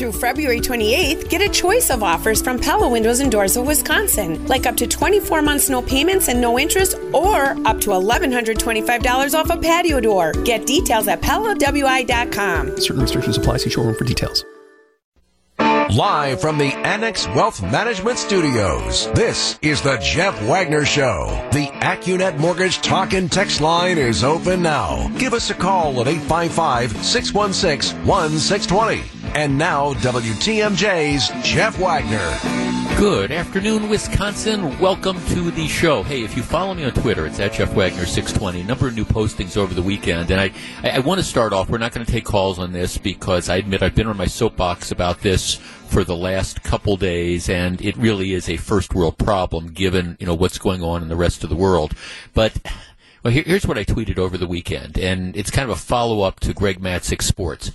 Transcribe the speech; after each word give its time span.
through 0.00 0.12
February 0.12 0.60
28th, 0.60 1.28
get 1.28 1.42
a 1.42 1.48
choice 1.48 1.90
of 1.90 2.02
offers 2.02 2.40
from 2.40 2.58
Pella 2.58 2.88
Windows 2.88 3.20
and 3.20 3.30
Doors 3.30 3.58
of 3.58 3.66
Wisconsin, 3.66 4.46
like 4.46 4.64
up 4.64 4.74
to 4.78 4.86
24 4.86 5.42
months 5.42 5.68
no 5.68 5.82
payments 5.82 6.28
and 6.28 6.40
no 6.40 6.58
interest, 6.58 6.96
or 7.12 7.50
up 7.66 7.78
to 7.82 7.90
$1,125 7.90 9.34
off 9.34 9.50
a 9.50 9.58
patio 9.58 10.00
door. 10.00 10.32
Get 10.44 10.66
details 10.66 11.06
at 11.06 11.20
PellaWI.com. 11.20 12.80
Certain 12.80 13.02
restrictions 13.02 13.36
apply. 13.36 13.58
See 13.58 13.68
showroom 13.68 13.94
for 13.94 14.04
details. 14.04 14.42
Live 15.58 16.40
from 16.40 16.56
the 16.56 16.72
Annex 16.86 17.26
Wealth 17.28 17.60
Management 17.62 18.16
Studios, 18.16 19.10
this 19.12 19.58
is 19.60 19.82
the 19.82 19.98
Jeff 19.98 20.40
Wagner 20.44 20.84
Show. 20.86 21.26
The 21.52 21.66
Accunet 21.82 22.38
Mortgage 22.38 22.80
Talk 22.80 23.12
and 23.12 23.30
Text 23.30 23.60
line 23.60 23.98
is 23.98 24.24
open 24.24 24.62
now. 24.62 25.08
Give 25.18 25.34
us 25.34 25.50
a 25.50 25.54
call 25.54 26.00
at 26.00 26.06
855 26.06 27.04
616 27.04 28.06
1620. 28.06 29.19
And 29.32 29.56
now, 29.56 29.94
WTMJ's 29.94 31.28
Jeff 31.48 31.78
Wagner. 31.78 32.98
Good 32.98 33.30
afternoon, 33.30 33.88
Wisconsin. 33.88 34.76
Welcome 34.80 35.24
to 35.28 35.52
the 35.52 35.68
show. 35.68 36.02
Hey, 36.02 36.24
if 36.24 36.36
you 36.36 36.42
follow 36.42 36.74
me 36.74 36.84
on 36.84 36.90
Twitter, 36.90 37.26
it's 37.26 37.38
at 37.38 37.52
Jeff 37.52 37.72
Wagner 37.72 38.06
620. 38.06 38.60
A 38.60 38.64
number 38.64 38.88
of 38.88 38.96
new 38.96 39.04
postings 39.04 39.56
over 39.56 39.72
the 39.72 39.82
weekend. 39.82 40.32
And 40.32 40.40
I, 40.40 40.50
I, 40.82 40.96
I 40.96 40.98
want 40.98 41.20
to 41.20 41.24
start 41.24 41.52
off. 41.52 41.70
We're 41.70 41.78
not 41.78 41.92
going 41.92 42.04
to 42.04 42.10
take 42.10 42.24
calls 42.24 42.58
on 42.58 42.72
this 42.72 42.98
because 42.98 43.48
I 43.48 43.56
admit 43.56 43.84
I've 43.84 43.94
been 43.94 44.08
on 44.08 44.16
my 44.16 44.26
soapbox 44.26 44.90
about 44.90 45.20
this 45.20 45.54
for 45.54 46.02
the 46.02 46.16
last 46.16 46.64
couple 46.64 46.96
days, 46.96 47.48
and 47.48 47.80
it 47.80 47.96
really 47.96 48.32
is 48.32 48.48
a 48.48 48.56
first 48.56 48.94
world 48.94 49.16
problem 49.16 49.68
given, 49.68 50.16
you 50.18 50.26
know, 50.26 50.34
what's 50.34 50.58
going 50.58 50.82
on 50.82 51.02
in 51.02 51.08
the 51.08 51.16
rest 51.16 51.44
of 51.44 51.50
the 51.50 51.56
world. 51.56 51.94
But 52.34 52.58
well, 53.22 53.32
here, 53.32 53.44
here's 53.46 53.66
what 53.66 53.76
I 53.76 53.84
tweeted 53.84 54.18
over 54.18 54.38
the 54.38 54.46
weekend, 54.46 54.98
and 54.98 55.36
it's 55.36 55.50
kind 55.50 55.70
of 55.70 55.76
a 55.76 55.80
follow 55.80 56.22
up 56.22 56.40
to 56.40 56.54
Greg 56.54 56.80
Matzek 56.80 57.22
Sports. 57.22 57.70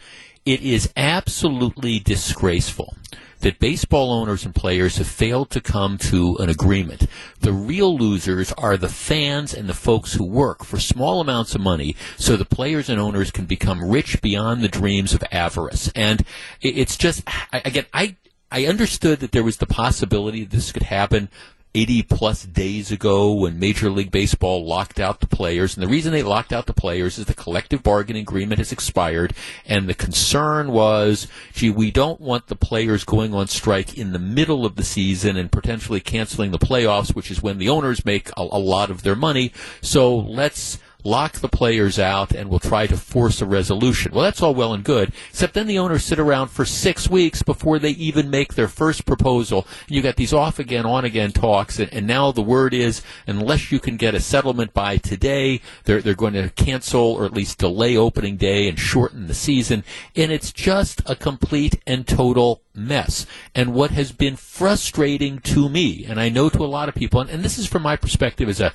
It 0.46 0.62
is 0.62 0.94
absolutely 0.96 1.98
disgraceful 1.98 2.96
that 3.40 3.58
baseball 3.58 4.12
owners 4.12 4.46
and 4.46 4.54
players 4.54 4.98
have 4.98 5.08
failed 5.08 5.50
to 5.52 5.60
come 5.60 5.98
to 5.98 6.36
an 6.38 6.50
agreement. 6.50 7.08
The 7.40 7.52
real 7.52 7.98
losers 7.98 8.52
are 8.54 8.78
the 8.78 8.90
fans 8.90 9.56
and 9.56 9.68
the 9.68 9.74
folks 9.74 10.14
who 10.14 10.24
work 10.24 10.64
for 10.64 10.80
small 10.80 11.20
amounts 11.20 11.56
of 11.56 11.62
money 11.62 11.96
so 12.16 12.38
the 12.38 12.46
players 12.46 12.90
and 12.90 13.00
owners 13.00 13.32
can 13.32 13.46
become 13.46 13.84
rich 13.90 14.22
beyond 14.22 14.62
the 14.62 14.68
dreams 14.68 15.16
of 15.16 15.24
avarice. 15.32 15.92
And 15.96 16.24
it's 16.62 16.96
just, 16.96 17.24
again, 17.52 17.86
I, 17.92 18.16
I 18.52 18.68
understood 18.68 19.22
that 19.22 19.32
there 19.32 19.44
was 19.44 19.58
the 19.58 19.66
possibility 19.66 20.44
this 20.44 20.72
could 20.72 20.84
happen 20.84 21.30
80 21.76 22.04
plus 22.04 22.44
days 22.46 22.90
ago 22.90 23.34
when 23.34 23.60
Major 23.60 23.90
League 23.90 24.10
Baseball 24.10 24.66
locked 24.66 25.00
out 25.00 25.20
the 25.20 25.28
players. 25.28 25.76
And 25.76 25.84
the 25.84 25.90
reason 25.90 26.14
they 26.14 26.24
locked 26.24 26.54
out 26.54 26.68
the 26.68 26.74
players 26.74 27.18
is 27.18 27.26
the 27.26 27.34
collective 27.34 27.84
bargaining 27.84 28.22
agreement 28.22 28.60
has 28.60 28.72
expired. 28.72 29.34
And 29.66 29.90
the 29.90 29.94
concern 29.94 30.72
was, 30.72 31.28
gee, 31.54 31.70
we 31.70 31.92
don't 31.92 32.22
want 32.22 32.48
the 32.48 32.56
players 32.56 33.04
going 33.04 33.34
on 33.34 33.48
strike 33.48 33.98
in 33.98 34.14
the 34.14 34.20
middle 34.20 34.66
of 34.66 34.78
the 34.78 34.84
season 34.84 35.36
and 35.36 35.52
potentially 35.52 36.00
canceling 36.00 36.52
the 36.52 36.58
playoffs, 36.58 37.14
which 37.14 37.30
is 37.30 37.44
when 37.44 37.58
the 37.58 37.70
owners 37.70 38.06
make 38.06 38.30
a, 38.30 38.42
a 38.42 38.60
lot 38.60 38.90
of 38.90 39.04
their 39.04 39.16
money. 39.16 39.52
So 39.82 40.16
let's 40.16 40.80
lock 41.06 41.34
the 41.40 41.48
players 41.48 42.00
out, 42.00 42.32
and 42.32 42.50
we'll 42.50 42.60
try 42.60 42.88
to 42.88 42.98
force 42.98 43.42
a 43.42 43.46
resolution. 43.46 44.12
Well, 44.12 44.24
that's 44.24 44.42
all 44.42 44.56
well 44.56 44.74
and 44.74 44.84
good, 44.84 45.14
except 45.30 45.54
then 45.54 45.68
the 45.68 45.80
owners 45.80 46.04
sit 46.04 46.20
around 46.20 46.50
for 46.50 46.66
six 46.66 47.10
weeks 47.10 47.44
before 47.44 47.80
they 47.80 47.92
even 47.92 48.30
make 48.30 48.56
their 48.56 48.68
first 48.68 49.06
proposal. 49.06 49.68
You 49.88 50.02
got 50.02 50.16
these 50.16 50.34
off 50.34 50.60
again, 50.60 50.86
on 50.86 51.06
again 51.06 51.32
talks, 51.32 51.80
and, 51.80 51.94
and 51.94 52.08
now 52.08 52.32
the 52.32 52.42
word 52.42 52.74
is 52.74 53.02
unless 53.28 53.72
you 53.72 53.80
can 53.80 53.98
get 53.98 54.16
a 54.16 54.20
settlement 54.20 54.74
by 54.74 54.98
today, 54.98 55.62
they're, 55.84 56.02
they're 56.02 56.16
going 56.16 56.34
to 56.34 56.50
cancel 56.50 57.14
or 57.14 57.26
at 57.26 57.34
least 57.34 57.60
delay 57.60 57.96
opening 57.96 58.38
day 58.38 58.68
and 58.68 58.80
shorten 58.80 59.28
the 59.28 59.34
season. 59.34 59.84
And 60.16 60.32
it's 60.32 60.52
just 60.52 61.02
a 61.06 61.16
complete 61.16 61.80
and 61.86 62.08
total 62.08 62.62
mess. 62.74 63.26
And 63.54 63.74
what 63.74 63.92
has 63.92 64.12
been 64.12 64.36
frustrating 64.36 65.40
to 65.40 65.70
me, 65.70 66.06
and 66.06 66.20
I 66.20 66.30
know 66.30 66.50
to 66.50 66.64
a 66.64 66.66
lot 66.66 66.90
of 66.90 66.96
people, 66.96 67.22
and, 67.22 67.30
and 67.30 67.44
this 67.44 67.58
is 67.58 67.68
from 67.68 67.84
my 67.84 67.96
perspective 67.96 68.50
as 68.50 68.60
a 68.60 68.74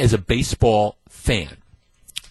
as 0.00 0.12
a 0.12 0.18
baseball 0.18 0.98
fan, 1.08 1.56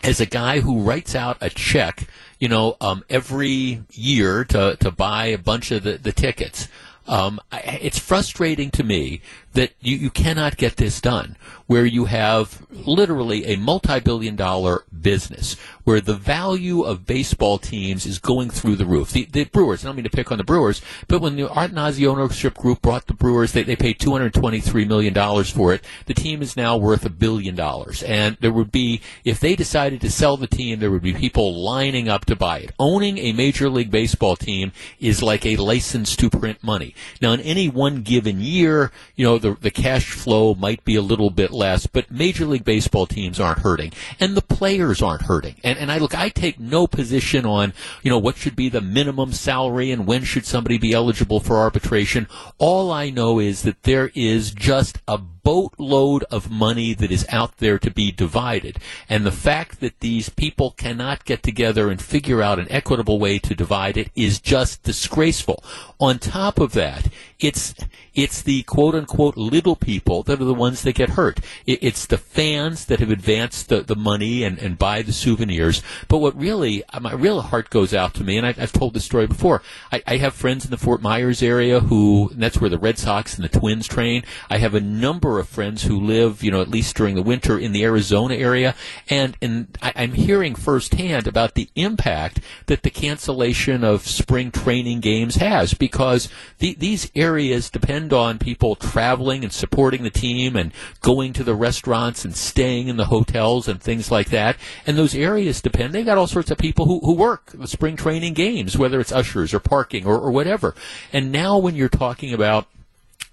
as 0.03 0.19
a 0.19 0.25
guy 0.25 0.59
who 0.59 0.81
writes 0.81 1.15
out 1.15 1.37
a 1.41 1.49
check, 1.49 2.07
you 2.39 2.47
know, 2.47 2.77
um, 2.81 3.03
every 3.09 3.83
year 3.91 4.43
to 4.45 4.77
to 4.79 4.91
buy 4.91 5.27
a 5.27 5.37
bunch 5.37 5.71
of 5.71 5.83
the, 5.83 5.97
the 5.97 6.11
tickets. 6.11 6.67
Um, 7.07 7.39
I, 7.51 7.79
it's 7.81 7.99
frustrating 7.99 8.69
to 8.71 8.83
me 8.83 9.21
that 9.57 9.73
you, 9.81 9.97
you 9.97 10.09
cannot 10.11 10.55
get 10.55 10.77
this 10.77 11.01
done, 11.01 11.35
where 11.65 11.85
you 11.85 12.05
have 12.05 12.65
literally 12.69 13.43
a 13.47 13.57
multi-billion 13.57 14.35
dollar 14.35 14.83
business, 15.01 15.55
where 15.83 15.99
the 15.99 16.13
value 16.13 16.83
of 16.83 17.07
baseball 17.07 17.57
teams 17.57 18.05
is 18.05 18.19
going 18.19 18.51
through 18.51 18.75
the 18.75 18.85
roof. 18.85 19.11
The, 19.11 19.25
the 19.25 19.45
Brewers, 19.45 19.83
I 19.83 19.87
don't 19.87 19.95
mean 19.95 20.03
to 20.03 20.11
pick 20.11 20.31
on 20.31 20.37
the 20.37 20.43
Brewers, 20.43 20.81
but 21.07 21.21
when 21.21 21.35
the 21.35 21.47
Attanasio 21.47 22.07
ownership 22.09 22.53
group 22.53 22.83
brought 22.83 23.07
the 23.07 23.15
Brewers, 23.15 23.53
they, 23.53 23.63
they 23.63 23.75
paid 23.75 23.97
$223 23.97 24.87
million 24.87 25.43
for 25.45 25.73
it. 25.73 25.83
The 26.05 26.13
team 26.13 26.43
is 26.43 26.55
now 26.55 26.77
worth 26.77 27.03
a 27.03 27.09
billion 27.09 27.55
dollars. 27.55 28.03
And 28.03 28.37
there 28.41 28.51
would 28.51 28.71
be, 28.71 29.01
if 29.25 29.39
they 29.39 29.55
decided 29.55 30.01
to 30.01 30.11
sell 30.11 30.37
the 30.37 30.45
team, 30.45 30.79
there 30.79 30.91
would 30.91 31.01
be 31.01 31.13
people 31.13 31.55
lining 31.55 32.09
up 32.09 32.25
to 32.25 32.35
buy 32.35 32.59
it. 32.59 32.73
Owning 32.77 33.17
a 33.17 33.31
Major 33.33 33.69
League 33.69 33.89
Baseball 33.89 34.35
team 34.35 34.71
is 34.99 35.23
like 35.23 35.47
a 35.47 35.55
license 35.55 36.15
to 36.17 36.29
print 36.29 36.63
money. 36.63 36.93
Now, 37.23 37.31
in 37.31 37.41
any 37.41 37.69
one 37.69 38.03
given 38.03 38.39
year, 38.39 38.91
you 39.15 39.25
know, 39.25 39.39
the, 39.39 39.46
the 39.55 39.71
cash 39.71 40.11
flow 40.11 40.53
might 40.55 40.83
be 40.83 40.95
a 40.95 41.01
little 41.01 41.29
bit 41.29 41.51
less, 41.51 41.87
but 41.87 42.11
Major 42.11 42.45
League 42.45 42.65
Baseball 42.65 43.05
teams 43.05 43.39
aren't 43.39 43.59
hurting. 43.59 43.93
And 44.19 44.35
the 44.35 44.41
players 44.41 45.01
aren't 45.01 45.23
hurting. 45.23 45.55
And, 45.63 45.77
and 45.77 45.91
I 45.91 45.97
look, 45.97 46.15
I 46.15 46.29
take 46.29 46.59
no 46.59 46.87
position 46.87 47.45
on, 47.45 47.73
you 48.03 48.09
know, 48.09 48.17
what 48.17 48.37
should 48.37 48.55
be 48.55 48.69
the 48.69 48.81
minimum 48.81 49.33
salary 49.33 49.91
and 49.91 50.07
when 50.07 50.23
should 50.23 50.45
somebody 50.45 50.77
be 50.77 50.93
eligible 50.93 51.39
for 51.39 51.57
arbitration. 51.57 52.27
All 52.57 52.91
I 52.91 53.09
know 53.09 53.39
is 53.39 53.63
that 53.63 53.83
there 53.83 54.11
is 54.13 54.51
just 54.51 54.99
a 55.07 55.19
boatload 55.43 56.23
of 56.31 56.49
money 56.51 56.93
that 56.93 57.11
is 57.11 57.25
out 57.29 57.57
there 57.57 57.79
to 57.79 57.91
be 57.91 58.11
divided. 58.11 58.79
And 59.09 59.25
the 59.25 59.31
fact 59.31 59.79
that 59.79 59.99
these 59.99 60.29
people 60.29 60.71
cannot 60.71 61.25
get 61.25 61.43
together 61.43 61.89
and 61.89 62.01
figure 62.01 62.41
out 62.41 62.59
an 62.59 62.67
equitable 62.69 63.19
way 63.19 63.39
to 63.39 63.55
divide 63.55 63.97
it 63.97 64.09
is 64.15 64.39
just 64.39 64.83
disgraceful. 64.83 65.63
On 65.99 66.19
top 66.19 66.59
of 66.59 66.73
that, 66.73 67.09
it's 67.39 67.75
it's 68.17 68.41
the 68.41 68.63
quote 68.63 68.95
unquote 68.95 69.37
little 69.37 69.75
people 69.75 70.23
that 70.23 70.41
are 70.41 70.45
the 70.45 70.53
ones 70.53 70.81
that 70.81 70.95
get 70.95 71.11
hurt. 71.11 71.39
It, 71.67 71.83
it's 71.83 72.05
the 72.07 72.17
fans 72.17 72.85
that 72.85 72.99
have 72.99 73.11
advanced 73.11 73.69
the, 73.69 73.81
the 73.81 73.95
money 73.95 74.43
and, 74.43 74.57
and 74.57 74.77
buy 74.77 75.03
the 75.03 75.13
souvenirs. 75.13 75.83
But 76.07 76.17
what 76.17 76.35
really, 76.35 76.83
uh, 76.85 76.99
my 76.99 77.13
real 77.13 77.41
heart 77.41 77.69
goes 77.69 77.93
out 77.93 78.15
to 78.15 78.23
me, 78.23 78.37
and 78.37 78.45
I, 78.45 78.53
have 78.53 78.73
told 78.73 78.95
this 78.95 79.05
story 79.05 79.27
before. 79.27 79.61
I, 79.91 80.01
I, 80.07 80.17
have 80.17 80.33
friends 80.33 80.65
in 80.65 80.71
the 80.71 80.77
Fort 80.77 81.01
Myers 81.01 81.43
area 81.43 81.79
who, 81.79 82.29
and 82.33 82.41
that's 82.41 82.59
where 82.59 82.71
the 82.71 82.79
Red 82.79 82.97
Sox 82.97 83.35
and 83.35 83.43
the 83.43 83.59
Twins 83.59 83.87
train. 83.87 84.23
I 84.49 84.57
have 84.57 84.73
a 84.73 84.81
number 84.81 85.36
of 85.39 85.47
friends 85.47 85.83
who 85.83 85.99
live, 85.99 86.43
you 86.43 86.51
know, 86.51 86.61
at 86.61 86.69
least 86.69 86.95
during 86.95 87.15
the 87.15 87.21
winter 87.21 87.57
in 87.57 87.71
the 87.71 87.83
Arizona 87.83 88.35
area, 88.35 88.75
and 89.09 89.37
and 89.41 89.77
I, 89.81 89.93
I'm 89.95 90.13
hearing 90.13 90.55
firsthand 90.55 91.27
about 91.27 91.53
the 91.53 91.69
impact 91.75 92.39
that 92.67 92.83
the 92.83 92.89
cancellation 92.89 93.83
of 93.83 94.07
spring 94.07 94.51
training 94.51 94.99
games 94.99 95.35
has 95.35 95.73
because 95.73 96.29
the, 96.59 96.75
these 96.75 97.11
areas 97.15 97.69
depend 97.69 98.13
on 98.13 98.39
people 98.39 98.75
traveling 98.75 99.43
and 99.43 99.53
supporting 99.53 100.03
the 100.03 100.09
team 100.09 100.55
and 100.55 100.71
going 101.01 101.33
to 101.33 101.43
the 101.43 101.55
restaurants 101.55 102.25
and 102.25 102.35
staying 102.35 102.87
in 102.87 102.97
the 102.97 103.05
hotels 103.05 103.67
and 103.67 103.81
things 103.81 104.11
like 104.11 104.29
that. 104.29 104.57
And 104.85 104.97
those 104.97 105.15
areas 105.15 105.61
depend. 105.61 105.93
They've 105.93 106.05
got 106.05 106.17
all 106.17 106.27
sorts 106.27 106.51
of 106.51 106.57
people 106.57 106.85
who, 106.85 106.99
who 106.99 107.13
work 107.13 107.51
the 107.53 107.67
spring 107.67 107.95
training 107.95 108.33
games, 108.33 108.77
whether 108.77 108.99
it's 108.99 109.11
ushers 109.11 109.53
or 109.53 109.59
parking 109.59 110.05
or, 110.05 110.17
or 110.19 110.31
whatever. 110.31 110.75
And 111.13 111.31
now 111.31 111.57
when 111.57 111.75
you're 111.75 111.89
talking 111.89 112.33
about 112.33 112.67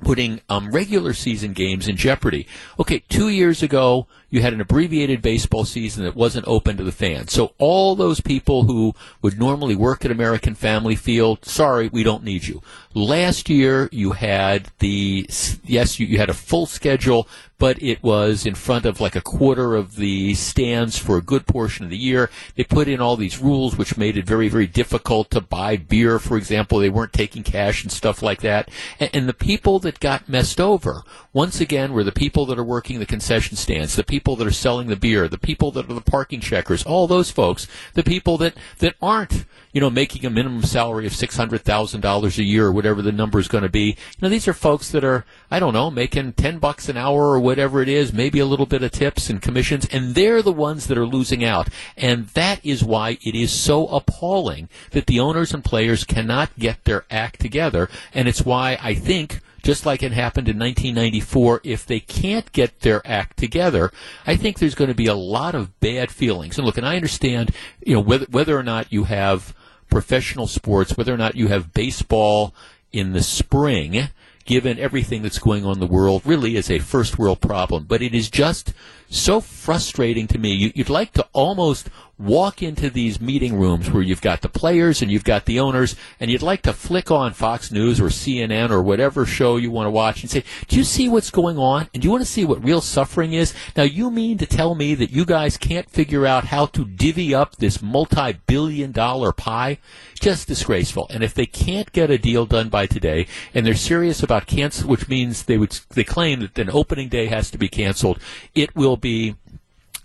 putting 0.02 0.40
um, 0.48 0.70
regular 0.70 1.12
season 1.12 1.52
games 1.52 1.88
in 1.88 1.96
jeopardy. 1.96 2.46
Okay, 2.78 3.00
two 3.08 3.28
years 3.28 3.62
ago, 3.62 4.06
you 4.34 4.42
had 4.42 4.52
an 4.52 4.60
abbreviated 4.60 5.22
baseball 5.22 5.64
season 5.64 6.02
that 6.02 6.16
wasn't 6.16 6.48
open 6.48 6.76
to 6.76 6.82
the 6.82 6.90
fans. 6.90 7.32
So 7.32 7.54
all 7.58 7.94
those 7.94 8.20
people 8.20 8.64
who 8.64 8.92
would 9.22 9.38
normally 9.38 9.76
work 9.76 10.04
at 10.04 10.10
American 10.10 10.56
Family 10.56 10.96
Field, 10.96 11.44
sorry, 11.44 11.86
we 11.86 12.02
don't 12.02 12.24
need 12.24 12.48
you. 12.48 12.60
Last 12.94 13.48
year, 13.48 13.88
you 13.92 14.10
had 14.12 14.70
the, 14.80 15.28
yes, 15.64 16.00
you, 16.00 16.06
you 16.06 16.18
had 16.18 16.30
a 16.30 16.34
full 16.34 16.66
schedule, 16.66 17.28
but 17.58 17.80
it 17.82 18.02
was 18.02 18.44
in 18.46 18.54
front 18.54 18.84
of 18.84 19.00
like 19.00 19.16
a 19.16 19.20
quarter 19.20 19.74
of 19.74 19.96
the 19.96 20.34
stands 20.34 20.98
for 20.98 21.16
a 21.16 21.22
good 21.22 21.46
portion 21.46 21.84
of 21.84 21.90
the 21.90 21.96
year. 21.96 22.30
They 22.56 22.64
put 22.64 22.88
in 22.88 23.00
all 23.00 23.16
these 23.16 23.40
rules 23.40 23.76
which 23.76 23.96
made 23.96 24.16
it 24.16 24.26
very, 24.26 24.48
very 24.48 24.66
difficult 24.66 25.30
to 25.30 25.40
buy 25.40 25.76
beer, 25.76 26.18
for 26.18 26.36
example. 26.36 26.78
They 26.78 26.90
weren't 26.90 27.12
taking 27.12 27.42
cash 27.42 27.82
and 27.82 27.92
stuff 27.92 28.22
like 28.22 28.40
that. 28.42 28.68
And, 28.98 29.10
and 29.12 29.28
the 29.28 29.34
people 29.34 29.78
that 29.80 30.00
got 30.00 30.28
messed 30.28 30.60
over, 30.60 31.02
once 31.32 31.60
again, 31.60 31.92
were 31.92 32.04
the 32.04 32.12
people 32.12 32.46
that 32.46 32.58
are 32.58 32.64
working 32.64 32.98
the 32.98 33.06
concession 33.06 33.56
stands, 33.56 33.96
the 33.96 34.04
people 34.04 34.23
people 34.24 34.36
that 34.36 34.46
are 34.46 34.50
selling 34.50 34.86
the 34.86 34.96
beer, 34.96 35.28
the 35.28 35.36
people 35.36 35.70
that 35.70 35.84
are 35.90 35.92
the 35.92 36.00
parking 36.00 36.40
checkers, 36.40 36.82
all 36.84 37.06
those 37.06 37.30
folks, 37.30 37.68
the 37.92 38.02
people 38.02 38.38
that, 38.38 38.54
that 38.78 38.94
aren't, 39.02 39.44
you 39.74 39.82
know, 39.82 39.90
making 39.90 40.24
a 40.24 40.30
minimum 40.30 40.62
salary 40.62 41.06
of 41.06 41.12
$600,000 41.12 42.38
a 42.38 42.42
year 42.42 42.66
or 42.66 42.72
whatever 42.72 43.02
the 43.02 43.12
number 43.12 43.38
is 43.38 43.48
going 43.48 43.64
to 43.64 43.68
be. 43.68 43.88
You 43.88 44.22
know, 44.22 44.30
these 44.30 44.48
are 44.48 44.54
folks 44.54 44.90
that 44.92 45.04
are, 45.04 45.26
I 45.50 45.60
don't 45.60 45.74
know, 45.74 45.90
making 45.90 46.32
10 46.32 46.58
bucks 46.58 46.88
an 46.88 46.96
hour 46.96 47.32
or 47.32 47.38
whatever 47.38 47.82
it 47.82 47.88
is, 47.90 48.14
maybe 48.14 48.38
a 48.38 48.46
little 48.46 48.64
bit 48.64 48.82
of 48.82 48.92
tips 48.92 49.28
and 49.28 49.42
commissions, 49.42 49.86
and 49.92 50.14
they're 50.14 50.40
the 50.40 50.52
ones 50.52 50.86
that 50.86 50.96
are 50.96 51.04
losing 51.04 51.44
out. 51.44 51.68
And 51.94 52.28
that 52.28 52.64
is 52.64 52.82
why 52.82 53.18
it 53.20 53.34
is 53.34 53.52
so 53.52 53.88
appalling 53.88 54.70
that 54.92 55.04
the 55.04 55.20
owners 55.20 55.52
and 55.52 55.62
players 55.62 56.04
cannot 56.04 56.58
get 56.58 56.84
their 56.84 57.04
act 57.10 57.40
together. 57.40 57.90
And 58.14 58.26
it's 58.26 58.42
why 58.42 58.78
I 58.80 58.94
think 58.94 59.40
just 59.64 59.86
like 59.86 60.02
it 60.02 60.12
happened 60.12 60.48
in 60.48 60.58
1994, 60.58 61.62
if 61.64 61.86
they 61.86 61.98
can't 61.98 62.52
get 62.52 62.80
their 62.80 63.04
act 63.06 63.38
together, 63.38 63.90
I 64.26 64.36
think 64.36 64.58
there's 64.58 64.74
going 64.74 64.88
to 64.88 64.94
be 64.94 65.06
a 65.06 65.14
lot 65.14 65.54
of 65.54 65.80
bad 65.80 66.10
feelings. 66.10 66.58
And 66.58 66.66
look, 66.66 66.76
and 66.76 66.86
I 66.86 66.96
understand, 66.96 67.50
you 67.84 67.94
know, 67.94 68.00
whether, 68.00 68.26
whether 68.26 68.56
or 68.56 68.62
not 68.62 68.92
you 68.92 69.04
have 69.04 69.54
professional 69.88 70.46
sports, 70.46 70.96
whether 70.96 71.12
or 71.12 71.16
not 71.16 71.34
you 71.34 71.48
have 71.48 71.72
baseball 71.72 72.54
in 72.92 73.12
the 73.12 73.22
spring, 73.22 74.08
given 74.44 74.78
everything 74.78 75.22
that's 75.22 75.38
going 75.38 75.64
on 75.64 75.74
in 75.74 75.80
the 75.80 75.86
world, 75.86 76.22
really 76.24 76.56
is 76.56 76.70
a 76.70 76.78
first 76.78 77.18
world 77.18 77.40
problem. 77.40 77.86
But 77.88 78.02
it 78.02 78.14
is 78.14 78.28
just 78.28 78.74
so 79.08 79.40
frustrating 79.40 80.26
to 80.28 80.38
me. 80.38 80.52
You, 80.52 80.72
would 80.76 80.90
like 80.90 81.12
to 81.12 81.26
almost 81.32 81.88
walk 82.18 82.62
into 82.62 82.90
these 82.90 83.20
meeting 83.20 83.58
rooms 83.58 83.90
where 83.90 84.02
you've 84.02 84.20
got 84.20 84.40
the 84.40 84.48
players 84.48 85.02
and 85.02 85.10
you've 85.10 85.24
got 85.24 85.46
the 85.46 85.58
owners, 85.58 85.96
and 86.20 86.30
you'd 86.30 86.42
like 86.42 86.62
to 86.62 86.72
flick 86.72 87.10
on 87.10 87.32
Fox 87.32 87.70
News 87.70 88.00
or 88.00 88.06
CNN 88.06 88.70
or 88.70 88.82
whatever 88.82 89.26
show 89.26 89.56
you 89.56 89.70
want 89.70 89.86
to 89.86 89.90
watch 89.90 90.22
and 90.22 90.30
say, 90.30 90.44
Do 90.68 90.76
you 90.76 90.84
see 90.84 91.08
what's 91.08 91.30
going 91.30 91.58
on? 91.58 91.88
And 91.92 92.02
do 92.02 92.06
you 92.06 92.10
want 92.10 92.22
to 92.24 92.30
see 92.30 92.44
what 92.44 92.64
real 92.64 92.80
suffering 92.80 93.32
is? 93.32 93.54
Now, 93.76 93.82
you 93.82 94.10
mean 94.10 94.38
to 94.38 94.46
tell 94.46 94.74
me 94.74 94.94
that 94.94 95.10
you 95.10 95.24
guys 95.24 95.56
can't 95.56 95.90
figure 95.90 96.26
out 96.26 96.46
how 96.46 96.66
to 96.66 96.84
divvy 96.84 97.34
up 97.34 97.56
this 97.56 97.82
multi 97.82 98.34
billion 98.46 98.92
dollar 98.92 99.32
pie? 99.32 99.78
Just 100.20 100.48
disgraceful. 100.48 101.06
And 101.10 101.22
if 101.22 101.34
they 101.34 101.46
can't 101.46 101.92
get 101.92 102.10
a 102.10 102.18
deal 102.18 102.46
done 102.46 102.68
by 102.68 102.86
today, 102.86 103.26
and 103.52 103.66
they're 103.66 103.74
serious 103.74 104.22
about 104.22 104.46
cancel, 104.46 104.88
which 104.88 105.08
means 105.08 105.44
they 105.44 105.58
would 105.58 105.78
they 105.90 106.04
claim 106.04 106.40
that 106.40 106.58
an 106.58 106.70
opening 106.70 107.08
day 107.08 107.26
has 107.26 107.50
to 107.50 107.58
be 107.58 107.68
canceled, 107.68 108.20
it 108.54 108.74
will 108.76 108.96
be 108.96 109.34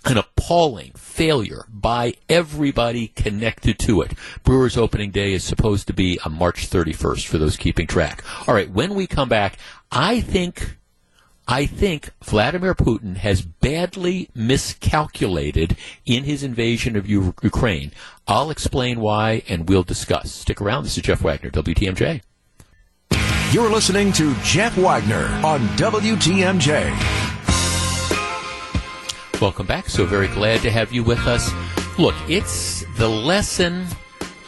an 0.05 0.17
appalling 0.17 0.91
failure 0.93 1.65
by 1.69 2.13
everybody 2.29 3.07
connected 3.09 3.77
to 3.79 4.01
it. 4.01 4.13
Brewers 4.43 4.77
opening 4.77 5.11
day 5.11 5.33
is 5.33 5.43
supposed 5.43 5.87
to 5.87 5.93
be 5.93 6.19
on 6.25 6.33
March 6.33 6.69
31st 6.69 7.27
for 7.27 7.37
those 7.37 7.57
keeping 7.57 7.87
track. 7.87 8.23
All 8.47 8.53
right, 8.53 8.69
when 8.69 8.95
we 8.95 9.07
come 9.07 9.29
back, 9.29 9.57
I 9.91 10.21
think 10.21 10.77
I 11.51 11.65
think 11.65 12.11
Vladimir 12.23 12.75
Putin 12.75 13.17
has 13.17 13.41
badly 13.41 14.29
miscalculated 14.35 15.75
in 16.05 16.23
his 16.23 16.43
invasion 16.43 16.95
of 16.95 17.09
U- 17.09 17.33
Ukraine. 17.41 17.91
I'll 18.27 18.51
explain 18.51 18.99
why 18.99 19.41
and 19.49 19.67
we'll 19.67 19.81
discuss. 19.81 20.31
Stick 20.31 20.61
around. 20.61 20.83
This 20.83 20.95
is 20.97 21.03
Jeff 21.03 21.23
Wagner, 21.23 21.49
WTMJ. 21.49 22.21
You're 23.51 23.71
listening 23.71 24.13
to 24.13 24.35
Jeff 24.43 24.77
Wagner 24.77 25.25
on 25.43 25.61
WTMJ. 25.69 27.58
Welcome 29.41 29.67
back. 29.67 29.87
So 29.87 30.05
very 30.05 30.27
glad 30.27 30.59
to 30.63 30.69
have 30.69 30.91
you 30.91 31.01
with 31.01 31.25
us. 31.25 31.49
Look, 31.97 32.15
it's 32.27 32.83
the 32.97 33.07
lesson, 33.07 33.85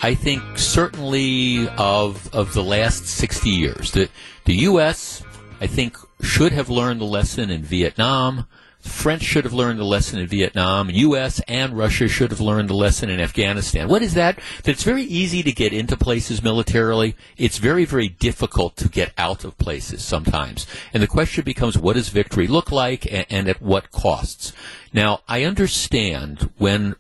I 0.04 0.14
think, 0.16 0.44
certainly 0.58 1.70
of 1.78 2.30
of 2.36 2.54
the 2.54 2.62
last 2.62 3.06
60 3.06 3.50
years. 3.50 3.92
that 3.92 4.12
the 4.44 4.56
U.S., 4.68 5.24
I 5.62 5.68
think, 5.68 5.96
should 6.22 6.52
have 6.52 6.70
learned 6.70 7.00
the 7.00 7.06
lesson 7.06 7.50
in 7.50 7.64
Vietnam. 7.64 8.48
French 8.82 9.24
should 9.24 9.44
have 9.44 9.54
learned 9.54 9.80
the 9.80 9.86
lesson 9.86 10.20
in 10.20 10.28
Vietnam. 10.28 10.90
U.S. 10.90 11.42
and 11.48 11.78
Russia 11.78 12.08
should 12.08 12.32
have 12.32 12.40
learned 12.40 12.70
the 12.70 12.76
lesson 12.76 13.10
in 13.10 13.20
Afghanistan. 13.20 13.88
What 13.88 14.02
is 14.02 14.14
that? 14.16 14.40
That 14.64 14.72
it's 14.72 14.84
very 14.84 15.04
easy 15.04 15.44
to 15.44 15.52
get 15.52 15.74
into 15.74 15.96
places 15.96 16.44
militarily. 16.44 17.16
It's 17.38 17.58
very, 17.58 17.86
very 17.86 18.10
difficult 18.10 18.76
to 18.78 18.90
get 18.90 19.14
out 19.18 19.44
of 19.44 19.58
places 19.58 20.04
sometimes. 20.04 20.66
And 20.94 21.02
the 21.02 21.08
question 21.08 21.44
becomes, 21.44 21.78
what 21.78 21.94
does 21.94 22.10
victory 22.10 22.48
look 22.48 22.72
like 22.72 23.12
and, 23.12 23.26
and 23.30 23.48
at 23.48 23.62
what 23.62 23.92
costs? 23.92 24.54
Now, 24.94 25.22
I 25.28 25.44
understand 25.44 26.50
when 26.58 26.96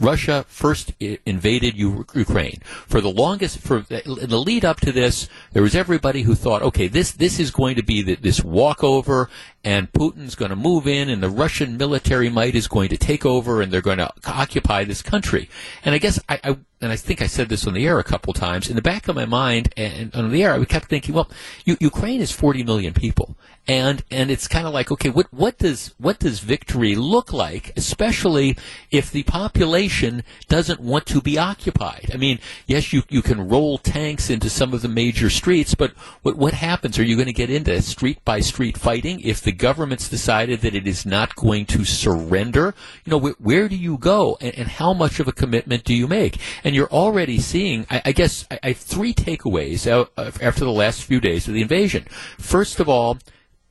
Russia 0.00 0.44
first 0.48 0.92
invaded 1.00 1.76
Ukraine. 1.76 2.60
For 2.86 3.00
the 3.00 3.10
longest, 3.10 3.58
for 3.58 3.78
in 3.90 4.30
the 4.30 4.38
lead 4.38 4.64
up 4.64 4.80
to 4.80 4.92
this, 4.92 5.28
there 5.52 5.62
was 5.62 5.74
everybody 5.74 6.22
who 6.22 6.34
thought, 6.34 6.62
okay, 6.62 6.88
this 6.88 7.12
this 7.12 7.38
is 7.38 7.50
going 7.50 7.76
to 7.76 7.82
be 7.82 8.02
the, 8.02 8.14
this 8.16 8.42
walkover, 8.42 9.28
and 9.68 9.92
Putin's 9.92 10.34
going 10.34 10.48
to 10.48 10.56
move 10.56 10.86
in, 10.86 11.10
and 11.10 11.22
the 11.22 11.28
Russian 11.28 11.76
military 11.76 12.30
might 12.30 12.54
is 12.54 12.66
going 12.68 12.88
to 12.88 12.96
take 12.96 13.26
over, 13.26 13.60
and 13.60 13.70
they're 13.70 13.82
going 13.82 13.98
to 13.98 14.10
occupy 14.24 14.82
this 14.82 15.02
country. 15.02 15.50
And 15.84 15.94
I 15.94 15.98
guess 15.98 16.18
I, 16.26 16.40
I 16.42 16.56
and 16.80 16.92
I 16.92 16.96
think 16.96 17.20
I 17.20 17.26
said 17.26 17.48
this 17.48 17.66
on 17.66 17.74
the 17.74 17.86
air 17.86 17.98
a 17.98 18.04
couple 18.04 18.32
times. 18.32 18.70
In 18.70 18.76
the 18.76 18.82
back 18.82 19.08
of 19.08 19.16
my 19.16 19.26
mind, 19.26 19.72
and 19.76 20.14
on 20.14 20.30
the 20.30 20.42
air, 20.42 20.54
I 20.54 20.64
kept 20.64 20.86
thinking, 20.88 21.14
well, 21.14 21.28
Ukraine 21.64 22.20
is 22.20 22.30
40 22.30 22.62
million 22.62 22.94
people, 22.94 23.36
and 23.66 24.04
and 24.10 24.30
it's 24.30 24.46
kind 24.46 24.66
of 24.66 24.72
like, 24.72 24.90
okay, 24.92 25.10
what 25.10 25.26
what 25.32 25.58
does 25.58 25.94
what 25.98 26.20
does 26.20 26.40
victory 26.40 26.94
look 26.94 27.32
like, 27.32 27.72
especially 27.76 28.56
if 28.90 29.10
the 29.10 29.24
population 29.24 30.22
doesn't 30.48 30.80
want 30.80 31.06
to 31.06 31.20
be 31.20 31.36
occupied? 31.36 32.10
I 32.14 32.16
mean, 32.16 32.38
yes, 32.66 32.92
you 32.92 33.02
you 33.08 33.22
can 33.22 33.48
roll 33.48 33.78
tanks 33.78 34.30
into 34.30 34.48
some 34.48 34.72
of 34.72 34.82
the 34.82 34.88
major 34.88 35.30
streets, 35.30 35.74
but 35.74 35.92
what 36.22 36.36
what 36.36 36.54
happens? 36.54 36.98
Are 36.98 37.04
you 37.04 37.16
going 37.16 37.26
to 37.26 37.32
get 37.32 37.50
into 37.50 37.82
street 37.82 38.24
by 38.24 38.38
street 38.40 38.78
fighting 38.78 39.20
if 39.20 39.42
the 39.42 39.52
government's 39.58 40.08
decided 40.08 40.60
that 40.62 40.74
it 40.74 40.86
is 40.86 41.04
not 41.04 41.36
going 41.36 41.66
to 41.66 41.84
surrender? 41.84 42.74
You 43.04 43.10
know, 43.10 43.20
wh- 43.20 43.40
where 43.40 43.68
do 43.68 43.76
you 43.76 43.98
go, 43.98 44.38
and, 44.40 44.54
and 44.54 44.68
how 44.68 44.94
much 44.94 45.20
of 45.20 45.28
a 45.28 45.32
commitment 45.32 45.84
do 45.84 45.94
you 45.94 46.06
make? 46.06 46.38
and 46.64 46.74
you're 46.74 46.90
already 46.90 47.38
seeing, 47.38 47.86
I, 47.90 48.02
I 48.06 48.12
guess, 48.12 48.46
I, 48.50 48.58
I, 48.62 48.68
have 48.68 48.78
three 48.78 49.14
takeaways 49.14 49.86
uh, 49.86 50.06
after 50.42 50.64
the 50.64 50.70
last 50.70 51.02
few 51.02 51.20
days 51.20 51.48
of 51.48 51.54
the 51.54 51.62
invasion. 51.62 52.04
First 52.38 52.80
of 52.80 52.88
all, 52.88 53.18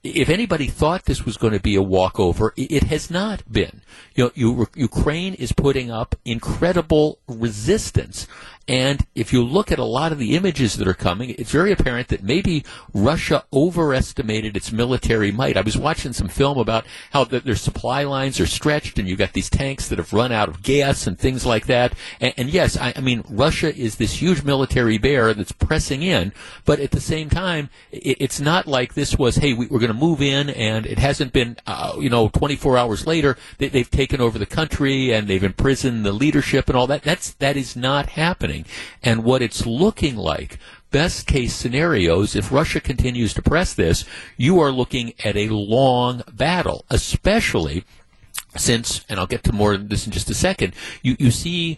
if 0.03 0.29
anybody 0.29 0.67
thought 0.67 1.05
this 1.05 1.25
was 1.25 1.37
going 1.37 1.53
to 1.53 1.59
be 1.59 1.75
a 1.75 1.81
walkover, 1.81 2.53
it 2.55 2.83
has 2.83 3.11
not 3.11 3.43
been. 3.51 3.81
You 4.15 4.25
know, 4.25 4.31
you, 4.35 4.67
Ukraine 4.75 5.33
is 5.33 5.51
putting 5.51 5.91
up 5.91 6.15
incredible 6.23 7.19
resistance, 7.27 8.27
and 8.67 9.05
if 9.15 9.31
you 9.31 9.43
look 9.43 9.71
at 9.71 9.79
a 9.79 9.85
lot 9.85 10.11
of 10.11 10.19
the 10.19 10.35
images 10.35 10.75
that 10.75 10.87
are 10.87 10.93
coming, 10.93 11.29
it's 11.31 11.51
very 11.51 11.71
apparent 11.71 12.09
that 12.09 12.23
maybe 12.23 12.65
Russia 12.93 13.45
overestimated 13.53 14.57
its 14.57 14.73
military 14.73 15.31
might. 15.31 15.55
I 15.55 15.61
was 15.61 15.77
watching 15.77 16.11
some 16.11 16.27
film 16.27 16.57
about 16.57 16.85
how 17.11 17.23
the, 17.23 17.39
their 17.39 17.55
supply 17.55 18.03
lines 18.03 18.41
are 18.41 18.45
stretched, 18.45 18.99
and 18.99 19.07
you've 19.07 19.19
got 19.19 19.31
these 19.31 19.49
tanks 19.49 19.87
that 19.87 19.99
have 19.99 20.11
run 20.11 20.33
out 20.33 20.49
of 20.49 20.63
gas 20.63 21.07
and 21.07 21.17
things 21.17 21.45
like 21.45 21.67
that. 21.67 21.93
And, 22.19 22.33
and 22.35 22.49
yes, 22.49 22.75
I, 22.75 22.91
I, 22.97 22.99
mean, 22.99 23.23
Russia 23.29 23.73
is 23.73 23.95
this 23.95 24.21
huge 24.21 24.43
military 24.43 24.97
bear 24.97 25.33
that's 25.33 25.53
pressing 25.53 26.01
in, 26.01 26.33
but 26.65 26.81
at 26.81 26.91
the 26.91 26.99
same 26.99 27.29
time, 27.29 27.69
it, 27.91 28.17
it's 28.19 28.41
not 28.41 28.67
like 28.67 28.95
this 28.95 29.17
was, 29.17 29.37
hey, 29.37 29.53
we, 29.53 29.67
are 29.67 29.79
going 29.79 29.87
to 29.87 29.93
move 29.93 30.21
in, 30.21 30.49
and 30.49 30.85
it 30.85 30.99
hasn't 30.99 31.31
been, 31.31 31.55
uh, 31.67 31.95
you 31.99 32.09
know, 32.09 32.27
24 32.27 32.77
hours 32.77 33.07
later, 33.07 33.37
they, 33.59 33.69
they've 33.69 33.89
taken 33.89 34.19
over 34.19 34.37
the 34.37 34.45
country 34.45 35.13
and 35.13 35.29
they've 35.29 35.43
imprisoned 35.43 36.05
the 36.05 36.11
leadership 36.11 36.67
and 36.67 36.77
all 36.77 36.87
that. 36.87 37.03
That's, 37.03 37.33
that 37.35 37.55
is 37.55 37.77
not 37.77 38.09
happening 38.09 38.56
happening 38.57 38.65
and 39.03 39.23
what 39.23 39.41
it's 39.41 39.65
looking 39.65 40.15
like. 40.15 40.57
Best 40.89 41.27
case 41.27 41.53
scenarios, 41.53 42.35
if 42.35 42.51
Russia 42.51 42.79
continues 42.79 43.33
to 43.33 43.41
press 43.41 43.73
this, 43.73 44.05
you 44.37 44.59
are 44.59 44.71
looking 44.71 45.13
at 45.23 45.35
a 45.35 45.49
long 45.49 46.23
battle, 46.31 46.85
especially 46.89 47.83
since, 48.55 49.05
and 49.09 49.19
I'll 49.19 49.27
get 49.27 49.43
to 49.43 49.53
more 49.53 49.73
of 49.73 49.89
this 49.89 50.05
in 50.05 50.13
just 50.13 50.29
a 50.29 50.33
second, 50.33 50.73
you, 51.01 51.15
you 51.19 51.31
see 51.31 51.77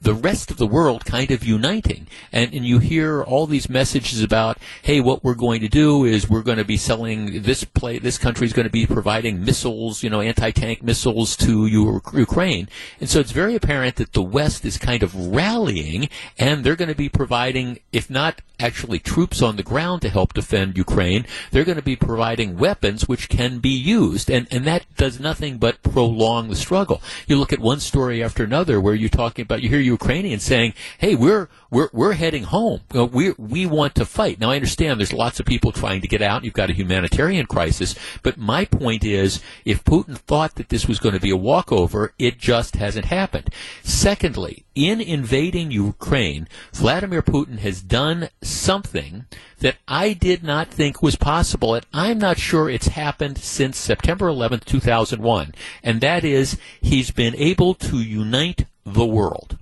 the 0.00 0.14
rest 0.14 0.50
of 0.50 0.56
the 0.56 0.66
world 0.66 1.04
kind 1.04 1.30
of 1.30 1.44
uniting. 1.44 2.06
And, 2.32 2.52
and 2.52 2.64
you 2.64 2.78
hear 2.78 3.22
all 3.22 3.46
these 3.46 3.68
messages 3.68 4.22
about, 4.22 4.58
hey, 4.82 5.00
what 5.00 5.22
we're 5.22 5.34
going 5.34 5.60
to 5.60 5.68
do 5.68 6.04
is 6.04 6.28
we're 6.28 6.42
going 6.42 6.58
to 6.58 6.64
be 6.64 6.76
selling 6.76 7.42
this 7.42 7.64
play, 7.64 7.98
this 7.98 8.18
country 8.18 8.46
is 8.46 8.52
going 8.52 8.66
to 8.66 8.70
be 8.70 8.86
providing 8.86 9.44
missiles, 9.44 10.02
you 10.02 10.10
know, 10.10 10.20
anti-tank 10.20 10.82
missiles 10.82 11.36
to 11.36 11.66
Ukraine. 11.66 12.68
And 13.00 13.08
so 13.08 13.20
it's 13.20 13.32
very 13.32 13.54
apparent 13.54 13.96
that 13.96 14.12
the 14.12 14.22
West 14.22 14.64
is 14.64 14.78
kind 14.78 15.02
of 15.02 15.14
rallying 15.14 16.08
and 16.38 16.64
they're 16.64 16.76
going 16.76 16.88
to 16.88 16.94
be 16.94 17.08
providing, 17.08 17.80
if 17.92 18.10
not 18.10 18.42
actually 18.60 18.98
troops 18.98 19.40
on 19.40 19.56
the 19.56 19.62
ground 19.62 20.02
to 20.02 20.08
help 20.08 20.34
defend 20.34 20.76
Ukraine, 20.76 21.24
they're 21.50 21.64
going 21.64 21.76
to 21.76 21.82
be 21.82 21.94
providing 21.94 22.56
weapons 22.56 23.06
which 23.06 23.28
can 23.28 23.60
be 23.60 23.68
used. 23.68 24.28
And, 24.30 24.48
and 24.50 24.64
that 24.64 24.84
does 24.96 25.20
nothing 25.20 25.58
but 25.58 25.82
prolong 25.82 26.48
the 26.48 26.56
struggle. 26.56 27.00
You 27.26 27.36
look 27.36 27.52
at 27.52 27.60
one 27.60 27.80
story 27.80 28.22
after 28.22 28.42
another 28.42 28.80
where 28.80 28.94
you're 28.94 29.08
talking 29.08 29.44
about, 29.44 29.62
you 29.68 29.76
hear 29.76 29.92
Ukrainians 29.92 30.42
saying, 30.42 30.74
"Hey, 30.98 31.14
we're 31.14 31.48
we're 31.70 31.90
we're 31.92 32.14
heading 32.14 32.44
home. 32.44 32.80
we 32.92 33.32
we 33.36 33.66
want 33.66 33.94
to 33.96 34.04
fight." 34.04 34.40
Now 34.40 34.50
I 34.50 34.56
understand 34.56 34.98
there's 34.98 35.12
lots 35.12 35.38
of 35.38 35.46
people 35.46 35.72
trying 35.72 36.00
to 36.00 36.08
get 36.08 36.22
out. 36.22 36.44
You've 36.44 36.54
got 36.54 36.70
a 36.70 36.74
humanitarian 36.74 37.46
crisis, 37.46 37.94
but 38.22 38.38
my 38.38 38.64
point 38.64 39.04
is, 39.04 39.40
if 39.64 39.84
Putin 39.84 40.16
thought 40.16 40.54
that 40.56 40.70
this 40.70 40.88
was 40.88 40.98
going 40.98 41.14
to 41.14 41.20
be 41.20 41.30
a 41.30 41.36
walkover, 41.36 42.14
it 42.18 42.38
just 42.38 42.76
hasn't 42.76 43.06
happened. 43.06 43.52
Secondly, 43.82 44.64
in 44.74 45.00
invading 45.00 45.70
Ukraine, 45.70 46.48
Vladimir 46.72 47.22
Putin 47.22 47.58
has 47.58 47.82
done 47.82 48.28
something 48.42 49.26
that 49.58 49.76
I 49.88 50.12
did 50.12 50.44
not 50.44 50.68
think 50.68 51.02
was 51.02 51.16
possible, 51.16 51.74
and 51.74 51.84
I'm 51.92 52.18
not 52.18 52.38
sure 52.38 52.70
it's 52.70 52.88
happened 52.88 53.38
since 53.38 53.76
September 53.76 54.28
11th, 54.28 54.64
2001. 54.64 55.52
And 55.82 56.00
that 56.00 56.24
is, 56.24 56.58
he's 56.80 57.10
been 57.10 57.34
able 57.36 57.74
to 57.74 57.98
unite 57.98 58.66
the 58.94 59.06
world. 59.06 59.58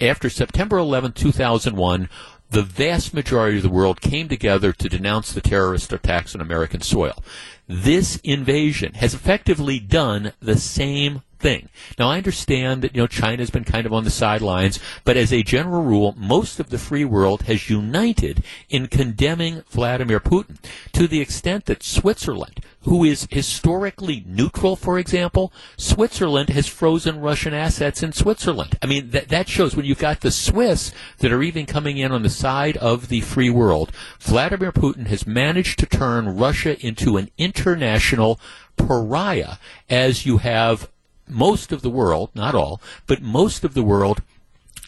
After 0.00 0.30
September 0.30 0.78
11, 0.78 1.12
2001, 1.12 2.08
the 2.50 2.62
vast 2.62 3.14
majority 3.14 3.58
of 3.58 3.62
the 3.62 3.68
world 3.68 4.00
came 4.00 4.28
together 4.28 4.72
to 4.72 4.88
denounce 4.88 5.32
the 5.32 5.40
terrorist 5.40 5.92
attacks 5.92 6.34
on 6.34 6.40
American 6.40 6.80
soil. 6.80 7.22
this 7.68 8.16
invasion 8.24 8.94
has 8.94 9.14
effectively 9.14 9.78
done 9.78 10.32
the 10.40 10.58
same 10.58 11.22
thing. 11.40 11.68
Now, 11.98 12.10
I 12.10 12.18
understand 12.18 12.82
that, 12.82 12.94
you 12.94 13.00
know, 13.00 13.06
China's 13.06 13.50
been 13.50 13.64
kind 13.64 13.86
of 13.86 13.92
on 13.92 14.04
the 14.04 14.10
sidelines, 14.10 14.78
but 15.04 15.16
as 15.16 15.32
a 15.32 15.42
general 15.42 15.82
rule, 15.82 16.14
most 16.16 16.60
of 16.60 16.70
the 16.70 16.78
free 16.78 17.04
world 17.04 17.42
has 17.42 17.70
united 17.70 18.44
in 18.68 18.86
condemning 18.86 19.64
Vladimir 19.70 20.20
Putin 20.20 20.58
to 20.92 21.08
the 21.08 21.20
extent 21.20 21.64
that 21.64 21.82
Switzerland, 21.82 22.60
who 22.82 23.04
is 23.04 23.26
historically 23.30 24.22
neutral, 24.26 24.76
for 24.76 24.98
example, 24.98 25.52
Switzerland 25.76 26.50
has 26.50 26.66
frozen 26.66 27.20
Russian 27.20 27.54
assets 27.54 28.02
in 28.02 28.12
Switzerland. 28.12 28.78
I 28.82 28.86
mean, 28.86 29.10
that, 29.10 29.28
that 29.28 29.48
shows 29.48 29.74
when 29.74 29.86
you've 29.86 29.98
got 29.98 30.20
the 30.20 30.30
Swiss 30.30 30.92
that 31.18 31.32
are 31.32 31.42
even 31.42 31.66
coming 31.66 31.96
in 31.96 32.12
on 32.12 32.22
the 32.22 32.30
side 32.30 32.76
of 32.76 33.08
the 33.08 33.22
free 33.22 33.50
world, 33.50 33.92
Vladimir 34.18 34.72
Putin 34.72 35.06
has 35.06 35.26
managed 35.26 35.78
to 35.78 35.86
turn 35.86 36.36
Russia 36.36 36.78
into 36.84 37.16
an 37.16 37.30
international 37.38 38.38
pariah 38.76 39.56
as 39.88 40.26
you 40.26 40.38
have 40.38 40.88
most 41.30 41.72
of 41.72 41.82
the 41.82 41.90
world, 41.90 42.30
not 42.34 42.54
all, 42.54 42.80
but 43.06 43.22
most 43.22 43.64
of 43.64 43.74
the 43.74 43.82
world 43.82 44.22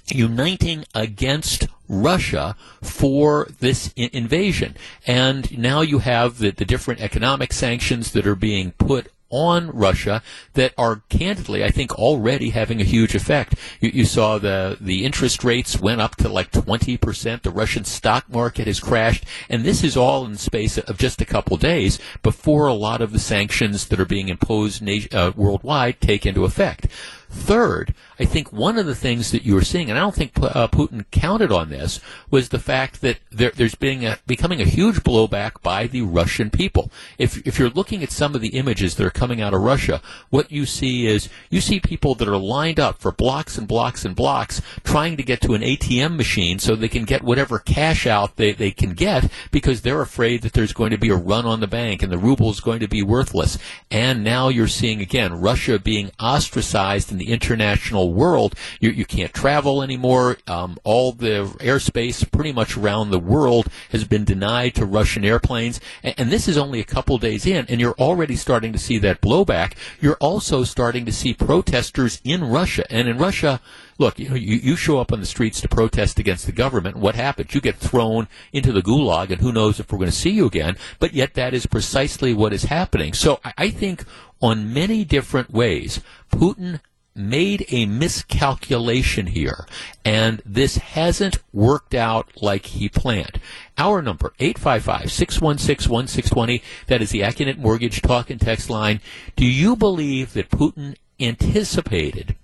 uniting 0.09 0.85
against 0.95 1.69
Russia 1.89 2.57
for 2.83 3.49
this 3.61 3.93
I- 3.99 4.11
invasion. 4.13 4.77
And 5.07 5.57
now 5.59 5.81
you 5.81 6.01
have 6.01 6.39
the, 6.39 6.51
the 6.51 6.65
different 6.65 7.01
economic 7.01 7.53
sanctions 7.53 8.13
that 8.13 8.27
are 8.27 8.35
being 8.35 8.73
put 8.73 9.13
on 9.33 9.71
Russia 9.71 10.23
that 10.53 10.73
are 10.79 11.03
candidly, 11.09 11.65
I 11.65 11.71
think, 11.71 11.99
already 11.99 12.51
having 12.51 12.81
a 12.81 12.85
huge 12.85 13.17
effect. 13.17 13.55
You, 13.81 13.91
you, 13.93 14.05
saw 14.05 14.39
the 14.39 14.77
the 14.81 15.05
interest 15.05 15.43
rates 15.43 15.81
went 15.81 16.01
up 16.01 16.17
to 16.17 16.29
like 16.29 16.53
20 16.53 16.97
percent. 16.99 17.43
The 17.43 17.51
Russian 17.51 17.85
stock 17.85 18.29
market 18.29 18.67
has 18.69 18.79
crashed, 18.79 19.25
and 19.49 19.65
this 19.65 19.83
is 19.83 19.97
all 19.97 20.25
in 20.25 20.33
the 20.33 20.39
space 20.39 20.79
of 20.79 20.99
just 20.99 21.21
a 21.21 21.27
couple 21.27 21.57
days 21.57 21.99
before 22.23 22.67
a 22.67 22.75
lot 22.75 23.01
of 23.01 23.13
the 23.13 23.19
sanctions 23.19 23.89
that 23.89 23.99
are 23.99 24.05
being 24.05 24.29
imposed 24.29 24.83
na- 24.83 25.09
uh, 25.11 25.33
worldwide 25.35 26.01
take 26.01 26.27
into 26.27 26.45
effect. 26.45 26.87
Third, 27.33 27.95
I 28.21 28.27
think 28.27 28.53
one 28.53 28.77
of 28.77 28.85
the 28.85 28.95
things 28.95 29.31
that 29.31 29.43
you 29.43 29.55
were 29.55 29.65
seeing, 29.65 29.89
and 29.89 29.99
I 29.99 30.03
don't 30.03 30.15
think 30.15 30.33
uh, 30.39 30.69
Putin 30.69 31.07
counted 31.11 31.51
on 31.51 31.71
this, 31.71 31.99
was 32.31 32.51
the 32.51 32.59
fact 32.59 33.01
that 33.01 33.21
there, 33.31 33.51
there's 33.51 33.75
being 33.75 34.05
a, 34.05 34.19
becoming 34.27 34.61
a 34.61 34.67
huge 34.67 34.97
blowback 34.97 35.63
by 35.63 35.87
the 35.87 36.03
Russian 36.03 36.51
people. 36.51 36.93
If, 37.17 37.45
if 37.47 37.59
you're 37.59 37.71
looking 37.71 38.03
at 38.03 38.13
some 38.13 38.35
of 38.35 38.43
the 38.43 38.51
images 38.51 38.97
that 38.97 39.07
are 39.07 39.11
coming 39.11 39.41
out 39.41 39.55
of 39.55 39.63
Russia, 39.63 40.03
what 40.29 40.53
you 40.53 40.67
see 40.67 41.07
is 41.07 41.31
you 41.49 41.63
see 41.63 41.81
people 41.81 42.15
that 42.17 42.29
are 42.29 42.37
lined 42.37 42.79
up 42.79 42.99
for 43.01 43.11
blocks 43.11 43.57
and 43.57 43.67
blocks 43.67 44.05
and 44.05 44.15
blocks 44.15 44.61
trying 44.85 45.17
to 45.17 45.23
get 45.23 45.41
to 45.41 45.55
an 45.55 45.63
ATM 45.63 46.17
machine 46.17 46.59
so 46.59 46.77
they 46.77 46.89
can 46.89 47.05
get 47.05 47.23
whatever 47.23 47.59
cash 47.59 48.07
out 48.07 48.37
they, 48.37 48.53
they 48.53 48.71
can 48.71 48.93
get 48.93 49.33
because 49.51 49.81
they're 49.81 50.03
afraid 50.03 50.43
that 50.43 50.53
there's 50.53 50.75
going 50.75 50.91
to 50.91 50.99
be 50.99 51.09
a 51.09 51.17
run 51.17 51.47
on 51.47 51.61
the 51.61 51.67
bank 51.67 52.03
and 52.03 52.13
the 52.13 52.19
ruble 52.19 52.51
is 52.51 52.61
going 52.61 52.81
to 52.81 52.89
be 52.89 53.03
worthless. 53.03 53.57
And 53.91 54.23
now 54.23 54.49
you're 54.49 54.69
seeing 54.69 55.01
again 55.01 55.41
Russia 55.41 55.79
being 55.79 56.11
ostracized 56.21 57.11
in 57.11 57.22
the 57.23 57.33
international 57.33 58.13
world. 58.13 58.55
You, 58.81 58.91
you 58.91 59.05
can't 59.05 59.33
travel 59.33 59.83
anymore. 59.83 60.39
Um, 60.49 60.77
all 60.83 61.13
the 61.13 61.45
airspace 61.61 62.29
pretty 62.31 62.53
much 62.53 62.77
around 62.77 63.11
the 63.11 63.19
world 63.19 63.69
has 63.91 64.05
been 64.05 64.25
denied 64.25 64.75
to 64.75 64.85
Russian 64.85 65.25
airplanes. 65.25 65.81
And, 66.03 66.15
and 66.19 66.31
this 66.31 66.49
is 66.49 66.59
only 66.59 66.81
a 66.81 66.85
couple 66.85 67.19
days 67.19 67.47
in, 67.47 67.67
and 67.69 67.81
you're 67.81 67.95
already 67.95 68.35
starting 68.35 68.73
to 68.73 68.79
see 68.79 68.99
that 68.99 69.21
blowback. 69.21 69.75
You're 70.01 70.17
also 70.17 70.65
starting 70.65 71.07
to 71.07 71.13
see 71.13 71.33
protesters 71.33 72.21
in 72.25 72.43
Russia. 72.43 72.85
And 72.91 73.07
in 73.07 73.19
Russia, 73.19 73.61
look, 73.99 74.19
you, 74.19 74.31
know, 74.31 74.35
you, 74.35 74.57
you 74.57 74.75
show 74.75 74.99
up 74.99 75.13
on 75.13 75.21
the 75.21 75.27
streets 75.27 75.61
to 75.61 75.69
protest 75.69 76.19
against 76.19 76.47
the 76.47 76.53
government. 76.53 76.97
What 76.97 77.15
happens? 77.15 77.55
You 77.55 77.61
get 77.61 77.77
thrown 77.77 78.27
into 78.53 78.73
the 78.73 78.83
gulag, 78.83 79.31
and 79.31 79.41
who 79.41 79.53
knows 79.53 79.79
if 79.79 79.93
we're 79.93 79.99
going 79.99 80.11
to 80.11 80.17
see 80.17 80.31
you 80.31 80.47
again. 80.47 80.77
But 80.99 81.15
yet, 81.15 81.35
that 81.35 81.55
is 81.55 81.67
precisely 81.67 82.35
what 82.35 82.53
is 82.53 82.65
happening. 82.65 83.13
So 83.13 83.39
I, 83.45 83.53
I 83.59 83.71
think 83.71 84.05
on 84.41 84.75
many 84.75 85.05
different 85.05 85.53
ways, 85.53 86.01
Putin 86.33 86.81
made 87.15 87.65
a 87.69 87.87
miscalculation 87.87 89.29
here, 89.29 89.65
and 90.05 90.43
this 90.45 90.79
hasn't 90.79 91.39
worked 91.53 91.95
out 91.95 92.29
like 92.41 92.67
he 92.67 92.89
planned. 92.89 93.41
Our 93.77 94.03
number, 94.03 94.33
855-616-1620, 94.41 96.63
that 96.87 97.03
is 97.03 97.11
the 97.11 97.21
Accunet 97.21 97.59
Mortgage 97.59 98.03
talk 98.03 98.31
and 98.31 98.41
text 98.41 98.69
line. 98.71 99.01
Do 99.37 99.47
you 99.47 99.77
believe 99.77 100.33
that 100.33 100.51
Putin 100.51 100.97
anticipated 101.21 102.35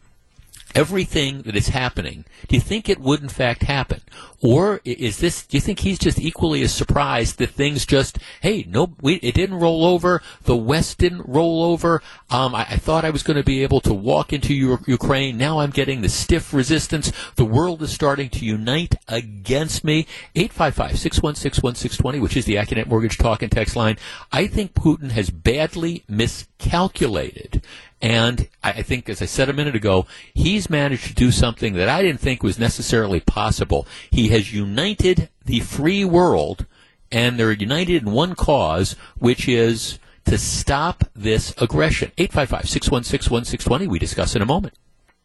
everything 0.74 1.42
that 1.42 1.56
is 1.56 1.68
happening, 1.68 2.24
do 2.46 2.56
you 2.56 2.60
think 2.60 2.88
it 2.88 3.00
would 3.00 3.22
in 3.22 3.28
fact 3.28 3.62
happen? 3.62 4.00
Or 4.40 4.80
is 4.84 5.18
this, 5.18 5.44
do 5.44 5.56
you 5.56 5.60
think 5.60 5.80
he's 5.80 5.98
just 5.98 6.20
equally 6.20 6.62
as 6.62 6.72
surprised 6.72 7.38
that 7.38 7.50
things 7.50 7.84
just, 7.84 8.18
hey, 8.40 8.64
no, 8.68 8.94
we, 9.00 9.14
it 9.14 9.34
didn't 9.34 9.58
roll 9.58 9.84
over, 9.84 10.22
the 10.44 10.56
West 10.56 10.98
didn't 10.98 11.28
roll 11.28 11.64
over, 11.64 12.02
um, 12.30 12.54
I, 12.54 12.60
I, 12.70 12.76
thought 12.76 13.04
I 13.04 13.10
was 13.10 13.24
going 13.24 13.36
to 13.36 13.42
be 13.42 13.64
able 13.64 13.80
to 13.80 13.92
walk 13.92 14.32
into 14.32 14.54
U- 14.54 14.78
Ukraine, 14.86 15.36
now 15.38 15.58
I'm 15.58 15.70
getting 15.70 16.02
the 16.02 16.08
stiff 16.08 16.54
resistance, 16.54 17.12
the 17.34 17.44
world 17.44 17.82
is 17.82 17.92
starting 17.92 18.28
to 18.30 18.44
unite 18.44 18.94
against 19.08 19.82
me. 19.82 20.06
855-616-1620, 20.36 22.20
which 22.20 22.36
is 22.36 22.44
the 22.44 22.54
Accunet 22.54 22.86
Mortgage 22.86 23.18
Talk 23.18 23.42
and 23.42 23.50
Text 23.50 23.74
line. 23.74 23.96
I 24.30 24.46
think 24.46 24.74
Putin 24.74 25.10
has 25.10 25.30
badly 25.30 26.04
miscalculated 26.08 27.62
and 28.00 28.48
I 28.62 28.82
think, 28.82 29.08
as 29.08 29.20
I 29.20 29.24
said 29.24 29.48
a 29.48 29.52
minute 29.52 29.74
ago, 29.74 30.06
he's 30.32 30.70
managed 30.70 31.08
to 31.08 31.14
do 31.14 31.32
something 31.32 31.74
that 31.74 31.88
I 31.88 32.02
didn't 32.02 32.20
think 32.20 32.42
was 32.42 32.58
necessarily 32.58 33.20
possible. 33.20 33.86
He 34.10 34.28
has 34.28 34.52
united 34.52 35.30
the 35.44 35.60
free 35.60 36.04
world, 36.04 36.66
and 37.10 37.38
they're 37.38 37.52
united 37.52 38.02
in 38.02 38.12
one 38.12 38.34
cause, 38.34 38.94
which 39.18 39.48
is 39.48 39.98
to 40.26 40.38
stop 40.38 41.04
this 41.16 41.52
aggression. 41.58 42.12
855 42.18 42.68
616 42.68 43.32
1620. 43.32 43.88
We 43.88 43.98
discuss 43.98 44.36
in 44.36 44.42
a 44.42 44.46
moment. 44.46 44.74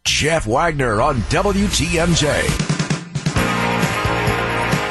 Jeff 0.04 0.48
Wagner 0.48 1.02
on 1.02 1.22
WTMJ. 1.24 2.73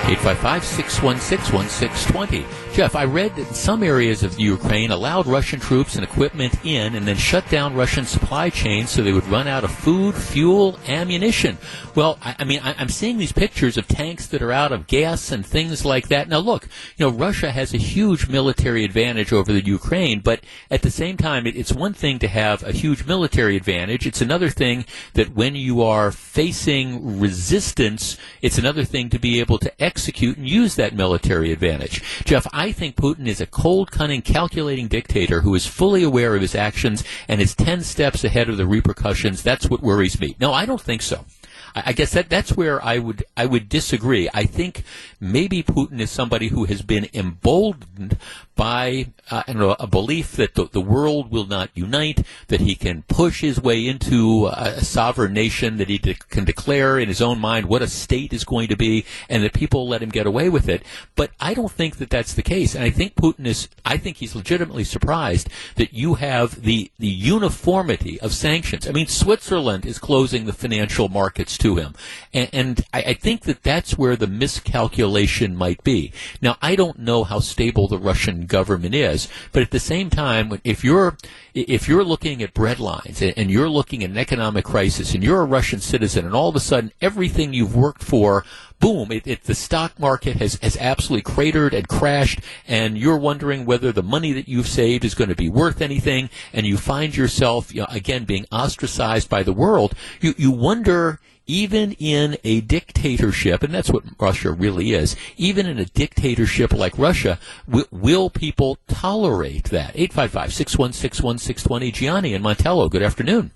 855 0.05 0.65
616 0.65 1.55
1620. 1.55 2.45
Jeff, 2.75 2.97
I 2.97 3.05
read 3.05 3.37
that 3.37 3.49
in 3.49 3.55
some 3.55 3.83
areas 3.83 4.23
of 4.23 4.41
Ukraine 4.41 4.91
allowed 4.91 5.27
Russian 5.27 5.61
troops 5.61 5.95
and 5.95 6.03
equipment 6.03 6.55
in 6.65 6.95
and 6.95 7.07
then 7.07 7.17
shut 7.17 7.47
down 7.51 7.75
Russian 7.75 8.07
supply 8.07 8.49
chains 8.49 8.89
so 8.91 9.03
they 9.03 9.13
would 9.13 9.27
run 9.27 9.47
out 9.47 9.63
of 9.63 9.71
food, 9.71 10.15
fuel, 10.15 10.79
ammunition. 10.89 11.59
Well, 11.95 12.19
I, 12.23 12.35
I 12.39 12.45
mean, 12.45 12.61
I, 12.65 12.73
am 12.81 12.89
seeing 12.89 13.19
these 13.19 13.31
pictures 13.31 13.77
of 13.77 13.87
tanks 13.87 14.27
that 14.29 14.41
are 14.41 14.53
out 14.53 14.73
of 14.73 14.87
gas 14.87 15.31
and 15.31 15.45
things 15.45 15.85
like 15.85 16.09
that. 16.09 16.31
Now, 16.31 16.39
look, 16.39 16.67
you 16.97 17.05
know, 17.05 17.13
Russia 17.13 17.51
has 17.51 17.75
a 17.75 17.79
huge 17.79 18.27
military 18.27 18.85
advantage 18.85 19.35
over 19.35 19.53
the 19.53 19.65
Ukraine, 19.65 20.21
but 20.21 20.41
at 20.71 20.81
the 20.81 20.91
same 20.91 21.19
time, 21.19 21.47
it, 21.47 21.55
it's 21.55 21.73
one 21.73 21.93
thing 21.93 22.19
to 22.21 22.29
have 22.29 22.63
a 22.63 22.73
huge 22.73 23.05
military 23.05 23.55
advantage. 23.55 24.07
It's 24.07 24.23
another 24.23 24.49
thing 24.49 24.87
that 25.13 25.35
when 25.35 25.55
you 25.55 25.83
are 25.83 26.11
facing 26.11 27.21
resistance, 27.21 28.17
it's 28.41 28.57
another 28.57 28.85
thing 28.85 29.11
to 29.11 29.19
be 29.19 29.41
able 29.41 29.59
to 29.59 29.85
execute 29.93 30.39
and 30.39 30.49
use 30.49 30.75
that 30.77 30.95
military 30.95 31.53
advantage. 31.53 32.03
Jeff, 32.25 32.47
I 32.51 32.73
think 32.73 32.97
Putin 32.97 33.27
is 33.27 33.43
a 33.43 33.47
cold, 33.47 33.91
cunning, 33.91 34.23
calculating 34.23 34.89
dictator 34.89 35.43
who 35.43 35.55
is 35.55 35.67
fully 35.67 36.03
aware 36.03 36.35
of 36.35 36.41
his 36.41 36.55
actions 36.55 37.05
and 37.29 37.43
is 37.43 37.55
10 37.55 37.83
steps 37.83 38.25
ahead 38.25 38.49
of 38.49 38.57
the 38.57 38.67
repercussions. 38.67 39.43
That's 39.43 39.69
what 39.69 39.83
worries 39.83 40.19
me. 40.19 40.35
No, 40.41 40.51
I 40.51 40.65
don't 40.65 40.81
think 40.81 41.03
so. 41.03 41.27
I 41.75 41.93
guess 41.93 42.13
that 42.13 42.31
that's 42.31 42.57
where 42.57 42.83
I 42.85 42.99
would 42.99 43.25
I 43.37 43.47
would 43.47 43.69
disagree. 43.69 44.29
I 44.35 44.45
think 44.45 44.85
maybe 45.21 45.63
Putin 45.63 46.01
is 46.01 46.11
somebody 46.11 46.49
who 46.49 46.65
has 46.65 46.83
been 46.83 47.09
emboldened 47.15 48.19
by 48.57 49.07
uh, 49.31 49.43
know, 49.49 49.77
a 49.79 49.87
belief 49.87 50.33
that 50.33 50.55
the, 50.55 50.69
the, 50.69 50.81
world 50.81 51.31
will 51.31 51.47
not 51.47 51.71
unite, 51.75 52.27
that 52.49 52.61
he 52.61 52.75
can 52.75 53.03
push 53.03 53.41
his 53.41 53.61
way 53.61 53.87
into 53.87 54.47
a, 54.47 54.75
a 54.77 54.85
sovereign 54.85 55.33
nation, 55.33 55.77
that 55.77 55.89
he 55.89 55.99
de- 55.99 56.15
can 56.15 56.45
declare 56.45 56.99
in 56.99 57.09
his 57.09 57.23
own 57.23 57.39
mind 57.39 57.67
what 57.67 57.83
a 57.83 57.87
state 57.87 58.33
is 58.33 58.45
going 58.45 58.69
to 58.69 58.77
be, 58.77 59.05
and 59.29 59.43
that 59.43 59.53
people 59.53 59.89
let 59.89 60.03
him 60.03 60.09
get 60.11 60.27
away 60.27 60.49
with 60.49 60.69
it. 60.69 60.83
But 61.15 61.31
I 61.41 61.55
don't 61.55 61.71
think 61.71 61.97
that 61.97 62.11
that's 62.11 62.35
the 62.35 62.43
case, 62.43 62.75
and 62.75 62.85
I 62.85 62.91
think 62.91 63.15
Putin 63.15 63.47
is. 63.47 63.69
I 63.85 63.97
think 63.97 64.17
he's 64.17 64.35
legitimately 64.35 64.85
surprised 64.85 65.49
that 65.77 65.95
you 65.95 66.15
have 66.15 66.63
the 66.63 66.91
the 66.99 67.07
uniformity 67.07 68.21
of 68.21 68.33
sanctions. 68.33 68.89
I 68.89 68.93
mean, 68.93 69.07
Switzerland 69.07 69.87
is 69.87 69.99
closing 69.99 70.47
the 70.47 70.53
financial 70.53 71.09
markets 71.09 71.57
to 71.59 71.77
him, 71.77 71.95
and, 72.35 72.51
and 72.53 72.85
I, 72.93 73.03
I 73.03 73.15
think 73.15 73.43
that 73.43 73.63
that's 73.63 73.97
where 73.97 74.17
the 74.17 74.27
miscalculation 74.27 75.57
might 75.57 75.83
be. 75.85 76.13
Now, 76.41 76.57
I 76.61 76.75
don't 76.75 76.99
know 76.99 77.25
how 77.25 77.39
stable 77.39 77.87
the 77.87 77.99
Russian 77.99 78.47
government 78.47 78.95
is. 78.95 79.12
But 79.53 79.63
at 79.63 79.71
the 79.71 79.81
same 79.81 80.11
time, 80.11 80.61
if 80.65 80.85
you're 80.85 81.17
if 81.55 81.89
you're 81.89 82.05
looking 82.05 82.43
at 82.43 82.55
bread 82.55 82.81
lines 82.81 83.21
and 83.23 83.51
you're 83.51 83.69
looking 83.69 84.03
at 84.03 84.11
an 84.11 84.19
economic 84.19 84.65
crisis 84.65 85.15
and 85.15 85.23
you're 85.23 85.43
a 85.43 85.47
Russian 85.47 85.81
citizen 85.81 86.25
and 86.25 86.35
all 86.35 86.49
of 86.49 86.57
a 86.57 86.61
sudden 86.61 86.93
everything 87.01 87.53
you've 87.53 87.77
worked 87.77 88.03
for 88.03 88.45
boom, 88.83 89.13
it, 89.13 89.27
it, 89.29 89.45
the 89.45 89.55
stock 89.55 89.99
market 89.99 90.37
has, 90.39 90.59
has 90.61 90.77
absolutely 90.79 91.23
cratered 91.23 91.73
and 91.73 91.87
crashed, 91.87 92.41
and 92.67 92.99
you're 92.99 93.17
wondering 93.17 93.65
whether 93.65 93.93
the 93.93 94.03
money 94.03 94.33
that 94.33 94.49
you've 94.49 94.67
saved 94.67 95.05
is 95.05 95.15
going 95.15 95.29
to 95.29 95.37
be 95.37 95.49
worth 95.49 95.81
anything, 95.81 96.29
and 96.53 96.67
you 96.67 96.77
find 96.77 97.17
yourself, 97.17 97.73
you 97.73 97.81
know, 97.81 97.87
again, 97.91 98.25
being 98.25 98.45
ostracized 98.51 99.29
by 99.29 99.45
the 99.45 99.53
world, 99.53 99.95
you, 100.21 100.35
you 100.37 100.51
wonder 100.51 101.21
even 101.47 101.93
in 101.93 102.37
a 102.45 102.61
dictatorship, 102.61 103.63
and 103.63 103.75
that's 103.75 103.91
what 103.91 104.05
Russia 104.19 104.51
really 104.51 104.93
is, 104.93 105.17
even 105.37 105.67
in 105.67 105.79
a 105.79 105.85
dictatorship 105.85 106.73
like 106.73 106.99
Russia, 106.99 107.39
w- 107.67 107.87
will 107.91 108.31
people 108.31 108.79
tolerate 108.89 109.65
that? 109.65 109.93
855 109.95 110.53
616 110.53 111.25
1620. 111.25 111.93
Gianni 111.93 112.35
and 112.35 112.45
Montello, 112.45 112.91
good 112.91 113.03
afternoon. 113.03 113.51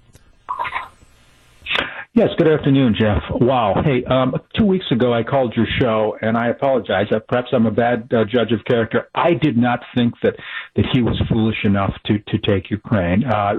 Yes, 2.16 2.28
good 2.38 2.48
afternoon, 2.48 2.96
Jeff. 2.98 3.22
Wow. 3.30 3.82
Hey, 3.84 4.02
um, 4.06 4.34
two 4.58 4.64
weeks 4.64 4.86
ago 4.90 5.12
I 5.12 5.22
called 5.22 5.52
your 5.54 5.66
show, 5.78 6.16
and 6.22 6.34
I 6.34 6.48
apologize. 6.48 7.08
Uh, 7.12 7.18
perhaps 7.18 7.48
I'm 7.52 7.66
a 7.66 7.70
bad 7.70 8.10
uh, 8.10 8.24
judge 8.24 8.52
of 8.52 8.64
character. 8.64 9.10
I 9.14 9.34
did 9.34 9.58
not 9.58 9.80
think 9.94 10.14
that 10.22 10.34
that 10.76 10.86
he 10.94 11.02
was 11.02 11.20
foolish 11.28 11.62
enough 11.64 11.92
to 12.06 12.18
to 12.18 12.38
take 12.38 12.70
Ukraine. 12.70 13.22
Uh, 13.22 13.52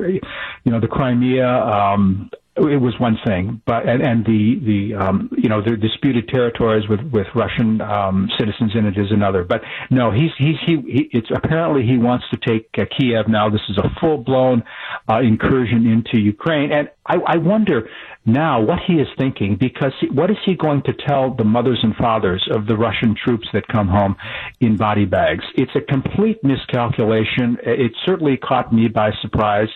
you 0.63 0.71
know, 0.71 0.79
the 0.79 0.87
Crimea. 0.87 1.47
Um, 1.47 2.31
it 2.57 2.81
was 2.81 2.93
one 2.99 3.17
thing, 3.25 3.61
but 3.65 3.87
and, 3.87 4.01
and 4.01 4.25
the 4.25 4.59
the 4.65 4.95
um, 4.95 5.29
you 5.37 5.49
know 5.49 5.61
the 5.61 5.77
disputed 5.77 6.27
territories 6.27 6.87
with 6.89 7.01
with 7.11 7.27
Russian 7.35 7.81
um, 7.81 8.29
citizens 8.39 8.71
in 8.75 8.85
it 8.85 8.97
is 8.97 9.11
another. 9.11 9.43
But 9.43 9.61
no, 9.91 10.11
he's 10.11 10.31
he's 10.37 10.57
he, 10.65 10.77
he 10.87 11.09
it's 11.11 11.29
apparently 11.33 11.85
he 11.85 11.97
wants 11.97 12.25
to 12.31 12.37
take 12.37 12.69
uh, 12.77 12.85
Kiev 12.97 13.27
now. 13.27 13.49
This 13.49 13.61
is 13.69 13.77
a 13.77 13.89
full 13.99 14.17
blown 14.17 14.63
uh, 15.09 15.19
incursion 15.19 15.85
into 15.85 16.19
Ukraine, 16.19 16.71
and 16.71 16.89
I, 17.07 17.15
I 17.25 17.37
wonder 17.37 17.87
now 18.25 18.59
what 18.61 18.79
he 18.85 18.95
is 18.95 19.07
thinking 19.17 19.55
because 19.55 19.93
he, 20.01 20.09
what 20.09 20.29
is 20.29 20.37
he 20.45 20.55
going 20.55 20.81
to 20.83 20.93
tell 21.07 21.33
the 21.33 21.45
mothers 21.45 21.79
and 21.81 21.95
fathers 21.95 22.45
of 22.51 22.67
the 22.67 22.75
Russian 22.75 23.15
troops 23.15 23.47
that 23.53 23.67
come 23.69 23.87
home 23.87 24.15
in 24.59 24.75
body 24.75 25.05
bags? 25.05 25.45
It's 25.55 25.71
a 25.75 25.81
complete 25.81 26.43
miscalculation. 26.43 27.57
It 27.63 27.93
certainly 28.05 28.35
caught 28.37 28.73
me 28.73 28.89
by 28.89 29.11
surprise, 29.21 29.69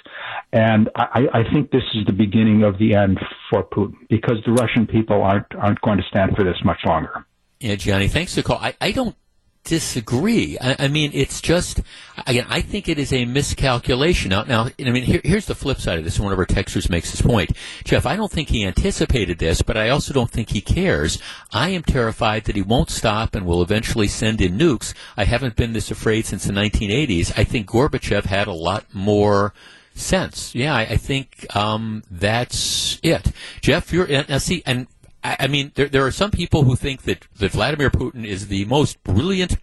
and 0.53 0.89
I, 0.95 1.27
I 1.33 1.43
think 1.53 1.71
this 1.71 1.83
is 1.93 2.05
the 2.05 2.13
beginning 2.13 2.63
of 2.63 2.77
the 2.77 2.93
end 2.95 3.19
for 3.49 3.63
Putin 3.63 3.95
because 4.09 4.37
the 4.45 4.51
Russian 4.51 4.85
people 4.85 5.21
aren't 5.21 5.47
aren't 5.55 5.81
going 5.81 5.97
to 5.97 6.03
stand 6.09 6.35
for 6.35 6.43
this 6.43 6.57
much 6.63 6.79
longer. 6.85 7.25
Yeah, 7.59 7.75
Johnny, 7.75 8.07
thanks 8.07 8.33
for 8.33 8.41
the 8.41 8.47
call. 8.47 8.57
I, 8.57 8.75
I 8.81 8.91
don't 8.91 9.15
disagree. 9.63 10.57
I, 10.59 10.75
I, 10.79 10.87
mean, 10.87 11.11
it's 11.13 11.39
just 11.39 11.81
again. 12.25 12.47
I 12.49 12.61
think 12.61 12.89
it 12.89 12.97
is 12.97 13.13
a 13.13 13.25
miscalculation. 13.25 14.29
Now, 14.29 14.43
now, 14.43 14.69
I 14.79 14.89
mean, 14.89 15.03
here, 15.03 15.21
here's 15.23 15.45
the 15.45 15.55
flip 15.55 15.79
side 15.79 15.99
of 15.99 16.03
this. 16.03 16.19
One 16.19 16.33
of 16.33 16.39
our 16.39 16.45
texters 16.45 16.89
makes 16.89 17.11
this 17.11 17.21
point, 17.21 17.51
Jeff. 17.83 18.05
I 18.05 18.15
don't 18.15 18.31
think 18.31 18.49
he 18.49 18.65
anticipated 18.65 19.37
this, 19.37 19.61
but 19.61 19.77
I 19.77 19.89
also 19.89 20.13
don't 20.13 20.31
think 20.31 20.49
he 20.49 20.61
cares. 20.61 21.19
I 21.51 21.69
am 21.69 21.83
terrified 21.83 22.45
that 22.45 22.55
he 22.55 22.61
won't 22.61 22.89
stop 22.89 23.35
and 23.35 23.45
will 23.45 23.61
eventually 23.61 24.07
send 24.07 24.41
in 24.41 24.57
nukes. 24.57 24.93
I 25.15 25.25
haven't 25.25 25.55
been 25.55 25.73
this 25.73 25.91
afraid 25.91 26.25
since 26.25 26.43
the 26.45 26.53
1980s. 26.53 27.37
I 27.37 27.43
think 27.43 27.67
Gorbachev 27.67 28.25
had 28.25 28.47
a 28.47 28.53
lot 28.53 28.85
more 28.93 29.53
sense. 29.93 30.55
Yeah, 30.55 30.75
I, 30.75 30.81
I 30.81 30.97
think 30.97 31.45
um, 31.55 32.03
that's 32.09 32.99
it. 33.03 33.31
Jeff, 33.61 33.91
you're 33.93 34.07
now 34.07 34.37
see 34.37 34.63
and 34.65 34.87
I, 35.23 35.47
mean, 35.47 35.71
there, 35.75 35.87
there 35.87 36.05
are 36.05 36.11
some 36.11 36.31
people 36.31 36.63
who 36.63 36.75
think 36.75 37.03
that, 37.03 37.27
that 37.37 37.51
Vladimir 37.51 37.91
Putin 37.91 38.25
is 38.25 38.47
the 38.47 38.65
most 38.65 39.03
brilliant 39.03 39.57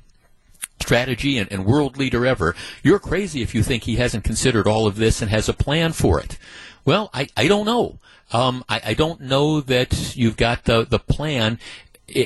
strategy 0.80 1.36
and, 1.36 1.50
and, 1.50 1.66
world 1.66 1.96
leader 1.96 2.24
ever. 2.24 2.54
You're 2.82 3.00
crazy 3.00 3.42
if 3.42 3.54
you 3.54 3.62
think 3.62 3.82
he 3.82 3.96
hasn't 3.96 4.22
considered 4.22 4.68
all 4.68 4.86
of 4.86 4.96
this 4.96 5.20
and 5.20 5.30
has 5.30 5.48
a 5.48 5.52
plan 5.52 5.92
for 5.92 6.20
it. 6.20 6.38
Well, 6.84 7.10
I, 7.12 7.28
I 7.36 7.48
don't 7.48 7.66
know. 7.66 7.98
Um, 8.32 8.64
I, 8.68 8.80
I, 8.86 8.94
don't 8.94 9.22
know 9.22 9.60
that 9.62 10.16
you've 10.16 10.36
got 10.36 10.64
the, 10.64 10.84
the 10.84 10.98
plan 10.98 11.58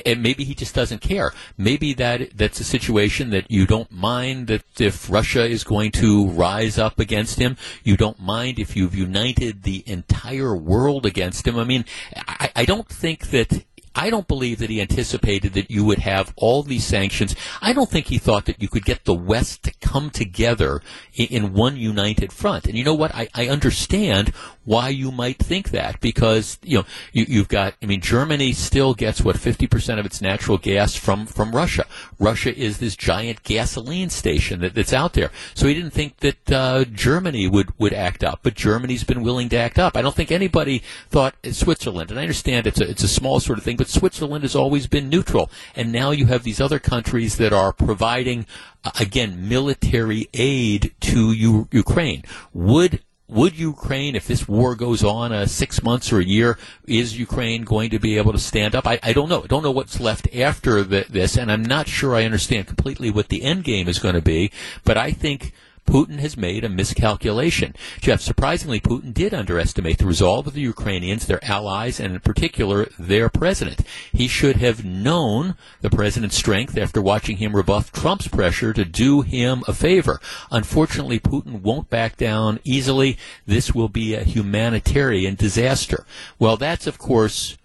and 0.05 0.21
maybe 0.21 0.43
he 0.43 0.53
just 0.55 0.75
doesn't 0.75 1.01
care. 1.01 1.33
Maybe 1.57 1.93
that 1.93 2.37
that's 2.37 2.59
a 2.59 2.63
situation 2.63 3.29
that 3.31 3.49
you 3.49 3.65
don't 3.65 3.91
mind 3.91 4.47
that 4.47 4.63
if 4.79 5.09
Russia 5.09 5.45
is 5.45 5.63
going 5.63 5.91
to 5.93 6.27
rise 6.29 6.77
up 6.77 6.99
against 6.99 7.39
him, 7.39 7.57
you 7.83 7.97
don't 7.97 8.19
mind 8.19 8.59
if 8.59 8.75
you've 8.75 8.95
united 8.95 9.63
the 9.63 9.83
entire 9.85 10.55
world 10.55 11.05
against 11.05 11.47
him. 11.47 11.57
I 11.57 11.63
mean, 11.63 11.85
I, 12.15 12.51
I 12.55 12.65
don't 12.65 12.87
think 12.87 13.27
that 13.31 13.65
I 13.95 14.09
don't 14.09 14.27
believe 14.27 14.59
that 14.59 14.69
he 14.69 14.81
anticipated 14.81 15.53
that 15.53 15.69
you 15.69 15.85
would 15.85 15.99
have 15.99 16.33
all 16.35 16.63
these 16.63 16.85
sanctions. 16.85 17.35
I 17.61 17.73
don't 17.73 17.89
think 17.89 18.07
he 18.07 18.17
thought 18.17 18.45
that 18.45 18.61
you 18.61 18.67
could 18.67 18.85
get 18.85 19.05
the 19.05 19.13
West 19.13 19.63
to 19.63 19.73
come 19.81 20.09
together 20.09 20.81
in, 21.13 21.27
in 21.27 21.53
one 21.53 21.77
united 21.77 22.33
front. 22.33 22.65
And 22.65 22.77
you 22.77 22.83
know 22.83 22.93
what? 22.93 23.13
I, 23.13 23.29
I, 23.33 23.47
understand 23.47 24.29
why 24.65 24.89
you 24.89 25.11
might 25.11 25.37
think 25.37 25.69
that 25.71 25.99
because 25.99 26.57
you 26.63 26.77
know 26.77 26.85
you, 27.11 27.39
have 27.39 27.47
got. 27.47 27.75
I 27.81 27.85
mean, 27.85 28.01
Germany 28.01 28.53
still 28.53 28.93
gets 28.93 29.21
what 29.21 29.37
fifty 29.37 29.67
percent 29.67 29.99
of 29.99 30.05
its 30.05 30.21
natural 30.21 30.57
gas 30.57 30.95
from 30.95 31.25
from 31.25 31.55
Russia. 31.55 31.85
Russia 32.19 32.55
is 32.55 32.79
this 32.79 32.95
giant 32.95 33.43
gasoline 33.43 34.09
station 34.09 34.61
that, 34.61 34.73
that's 34.73 34.93
out 34.93 35.13
there. 35.13 35.31
So 35.53 35.67
he 35.67 35.73
didn't 35.73 35.91
think 35.91 36.17
that 36.17 36.51
uh, 36.51 36.85
Germany 36.85 37.47
would 37.47 37.77
would 37.79 37.93
act 37.93 38.23
up, 38.23 38.39
but 38.43 38.55
Germany's 38.55 39.03
been 39.03 39.21
willing 39.21 39.49
to 39.49 39.57
act 39.57 39.77
up. 39.77 39.95
I 39.95 40.01
don't 40.01 40.15
think 40.15 40.31
anybody 40.31 40.81
thought 41.09 41.35
Switzerland. 41.51 42.09
And 42.09 42.19
I 42.19 42.23
understand 42.23 42.67
it's 42.67 42.81
a 42.81 42.89
it's 42.89 43.03
a 43.03 43.07
small 43.07 43.39
sort 43.39 43.57
of 43.57 43.63
thing 43.63 43.77
but 43.83 43.89
Switzerland 43.89 44.45
has 44.45 44.55
always 44.55 44.87
been 44.87 45.09
neutral. 45.09 45.51
And 45.75 45.91
now 45.91 46.11
you 46.11 46.27
have 46.27 46.43
these 46.43 46.61
other 46.61 46.79
countries 46.79 47.35
that 47.35 47.51
are 47.51 47.73
providing, 47.73 48.45
uh, 48.85 48.91
again, 48.97 49.49
military 49.49 50.29
aid 50.33 50.93
to 51.01 51.33
U- 51.33 51.67
Ukraine. 51.69 52.23
Would 52.53 53.01
would 53.27 53.57
Ukraine, 53.59 54.15
if 54.15 54.25
this 54.25 54.47
war 54.47 54.75
goes 54.75 55.03
on 55.03 55.33
uh, 55.33 55.47
six 55.47 55.83
months 55.83 56.13
or 56.13 56.19
a 56.19 56.23
year, 56.23 56.57
is 56.87 57.19
Ukraine 57.19 57.63
going 57.63 57.89
to 57.89 57.99
be 57.99 58.17
able 58.17 58.31
to 58.31 58.39
stand 58.39 58.73
up? 58.73 58.87
I, 58.87 58.99
I 59.03 59.11
don't 59.11 59.27
know. 59.27 59.43
I 59.43 59.47
don't 59.47 59.63
know 59.63 59.71
what's 59.71 59.99
left 59.99 60.33
after 60.33 60.81
the, 60.83 61.05
this, 61.09 61.35
and 61.37 61.51
I'm 61.51 61.65
not 61.65 61.89
sure 61.89 62.15
I 62.15 62.23
understand 62.23 62.67
completely 62.67 63.09
what 63.09 63.27
the 63.27 63.43
end 63.43 63.65
game 63.65 63.89
is 63.89 63.99
going 63.99 64.15
to 64.15 64.21
be. 64.21 64.51
But 64.85 64.97
I 64.97 65.11
think 65.11 65.51
Putin 65.85 66.19
has 66.19 66.37
made 66.37 66.63
a 66.63 66.69
miscalculation. 66.69 67.75
Jeff, 68.01 68.21
surprisingly, 68.21 68.79
Putin 68.79 69.13
did 69.13 69.33
underestimate 69.33 69.97
the 69.97 70.05
resolve 70.05 70.47
of 70.47 70.53
the 70.53 70.61
Ukrainians, 70.61 71.25
their 71.25 71.43
allies, 71.43 71.99
and 71.99 72.13
in 72.13 72.19
particular, 72.19 72.87
their 72.97 73.29
president. 73.29 73.81
He 74.11 74.27
should 74.27 74.57
have 74.57 74.85
known 74.85 75.55
the 75.81 75.89
president's 75.89 76.37
strength 76.37 76.77
after 76.77 77.01
watching 77.01 77.37
him 77.37 77.55
rebuff 77.55 77.91
Trump's 77.91 78.27
pressure 78.27 78.73
to 78.73 78.85
do 78.85 79.21
him 79.21 79.63
a 79.67 79.73
favor. 79.73 80.19
Unfortunately, 80.51 81.19
Putin 81.19 81.61
won't 81.61 81.89
back 81.89 82.17
down 82.17 82.59
easily. 82.63 83.17
This 83.45 83.75
will 83.75 83.89
be 83.89 84.13
a 84.15 84.23
humanitarian 84.23 85.35
disaster. 85.35 86.05
Well, 86.39 86.57
that's, 86.57 86.87
of 86.87 86.97
course, 86.97 87.57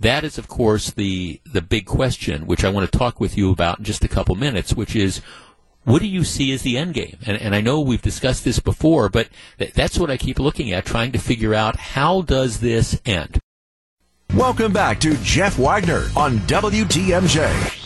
that 0.00 0.24
is, 0.24 0.38
of 0.38 0.48
course, 0.48 0.90
the 0.90 1.40
the 1.50 1.62
big 1.62 1.86
question, 1.86 2.46
which 2.46 2.64
I 2.64 2.70
want 2.70 2.90
to 2.90 2.98
talk 2.98 3.20
with 3.20 3.36
you 3.38 3.50
about 3.50 3.78
in 3.78 3.84
just 3.84 4.04
a 4.04 4.08
couple 4.08 4.34
minutes, 4.34 4.74
which 4.74 4.96
is 4.96 5.20
what 5.84 6.00
do 6.00 6.08
you 6.08 6.24
see 6.24 6.52
as 6.52 6.62
the 6.62 6.76
end 6.76 6.94
game? 6.94 7.18
And, 7.26 7.36
and 7.36 7.54
I 7.54 7.60
know 7.60 7.80
we've 7.80 8.02
discussed 8.02 8.44
this 8.44 8.58
before, 8.58 9.08
but 9.08 9.28
th- 9.58 9.72
that's 9.72 9.98
what 9.98 10.10
I 10.10 10.16
keep 10.16 10.38
looking 10.38 10.72
at, 10.72 10.84
trying 10.84 11.12
to 11.12 11.18
figure 11.18 11.54
out 11.54 11.76
how 11.76 12.22
does 12.22 12.60
this 12.60 13.00
end? 13.04 13.38
Welcome 14.34 14.72
back 14.72 14.98
to 15.00 15.16
Jeff 15.18 15.58
Wagner 15.58 16.08
on 16.16 16.38
WTMJ. 16.38 17.83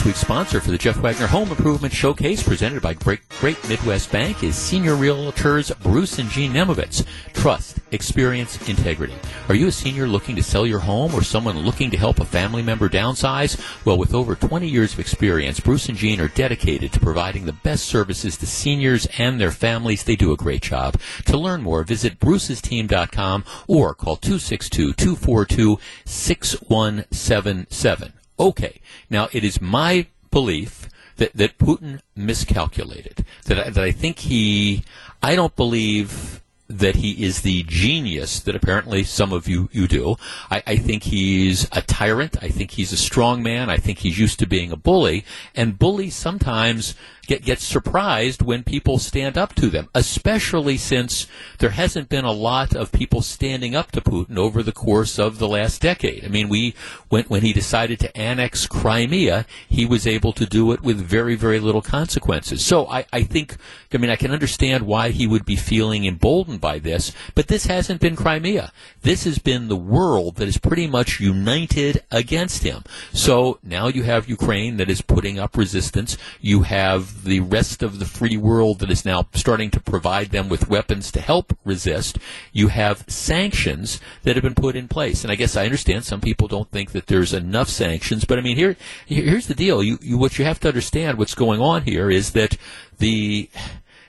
This 0.00 0.06
week's 0.06 0.20
sponsor 0.20 0.62
for 0.62 0.70
the 0.70 0.78
Jeff 0.78 0.96
Wagner 0.96 1.26
Home 1.26 1.50
Improvement 1.50 1.92
Showcase, 1.92 2.42
presented 2.42 2.80
by 2.80 2.94
Great, 2.94 3.20
Great 3.38 3.68
Midwest 3.68 4.10
Bank, 4.10 4.42
is 4.42 4.56
Senior 4.56 4.94
Realtors 4.94 5.78
Bruce 5.82 6.18
and 6.18 6.30
Jean 6.30 6.54
Nemovitz. 6.54 7.04
Trust, 7.34 7.80
experience, 7.90 8.66
integrity. 8.66 9.12
Are 9.50 9.54
you 9.54 9.66
a 9.66 9.72
senior 9.72 10.06
looking 10.06 10.36
to 10.36 10.42
sell 10.42 10.66
your 10.66 10.78
home 10.78 11.14
or 11.14 11.22
someone 11.22 11.58
looking 11.58 11.90
to 11.90 11.98
help 11.98 12.18
a 12.18 12.24
family 12.24 12.62
member 12.62 12.88
downsize? 12.88 13.60
Well, 13.84 13.98
with 13.98 14.14
over 14.14 14.34
20 14.34 14.66
years 14.66 14.94
of 14.94 15.00
experience, 15.00 15.60
Bruce 15.60 15.90
and 15.90 15.98
Jean 15.98 16.18
are 16.18 16.28
dedicated 16.28 16.94
to 16.94 17.00
providing 17.00 17.44
the 17.44 17.52
best 17.52 17.84
services 17.84 18.38
to 18.38 18.46
seniors 18.46 19.06
and 19.18 19.38
their 19.38 19.52
families. 19.52 20.04
They 20.04 20.16
do 20.16 20.32
a 20.32 20.36
great 20.38 20.62
job. 20.62 20.98
To 21.26 21.36
learn 21.36 21.60
more, 21.60 21.82
visit 21.82 22.18
brucesteam.com 22.18 23.44
or 23.68 23.94
call 23.94 24.16
262 24.16 24.94
242 24.94 25.78
6177. 26.06 28.14
Okay. 28.40 28.80
Now, 29.10 29.28
it 29.32 29.44
is 29.44 29.60
my 29.60 30.06
belief 30.30 30.88
that, 31.16 31.32
that 31.34 31.58
Putin 31.58 32.00
miscalculated. 32.16 33.26
That 33.44 33.58
I, 33.58 33.70
that 33.70 33.84
I 33.84 33.92
think 33.92 34.20
he, 34.20 34.82
I 35.22 35.36
don't 35.36 35.54
believe 35.54 36.40
that 36.70 36.96
he 36.96 37.24
is 37.24 37.42
the 37.42 37.64
genius 37.64 38.38
that 38.40 38.54
apparently 38.54 39.02
some 39.02 39.32
of 39.32 39.48
you, 39.48 39.68
you 39.72 39.88
do. 39.88 40.16
I, 40.50 40.62
I, 40.68 40.76
think 40.76 41.02
he's 41.02 41.68
a 41.72 41.82
tyrant. 41.82 42.40
I 42.40 42.48
think 42.48 42.70
he's 42.70 42.92
a 42.92 42.96
strong 42.96 43.42
man. 43.42 43.68
I 43.68 43.76
think 43.76 43.98
he's 43.98 44.20
used 44.20 44.38
to 44.38 44.46
being 44.46 44.70
a 44.70 44.76
bully. 44.76 45.24
And 45.54 45.78
bullies 45.78 46.14
sometimes 46.14 46.94
get, 47.26 47.44
get 47.44 47.60
surprised 47.60 48.42
when 48.42 48.62
people 48.62 48.98
stand 48.98 49.38
up 49.38 49.54
to 49.54 49.68
them, 49.68 49.88
especially 49.94 50.76
since 50.76 51.26
there 51.58 51.70
hasn't 51.70 52.08
been 52.08 52.24
a 52.24 52.32
lot 52.32 52.74
of 52.74 52.92
people 52.92 53.22
standing 53.22 53.74
up 53.74 53.92
to 53.92 54.00
Putin 54.00 54.36
over 54.36 54.62
the 54.62 54.72
course 54.72 55.18
of 55.18 55.38
the 55.38 55.48
last 55.48 55.80
decade. 55.80 56.24
I 56.24 56.28
mean, 56.28 56.48
we 56.48 56.74
when 57.08 57.24
when 57.24 57.42
he 57.42 57.52
decided 57.52 58.00
to 58.00 58.16
annex 58.16 58.66
Crimea, 58.66 59.46
he 59.68 59.86
was 59.86 60.06
able 60.06 60.32
to 60.32 60.46
do 60.46 60.72
it 60.72 60.82
with 60.82 61.00
very 61.00 61.34
very 61.34 61.60
little 61.60 61.82
consequences. 61.82 62.64
So 62.64 62.86
I, 62.88 63.06
I 63.12 63.22
think 63.22 63.56
I 63.92 63.98
mean 63.98 64.10
I 64.10 64.16
can 64.16 64.32
understand 64.32 64.86
why 64.86 65.10
he 65.10 65.26
would 65.26 65.44
be 65.44 65.56
feeling 65.56 66.04
emboldened 66.04 66.60
by 66.60 66.78
this, 66.78 67.12
but 67.34 67.48
this 67.48 67.66
hasn't 67.66 68.00
been 68.00 68.16
Crimea. 68.16 68.72
This 69.02 69.24
has 69.24 69.38
been 69.38 69.68
the 69.68 69.76
world 69.76 70.36
that 70.36 70.48
is 70.48 70.58
pretty 70.58 70.86
much 70.86 71.20
united 71.20 72.02
against 72.10 72.62
him. 72.62 72.84
So 73.12 73.58
now 73.62 73.88
you 73.88 74.02
have 74.04 74.28
Ukraine 74.28 74.76
that 74.76 74.90
is 74.90 75.02
putting 75.02 75.38
up 75.38 75.56
resistance. 75.56 76.16
You 76.40 76.62
have 76.62 77.09
the 77.24 77.40
rest 77.40 77.82
of 77.82 77.98
the 77.98 78.04
free 78.04 78.36
world 78.36 78.78
that 78.78 78.90
is 78.90 79.04
now 79.04 79.26
starting 79.34 79.70
to 79.70 79.80
provide 79.80 80.30
them 80.30 80.48
with 80.48 80.68
weapons 80.68 81.10
to 81.12 81.20
help 81.20 81.56
resist. 81.64 82.18
You 82.52 82.68
have 82.68 83.04
sanctions 83.08 84.00
that 84.22 84.36
have 84.36 84.42
been 84.42 84.54
put 84.54 84.76
in 84.76 84.88
place. 84.88 85.22
And 85.22 85.30
I 85.30 85.36
guess 85.36 85.56
I 85.56 85.64
understand 85.64 86.04
some 86.04 86.20
people 86.20 86.48
don't 86.48 86.70
think 86.70 86.92
that 86.92 87.06
there's 87.06 87.32
enough 87.32 87.68
sanctions, 87.68 88.24
but 88.24 88.38
I 88.38 88.42
mean, 88.42 88.56
here, 88.56 88.76
here's 89.06 89.46
the 89.46 89.54
deal. 89.54 89.82
You, 89.82 89.98
you, 90.00 90.18
what 90.18 90.38
you 90.38 90.44
have 90.44 90.60
to 90.60 90.68
understand 90.68 91.18
what's 91.18 91.34
going 91.34 91.60
on 91.60 91.82
here 91.82 92.10
is 92.10 92.32
that 92.32 92.56
the, 92.98 93.48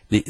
the, 0.10 0.26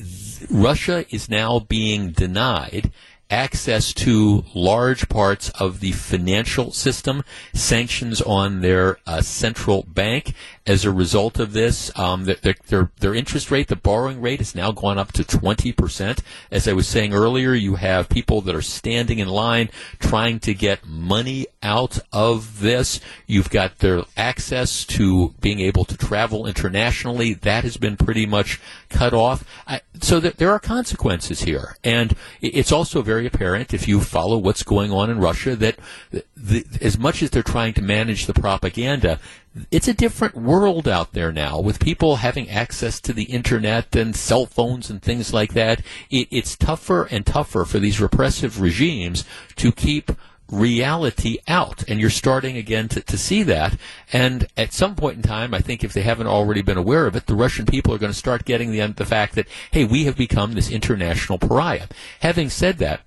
Russia 0.49 1.05
is 1.09 1.29
now 1.29 1.59
being 1.59 2.11
denied 2.11 2.91
access 3.31 3.93
to 3.93 4.43
large 4.53 5.07
parts 5.07 5.49
of 5.51 5.79
the 5.79 5.93
financial 5.93 6.71
system, 6.71 7.23
sanctions 7.53 8.21
on 8.21 8.59
their 8.59 8.97
uh, 9.07 9.21
central 9.21 9.83
bank. 9.83 10.33
As 10.67 10.85
a 10.85 10.91
result 10.91 11.39
of 11.39 11.53
this, 11.53 11.91
um, 11.97 12.25
their, 12.25 12.55
their, 12.67 12.91
their 12.99 13.15
interest 13.15 13.49
rate, 13.49 13.67
the 13.67 13.75
borrowing 13.75 14.21
rate, 14.21 14.39
has 14.39 14.53
now 14.53 14.71
gone 14.71 14.97
up 14.97 15.11
to 15.13 15.23
20%. 15.23 16.19
As 16.51 16.67
I 16.67 16.73
was 16.73 16.87
saying 16.87 17.13
earlier, 17.13 17.53
you 17.53 17.75
have 17.75 18.09
people 18.09 18.41
that 18.41 18.55
are 18.55 18.61
standing 18.61 19.19
in 19.19 19.27
line 19.27 19.69
trying 19.99 20.39
to 20.41 20.53
get 20.53 20.85
money 20.85 21.47
out 21.63 21.99
of 22.13 22.59
this. 22.59 22.99
You've 23.27 23.49
got 23.49 23.79
their 23.79 24.03
access 24.15 24.85
to 24.85 25.33
being 25.41 25.59
able 25.59 25.85
to 25.85 25.97
travel 25.97 26.45
internationally. 26.45 27.33
That 27.33 27.63
has 27.63 27.77
been 27.77 27.97
pretty 27.97 28.25
much 28.25 28.59
cut 28.89 29.13
off. 29.13 29.43
I, 29.67 29.81
so 29.99 30.19
th- 30.19 30.35
there 30.35 30.51
are 30.51 30.59
consequences 30.59 31.41
here. 31.41 31.75
And 31.83 32.15
it's 32.41 32.71
also 32.71 33.01
very 33.01 33.25
apparent 33.25 33.73
if 33.73 33.87
you 33.87 33.99
follow 33.99 34.37
what's 34.37 34.63
going 34.63 34.91
on 34.91 35.09
in 35.09 35.19
Russia 35.19 35.55
that 35.55 35.77
the, 36.35 36.65
as 36.81 36.97
much 36.97 37.21
as 37.23 37.29
they're 37.29 37.43
trying 37.43 37.73
to 37.73 37.81
manage 37.81 38.25
the 38.25 38.33
propaganda, 38.33 39.19
it's 39.69 39.87
a 39.87 39.93
different 39.93 40.35
world 40.35 40.87
out 40.87 41.11
there 41.13 41.31
now 41.31 41.59
with 41.59 41.79
people 41.79 42.17
having 42.17 42.49
access 42.49 43.01
to 43.01 43.13
the 43.13 43.23
internet 43.23 43.95
and 43.95 44.15
cell 44.15 44.45
phones 44.45 44.89
and 44.89 45.01
things 45.01 45.33
like 45.33 45.53
that. 45.53 45.81
It, 46.09 46.27
it's 46.31 46.55
tougher 46.55 47.03
and 47.03 47.25
tougher 47.25 47.65
for 47.65 47.79
these 47.79 47.99
repressive 47.99 48.61
regimes 48.61 49.25
to 49.57 49.71
keep 49.71 50.11
reality 50.49 51.37
out. 51.47 51.83
And 51.87 51.99
you're 51.99 52.09
starting 52.09 52.57
again 52.57 52.87
to, 52.89 53.01
to 53.01 53.17
see 53.17 53.43
that. 53.43 53.77
And 54.11 54.47
at 54.55 54.73
some 54.73 54.95
point 54.95 55.17
in 55.17 55.23
time, 55.23 55.53
I 55.53 55.59
think 55.59 55.83
if 55.83 55.93
they 55.93 56.01
haven't 56.01 56.27
already 56.27 56.61
been 56.61 56.77
aware 56.77 57.05
of 57.05 57.15
it, 57.15 57.25
the 57.25 57.35
Russian 57.35 57.65
people 57.65 57.93
are 57.93 57.99
going 57.99 58.11
to 58.11 58.17
start 58.17 58.45
getting 58.45 58.71
the, 58.71 58.85
the 58.87 59.05
fact 59.05 59.35
that, 59.35 59.47
hey, 59.71 59.85
we 59.85 60.05
have 60.05 60.15
become 60.15 60.53
this 60.53 60.71
international 60.71 61.39
pariah. 61.39 61.87
Having 62.21 62.49
said 62.49 62.77
that, 62.79 63.01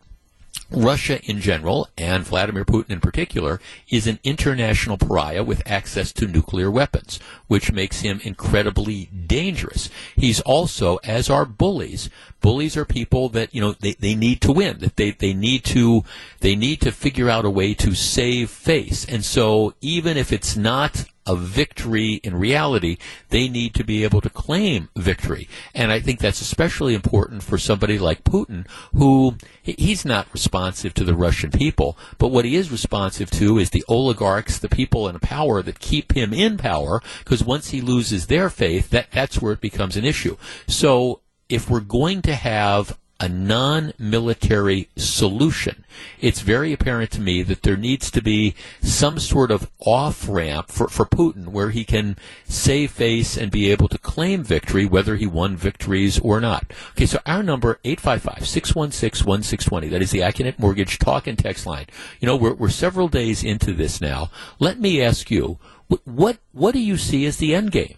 Russia 0.77 1.23
in 1.25 1.41
general, 1.41 1.89
and 1.97 2.25
Vladimir 2.25 2.65
Putin 2.65 2.91
in 2.91 3.01
particular, 3.01 3.61
is 3.89 4.07
an 4.07 4.19
international 4.25 4.99
pariah 4.99 5.45
with 5.45 5.63
access 5.67 6.13
to 6.13 6.27
nuclear 6.27 6.71
weapons, 6.71 7.19
which 7.47 7.73
makes 7.73 8.01
him 8.01 8.21
incredibly 8.25 9.07
dangerous. 9.07 9.91
He's 10.17 10.41
also, 10.41 10.97
as 11.05 11.31
are 11.31 11.45
bullies, 11.45 12.11
bullies 12.41 12.77
are 12.77 12.85
people 12.85 13.29
that, 13.31 13.55
you 13.55 13.61
know, 13.61 13.75
they, 13.81 13.95
they 13.95 14.15
need 14.15 14.41
to 14.43 14.53
win, 14.53 14.79
that 14.79 14.97
they, 14.97 15.13
they 15.13 15.33
need 15.33 15.65
to, 15.65 16.05
they 16.41 16.55
need 16.57 16.81
to 16.83 16.93
figure 16.93 17.31
out 17.31 17.45
a 17.45 17.51
way 17.51 17.75
to 17.75 17.95
save 17.95 18.51
face. 18.51 19.05
And 19.05 19.25
so 19.25 19.75
even 19.81 20.17
if 20.17 20.33
it's 20.33 20.57
not 20.57 21.07
a 21.27 21.35
victory 21.37 22.15
in 22.23 22.37
reality, 22.37 22.99
they 23.31 23.49
need 23.49 23.75
to 23.75 23.85
be 23.85 24.05
able 24.05 24.21
to 24.21 24.31
claim 24.31 24.89
victory. 24.97 25.49
And 25.75 25.91
I 25.91 26.01
think 26.01 26.21
that's 26.21 26.41
especially 26.41 26.95
important 26.95 27.43
for 27.43 27.59
somebody 27.59 27.99
like 27.99 28.25
Putin, 28.25 28.67
who 28.95 29.37
he's 29.63 30.05
not 30.05 30.33
responsive 30.33 30.95
to 30.95 31.05
the 31.05 31.15
Russian 31.15 31.51
people, 31.51 31.97
but 32.19 32.29
what 32.29 32.45
he 32.45 32.57
is 32.57 32.71
responsive 32.71 33.31
to 33.33 33.59
is 33.59 33.71
the 33.71 33.85
oligarchs, 33.89 34.59
the 34.59 34.69
people 34.69 35.09
in 35.09 35.19
power 35.19 35.63
that 35.63 35.79
keep 35.79 36.13
him 36.13 36.33
in 36.33 36.59
power, 36.59 37.01
because 37.21 37.43
once 37.43 37.71
he 37.71 37.81
loses 37.81 38.27
their 38.27 38.51
faith, 38.51 38.91
that, 38.91 39.11
that's 39.11 39.41
where 39.41 39.53
it 39.53 39.61
becomes 39.61 39.97
an 39.97 40.05
issue. 40.05 40.37
So 40.67 41.21
if 41.49 41.71
we're 41.71 41.81
going 41.81 42.23
to 42.23 42.35
have 42.35 42.99
a 43.25 43.29
non-military 43.29 44.89
solution. 44.97 45.85
It's 46.21 46.41
very 46.41 46.75
apparent 46.75 47.11
to 47.13 47.23
me 47.23 47.43
that 47.43 47.63
there 47.63 47.79
needs 47.79 48.11
to 48.11 48.21
be 48.21 48.55
some 48.83 49.19
sort 49.19 49.51
of 49.51 49.71
off-ramp 49.81 50.71
for, 50.71 50.89
for 50.89 51.07
Putin 51.07 51.49
where 51.49 51.71
he 51.71 51.85
can 51.85 52.19
save 52.45 52.91
face 52.91 53.39
and 53.39 53.51
be 53.51 53.71
able 53.71 53.89
to 53.89 53.97
claim 53.97 54.45
victory 54.45 54.85
whether 54.85 55.17
he 55.17 55.27
won 55.27 55.57
victories 55.57 56.19
or 56.19 56.39
not. 56.39 56.71
Okay, 56.91 57.07
so 57.07 57.19
our 57.25 57.43
number, 57.43 57.81
855-616-1620. 57.85 59.91
That 59.91 60.03
is 60.03 60.11
the 60.11 60.21
Accunet 60.21 60.59
Mortgage 60.59 60.99
talk 60.99 61.27
and 61.27 61.39
text 61.39 61.65
line. 61.65 61.87
You 62.21 62.27
know, 62.27 62.37
we're, 62.37 62.53
we're 62.53 62.69
several 62.69 63.09
days 63.09 63.43
into 63.43 63.73
this 63.73 64.03
now. 64.03 64.31
Let 64.59 64.79
me 64.79 65.01
ask 65.01 65.31
you, 65.31 65.59
what, 66.05 66.37
what 66.53 66.75
do 66.75 66.81
you 66.81 66.99
see 66.99 67.25
as 67.25 67.39
the 67.39 67.55
end 67.55 67.73
game? 67.73 67.97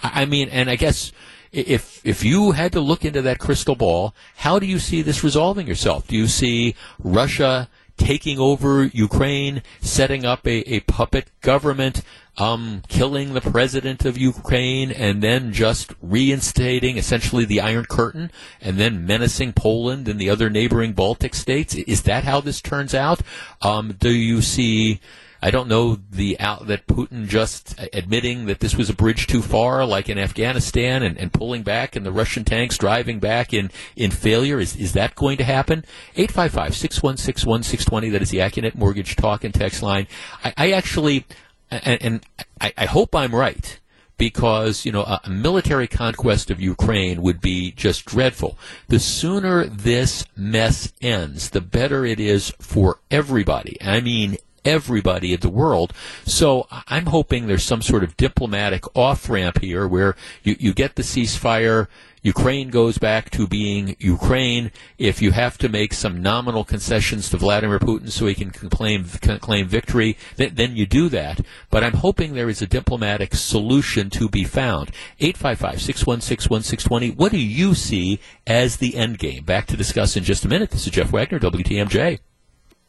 I 0.00 0.26
mean, 0.26 0.48
and 0.48 0.70
I 0.70 0.76
guess 0.76 1.10
if 1.52 2.00
if 2.04 2.24
you 2.24 2.52
had 2.52 2.72
to 2.72 2.80
look 2.80 3.04
into 3.04 3.22
that 3.22 3.38
crystal 3.38 3.74
ball, 3.74 4.14
how 4.36 4.58
do 4.58 4.66
you 4.66 4.78
see 4.78 5.02
this 5.02 5.24
resolving 5.24 5.66
yourself? 5.66 6.06
Do 6.06 6.16
you 6.16 6.26
see 6.26 6.74
Russia 6.98 7.68
taking 7.96 8.38
over 8.38 8.86
Ukraine, 8.86 9.62
setting 9.80 10.24
up 10.24 10.46
a, 10.46 10.74
a 10.74 10.80
puppet 10.80 11.28
government, 11.42 12.02
um, 12.38 12.82
killing 12.88 13.34
the 13.34 13.42
president 13.42 14.06
of 14.06 14.16
Ukraine, 14.16 14.90
and 14.90 15.22
then 15.22 15.52
just 15.52 15.92
reinstating 16.00 16.96
essentially 16.96 17.44
the 17.44 17.60
Iron 17.60 17.84
Curtain, 17.84 18.30
and 18.60 18.78
then 18.78 19.04
menacing 19.04 19.52
Poland 19.52 20.08
and 20.08 20.18
the 20.18 20.30
other 20.30 20.48
neighboring 20.48 20.94
Baltic 20.94 21.34
states? 21.34 21.74
Is 21.74 22.02
that 22.02 22.24
how 22.24 22.40
this 22.40 22.62
turns 22.62 22.94
out? 22.94 23.20
Um, 23.60 23.92
do 23.98 24.10
you 24.10 24.40
see 24.40 25.00
I 25.42 25.50
don't 25.50 25.68
know 25.68 25.98
the 26.10 26.38
out 26.38 26.66
that 26.66 26.86
Putin 26.86 27.26
just 27.26 27.74
admitting 27.92 28.46
that 28.46 28.60
this 28.60 28.76
was 28.76 28.90
a 28.90 28.94
bridge 28.94 29.26
too 29.26 29.42
far, 29.42 29.84
like 29.86 30.08
in 30.08 30.18
Afghanistan, 30.18 31.02
and, 31.02 31.18
and 31.18 31.32
pulling 31.32 31.62
back, 31.62 31.96
and 31.96 32.04
the 32.04 32.12
Russian 32.12 32.44
tanks 32.44 32.76
driving 32.76 33.18
back 33.20 33.54
in, 33.54 33.70
in 33.96 34.10
failure. 34.10 34.60
Is 34.60 34.76
is 34.76 34.92
that 34.92 35.14
going 35.14 35.38
to 35.38 35.44
happen? 35.44 35.84
855-616-1620. 36.16 38.12
That 38.12 38.22
is 38.22 38.30
the 38.30 38.38
Accunet 38.38 38.74
Mortgage 38.74 39.16
talk 39.16 39.44
and 39.44 39.54
text 39.54 39.82
line. 39.82 40.06
I, 40.44 40.52
I 40.56 40.72
actually, 40.72 41.24
and, 41.70 42.02
and 42.02 42.20
I, 42.60 42.72
I 42.76 42.86
hope 42.86 43.14
I'm 43.14 43.34
right 43.34 43.78
because 44.20 44.84
you 44.84 44.92
know 44.92 45.02
a, 45.02 45.30
military 45.30 45.88
conquest 45.88 46.50
of 46.50 46.60
Ukraine 46.60 47.22
would 47.22 47.40
be 47.40 47.72
just 47.72 48.04
dreadful. 48.04 48.58
The 48.88 48.98
sooner 48.98 49.64
this 49.64 50.26
mess 50.36 50.92
ends, 51.00 51.48
the 51.48 51.62
better 51.62 52.04
it 52.04 52.20
is 52.20 52.52
for 52.60 52.98
everybody. 53.10 53.78
I 53.80 54.02
mean 54.02 54.36
everybody 54.64 55.32
in 55.32 55.40
the 55.40 55.48
world. 55.48 55.92
So 56.24 56.66
I'm 56.70 57.06
hoping 57.06 57.46
there's 57.46 57.64
some 57.64 57.82
sort 57.82 58.04
of 58.04 58.16
diplomatic 58.16 58.84
off 58.96 59.28
ramp 59.28 59.60
here 59.60 59.86
where 59.88 60.16
you, 60.42 60.56
you 60.58 60.72
get 60.72 60.96
the 60.96 61.02
ceasefire. 61.02 61.88
Ukraine 62.22 62.68
goes 62.68 62.98
back 62.98 63.30
to 63.30 63.46
being 63.46 63.96
Ukraine. 63.98 64.72
If 64.98 65.22
you 65.22 65.30
have 65.30 65.56
to 65.58 65.70
make 65.70 65.94
some 65.94 66.20
nominal 66.20 66.64
concessions 66.64 67.30
to 67.30 67.38
Vladimir 67.38 67.78
Putin 67.78 68.10
so 68.10 68.26
he 68.26 68.34
can 68.34 68.50
claim, 68.50 69.04
claim 69.04 69.66
victory, 69.66 70.18
then, 70.36 70.54
then 70.54 70.76
you 70.76 70.84
do 70.84 71.08
that. 71.08 71.40
But 71.70 71.82
I'm 71.82 71.94
hoping 71.94 72.34
there 72.34 72.50
is 72.50 72.60
a 72.60 72.66
diplomatic 72.66 73.34
solution 73.34 74.10
to 74.10 74.28
be 74.28 74.44
found. 74.44 74.90
855-616-1620. 75.20 77.16
What 77.16 77.32
do 77.32 77.38
you 77.38 77.74
see 77.74 78.20
as 78.46 78.76
the 78.76 78.96
end 78.96 79.18
game? 79.18 79.44
Back 79.44 79.66
to 79.68 79.76
discuss 79.76 80.14
in 80.16 80.24
just 80.24 80.44
a 80.44 80.48
minute. 80.48 80.70
This 80.70 80.86
is 80.86 80.92
Jeff 80.92 81.10
Wagner, 81.10 81.38
WTMJ. 81.38 82.20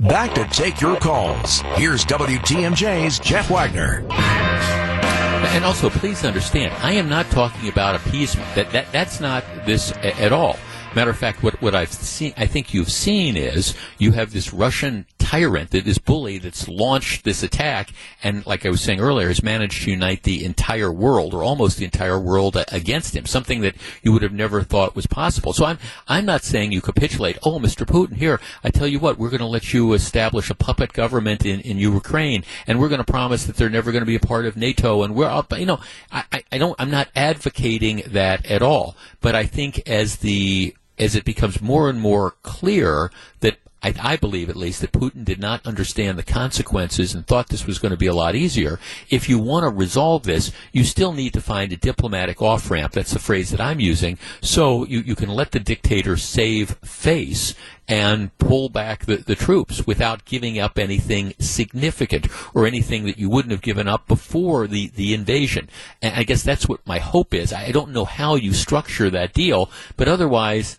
Back 0.01 0.33
to 0.33 0.45
take 0.45 0.81
your 0.81 0.97
calls. 0.97 1.61
Here's 1.75 2.03
WTMJ's 2.05 3.19
Jeff 3.19 3.51
Wagner. 3.51 4.03
And 4.09 5.63
also, 5.63 5.91
please 5.91 6.25
understand, 6.25 6.73
I 6.81 6.93
am 6.93 7.07
not 7.07 7.29
talking 7.29 7.69
about 7.69 7.93
appeasement. 7.93 8.47
That, 8.55 8.71
that 8.71 8.91
that's 8.91 9.19
not 9.19 9.43
this 9.67 9.91
at 10.01 10.31
all. 10.31 10.57
Matter 10.93 11.12
of 11.12 11.17
fact, 11.17 11.41
what, 11.41 11.62
what 11.62 11.73
I've 11.73 11.91
seen, 11.91 12.34
I 12.36 12.47
think 12.47 12.73
you've 12.73 12.91
seen 12.91 13.38
is 13.38 13.75
you 13.97 14.12
have 14.12 14.34
this 14.34 14.51
Russian 14.51 15.06
tyrant, 15.19 15.71
this 15.71 15.97
bully 15.97 16.38
that's 16.38 16.67
launched 16.67 17.23
this 17.23 17.43
attack, 17.43 17.91
and 18.21 18.45
like 18.45 18.65
I 18.65 18.69
was 18.69 18.82
saying 18.82 18.99
earlier, 18.99 19.30
has 19.30 19.41
managed 19.41 19.84
to 19.84 19.91
unite 19.91 20.23
the 20.23 20.43
entire 20.43 20.91
world, 20.91 21.34
or 21.34 21.43
almost 21.43 21.77
the 21.77 21.86
entire 21.86 22.19
world, 22.19 22.58
against 22.69 23.15
him. 23.15 23.25
Something 23.25 23.62
that 23.62 23.75
you 24.04 24.12
would 24.12 24.21
have 24.21 24.34
never 24.34 24.63
thought 24.63 24.93
was 24.93 25.08
possible. 25.08 25.54
So 25.54 25.63
I'm, 25.63 25.80
I'm 26.10 26.25
not 26.25 26.43
saying 26.43 26.73
you 26.73 26.82
capitulate. 26.82 27.38
Oh, 27.43 27.58
Mr. 27.60 27.86
Putin, 27.86 28.17
here, 28.17 28.41
I 28.62 28.69
tell 28.69 28.88
you 28.88 28.99
what, 28.99 29.17
we're 29.17 29.30
going 29.30 29.39
to 29.39 29.45
let 29.45 29.73
you 29.73 29.93
establish 29.93 30.49
a 30.49 30.56
puppet 30.56 30.91
government 30.91 31.45
in, 31.45 31.62
in 31.62 31.77
Ukraine, 31.77 32.43
and 32.67 32.82
we're 32.82 32.89
going 32.89 33.04
to 33.04 33.10
promise 33.10 33.45
that 33.45 33.56
they're 33.56 33.69
never 33.69 33.93
going 33.93 34.01
to 34.01 34.06
be 34.06 34.17
a 34.17 34.19
part 34.19 34.45
of 34.45 34.58
NATO, 34.58 35.04
and 35.04 35.15
we're 35.15 35.27
up. 35.27 35.58
You 35.58 35.67
know, 35.67 35.80
I, 36.12 36.43
I 36.51 36.58
don't, 36.58 36.75
I'm 36.77 36.91
not 36.91 37.08
advocating 37.15 38.04
that 38.08 38.45
at 38.47 38.62
all, 38.62 38.97
but 39.21 39.36
I 39.36 39.45
think 39.45 39.88
as 39.88 40.17
the 40.17 40.75
as 41.01 41.15
it 41.15 41.25
becomes 41.25 41.61
more 41.61 41.89
and 41.89 41.99
more 41.99 42.35
clear 42.43 43.11
that 43.41 43.57
I, 43.83 43.93
I, 43.99 44.15
believe 44.15 44.49
at 44.49 44.55
least 44.55 44.81
that 44.81 44.91
Putin 44.91 45.25
did 45.25 45.39
not 45.39 45.65
understand 45.65 46.17
the 46.17 46.23
consequences 46.23 47.15
and 47.15 47.25
thought 47.25 47.49
this 47.49 47.65
was 47.65 47.79
going 47.79 47.89
to 47.91 47.97
be 47.97 48.05
a 48.05 48.13
lot 48.13 48.35
easier. 48.35 48.79
If 49.09 49.27
you 49.27 49.39
want 49.39 49.63
to 49.63 49.69
resolve 49.69 50.23
this, 50.23 50.51
you 50.71 50.83
still 50.83 51.13
need 51.13 51.33
to 51.33 51.41
find 51.41 51.71
a 51.71 51.77
diplomatic 51.77 52.41
off 52.43 52.69
ramp. 52.69 52.93
That's 52.93 53.13
the 53.13 53.19
phrase 53.19 53.49
that 53.49 53.59
I'm 53.59 53.79
using. 53.79 54.19
So 54.39 54.85
you, 54.85 54.99
you 54.99 55.15
can 55.15 55.29
let 55.29 55.51
the 55.51 55.59
dictator 55.59 56.15
save 56.15 56.71
face 56.83 57.55
and 57.87 58.37
pull 58.37 58.69
back 58.69 59.05
the, 59.05 59.17
the 59.17 59.35
troops 59.35 59.87
without 59.87 60.25
giving 60.25 60.59
up 60.59 60.77
anything 60.77 61.33
significant 61.39 62.27
or 62.53 62.67
anything 62.67 63.05
that 63.05 63.17
you 63.17 63.29
wouldn't 63.29 63.51
have 63.51 63.63
given 63.63 63.87
up 63.87 64.07
before 64.07 64.67
the, 64.67 64.89
the 64.95 65.13
invasion. 65.15 65.67
And 66.03 66.13
I 66.15 66.23
guess 66.23 66.43
that's 66.43 66.69
what 66.69 66.85
my 66.85 66.99
hope 66.99 67.33
is. 67.33 67.51
I 67.51 67.71
don't 67.71 67.91
know 67.91 68.05
how 68.05 68.35
you 68.35 68.53
structure 68.53 69.09
that 69.09 69.33
deal, 69.33 69.71
but 69.97 70.07
otherwise, 70.07 70.77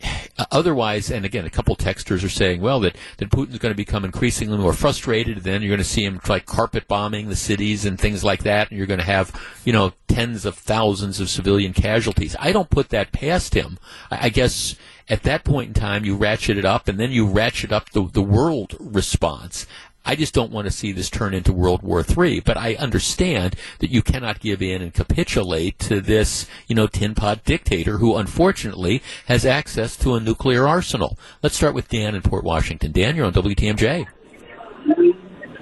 otherwise, 0.50 1.10
and 1.10 1.24
again, 1.24 1.44
a 1.44 1.50
couple 1.50 1.76
texters 1.76 2.24
are 2.24 2.28
saying, 2.28 2.60
well, 2.60 2.80
that, 2.80 2.96
that 3.18 3.30
Putin's 3.30 3.58
going 3.58 3.72
to 3.72 3.76
become 3.76 4.04
increasingly 4.04 4.58
more 4.58 4.72
frustrated. 4.72 5.38
Then 5.38 5.62
you're 5.62 5.70
going 5.70 5.78
to 5.78 5.84
see 5.84 6.04
him 6.04 6.20
like 6.28 6.46
carpet 6.46 6.88
bombing 6.88 7.28
the 7.28 7.36
cities 7.36 7.84
and 7.84 7.98
things 7.98 8.24
like 8.24 8.42
that, 8.44 8.70
and 8.70 8.78
you're 8.78 8.86
going 8.86 9.00
to 9.00 9.06
have, 9.06 9.32
you 9.64 9.72
know, 9.72 9.92
tens 10.08 10.44
of 10.44 10.56
thousands 10.56 11.20
of 11.20 11.28
civilian 11.28 11.72
casualties. 11.72 12.36
I 12.38 12.52
don't 12.52 12.70
put 12.70 12.90
that 12.90 13.12
past 13.12 13.54
him. 13.54 13.78
I, 14.10 14.26
I 14.26 14.28
guess 14.28 14.76
at 15.08 15.22
that 15.24 15.44
point 15.44 15.68
in 15.68 15.74
time, 15.74 16.04
you 16.04 16.16
ratchet 16.16 16.56
it 16.56 16.64
up, 16.64 16.88
and 16.88 16.98
then 16.98 17.10
you 17.10 17.26
ratchet 17.26 17.72
up 17.72 17.90
the, 17.90 18.08
the 18.08 18.22
world 18.22 18.74
response. 18.80 19.66
I 20.04 20.16
just 20.16 20.34
don't 20.34 20.52
want 20.52 20.66
to 20.66 20.70
see 20.70 20.92
this 20.92 21.08
turn 21.08 21.34
into 21.34 21.52
World 21.52 21.82
War 21.82 22.04
III. 22.06 22.40
But 22.40 22.56
I 22.56 22.74
understand 22.74 23.56
that 23.78 23.90
you 23.90 24.02
cannot 24.02 24.40
give 24.40 24.62
in 24.62 24.82
and 24.82 24.92
capitulate 24.92 25.78
to 25.80 26.00
this, 26.00 26.46
you 26.66 26.74
know, 26.74 26.86
tin 26.86 27.14
pot 27.14 27.44
dictator 27.44 27.98
who 27.98 28.16
unfortunately 28.16 29.02
has 29.26 29.46
access 29.46 29.96
to 29.98 30.14
a 30.14 30.20
nuclear 30.20 30.66
arsenal. 30.66 31.18
Let's 31.42 31.56
start 31.56 31.74
with 31.74 31.88
Dan 31.88 32.14
in 32.14 32.22
Port 32.22 32.44
Washington. 32.44 32.92
Dan, 32.92 33.16
you're 33.16 33.26
on 33.26 33.32
WTMJ. 33.32 34.06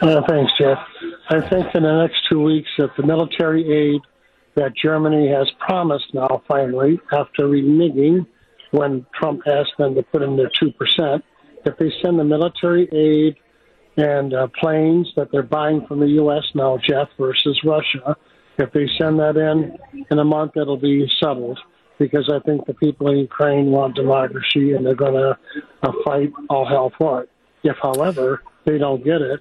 Uh, 0.03 0.21
thanks, 0.29 0.53
Jeff. 0.59 0.79
I 1.31 1.41
think 1.49 1.67
in 1.75 1.85
the 1.85 2.03
next 2.03 2.17
two 2.29 2.43
weeks 2.43 2.69
that 2.79 2.91
the 2.97 3.07
military 3.07 3.63
aid 3.71 4.01
that 4.57 4.73
Germany 4.83 5.29
has 5.29 5.49
promised 5.61 6.13
now, 6.13 6.43
finally, 6.49 7.01
after 7.13 7.45
reneging 7.45 8.27
when 8.73 9.07
Trump 9.15 9.41
asked 9.47 9.77
them 9.79 9.95
to 9.95 10.03
put 10.03 10.23
in 10.23 10.37
their 10.37 10.51
2%, 10.61 11.23
if 11.65 11.77
they 11.79 11.93
send 12.03 12.19
the 12.19 12.25
military 12.25 12.89
aid 12.93 13.37
and 13.97 14.33
uh, 14.33 14.49
planes 14.59 15.09
that 15.17 15.31
they're 15.31 15.43
buying 15.43 15.87
from 15.87 16.01
the 16.01 16.09
U.S. 16.09 16.45
now, 16.55 16.79
Jeff, 16.79 17.09
versus 17.19 17.61
Russia. 17.65 18.17
If 18.59 18.73
they 18.73 18.89
send 18.99 19.19
that 19.19 19.37
in 19.37 19.77
in 20.11 20.19
a 20.19 20.25
month, 20.25 20.57
it'll 20.57 20.77
be 20.77 21.11
settled 21.21 21.59
because 21.99 22.31
I 22.33 22.41
think 22.41 22.67
the 22.67 22.75
people 22.75 23.11
in 23.11 23.19
Ukraine 23.19 23.67
want 23.67 23.95
democracy 23.95 24.73
and 24.73 24.85
they're 24.85 24.95
going 24.95 25.15
to 25.15 25.39
uh, 25.83 25.93
fight 26.05 26.33
all 26.51 26.67
hell 26.67 26.93
for 26.99 27.23
it. 27.23 27.31
If, 27.63 27.77
however, 27.81 28.43
they 28.67 28.79
don't 28.79 29.05
get 29.05 29.21
it, 29.21 29.41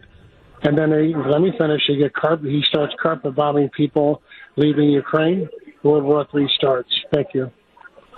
and 0.63 0.77
then 0.77 0.91
they, 0.91 1.13
let 1.15 1.41
me 1.41 1.51
finish. 1.57 1.81
He 1.87 1.97
get 1.97 2.13
carpet. 2.13 2.49
He 2.49 2.61
starts 2.67 2.93
carpet 3.01 3.35
bombing 3.35 3.69
people 3.69 4.21
leaving 4.57 4.89
Ukraine. 4.89 5.49
World 5.83 6.03
War 6.03 6.27
III 6.33 6.47
starts. 6.55 6.89
Thank 7.11 7.29
you. 7.33 7.51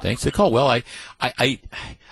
Thanks, 0.02 0.26
Nicole. 0.26 0.52
Well, 0.52 0.68
I, 0.68 0.84
I, 1.22 1.34
I 1.38 1.60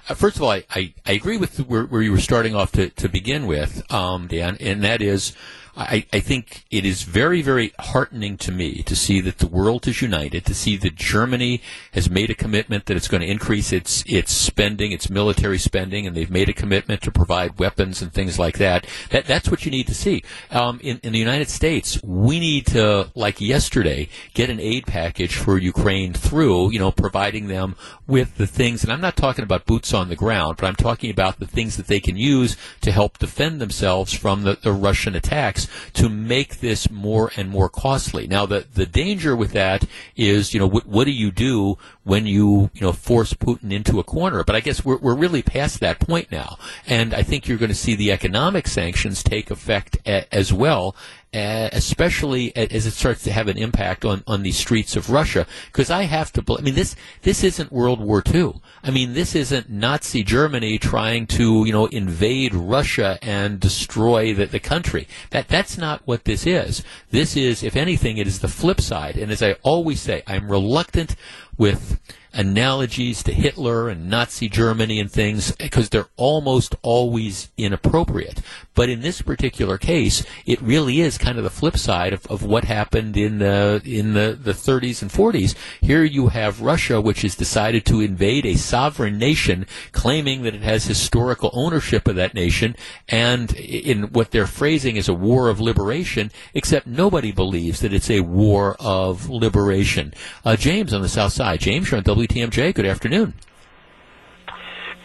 uh, 0.09 0.13
first 0.13 0.37
of 0.37 0.43
all, 0.43 0.51
I, 0.51 0.63
I, 0.73 0.93
I 1.05 1.13
agree 1.13 1.37
with 1.37 1.57
where, 1.67 1.85
where, 1.85 2.01
you 2.01 2.11
were 2.11 2.19
starting 2.19 2.55
off 2.55 2.71
to, 2.73 2.89
to 2.89 3.09
begin 3.09 3.47
with, 3.47 3.89
um, 3.91 4.27
Dan, 4.27 4.57
and 4.59 4.83
that 4.83 5.01
is 5.01 5.33
I, 5.75 6.05
I 6.11 6.19
think 6.19 6.65
it 6.69 6.85
is 6.85 7.03
very, 7.03 7.41
very 7.41 7.73
heartening 7.79 8.37
to 8.39 8.51
me 8.51 8.83
to 8.83 8.95
see 8.95 9.21
that 9.21 9.37
the 9.37 9.47
world 9.47 9.87
is 9.87 10.01
united, 10.01 10.45
to 10.45 10.53
see 10.53 10.75
that 10.77 10.95
Germany 10.95 11.61
has 11.93 12.09
made 12.09 12.29
a 12.29 12.35
commitment 12.35 12.85
that 12.85 12.97
it's 12.97 13.07
going 13.07 13.21
to 13.21 13.29
increase 13.29 13.71
its 13.71 14.03
its 14.05 14.33
spending, 14.33 14.91
its 14.91 15.09
military 15.09 15.57
spending, 15.57 16.05
and 16.05 16.15
they've 16.15 16.29
made 16.29 16.49
a 16.49 16.53
commitment 16.53 17.01
to 17.03 17.11
provide 17.11 17.59
weapons 17.59 18.01
and 18.01 18.11
things 18.13 18.37
like 18.37 18.57
that. 18.57 18.85
That 19.11 19.25
that's 19.25 19.49
what 19.49 19.65
you 19.65 19.71
need 19.71 19.87
to 19.87 19.95
see. 19.95 20.23
Um, 20.49 20.79
in, 20.83 20.99
in 21.03 21.13
the 21.13 21.19
United 21.19 21.49
States, 21.49 21.99
we 22.03 22.39
need 22.39 22.65
to, 22.67 23.09
like 23.15 23.39
yesterday, 23.39 24.09
get 24.33 24.49
an 24.49 24.59
aid 24.59 24.85
package 24.85 25.35
for 25.35 25.57
Ukraine 25.57 26.13
through, 26.13 26.71
you 26.71 26.79
know, 26.79 26.91
providing 26.91 27.47
them 27.47 27.75
with 28.07 28.37
the 28.37 28.47
things, 28.47 28.83
and 28.83 28.91
I'm 28.91 29.01
not 29.01 29.15
talking 29.15 29.43
about 29.43 29.65
boots 29.65 29.93
on 29.93 30.09
the 30.09 30.15
ground, 30.15 30.57
but 30.57 30.67
I'm 30.67 30.75
talking 30.75 31.09
about 31.09 31.39
the 31.39 31.47
things 31.47 31.77
that 31.77 31.87
they 31.87 31.99
can 31.99 32.17
use 32.17 32.57
to 32.81 32.91
help 32.91 33.19
defend 33.19 33.61
themselves 33.61 34.13
from 34.13 34.43
the, 34.43 34.57
the 34.61 34.73
Russian 34.73 35.15
attacks 35.15 35.60
to 35.93 36.09
make 36.09 36.59
this 36.59 36.89
more 36.89 37.31
and 37.35 37.49
more 37.49 37.69
costly. 37.69 38.27
Now, 38.27 38.45
the, 38.45 38.65
the 38.73 38.85
danger 38.85 39.35
with 39.35 39.51
that 39.51 39.85
is, 40.15 40.53
you 40.53 40.59
know, 40.59 40.67
what, 40.67 40.85
what 40.85 41.05
do 41.05 41.11
you 41.11 41.31
do 41.31 41.77
when 42.03 42.25
you, 42.25 42.69
you 42.73 42.81
know, 42.81 42.91
force 42.91 43.33
Putin 43.33 43.71
into 43.71 43.99
a 43.99 44.03
corner? 44.03 44.43
But 44.43 44.55
I 44.55 44.59
guess 44.59 44.83
we're, 44.85 44.97
we're 44.97 45.15
really 45.15 45.41
past 45.41 45.79
that 45.79 45.99
point 45.99 46.31
now. 46.31 46.57
And 46.87 47.13
I 47.13 47.23
think 47.23 47.47
you're 47.47 47.57
going 47.57 47.69
to 47.69 47.75
see 47.75 47.95
the 47.95 48.11
economic 48.11 48.67
sanctions 48.67 49.23
take 49.23 49.51
effect 49.51 49.97
a, 50.05 50.33
as 50.33 50.53
well 50.53 50.95
uh, 51.33 51.69
especially 51.71 52.55
as 52.55 52.85
it 52.85 52.91
starts 52.91 53.23
to 53.23 53.31
have 53.31 53.47
an 53.47 53.57
impact 53.57 54.03
on, 54.03 54.23
on 54.27 54.43
the 54.43 54.51
streets 54.51 54.95
of 54.95 55.09
Russia. 55.09 55.47
Because 55.67 55.89
I 55.89 56.03
have 56.03 56.33
to, 56.33 56.43
I 56.57 56.61
mean, 56.61 56.75
this 56.75 56.95
this 57.21 57.43
isn't 57.43 57.71
World 57.71 58.01
War 58.01 58.21
II. 58.25 58.61
I 58.83 58.91
mean, 58.91 59.13
this 59.13 59.33
isn't 59.35 59.69
Nazi 59.69 60.23
Germany 60.23 60.77
trying 60.77 61.27
to 61.27 61.65
you 61.65 61.71
know 61.71 61.85
invade 61.85 62.53
Russia 62.53 63.17
and 63.21 63.59
destroy 63.59 64.33
the, 64.33 64.45
the 64.45 64.59
country. 64.59 65.07
That 65.29 65.47
that's 65.47 65.77
not 65.77 66.01
what 66.05 66.25
this 66.25 66.45
is. 66.45 66.83
This 67.11 67.37
is, 67.37 67.63
if 67.63 67.75
anything, 67.75 68.17
it 68.17 68.27
is 68.27 68.39
the 68.39 68.47
flip 68.47 68.81
side. 68.81 69.17
And 69.17 69.31
as 69.31 69.41
I 69.41 69.53
always 69.63 70.01
say, 70.01 70.23
I'm 70.27 70.51
reluctant 70.51 71.15
with 71.57 71.99
analogies 72.33 73.23
to 73.23 73.33
Hitler 73.33 73.89
and 73.89 74.09
Nazi 74.09 74.47
Germany 74.49 74.99
and 74.99 75.11
things 75.11 75.51
because 75.53 75.89
they're 75.89 76.07
almost 76.15 76.75
always 76.81 77.51
inappropriate. 77.57 78.41
But 78.73 78.89
in 78.89 79.01
this 79.01 79.21
particular 79.21 79.77
case, 79.77 80.23
it 80.45 80.61
really 80.61 81.01
is 81.01 81.17
kind 81.17 81.37
of 81.37 81.43
the 81.43 81.49
flip 81.49 81.77
side 81.77 82.13
of, 82.13 82.25
of 82.27 82.43
what 82.43 82.63
happened 82.63 83.17
in 83.17 83.39
the 83.39 83.81
in 83.83 84.13
the, 84.13 84.37
the 84.41 84.53
30s 84.53 85.01
and 85.01 85.11
40s. 85.11 85.55
Here 85.81 86.03
you 86.03 86.29
have 86.29 86.61
Russia, 86.61 87.01
which 87.01 87.23
has 87.23 87.35
decided 87.35 87.85
to 87.85 87.99
invade 87.99 88.45
a 88.45 88.55
sovereign 88.55 89.17
nation, 89.17 89.65
claiming 89.91 90.43
that 90.43 90.55
it 90.55 90.61
has 90.61 90.85
historical 90.85 91.49
ownership 91.53 92.07
of 92.07 92.15
that 92.15 92.33
nation, 92.33 92.75
and 93.09 93.53
in 93.55 94.03
what 94.13 94.31
they're 94.31 94.47
phrasing 94.47 94.95
is 94.95 95.09
a 95.09 95.13
war 95.13 95.49
of 95.49 95.59
liberation. 95.59 96.31
Except 96.53 96.87
nobody 96.87 97.31
believes 97.31 97.81
that 97.81 97.93
it's 97.93 98.09
a 98.09 98.21
war 98.21 98.77
of 98.79 99.29
liberation. 99.29 100.13
Uh, 100.45 100.55
James 100.55 100.93
on 100.93 101.01
the 101.01 101.09
south 101.09 101.33
side. 101.33 101.59
James, 101.59 101.91
you're 101.91 101.97
on 101.97 102.03
WTMJ. 102.21 102.73
Good 102.73 102.85
afternoon. 102.85 103.33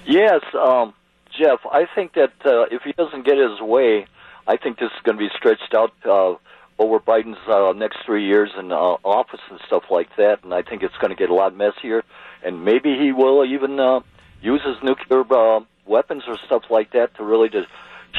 Yes, 0.07 0.41
um, 0.55 0.95
Jeff. 1.39 1.61
I 1.71 1.87
think 1.95 2.15
that 2.15 2.33
uh, 2.45 2.67
if 2.71 2.83
he 2.83 2.93
doesn't 2.93 3.25
get 3.25 3.39
his 3.39 3.61
way, 3.61 4.07
I 4.47 4.57
think 4.57 4.79
this 4.79 4.91
is 4.95 5.03
going 5.03 5.19
to 5.19 5.25
be 5.25 5.31
stretched 5.37 5.75
out 5.75 5.93
uh, 6.05 6.35
over 6.79 7.01
Biden's 7.01 7.39
uh, 7.49 7.73
next 7.73 7.99
three 8.05 8.27
years 8.27 8.51
in 8.59 8.71
uh, 8.71 8.77
office 8.77 9.41
and 9.51 9.59
stuff 9.67 9.85
like 9.91 10.09
that. 10.17 10.45
And 10.45 10.53
I 10.55 10.63
think 10.63 10.83
it's 10.83 10.97
going 11.01 11.11
to 11.11 11.17
get 11.17 11.31
a 11.31 11.35
lot 11.35 11.57
messier. 11.57 12.05
And 12.45 12.65
maybe 12.65 12.97
he 12.99 13.13
will 13.13 13.45
even 13.45 13.81
uh, 13.81 14.01
use 14.41 14.61
his 14.65 14.77
nuclear 14.83 15.25
uh, 15.33 15.61
weapons 15.87 16.23
or 16.29 16.37
stuff 16.47 16.65
like 16.71 16.93
that 16.93 17.17
to 17.17 17.25
really 17.25 17.49
to 17.49 17.63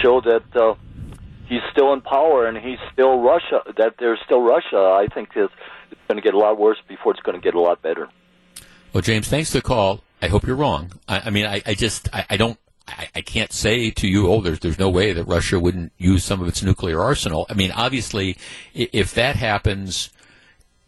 show 0.01 0.21
that 0.21 0.55
uh, 0.55 0.75
he's 1.47 1.61
still 1.71 1.93
in 1.93 2.01
power 2.01 2.47
and 2.47 2.57
he's 2.57 2.79
still 2.91 3.21
Russia. 3.21 3.61
That 3.77 3.95
there's 3.99 4.19
still 4.25 4.41
Russia. 4.41 4.77
I 4.77 5.07
think 5.13 5.29
it's, 5.35 5.53
it's 5.91 6.01
going 6.09 6.17
to 6.17 6.23
get 6.23 6.33
a 6.33 6.37
lot 6.37 6.59
worse 6.59 6.77
before 6.87 7.13
it's 7.13 7.21
going 7.21 7.39
to 7.39 7.43
get 7.43 7.53
a 7.53 7.61
lot 7.61 7.81
better. 7.81 8.09
Well, 8.97 9.03
James, 9.03 9.27
thanks 9.27 9.51
for 9.51 9.59
the 9.59 9.61
call. 9.61 10.01
I 10.23 10.27
hope 10.27 10.47
you're 10.47 10.55
wrong. 10.55 10.93
I, 11.07 11.19
I 11.25 11.29
mean, 11.29 11.45
I, 11.45 11.61
I 11.67 11.75
just, 11.75 12.09
I, 12.15 12.25
I 12.31 12.35
don't, 12.37 12.57
I, 12.87 13.07
I, 13.17 13.21
can't 13.21 13.53
say 13.53 13.91
to 13.91 14.07
you, 14.07 14.27
oh, 14.27 14.41
there's 14.41 14.59
there's 14.59 14.79
no 14.79 14.89
way 14.89 15.13
that 15.13 15.25
Russia 15.25 15.59
wouldn't 15.59 15.91
use 15.99 16.23
some 16.23 16.41
of 16.41 16.47
its 16.47 16.63
nuclear 16.63 16.99
arsenal. 16.99 17.45
I 17.47 17.53
mean, 17.53 17.69
obviously, 17.69 18.39
if 18.73 19.13
that 19.13 19.35
happens, 19.35 20.09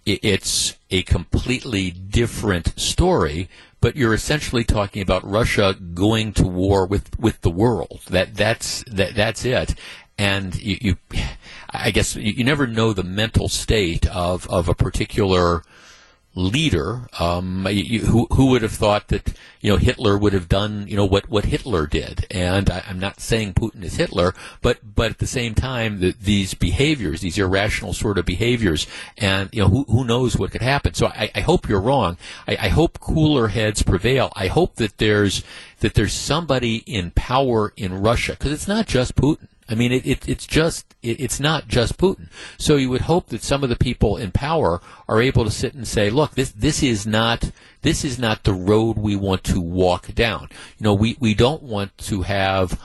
it's 0.07 0.75
a 0.89 1.03
completely 1.03 1.91
different 1.91 2.79
story. 2.79 3.47
But 3.79 3.95
you're 3.95 4.15
essentially 4.15 4.63
talking 4.63 5.03
about 5.03 5.23
Russia 5.23 5.75
going 5.93 6.33
to 6.33 6.47
war 6.47 6.87
with, 6.87 7.19
with 7.19 7.41
the 7.41 7.51
world. 7.51 8.01
That 8.09 8.33
that's 8.33 8.83
that 8.87 9.13
that's 9.13 9.45
it. 9.45 9.75
And 10.17 10.59
you, 10.59 10.77
you 10.81 10.97
I 11.69 11.91
guess 11.91 12.15
you, 12.15 12.33
you 12.33 12.43
never 12.43 12.65
know 12.65 12.91
the 12.91 13.03
mental 13.03 13.49
state 13.49 14.07
of 14.07 14.49
of 14.49 14.67
a 14.67 14.73
particular 14.73 15.61
leader. 16.39 17.07
Um, 17.19 17.67
you, 17.69 17.99
who, 17.99 18.27
who 18.31 18.47
would 18.47 18.61
have 18.61 18.71
thought 18.71 19.09
that 19.09 19.33
you 19.61 19.69
know 19.69 19.77
Hitler 19.77 20.17
would 20.17 20.33
have 20.33 20.47
done 20.47 20.87
you 20.87 20.95
know 20.95 21.05
what, 21.05 21.29
what 21.29 21.45
Hitler 21.45 21.85
did? 21.85 22.25
And 22.31 22.69
I, 22.69 22.83
am 22.87 22.99
not 22.99 23.19
saying 23.19 23.53
Putin 23.53 23.83
is 23.83 23.95
Hitler, 23.95 24.33
but 24.61 24.79
but 24.95 25.11
at 25.11 25.17
the 25.19 25.27
same 25.27 25.53
time, 25.53 25.99
the, 25.99 26.15
these 26.19 26.53
behaviors, 26.53 27.21
these 27.21 27.37
irrational 27.37 27.93
sort 27.93 28.17
of 28.17 28.25
behaviors, 28.25 28.87
and 29.17 29.49
you 29.51 29.61
know 29.61 29.67
who, 29.67 29.83
who 29.83 30.03
knows 30.05 30.37
what 30.37 30.51
could 30.51 30.61
happen. 30.61 30.93
So 30.93 31.07
I, 31.07 31.29
I 31.35 31.41
hope 31.41 31.67
you're 31.67 31.81
wrong. 31.81 32.17
I, 32.47 32.57
I 32.59 32.67
hope 32.69 32.99
cooler 32.99 33.49
heads 33.49 33.83
prevail. 33.83 34.31
I 34.35 34.47
hope 34.47 34.75
that 34.75 34.97
there's 34.97 35.43
that 35.81 35.93
there's 35.93 36.13
somebody 36.13 36.77
in 36.77 37.11
power 37.11 37.73
in 37.75 38.01
Russia 38.01 38.33
because 38.33 38.51
it's 38.51 38.67
not 38.67 38.87
just 38.87 39.15
Putin. 39.15 39.47
I 39.69 39.75
mean, 39.75 39.91
it, 39.91 40.05
it, 40.05 40.27
it's 40.27 40.47
just 40.47 40.95
it, 41.03 41.19
it's 41.19 41.39
not 41.39 41.67
just 41.67 41.97
Putin. 41.97 42.29
So 42.57 42.75
you 42.75 42.89
would 42.89 43.01
hope 43.01 43.27
that 43.27 43.43
some 43.43 43.63
of 43.63 43.69
the 43.69 43.75
people 43.75 44.17
in 44.17 44.31
power 44.31 44.81
are 45.07 45.21
able 45.21 45.45
to 45.45 45.51
sit 45.51 45.73
and 45.73 45.87
say, 45.87 46.09
"Look, 46.09 46.31
this 46.31 46.51
this 46.51 46.81
is 46.81 47.05
not 47.05 47.51
this 47.81 48.03
is 48.03 48.17
not 48.17 48.43
the 48.43 48.53
road 48.53 48.97
we 48.97 49.15
want 49.15 49.43
to 49.45 49.61
walk 49.61 50.13
down. 50.15 50.49
You 50.77 50.85
know, 50.85 50.93
we 50.93 51.17
we 51.19 51.33
don't 51.33 51.63
want 51.63 51.97
to 51.99 52.23
have 52.23 52.79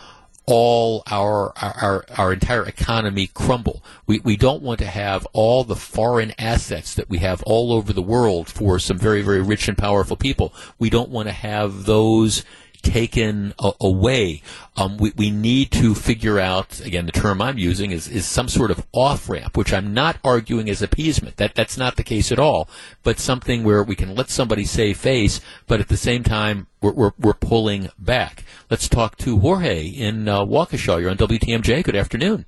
all 0.46 1.02
our, 1.10 1.52
our 1.56 2.04
our 2.18 2.32
entire 2.32 2.66
economy 2.66 3.28
crumble. 3.28 3.82
We 4.06 4.20
we 4.20 4.36
don't 4.36 4.62
want 4.62 4.78
to 4.80 4.86
have 4.86 5.26
all 5.32 5.64
the 5.64 5.76
foreign 5.76 6.34
assets 6.38 6.94
that 6.94 7.08
we 7.08 7.18
have 7.18 7.42
all 7.44 7.72
over 7.72 7.92
the 7.92 8.02
world 8.02 8.48
for 8.48 8.78
some 8.78 8.98
very 8.98 9.22
very 9.22 9.40
rich 9.40 9.68
and 9.68 9.78
powerful 9.78 10.16
people. 10.16 10.52
We 10.78 10.90
don't 10.90 11.10
want 11.10 11.28
to 11.28 11.32
have 11.32 11.86
those 11.86 12.44
taken 12.84 13.54
a- 13.58 13.72
away. 13.80 14.42
Um, 14.76 14.96
we, 14.98 15.12
we 15.16 15.30
need 15.30 15.70
to 15.72 15.94
figure 15.94 16.38
out, 16.38 16.80
again, 16.80 17.06
the 17.06 17.12
term 17.12 17.40
I'm 17.42 17.58
using 17.58 17.90
is, 17.90 18.06
is 18.08 18.26
some 18.26 18.48
sort 18.48 18.70
of 18.70 18.86
off 18.92 19.28
ramp, 19.28 19.56
which 19.56 19.72
I'm 19.72 19.92
not 19.94 20.18
arguing 20.22 20.68
as 20.70 20.82
appeasement. 20.82 21.36
That, 21.36 21.54
that's 21.54 21.76
not 21.76 21.96
the 21.96 22.02
case 22.02 22.30
at 22.30 22.38
all, 22.38 22.68
but 23.02 23.18
something 23.18 23.64
where 23.64 23.82
we 23.82 23.96
can 23.96 24.14
let 24.14 24.30
somebody 24.30 24.64
save 24.64 24.98
face, 24.98 25.40
but 25.66 25.80
at 25.80 25.88
the 25.88 25.96
same 25.96 26.22
time, 26.22 26.66
we're, 26.80 26.92
we're, 26.92 27.12
we're 27.18 27.34
pulling 27.34 27.88
back. 27.98 28.44
Let's 28.70 28.88
talk 28.88 29.16
to 29.18 29.38
Jorge 29.38 29.86
in 29.86 30.28
uh, 30.28 30.44
Waukesha. 30.44 31.00
You're 31.00 31.10
on 31.10 31.16
WTMJ. 31.16 31.82
Good 31.82 31.96
afternoon. 31.96 32.46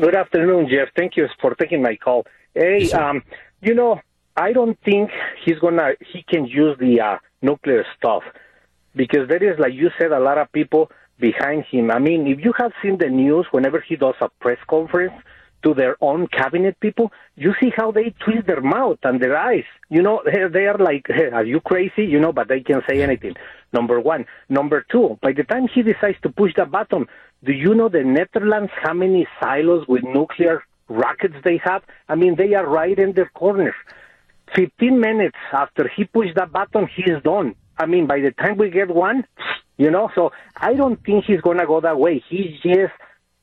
Good 0.00 0.16
afternoon, 0.16 0.68
Jeff. 0.70 0.88
Thank 0.96 1.16
you 1.16 1.26
for 1.40 1.54
taking 1.54 1.82
my 1.82 1.96
call. 1.96 2.24
Hey, 2.54 2.82
Yes, 2.82 2.94
um, 2.94 3.22
you 3.60 3.74
know, 3.74 4.00
I 4.36 4.52
don't 4.52 4.78
think 4.84 5.10
he's 5.44 5.58
gonna 5.58 5.90
he 6.12 6.22
can 6.22 6.46
use 6.46 6.76
the 6.78 7.00
uh, 7.00 7.18
nuclear 7.42 7.84
stuff 7.96 8.22
because 8.94 9.28
there 9.28 9.42
is, 9.42 9.58
like 9.58 9.74
you 9.74 9.90
said, 9.98 10.12
a 10.12 10.20
lot 10.20 10.38
of 10.38 10.50
people 10.52 10.90
behind 11.18 11.64
him. 11.70 11.90
I 11.90 11.98
mean, 11.98 12.26
if 12.26 12.44
you 12.44 12.52
have 12.58 12.72
seen 12.82 12.98
the 12.98 13.08
news, 13.08 13.46
whenever 13.50 13.80
he 13.80 13.96
does 13.96 14.14
a 14.20 14.28
press 14.40 14.58
conference 14.68 15.12
to 15.62 15.74
their 15.74 15.96
own 16.00 16.26
cabinet 16.26 16.78
people, 16.80 17.12
you 17.36 17.54
see 17.60 17.70
how 17.76 17.92
they 17.92 18.14
twist 18.24 18.46
their 18.46 18.60
mouth 18.60 18.98
and 19.04 19.20
their 19.20 19.36
eyes. 19.36 19.64
You 19.88 20.02
know, 20.02 20.22
they 20.24 20.66
are 20.66 20.78
like, 20.78 21.06
hey, 21.08 21.30
"Are 21.32 21.44
you 21.44 21.60
crazy?" 21.60 22.04
You 22.04 22.20
know, 22.20 22.32
but 22.32 22.48
they 22.48 22.60
can 22.60 22.82
say 22.88 23.02
anything. 23.02 23.34
Number 23.72 24.00
one. 24.00 24.26
Number 24.48 24.84
two. 24.90 25.18
By 25.22 25.32
the 25.32 25.44
time 25.44 25.68
he 25.68 25.82
decides 25.82 26.20
to 26.22 26.28
push 26.30 26.52
the 26.56 26.66
button, 26.66 27.06
do 27.44 27.52
you 27.52 27.74
know 27.74 27.88
the 27.88 28.04
Netherlands 28.04 28.72
how 28.82 28.92
many 28.92 29.26
silos 29.40 29.86
with 29.88 30.02
nuclear 30.04 30.64
rockets 30.88 31.34
they 31.44 31.58
have? 31.64 31.82
I 32.08 32.14
mean, 32.14 32.36
they 32.36 32.54
are 32.54 32.66
right 32.66 32.98
in 32.98 33.12
their 33.12 33.30
corner. 33.34 33.74
15 34.54 35.00
minutes 35.00 35.38
after 35.52 35.88
he 35.88 36.04
pushed 36.04 36.34
that 36.36 36.52
button, 36.52 36.86
he 36.94 37.10
is 37.10 37.22
done. 37.22 37.54
I 37.82 37.86
mean, 37.86 38.06
by 38.06 38.20
the 38.20 38.30
time 38.30 38.56
we 38.58 38.70
get 38.70 38.88
one, 38.88 39.24
you 39.76 39.90
know, 39.90 40.08
so 40.14 40.30
I 40.56 40.74
don't 40.74 41.02
think 41.04 41.24
he's 41.24 41.40
going 41.40 41.58
to 41.58 41.66
go 41.66 41.80
that 41.80 41.98
way. 41.98 42.22
He's 42.28 42.60
just 42.62 42.92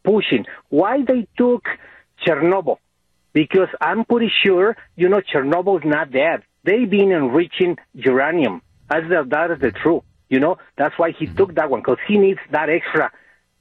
pushing. 0.03 0.45
Why 0.69 0.99
they 1.05 1.27
took 1.37 1.65
Chernobyl? 2.25 2.77
Because 3.33 3.67
I'm 3.81 4.05
pretty 4.05 4.31
sure, 4.43 4.77
you 4.95 5.09
know, 5.09 5.21
Chernobyl's 5.21 5.85
not 5.85 6.11
dead. 6.11 6.43
They've 6.63 6.89
been 6.89 7.11
enriching 7.11 7.77
uranium. 7.93 8.61
As 8.89 9.03
the, 9.09 9.25
that 9.29 9.51
is 9.51 9.59
the 9.59 9.71
truth. 9.71 10.03
You 10.29 10.39
know, 10.39 10.57
that's 10.77 10.97
why 10.97 11.11
he 11.11 11.25
mm-hmm. 11.25 11.35
took 11.35 11.55
that 11.55 11.69
one 11.69 11.81
because 11.81 11.97
he 12.07 12.17
needs 12.17 12.39
that 12.51 12.69
extra 12.69 13.11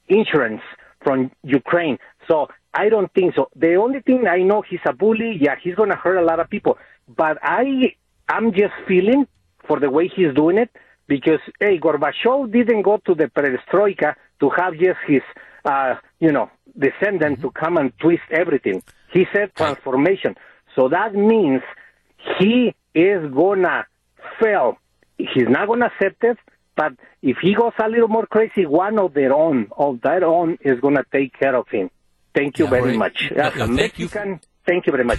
insurance 0.09 0.63
from 1.03 1.31
Ukraine. 1.43 1.99
So 2.29 2.49
I 2.73 2.89
don't 2.89 3.13
think 3.13 3.35
so. 3.35 3.49
The 3.57 3.75
only 3.75 4.01
thing 4.01 4.27
I 4.29 4.39
know, 4.43 4.63
he's 4.63 4.81
a 4.87 4.93
bully. 4.93 5.39
Yeah, 5.41 5.57
he's 5.63 5.75
going 5.75 5.91
to 5.91 5.97
hurt 5.97 6.19
a 6.19 6.25
lot 6.25 6.41
of 6.41 6.49
people. 6.49 6.79
But 7.09 7.39
I, 7.43 7.95
I'm 8.29 8.53
just 8.53 8.75
feeling 8.87 9.27
for 9.67 9.81
the 9.81 9.91
way 9.91 10.09
he's 10.09 10.35
doing 10.35 10.59
it 10.59 10.71
because, 11.07 11.41
hey, 11.61 11.79
Gorbachev 11.79 12.53
didn't 12.53 12.83
go 12.83 12.99
to 13.07 13.15
the 13.15 13.25
perestroika 13.27 14.15
to 14.41 14.51
have 14.51 14.75
just 14.75 14.99
his, 15.07 15.23
uh, 15.65 15.95
you 16.21 16.33
know, 16.33 16.51
descendant 16.79 17.41
to 17.41 17.51
come 17.51 17.77
and 17.77 17.93
twist 17.99 18.23
everything. 18.31 18.83
He 19.13 19.27
said 19.33 19.55
transformation. 19.57 20.37
So 20.77 20.89
that 20.89 21.15
means 21.15 21.63
he 22.39 22.75
is 22.95 23.31
gonna 23.33 23.87
fail. 24.41 24.79
He's 25.17 25.49
not 25.49 25.67
gonna 25.67 25.87
accept 25.87 26.23
it, 26.25 26.39
but 26.77 26.93
if 27.23 27.39
he 27.43 27.55
goes 27.55 27.73
a 27.83 27.89
little 27.89 28.09
more 28.09 28.27
crazy, 28.27 28.67
one 28.67 28.99
of 28.99 29.15
their 29.15 29.35
own, 29.35 29.69
of 29.77 30.01
their 30.03 30.25
own, 30.25 30.59
is 30.61 30.79
gonna 30.81 31.05
take 31.13 31.37
care 31.39 31.57
of 31.57 31.67
him. 31.69 31.91
Thank 32.35 32.59
you 32.59 32.67
Yeah, 32.67 32.71
very 32.71 32.91
right. 32.91 32.99
much. 32.99 33.33
No, 33.35 33.43
As 33.43 33.57
no, 33.57 33.65
a 33.65 33.67
thank 33.67 33.99
you 33.99 34.05
Mexican, 34.05 34.41
thank 34.67 34.87
you 34.87 34.93
very 34.93 35.05
much. 35.05 35.19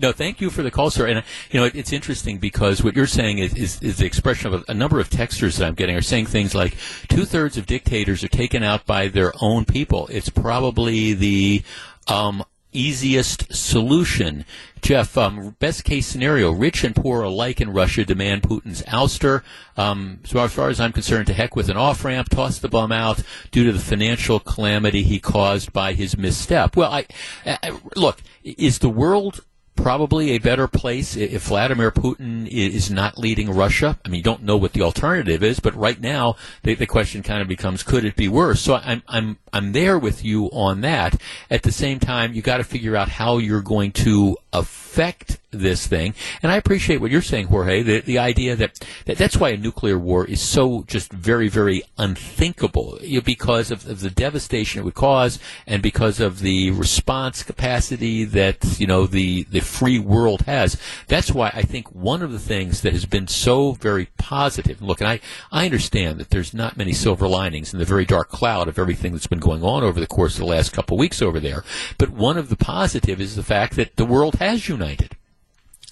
No, 0.00 0.12
thank 0.12 0.40
you 0.40 0.48
for 0.48 0.62
the 0.62 0.70
call, 0.70 0.90
sir. 0.90 1.06
And 1.06 1.18
uh, 1.18 1.22
you 1.50 1.60
know, 1.60 1.66
it, 1.66 1.74
it's 1.74 1.92
interesting 1.92 2.38
because 2.38 2.82
what 2.82 2.96
you're 2.96 3.06
saying 3.06 3.38
is, 3.38 3.54
is, 3.54 3.82
is 3.82 3.98
the 3.98 4.06
expression 4.06 4.52
of 4.52 4.62
a, 4.62 4.70
a 4.70 4.74
number 4.74 4.98
of 4.98 5.10
texters 5.10 5.58
that 5.58 5.66
I'm 5.66 5.74
getting 5.74 5.96
are 5.96 6.00
saying 6.02 6.26
things 6.26 6.54
like 6.54 6.76
two 7.08 7.24
thirds 7.24 7.58
of 7.58 7.66
dictators 7.66 8.24
are 8.24 8.28
taken 8.28 8.62
out 8.62 8.86
by 8.86 9.08
their 9.08 9.32
own 9.42 9.66
people. 9.66 10.08
It's 10.10 10.30
probably 10.30 11.12
the 11.12 11.62
um, 12.08 12.44
easiest 12.72 13.54
solution. 13.54 14.46
Jeff, 14.80 15.18
um, 15.18 15.56
best 15.58 15.84
case 15.84 16.06
scenario: 16.06 16.50
rich 16.50 16.82
and 16.82 16.96
poor 16.96 17.22
alike 17.22 17.60
in 17.60 17.70
Russia 17.70 18.02
demand 18.02 18.42
Putin's 18.42 18.82
ouster. 18.84 19.42
Um, 19.76 20.20
so 20.24 20.40
as 20.40 20.54
far 20.54 20.70
as 20.70 20.80
I'm 20.80 20.92
concerned, 20.92 21.26
to 21.26 21.34
heck 21.34 21.54
with 21.54 21.68
an 21.68 21.76
off 21.76 22.06
ramp, 22.06 22.30
toss 22.30 22.58
the 22.58 22.68
bum 22.68 22.90
out 22.90 23.22
due 23.50 23.64
to 23.64 23.72
the 23.72 23.78
financial 23.78 24.40
calamity 24.40 25.02
he 25.02 25.20
caused 25.20 25.74
by 25.74 25.92
his 25.92 26.16
misstep. 26.16 26.74
Well, 26.74 26.90
I, 26.90 27.06
I 27.44 27.78
look. 27.96 28.22
Is 28.42 28.78
the 28.78 28.88
world 28.88 29.44
probably 29.82 30.32
a 30.32 30.38
better 30.38 30.68
place 30.68 31.16
if 31.16 31.44
Vladimir 31.44 31.90
Putin 31.90 32.46
is 32.46 32.90
not 32.90 33.18
leading 33.18 33.50
Russia. 33.50 33.98
I 34.04 34.08
mean, 34.08 34.18
you 34.18 34.22
don't 34.24 34.42
know 34.42 34.56
what 34.56 34.72
the 34.72 34.82
alternative 34.82 35.42
is, 35.42 35.60
but 35.60 35.74
right 35.74 36.00
now 36.00 36.36
the, 36.62 36.74
the 36.74 36.86
question 36.86 37.22
kind 37.22 37.42
of 37.42 37.48
becomes, 37.48 37.82
could 37.82 38.04
it 38.04 38.16
be 38.16 38.28
worse? 38.28 38.60
So 38.60 38.76
I'm 38.76 39.02
I'm 39.08 39.38
I'm 39.52 39.72
there 39.72 39.98
with 39.98 40.24
you 40.24 40.46
on 40.46 40.80
that. 40.82 41.20
At 41.50 41.62
the 41.62 41.72
same 41.72 41.98
time, 41.98 42.34
you 42.34 42.42
got 42.42 42.58
to 42.58 42.64
figure 42.64 42.96
out 42.96 43.08
how 43.08 43.38
you're 43.38 43.62
going 43.62 43.92
to 43.92 44.36
affect 44.52 45.38
this 45.50 45.86
thing. 45.86 46.14
And 46.42 46.52
I 46.52 46.56
appreciate 46.56 47.00
what 47.00 47.10
you're 47.10 47.22
saying, 47.22 47.46
Jorge. 47.46 47.82
The 47.82 48.00
the 48.00 48.18
idea 48.18 48.56
that, 48.56 48.78
that 49.06 49.18
that's 49.18 49.36
why 49.36 49.50
a 49.50 49.56
nuclear 49.56 49.98
war 49.98 50.24
is 50.24 50.40
so 50.40 50.84
just 50.86 51.12
very 51.12 51.48
very 51.48 51.82
unthinkable 51.98 52.98
because 53.24 53.70
of, 53.70 53.88
of 53.88 54.00
the 54.00 54.10
devastation 54.10 54.80
it 54.80 54.84
would 54.84 54.94
cause, 54.94 55.38
and 55.66 55.82
because 55.82 56.20
of 56.20 56.40
the 56.40 56.70
response 56.70 57.42
capacity 57.42 58.24
that 58.24 58.78
you 58.78 58.86
know 58.86 59.06
the 59.06 59.44
the 59.44 59.60
free 59.70 59.98
world 59.98 60.42
has. 60.42 60.76
That's 61.06 61.32
why 61.32 61.50
I 61.54 61.62
think 61.62 61.92
one 61.92 62.22
of 62.22 62.32
the 62.32 62.38
things 62.38 62.82
that 62.82 62.92
has 62.92 63.06
been 63.06 63.28
so 63.28 63.72
very 63.72 64.06
positive. 64.18 64.82
Look, 64.82 65.00
and 65.00 65.08
I 65.08 65.20
I 65.50 65.64
understand 65.64 66.18
that 66.18 66.30
there's 66.30 66.52
not 66.52 66.76
many 66.76 66.92
silver 66.92 67.28
linings 67.28 67.72
in 67.72 67.78
the 67.78 67.84
very 67.84 68.04
dark 68.04 68.28
cloud 68.28 68.68
of 68.68 68.78
everything 68.78 69.12
that's 69.12 69.26
been 69.26 69.38
going 69.38 69.62
on 69.62 69.82
over 69.82 70.00
the 70.00 70.06
course 70.06 70.34
of 70.34 70.40
the 70.40 70.46
last 70.46 70.72
couple 70.72 70.96
of 70.96 71.00
weeks 71.00 71.22
over 71.22 71.40
there. 71.40 71.64
But 71.98 72.10
one 72.10 72.36
of 72.36 72.48
the 72.48 72.56
positive 72.56 73.20
is 73.20 73.36
the 73.36 73.42
fact 73.42 73.76
that 73.76 73.96
the 73.96 74.04
world 74.04 74.36
has 74.36 74.68
united. 74.68 75.16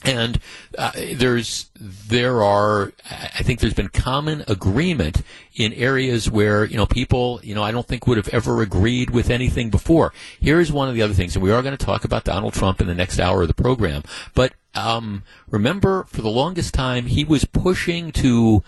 And 0.04 0.38
uh, 0.76 0.92
there's 1.14 1.70
there 1.74 2.42
are 2.42 2.92
I 3.10 3.42
think 3.42 3.58
there's 3.58 3.74
been 3.74 3.88
common 3.88 4.44
agreement 4.46 5.22
in 5.56 5.72
areas 5.72 6.30
where 6.30 6.64
you 6.64 6.76
know 6.76 6.86
people 6.86 7.40
you 7.42 7.52
know 7.54 7.64
I 7.64 7.72
don't 7.72 7.86
think 7.86 8.06
would 8.06 8.16
have 8.16 8.28
ever 8.28 8.62
agreed 8.62 9.10
with 9.10 9.28
anything 9.28 9.70
before. 9.70 10.12
Here's 10.40 10.70
one 10.70 10.88
of 10.88 10.94
the 10.94 11.02
other 11.02 11.14
things, 11.14 11.34
and 11.34 11.42
we 11.42 11.50
are 11.50 11.62
going 11.62 11.76
to 11.76 11.84
talk 11.84 12.04
about 12.04 12.22
Donald 12.22 12.54
Trump 12.54 12.80
in 12.80 12.86
the 12.86 12.94
next 12.94 13.18
hour 13.18 13.42
of 13.42 13.48
the 13.48 13.54
program. 13.54 14.02
But 14.34 14.52
um, 14.74 15.24
remember, 15.50 16.04
for 16.04 16.22
the 16.22 16.30
longest 16.30 16.74
time, 16.74 17.06
he 17.06 17.24
was 17.24 17.44
pushing 17.44 18.12
to 18.12 18.62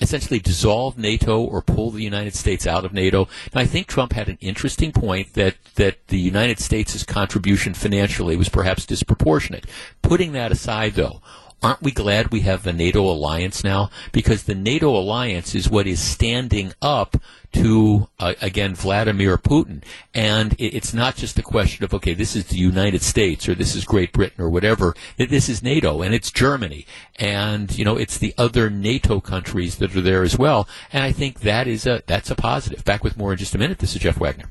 essentially 0.00 0.40
dissolve 0.40 0.98
NATO 0.98 1.40
or 1.40 1.62
pull 1.62 1.90
the 1.90 2.02
United 2.02 2.34
States 2.34 2.66
out 2.66 2.84
of 2.84 2.92
NATO. 2.92 3.28
And 3.52 3.60
I 3.60 3.66
think 3.66 3.86
Trump 3.86 4.12
had 4.12 4.28
an 4.28 4.38
interesting 4.40 4.92
point 4.92 5.34
that, 5.34 5.56
that 5.76 6.08
the 6.08 6.18
United 6.18 6.58
States' 6.58 7.04
contribution 7.04 7.74
financially 7.74 8.36
was 8.36 8.48
perhaps 8.48 8.86
disproportionate. 8.86 9.66
Putting 10.02 10.32
that 10.32 10.52
aside, 10.52 10.94
though, 10.94 11.22
aren't 11.62 11.82
we 11.82 11.90
glad 11.90 12.30
we 12.30 12.40
have 12.40 12.62
the 12.62 12.72
NATO 12.72 13.02
alliance 13.02 13.64
now? 13.64 13.90
Because 14.12 14.44
the 14.44 14.54
NATO 14.54 14.96
alliance 14.96 15.54
is 15.54 15.70
what 15.70 15.86
is 15.86 16.00
standing 16.00 16.72
up 16.82 17.16
to, 17.52 18.08
uh, 18.18 18.34
again, 18.42 18.74
Vladimir 18.74 19.38
Putin. 19.38 19.82
And 20.12 20.54
it, 20.54 20.74
it's 20.74 20.92
not 20.92 21.16
just 21.16 21.38
a 21.38 21.42
question 21.42 21.84
of, 21.84 21.94
okay, 21.94 22.14
this 22.14 22.36
is 22.36 22.46
the 22.46 22.58
United 22.58 23.02
States 23.02 23.48
or 23.48 23.54
this 23.54 23.74
is 23.74 23.84
Great 23.84 24.12
Britain 24.12 24.42
or 24.42 24.50
whatever. 24.50 24.94
This 25.16 25.48
is 25.48 25.62
NATO 25.62 26.02
and 26.02 26.14
it's 26.14 26.30
Germany. 26.30 26.86
And, 27.16 27.76
you 27.76 27.84
know, 27.84 27.96
it's 27.96 28.18
the 28.18 28.34
other 28.36 28.70
NATO 28.70 29.20
countries 29.20 29.76
that 29.76 29.96
are 29.96 30.00
there 30.00 30.22
as 30.22 30.38
well. 30.38 30.68
And 30.92 31.04
I 31.04 31.12
think 31.12 31.40
that 31.40 31.66
is 31.66 31.86
a, 31.86 32.02
that's 32.06 32.30
a 32.30 32.34
positive. 32.34 32.84
Back 32.84 33.04
with 33.04 33.16
more 33.16 33.32
in 33.32 33.38
just 33.38 33.54
a 33.54 33.58
minute. 33.58 33.78
This 33.78 33.94
is 33.94 34.02
Jeff 34.02 34.18
Wagner. 34.18 34.50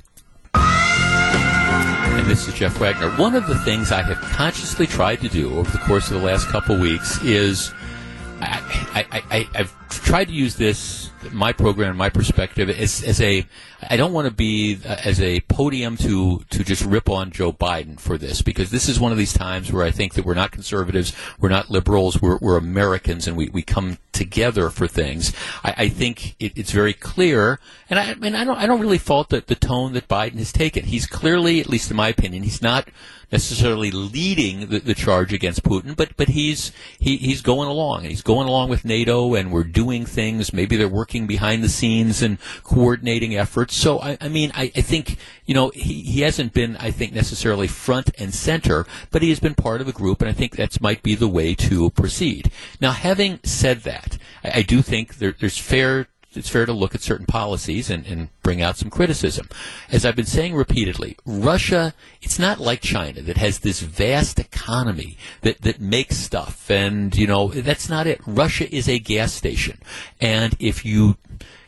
And 2.15 2.30
this 2.30 2.47
is 2.47 2.54
Jeff 2.54 2.78
Wagner. 2.78 3.10
One 3.17 3.36
of 3.36 3.47
the 3.47 3.58
things 3.60 3.91
I 3.91 4.02
have 4.04 4.17
consciously 4.21 4.86
tried 4.88 5.19
to 5.21 5.30
do 5.30 5.58
over 5.58 5.69
the 5.71 5.80
course 5.80 6.10
of 6.10 6.13
the 6.13 6.26
last 6.26 6.47
couple 6.47 6.78
weeks 6.78 7.21
is 7.23 7.73
I, 8.39 9.06
I, 9.12 9.23
I, 9.32 9.49
I've 9.56 9.89
tried 9.89 10.26
to 10.26 10.34
use 10.34 10.56
this, 10.56 11.10
my 11.32 11.54
program, 11.54 11.96
my 11.96 12.10
perspective, 12.10 12.70
as, 12.70 13.04
as 13.04 13.22
a, 13.22 13.46
I 13.90 13.96
don't 13.96 14.14
want 14.14 14.28
to 14.28 14.34
be 14.34 14.80
uh, 14.86 14.98
as 15.06 15.22
a 15.22 15.42
podium 15.42 15.98
to, 15.98 16.44
to 16.50 16.64
just 16.64 16.84
rip 16.84 17.10
on 17.10 17.32
Joe 17.32 17.54
Biden 17.54 18.00
for 18.00 18.18
this, 18.18 18.42
because 18.42 18.72
this 18.72 18.90
is 18.90 19.00
one 19.00 19.12
of 19.12 19.18
these 19.18 19.34
times 19.34 19.72
where 19.72 19.86
I 19.86 19.92
think 19.92 20.16
that 20.16 20.26
we're 20.26 20.34
not 20.34 20.52
conservatives, 20.52 21.14
we're 21.40 21.50
not 21.50 21.70
liberals, 21.70 22.22
we're, 22.22 22.38
we're 22.38 22.58
Americans, 22.58 23.28
and 23.28 23.38
we, 23.38 23.50
we 23.50 23.62
come 23.62 23.98
together 24.12 24.70
for 24.70 24.88
things. 24.88 25.34
I, 25.64 25.74
I 25.78 25.90
think 25.90 26.36
it, 26.40 26.58
it's 26.58 26.72
very 26.72 26.94
clear, 26.94 27.60
and 27.90 28.00
I, 28.00 28.16
mean, 28.16 28.36
I 28.36 28.44
don't, 28.44 28.58
I 28.58 28.66
don't 28.66 28.82
really 28.82 28.98
fault 28.98 29.30
the, 29.30 29.44
the 29.46 29.56
tone 29.56 29.94
that 29.94 30.08
Biden 30.08 30.38
has 30.38 30.52
taken. 30.52 30.86
He's 30.86 31.06
clearly, 31.06 31.60
at 31.60 31.70
least 31.70 31.92
in 31.92 31.98
my 31.98 32.10
opinion, 32.10 32.44
he's 32.44 32.62
not 32.62 32.90
necessarily 33.32 33.90
leading 33.90 34.68
the, 34.68 34.80
the 34.80 34.94
charge 34.94 35.34
against 35.34 35.64
Putin, 35.64 35.96
but 35.96 36.16
but 36.16 36.28
he's 36.28 36.72
he, 37.00 37.18
he's 37.18 37.42
going 37.42 37.68
along. 37.68 38.04
He's 38.04 38.22
going 38.22 38.48
along 38.48 38.70
with 38.70 38.86
NATO, 38.86 39.34
and 39.34 39.52
we're 39.52 39.64
doing 39.64 40.06
things. 40.06 40.54
Maybe 40.54 40.76
they're 40.76 40.88
working 40.88 41.12
working 41.13 41.28
behind 41.28 41.63
the 41.63 41.69
scenes 41.69 42.23
and 42.23 42.39
coordinating 42.63 43.36
efforts. 43.36 43.76
So, 43.76 44.00
I, 44.00 44.17
I 44.19 44.29
mean, 44.29 44.52
I, 44.56 44.71
I 44.75 44.81
think, 44.81 45.17
you 45.46 45.54
know, 45.54 45.69
he, 45.69 46.02
he 46.02 46.21
hasn't 46.21 46.54
been, 46.54 46.75
I 46.77 46.90
think, 46.90 47.13
necessarily 47.13 47.67
front 47.67 48.10
and 48.17 48.33
center, 48.33 48.88
but 49.12 49.21
he 49.21 49.29
has 49.29 49.40
been 49.40 49.54
part 49.54 49.79
of 49.79 49.88
a 49.88 49.92
group, 49.92 50.21
and 50.21 50.29
I 50.29 50.33
think 50.33 50.56
that 50.56 50.81
might 50.81 51.04
be 51.04 51.13
the 51.13 51.27
way 51.27 51.54
to 51.54 51.92
proceed. 51.92 52.52
Now, 52.81 52.94
having 52.94 53.40
said 53.44 53.81
that, 53.81 54.17
I, 54.44 54.60
I 54.60 54.62
do 54.63 54.81
think 54.81 55.17
there, 55.17 55.35
there's 55.40 55.58
fair 55.60 56.08
it's 56.36 56.50
fair 56.50 56.65
to 56.65 56.73
look 56.73 56.96
at 56.96 57.02
certain 57.02 57.25
policies 57.25 57.90
and, 57.90 58.06
and 58.06 58.29
bring 58.42 58.62
out 58.62 58.77
some 58.77 58.90
criticism. 58.90 59.50
As 59.92 60.06
I've 60.06 60.15
been 60.15 60.25
saying 60.25 60.56
repeatedly, 60.56 61.17
Russia, 61.25 61.94
it's 62.21 62.40
not 62.40 62.60
like 62.60 62.81
China 62.81 63.21
that 63.21 63.38
has 63.38 63.60
this 63.60 63.81
vast 63.81 64.40
economy 64.40 65.17
that, 65.42 65.62
that 65.62 65.79
makes 65.79 66.17
stuff. 66.17 66.69
And, 66.69 67.15
you 67.15 67.27
know, 67.27 67.50
that's 67.50 67.90
not 67.90 68.08
it. 68.08 68.21
Russia 68.25 68.73
is 68.73 68.88
a 68.88 69.00
gas 69.00 69.34
station. 69.34 69.79
And 70.19 70.56
if 70.60 70.86
you, 70.86 71.17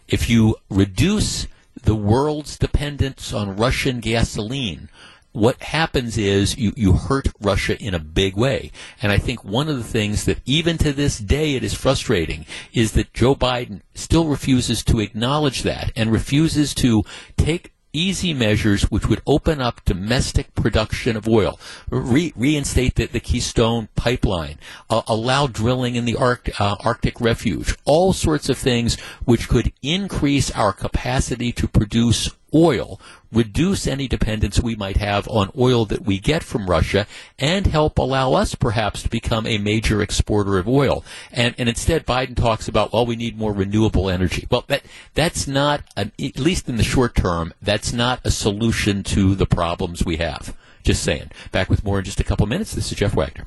if 0.08 0.30
you 0.30 0.56
reduce 0.70 1.48
the 1.84 1.96
world's 1.96 2.58
dependence 2.58 3.34
on 3.34 3.58
Russian 3.58 4.00
gasoline, 4.00 4.90
what 5.36 5.62
happens 5.62 6.18
is 6.18 6.58
you, 6.58 6.72
you 6.78 6.94
hurt 6.94 7.28
Russia 7.42 7.78
in 7.82 7.94
a 7.94 8.00
big 8.00 8.38
way. 8.38 8.72
And 9.02 9.12
I 9.12 9.18
think 9.18 9.44
one 9.44 9.68
of 9.68 9.78
the 9.78 9.84
things 9.84 10.24
that 10.26 10.40
even 10.46 10.78
to 10.78 10.94
this 10.94 11.20
day 11.20 11.56
it 11.56 11.64
is 11.64 11.74
frustrating 11.74 12.46
is 12.72 12.94
that 12.94 13.14
Joe 13.14 13.36
Biden 13.36 13.82
still 13.94 14.28
refuses 14.28 14.84
to 14.86 15.00
acknowledge 15.00 15.64
that 15.64 15.92
and 15.96 16.12
refuses 16.12 16.74
to 16.76 17.04
take 17.36 17.74
easy 17.92 18.34
measures 18.34 18.84
which 18.84 19.08
would 19.08 19.22
open 19.26 19.62
up 19.62 19.84
domestic 19.86 20.54
production 20.54 21.16
of 21.16 21.28
oil, 21.28 21.60
Re- 21.90 22.34
reinstate 22.36 22.96
the, 22.96 23.06
the, 23.06 23.20
Keystone 23.20 23.88
pipeline, 23.96 24.60
uh, 24.90 25.02
allow 25.08 25.48
drilling 25.48 25.96
in 25.96 26.06
the 26.06 26.16
Arct- 26.16 26.60
uh, 26.60 26.76
Arctic 26.82 27.22
refuge, 27.22 27.76
all 27.86 28.14
sorts 28.14 28.50
of 28.50 28.58
things 28.58 29.00
which 29.24 29.48
could 29.48 29.72
increase 29.82 30.52
our 30.52 30.74
capacity 30.74 31.52
to 31.54 31.68
produce 31.68 32.32
oil, 32.56 33.00
reduce 33.32 33.86
any 33.86 34.08
dependence 34.08 34.62
we 34.62 34.76
might 34.76 34.98
have 34.98 35.28
on 35.28 35.52
oil 35.58 35.86
that 35.86 36.06
we 36.06 36.18
get 36.20 36.42
from 36.44 36.70
Russia, 36.70 37.06
and 37.38 37.68
help 37.68 37.98
allow 37.98 38.34
us 38.34 38.56
perhaps 38.56 39.04
to 39.04 39.10
become 39.10 39.46
a 39.46 39.58
major 39.58 40.02
exporter 40.02 40.58
of 40.58 40.68
oil. 40.68 41.04
And, 41.32 41.54
and 41.58 41.68
instead, 41.68 42.06
Biden 42.06 42.36
talks 42.36 42.68
about, 42.68 42.94
well, 42.94 43.06
we 43.06 43.18
need 43.18 43.38
more 43.38 43.54
renewable 43.54 44.10
energy. 44.10 44.48
Well, 44.50 44.64
that, 44.68 44.84
that's 45.14 45.48
not, 45.48 45.84
an, 45.98 46.14
at 46.20 46.40
least 46.40 46.70
in 46.70 46.78
the 46.78 46.84
short 46.84 47.14
term, 47.14 47.54
that's 47.62 47.92
not 47.92 48.22
a 48.24 48.32
solution 48.32 49.04
to 49.04 49.36
the 49.36 49.46
problems 49.46 50.06
we 50.06 50.18
have. 50.18 50.56
Just 50.84 51.04
saying. 51.04 51.32
Back 51.52 51.70
with 51.70 51.84
more 51.84 52.00
in 52.00 52.06
just 52.06 52.20
a 52.20 52.24
couple 52.24 52.46
minutes. 52.46 52.74
This 52.74 52.92
is 52.92 52.98
Jeff 52.98 53.16
Wagner. 53.16 53.46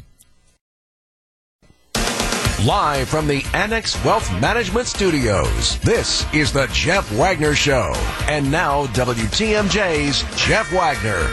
Live 2.66 3.08
from 3.08 3.28
the 3.28 3.44
Annex 3.54 4.04
Wealth 4.04 4.28
Management 4.40 4.88
Studios, 4.88 5.78
this 5.78 6.26
is 6.34 6.52
the 6.52 6.66
Jeff 6.72 7.08
Wagner 7.12 7.54
Show. 7.54 7.92
And 8.22 8.50
now, 8.50 8.86
WTMJ's 8.86 10.24
Jeff 10.36 10.72
Wagner. 10.72 11.24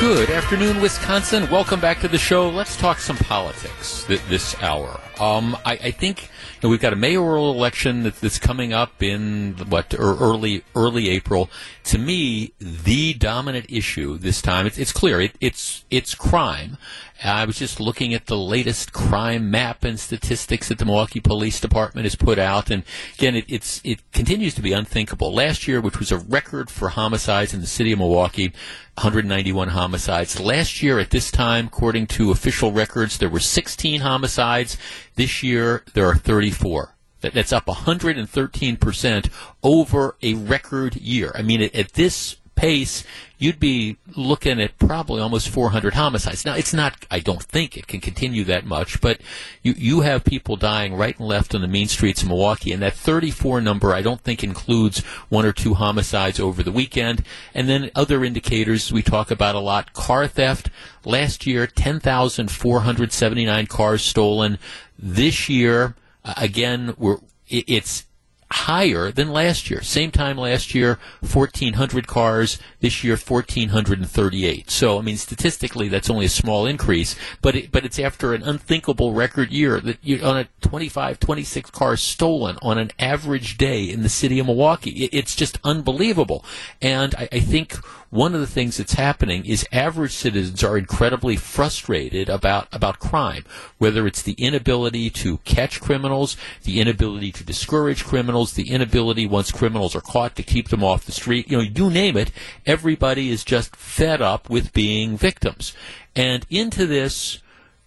Good 0.00 0.30
afternoon, 0.30 0.80
Wisconsin. 0.80 1.50
Welcome 1.50 1.78
back 1.78 2.00
to 2.00 2.08
the 2.08 2.16
show. 2.16 2.48
Let's 2.48 2.74
talk 2.78 2.98
some 2.98 3.18
politics 3.18 4.04
th- 4.04 4.22
this 4.30 4.56
hour. 4.62 4.98
Um, 5.20 5.54
I, 5.66 5.72
I, 5.72 5.90
think 5.90 6.22
you 6.22 6.28
know, 6.62 6.70
we've 6.70 6.80
got 6.80 6.94
a 6.94 6.96
mayoral 6.96 7.50
election 7.52 8.04
that, 8.04 8.18
that's 8.18 8.38
coming 8.38 8.72
up 8.72 9.02
in 9.02 9.56
what 9.68 9.92
or 9.92 10.16
early 10.16 10.64
early 10.74 11.10
April. 11.10 11.50
To 11.84 11.98
me, 11.98 12.54
the 12.58 13.12
dominant 13.12 13.66
issue 13.68 14.16
this 14.16 14.40
time 14.40 14.66
it's, 14.66 14.78
it's 14.78 14.94
clear 14.94 15.20
it, 15.20 15.32
it's 15.42 15.84
it's 15.90 16.14
crime, 16.14 16.78
Uh, 17.22 17.28
I 17.28 17.44
was 17.44 17.58
just 17.58 17.80
looking 17.80 18.14
at 18.14 18.26
the 18.26 18.36
latest 18.36 18.92
crime 18.92 19.50
map 19.50 19.84
and 19.84 20.00
statistics 20.00 20.68
that 20.68 20.78
the 20.78 20.84
Milwaukee 20.84 21.20
Police 21.20 21.60
Department 21.60 22.04
has 22.04 22.14
put 22.14 22.38
out, 22.38 22.70
and 22.70 22.82
again, 23.14 23.36
it, 23.36 23.44
it's 23.48 23.80
it 23.84 24.00
continues 24.12 24.54
to 24.54 24.62
be 24.62 24.72
unthinkable. 24.72 25.32
Last 25.32 25.68
year, 25.68 25.80
which 25.80 25.98
was 25.98 26.10
a 26.10 26.18
record 26.18 26.70
for 26.70 26.90
homicides 26.90 27.52
in 27.52 27.60
the 27.60 27.66
city 27.66 27.92
of 27.92 27.98
Milwaukee, 27.98 28.52
191 28.94 29.68
homicides. 29.68 30.40
Last 30.40 30.82
year 30.82 30.98
at 30.98 31.10
this 31.10 31.30
time, 31.30 31.66
according 31.66 32.06
to 32.08 32.30
official 32.30 32.72
records, 32.72 33.18
there 33.18 33.28
were 33.28 33.40
16 33.40 34.00
homicides. 34.00 34.76
This 35.16 35.42
year, 35.42 35.84
there 35.94 36.06
are 36.06 36.16
34. 36.16 36.94
That's 37.20 37.52
up 37.52 37.66
113% 37.66 39.30
over 39.62 40.16
a 40.22 40.34
record 40.34 40.96
year. 40.96 41.32
I 41.34 41.42
mean, 41.42 41.62
at 41.74 41.92
this 41.92 42.36
pace, 42.60 43.04
you'd 43.38 43.58
be 43.58 43.96
looking 44.14 44.60
at 44.60 44.78
probably 44.78 45.18
almost 45.18 45.48
400 45.48 45.94
homicides. 45.94 46.44
Now, 46.44 46.54
it's 46.54 46.74
not, 46.74 47.06
I 47.10 47.18
don't 47.18 47.42
think 47.42 47.74
it 47.74 47.86
can 47.86 48.02
continue 48.02 48.44
that 48.44 48.66
much, 48.66 49.00
but 49.00 49.22
you, 49.62 49.72
you 49.78 50.02
have 50.02 50.24
people 50.24 50.56
dying 50.56 50.94
right 50.94 51.18
and 51.18 51.26
left 51.26 51.54
on 51.54 51.62
the 51.62 51.68
main 51.68 51.88
streets 51.88 52.20
of 52.20 52.28
Milwaukee, 52.28 52.70
and 52.70 52.82
that 52.82 52.92
34 52.92 53.62
number 53.62 53.94
I 53.94 54.02
don't 54.02 54.20
think 54.20 54.44
includes 54.44 54.98
one 55.30 55.46
or 55.46 55.52
two 55.52 55.72
homicides 55.72 56.38
over 56.38 56.62
the 56.62 56.70
weekend. 56.70 57.24
And 57.54 57.66
then 57.66 57.90
other 57.94 58.24
indicators 58.24 58.92
we 58.92 59.02
talk 59.02 59.30
about 59.30 59.54
a 59.54 59.60
lot 59.60 59.94
car 59.94 60.26
theft. 60.26 60.68
Last 61.06 61.46
year, 61.46 61.66
10,479 61.66 63.66
cars 63.68 64.02
stolen. 64.02 64.58
This 64.98 65.48
year, 65.48 65.96
again, 66.36 66.92
we're, 66.98 67.20
it's 67.48 68.04
higher 68.52 69.10
than 69.10 69.30
last 69.30 69.70
year. 69.70 69.82
Same 69.82 70.10
time 70.10 70.36
last 70.36 70.74
year, 70.74 70.98
1,400 71.20 72.06
cars. 72.06 72.58
This 72.80 73.04
year, 73.04 73.16
1,438. 73.16 74.70
So, 74.70 74.98
I 74.98 75.02
mean, 75.02 75.16
statistically, 75.16 75.88
that's 75.88 76.10
only 76.10 76.26
a 76.26 76.30
small 76.30 76.66
increase, 76.66 77.14
but 77.42 77.54
it, 77.54 77.72
but 77.72 77.84
it's 77.84 77.98
after 77.98 78.34
an 78.34 78.42
unthinkable 78.42 79.12
record 79.12 79.50
year 79.52 79.80
that 79.80 79.98
you 80.02 80.22
on 80.22 80.38
a 80.38 80.48
25, 80.62 81.20
26 81.20 81.70
cars 81.70 82.02
stolen 82.02 82.58
on 82.62 82.78
an 82.78 82.90
average 82.98 83.58
day 83.58 83.84
in 83.84 84.02
the 84.02 84.08
city 84.08 84.38
of 84.38 84.46
Milwaukee. 84.46 85.04
It, 85.04 85.10
it's 85.12 85.36
just 85.36 85.58
unbelievable. 85.62 86.44
And 86.80 87.14
I, 87.14 87.28
I 87.32 87.40
think 87.40 87.76
one 88.10 88.34
of 88.34 88.40
the 88.40 88.46
things 88.46 88.76
that's 88.76 88.94
happening 88.94 89.46
is 89.46 89.66
average 89.70 90.12
citizens 90.12 90.64
are 90.64 90.76
incredibly 90.76 91.36
frustrated 91.36 92.28
about, 92.28 92.68
about 92.72 92.98
crime, 92.98 93.44
whether 93.78 94.06
it's 94.06 94.22
the 94.22 94.32
inability 94.32 95.10
to 95.10 95.38
catch 95.38 95.80
criminals, 95.80 96.36
the 96.64 96.80
inability 96.80 97.30
to 97.32 97.44
discourage 97.44 98.04
criminals, 98.04 98.54
the 98.54 98.70
inability 98.70 99.26
once 99.26 99.52
criminals 99.52 99.94
are 99.94 100.00
caught 100.00 100.34
to 100.36 100.42
keep 100.42 100.68
them 100.68 100.82
off 100.82 101.06
the 101.06 101.12
street. 101.12 101.48
You 101.50 101.58
know, 101.58 101.62
you 101.62 101.88
name 101.88 102.16
it, 102.16 102.32
everybody 102.66 103.30
is 103.30 103.44
just 103.44 103.76
fed 103.76 104.20
up 104.20 104.50
with 104.50 104.72
being 104.72 105.16
victims. 105.16 105.72
And 106.16 106.44
into 106.50 106.86
this, 106.86 107.38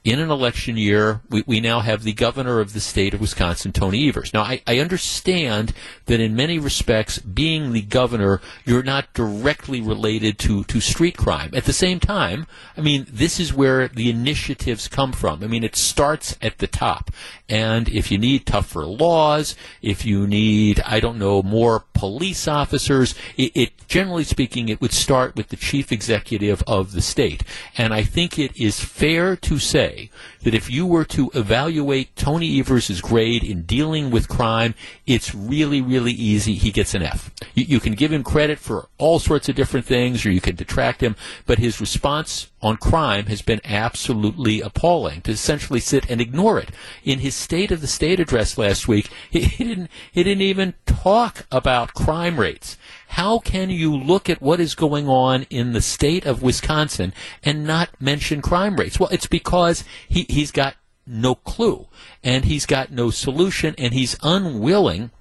in 0.03 0.19
an 0.19 0.29
election 0.29 0.75
year, 0.75 1.21
we, 1.29 1.43
we 1.47 1.61
now 1.61 1.79
have 1.79 2.03
the 2.03 2.11
governor 2.11 2.59
of 2.59 2.73
the 2.73 2.81
state 2.81 3.13
of 3.13 3.21
Wisconsin, 3.21 3.71
Tony 3.71 4.09
Evers. 4.09 4.33
Now, 4.33 4.41
I, 4.41 4.61
I 4.67 4.79
understand 4.79 5.73
that 6.07 6.19
in 6.19 6.35
many 6.35 6.59
respects, 6.59 7.19
being 7.19 7.71
the 7.71 7.81
governor, 7.81 8.41
you're 8.65 8.83
not 8.83 9.13
directly 9.13 9.79
related 9.79 10.37
to, 10.39 10.65
to 10.65 10.81
street 10.81 11.15
crime. 11.15 11.51
At 11.53 11.63
the 11.63 11.73
same 11.73 12.01
time, 12.01 12.47
I 12.75 12.81
mean, 12.81 13.05
this 13.09 13.39
is 13.39 13.53
where 13.53 13.87
the 13.87 14.09
initiatives 14.09 14.89
come 14.89 15.13
from. 15.13 15.41
I 15.41 15.47
mean, 15.47 15.63
it 15.63 15.77
starts 15.77 16.37
at 16.41 16.57
the 16.57 16.67
top. 16.67 17.09
And 17.47 17.87
if 17.87 18.11
you 18.11 18.17
need 18.17 18.45
tougher 18.45 18.85
laws, 18.85 19.55
if 19.81 20.05
you 20.05 20.27
need, 20.27 20.81
I 20.81 20.99
don't 20.99 21.17
know, 21.19 21.41
more 21.41 21.85
police 21.93 22.45
officers, 22.47 23.15
it, 23.37 23.51
it 23.55 23.87
generally 23.87 24.25
speaking, 24.25 24.67
it 24.67 24.81
would 24.81 24.91
start 24.91 25.37
with 25.37 25.47
the 25.47 25.55
chief 25.55 25.93
executive 25.93 26.61
of 26.67 26.91
the 26.91 27.01
state. 27.01 27.43
And 27.77 27.93
I 27.93 28.03
think 28.03 28.37
it 28.37 28.59
is 28.59 28.83
fair 28.83 29.37
to 29.37 29.59
say 29.59 29.92
say 29.93 30.09
that 30.43 30.53
if 30.53 30.69
you 30.69 30.85
were 30.85 31.05
to 31.05 31.31
evaluate 31.33 32.15
Tony 32.15 32.59
Evers' 32.59 33.01
grade 33.01 33.43
in 33.43 33.63
dealing 33.63 34.11
with 34.11 34.27
crime, 34.27 34.75
it's 35.05 35.33
really, 35.33 35.81
really 35.81 36.11
easy. 36.11 36.55
He 36.55 36.71
gets 36.71 36.93
an 36.93 37.03
F. 37.03 37.31
You, 37.53 37.65
you 37.65 37.79
can 37.79 37.93
give 37.93 38.11
him 38.11 38.23
credit 38.23 38.59
for 38.59 38.89
all 38.97 39.19
sorts 39.19 39.49
of 39.49 39.55
different 39.55 39.85
things, 39.85 40.25
or 40.25 40.31
you 40.31 40.41
can 40.41 40.55
detract 40.55 41.01
him, 41.01 41.15
but 41.45 41.59
his 41.59 41.79
response 41.79 42.51
on 42.61 42.77
crime 42.77 43.25
has 43.25 43.41
been 43.41 43.61
absolutely 43.65 44.61
appalling 44.61 45.21
to 45.21 45.31
essentially 45.31 45.79
sit 45.79 46.09
and 46.09 46.21
ignore 46.21 46.59
it. 46.59 46.69
In 47.03 47.19
his 47.19 47.35
State 47.35 47.71
of 47.71 47.81
the 47.81 47.87
State 47.87 48.19
address 48.19 48.57
last 48.57 48.87
week, 48.87 49.09
he, 49.29 49.41
he 49.41 49.63
didn't 49.63 49.89
he 50.11 50.23
didn't 50.23 50.41
even 50.41 50.73
talk 50.85 51.45
about 51.51 51.93
crime 51.93 52.39
rates. 52.39 52.77
How 53.13 53.37
can 53.37 53.69
you 53.69 53.95
look 53.95 54.27
at 54.27 54.41
what 54.41 54.59
is 54.59 54.73
going 54.73 55.07
on 55.07 55.43
in 55.51 55.73
the 55.73 55.83
state 55.83 56.25
of 56.25 56.41
Wisconsin 56.41 57.13
and 57.43 57.63
not 57.63 57.89
mention 58.01 58.41
crime 58.41 58.75
rates? 58.75 58.99
Well, 58.99 59.09
it's 59.09 59.27
because 59.27 59.83
he, 60.09 60.25
he's 60.27 60.49
got 60.49 60.75
no 61.05 61.35
clue 61.35 61.85
and 62.23 62.45
he's 62.45 62.65
got 62.65 62.91
no 62.91 63.11
solution 63.11 63.75
and 63.77 63.93
he's 63.93 64.17
unwilling 64.23 65.11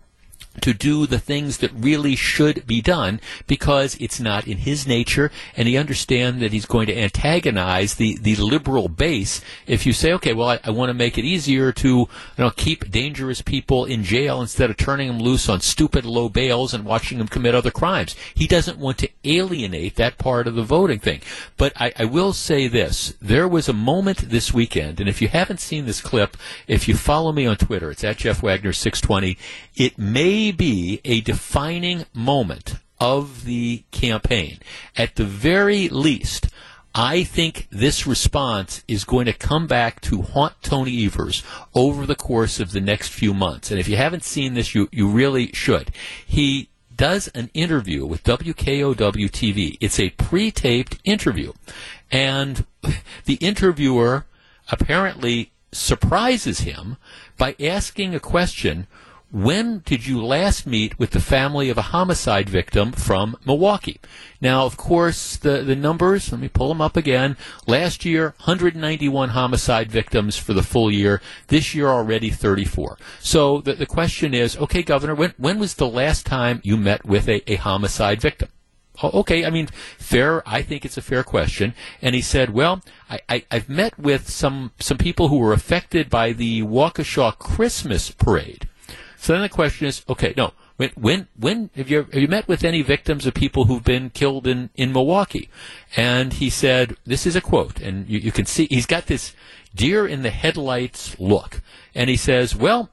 to 0.61 0.73
do 0.75 1.07
the 1.07 1.19
things 1.19 1.59
that 1.59 1.73
really 1.73 2.15
should 2.15 2.67
be 2.67 2.81
done 2.81 3.21
because 3.47 3.97
it's 4.01 4.21
not 4.21 4.47
in 4.47 4.59
his 4.59 4.87
nature 4.87 5.31
and 5.57 5.67
he 5.67 5.77
understands 5.77 6.41
that 6.41 6.53
he's 6.53 6.67
going 6.67 6.87
to 6.87 6.99
antagonize 6.99 7.95
the, 7.95 8.17
the 8.19 8.37
liberal 8.37 8.89
base 8.89 9.41
if 9.67 9.87
you 9.87 9.93
say 9.93 10.13
okay 10.13 10.33
well 10.33 10.49
I, 10.49 10.61
I 10.65 10.71
want 10.71 10.91
to 10.91 10.95
make 10.95 11.19
it 11.19 11.25
easier 11.25 11.73
to 11.73 11.89
you 11.89 12.09
know, 12.39 12.51
keep 12.51 12.91
dangerous 12.91 13.43
people 13.43 13.85
in 13.85 14.05
jail 14.05 14.41
instead 14.41 14.71
of 14.71 14.77
turning 14.77 15.09
them 15.09 15.19
loose 15.19 15.49
on 15.49 15.61
stupid 15.61 16.05
low 16.05 16.29
bails 16.29 16.75
and 16.75 16.85
watching 16.85 17.19
them 17.19 17.29
commit 17.29 17.55
other 17.55 17.71
crimes. 17.71 18.15
He 18.35 18.47
doesn't 18.47 18.79
want 18.79 18.99
to 18.99 19.09
alienate 19.25 19.97
that 19.97 20.19
part 20.19 20.47
of 20.47 20.55
the 20.55 20.63
voting 20.63 20.99
thing. 20.99 21.21
But 21.57 21.73
I, 21.77 21.93
I 21.99 22.05
will 22.05 22.33
say 22.33 22.69
this. 22.69 23.15
There 23.21 23.49
was 23.49 23.69
a 23.69 23.73
moment 23.73 24.31
this 24.31 24.53
weekend 24.53 25.01
and 25.01 25.09
if 25.09 25.23
you 25.23 25.29
haven't 25.29 25.61
seen 25.61 25.87
this 25.87 26.01
clip 26.01 26.37
if 26.67 26.89
you 26.89 26.95
follow 26.95 27.33
me 27.33 27.47
on 27.47 27.57
Twitter 27.57 27.91
it's 27.91 28.05
at 28.05 28.19
Jeff 28.19 28.43
Wagner 28.43 28.73
620 28.73 29.39
it 29.77 29.99
may 29.99 30.42
be 30.51 31.01
a 31.05 31.21
defining 31.21 32.07
moment 32.13 32.77
of 32.99 33.45
the 33.45 33.85
campaign. 33.91 34.59
At 34.97 35.17
the 35.17 35.25
very 35.25 35.89
least, 35.89 36.49
I 36.95 37.25
think 37.25 37.69
this 37.71 38.07
response 38.07 38.85
is 38.87 39.05
going 39.05 39.27
to 39.27 39.33
come 39.33 39.67
back 39.67 40.01
to 40.03 40.23
haunt 40.23 40.55
Tony 40.63 41.07
Evers 41.07 41.43
over 41.75 42.05
the 42.05 42.15
course 42.15 42.61
of 42.61 42.73
the 42.73 42.81
next 42.81 43.09
few 43.09 43.33
months. 43.33 43.71
And 43.71 43.81
if 43.81 43.89
you 43.89 43.97
haven't 43.97 44.25
seen 44.25 44.55
this, 44.55 44.75
you, 44.75 44.89
you 44.93 45.09
really 45.09 45.53
should. 45.53 45.91
He 46.27 46.69
does 46.95 47.29
an 47.29 47.51
interview 47.55 48.05
with 48.05 48.25
WKOW 48.25 49.31
TV. 49.31 49.79
It's 49.81 49.99
a 49.99 50.11
pre-taped 50.11 50.99
interview. 51.05 51.53
And 52.11 52.67
the 53.25 53.35
interviewer 53.35 54.27
apparently 54.71 55.51
surprises 55.73 56.61
him 56.61 56.99
by 57.39 57.57
asking 57.59 58.15
a 58.15 58.21
question 58.21 58.87
when 59.33 59.79
did 59.87 60.07
you 60.07 60.23
last 60.23 60.67
meet 60.67 60.99
with 60.99 61.13
the 61.13 61.21
family 61.21 61.71
of 61.71 61.79
a 61.79 61.83
homicide 61.83 62.51
victim 62.51 62.93
from 62.93 63.35
Milwaukee? 63.47 63.99
Now, 64.43 64.67
of 64.67 64.77
course, 64.77 65.39
the, 65.39 65.63
the 65.63 65.75
numbers, 65.75 66.31
let 66.31 66.41
me 66.41 66.49
pull 66.49 66.69
them 66.69 66.83
up 66.83 66.99
again. 66.99 67.39
Last 67.67 68.05
year, 68.05 68.35
191 68.45 69.31
homicide 69.31 69.91
victims 69.91 70.37
for 70.37 70.53
the 70.53 70.63
full 70.63 70.93
year. 70.93 71.23
This 71.47 71.75
year 71.75 71.89
already 71.89 72.29
34. 72.29 72.99
So 73.21 73.63
the, 73.63 73.73
the 73.73 73.87
question 73.87 74.35
is, 74.35 74.55
okay, 74.59 74.83
Governor, 74.83 75.15
when, 75.15 75.33
when 75.39 75.59
was 75.59 75.75
the 75.75 75.89
last 75.89 76.27
time 76.27 76.61
you 76.63 76.77
met 76.77 77.07
with 77.07 77.27
a, 77.27 77.51
a 77.51 77.57
homicide 77.57 78.21
victim? 78.21 78.51
Okay, 79.03 79.47
I 79.47 79.51
mean, 79.51 79.69
fair. 79.97 80.47
I 80.47 80.61
think 80.61 80.85
it's 80.85 80.99
a 80.99 81.03
fair 81.03 81.25
question. 81.25 81.75
And 82.03 82.15
he 82.15 82.21
said, 82.21 82.51
"Well, 82.51 82.83
I, 83.09 83.21
I, 83.27 83.45
have 83.51 83.69
met 83.69 83.99
with 83.99 84.29
some 84.29 84.73
some 84.79 84.99
people 84.99 85.29
who 85.29 85.39
were 85.39 85.55
affected 85.55 86.11
by 86.11 86.33
the 86.33 86.63
Waukesha 86.63 87.39
Christmas 87.39 88.11
parade, 88.11 88.69
so 89.23 89.35
then 89.35 89.43
the 89.43 89.49
question 89.49 89.87
is, 89.87 90.03
okay, 90.09 90.35
no, 90.37 90.53
when 90.79 90.91
when 90.97 91.29
when 91.39 91.71
have 91.77 91.89
you 91.89 91.99
have 92.13 92.21
you 92.21 92.27
met 92.27 92.49
with 92.49 92.65
any 92.65 92.83
victims 92.83 93.25
of 93.25 93.35
people 93.35 93.67
who've 93.67 93.85
been 93.85 94.11
killed 94.11 94.49
in 94.49 94.71
in 94.75 94.93
Milwaukee? 94.93 95.49
And 95.97 96.33
he 96.33 96.51
said, 96.51 96.97
this 97.07 97.25
is 97.25 97.37
a 97.37 97.41
quote, 97.41 97.81
and 97.81 98.09
you, 98.09 98.19
you 98.19 98.33
can 98.33 98.47
see 98.47 98.67
he's 98.69 98.85
got 98.85 99.07
this 99.07 99.33
deer 99.77 100.09
in 100.09 100.23
the 100.23 100.31
headlights 100.31 101.21
look, 101.21 101.63
and 101.95 102.11
he 102.11 102.17
says, 102.17 102.57
well. 102.57 102.91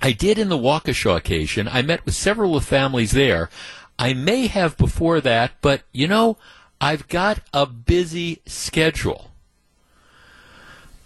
I 0.00 0.12
did 0.12 0.38
in 0.38 0.48
the 0.48 0.56
Waukesha 0.56 1.16
occasion. 1.16 1.66
I 1.66 1.82
met 1.82 2.04
with 2.04 2.14
several 2.14 2.54
of 2.54 2.64
families 2.64 3.10
there. 3.10 3.50
I 3.98 4.12
may 4.12 4.46
have 4.46 4.76
before 4.76 5.20
that, 5.22 5.54
but 5.60 5.82
you 5.90 6.06
know, 6.06 6.36
I've 6.80 7.08
got 7.08 7.40
a 7.52 7.66
busy 7.66 8.40
schedule. 8.46 9.32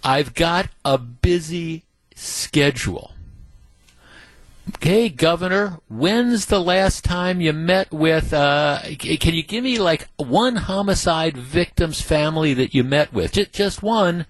I've 0.05 0.35
got 0.35 0.69
a 0.85 0.99
busy 0.99 1.85
schedule. 2.15 3.13
Okay, 4.69 5.09
Governor, 5.09 5.81
when's 5.89 6.47
the 6.47 6.61
last 6.61 7.05
time 7.05 7.41
you 7.41 7.53
met 7.53 7.91
with, 7.93 8.33
uh, 8.33 8.81
can 8.99 9.35
you 9.35 9.43
give 9.43 9.65
me 9.65 9.79
like 9.79 10.09
one 10.17 10.55
homicide 10.55 11.37
victim's 11.37 12.01
family 12.01 12.55
that 12.55 12.73
you 12.73 12.85
met 12.85 13.13
with? 13.13 13.33
Just, 13.33 13.53
just 13.53 13.83
one. 13.83 14.27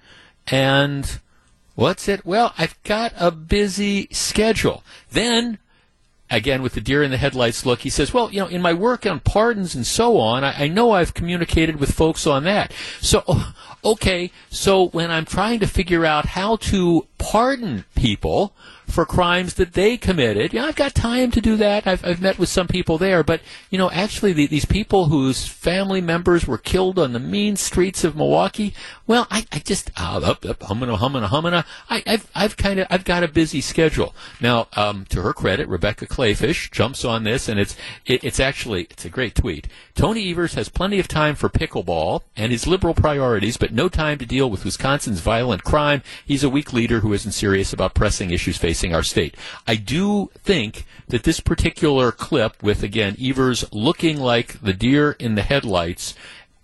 And 0.46 1.20
what's 1.74 2.08
it? 2.08 2.24
Well, 2.24 2.54
I've 2.56 2.82
got 2.82 3.12
a 3.18 3.30
busy 3.30 4.08
schedule. 4.10 4.82
Then, 5.10 5.58
again, 6.30 6.62
with 6.62 6.72
the 6.72 6.80
deer 6.80 7.02
in 7.02 7.10
the 7.10 7.18
headlights 7.18 7.66
look, 7.66 7.80
he 7.80 7.90
says, 7.90 8.14
well, 8.14 8.32
you 8.32 8.40
know, 8.40 8.46
in 8.46 8.62
my 8.62 8.72
work 8.72 9.04
on 9.04 9.20
pardons 9.20 9.74
and 9.74 9.86
so 9.86 10.18
on, 10.18 10.44
I, 10.44 10.64
I 10.64 10.68
know 10.68 10.92
I've 10.92 11.12
communicated 11.12 11.76
with 11.76 11.92
folks 11.92 12.26
on 12.26 12.44
that. 12.44 12.72
So, 13.02 13.22
okay, 13.84 14.32
so 14.48 14.88
when 14.88 15.10
I'm 15.10 15.26
trying 15.26 15.60
to 15.60 15.66
figure 15.66 16.06
out 16.06 16.24
how 16.24 16.56
to 16.56 17.06
pardon 17.18 17.84
people, 17.94 18.54
for 18.92 19.06
crimes 19.06 19.54
that 19.54 19.72
they 19.72 19.96
committed. 19.96 20.52
Yeah, 20.52 20.66
I've 20.66 20.76
got 20.76 20.94
time 20.94 21.30
to 21.30 21.40
do 21.40 21.56
that. 21.56 21.86
I've, 21.86 22.04
I've 22.04 22.20
met 22.20 22.38
with 22.38 22.50
some 22.50 22.68
people 22.68 22.98
there, 22.98 23.22
but 23.24 23.40
you 23.70 23.78
know, 23.78 23.90
actually, 23.90 24.34
the, 24.34 24.46
these 24.46 24.66
people 24.66 25.06
whose 25.06 25.46
family 25.46 26.02
members 26.02 26.46
were 26.46 26.58
killed 26.58 26.98
on 26.98 27.14
the 27.14 27.18
mean 27.18 27.56
streets 27.56 28.04
of 28.04 28.14
Milwaukee. 28.14 28.74
Well, 29.06 29.26
I, 29.30 29.46
I 29.50 29.60
just 29.60 29.90
uh, 29.98 30.20
up, 30.22 30.44
up, 30.44 30.62
humming, 30.62 30.90
humming, 30.90 31.22
humming. 31.22 31.54
I, 31.54 31.64
I've, 31.88 32.30
I've 32.34 32.56
kind 32.58 32.80
of, 32.80 32.86
I've 32.90 33.04
got 33.04 33.22
a 33.22 33.28
busy 33.28 33.62
schedule 33.62 34.14
now. 34.40 34.68
Um, 34.74 35.06
to 35.06 35.22
her 35.22 35.32
credit, 35.32 35.68
Rebecca 35.68 36.06
Kleefisch 36.06 36.70
jumps 36.70 37.04
on 37.04 37.24
this, 37.24 37.48
and 37.48 37.58
it's, 37.58 37.76
it, 38.04 38.22
it's 38.22 38.40
actually, 38.40 38.84
it's 38.90 39.04
a 39.06 39.10
great 39.10 39.34
tweet. 39.34 39.68
Tony 39.94 40.30
Evers 40.30 40.54
has 40.54 40.68
plenty 40.68 40.98
of 40.98 41.08
time 41.08 41.34
for 41.34 41.48
pickleball 41.48 42.22
and 42.36 42.52
his 42.52 42.66
liberal 42.66 42.94
priorities, 42.94 43.56
but 43.56 43.72
no 43.72 43.88
time 43.88 44.18
to 44.18 44.26
deal 44.26 44.50
with 44.50 44.64
Wisconsin's 44.64 45.20
violent 45.20 45.64
crime. 45.64 46.02
He's 46.26 46.44
a 46.44 46.50
weak 46.50 46.72
leader 46.72 47.00
who 47.00 47.12
isn't 47.14 47.32
serious 47.32 47.72
about 47.72 47.94
pressing 47.94 48.30
issues 48.30 48.58
facing 48.58 48.81
facing 48.82 48.94
our 48.94 49.02
state. 49.02 49.36
I 49.66 49.76
do 49.76 50.30
think 50.42 50.84
that 51.08 51.22
this 51.22 51.38
particular 51.38 52.10
clip 52.10 52.60
with, 52.62 52.82
again, 52.82 53.16
Evers 53.20 53.64
looking 53.72 54.18
like 54.18 54.60
the 54.60 54.72
deer 54.72 55.12
in 55.20 55.36
the 55.36 55.42
headlights 55.42 56.14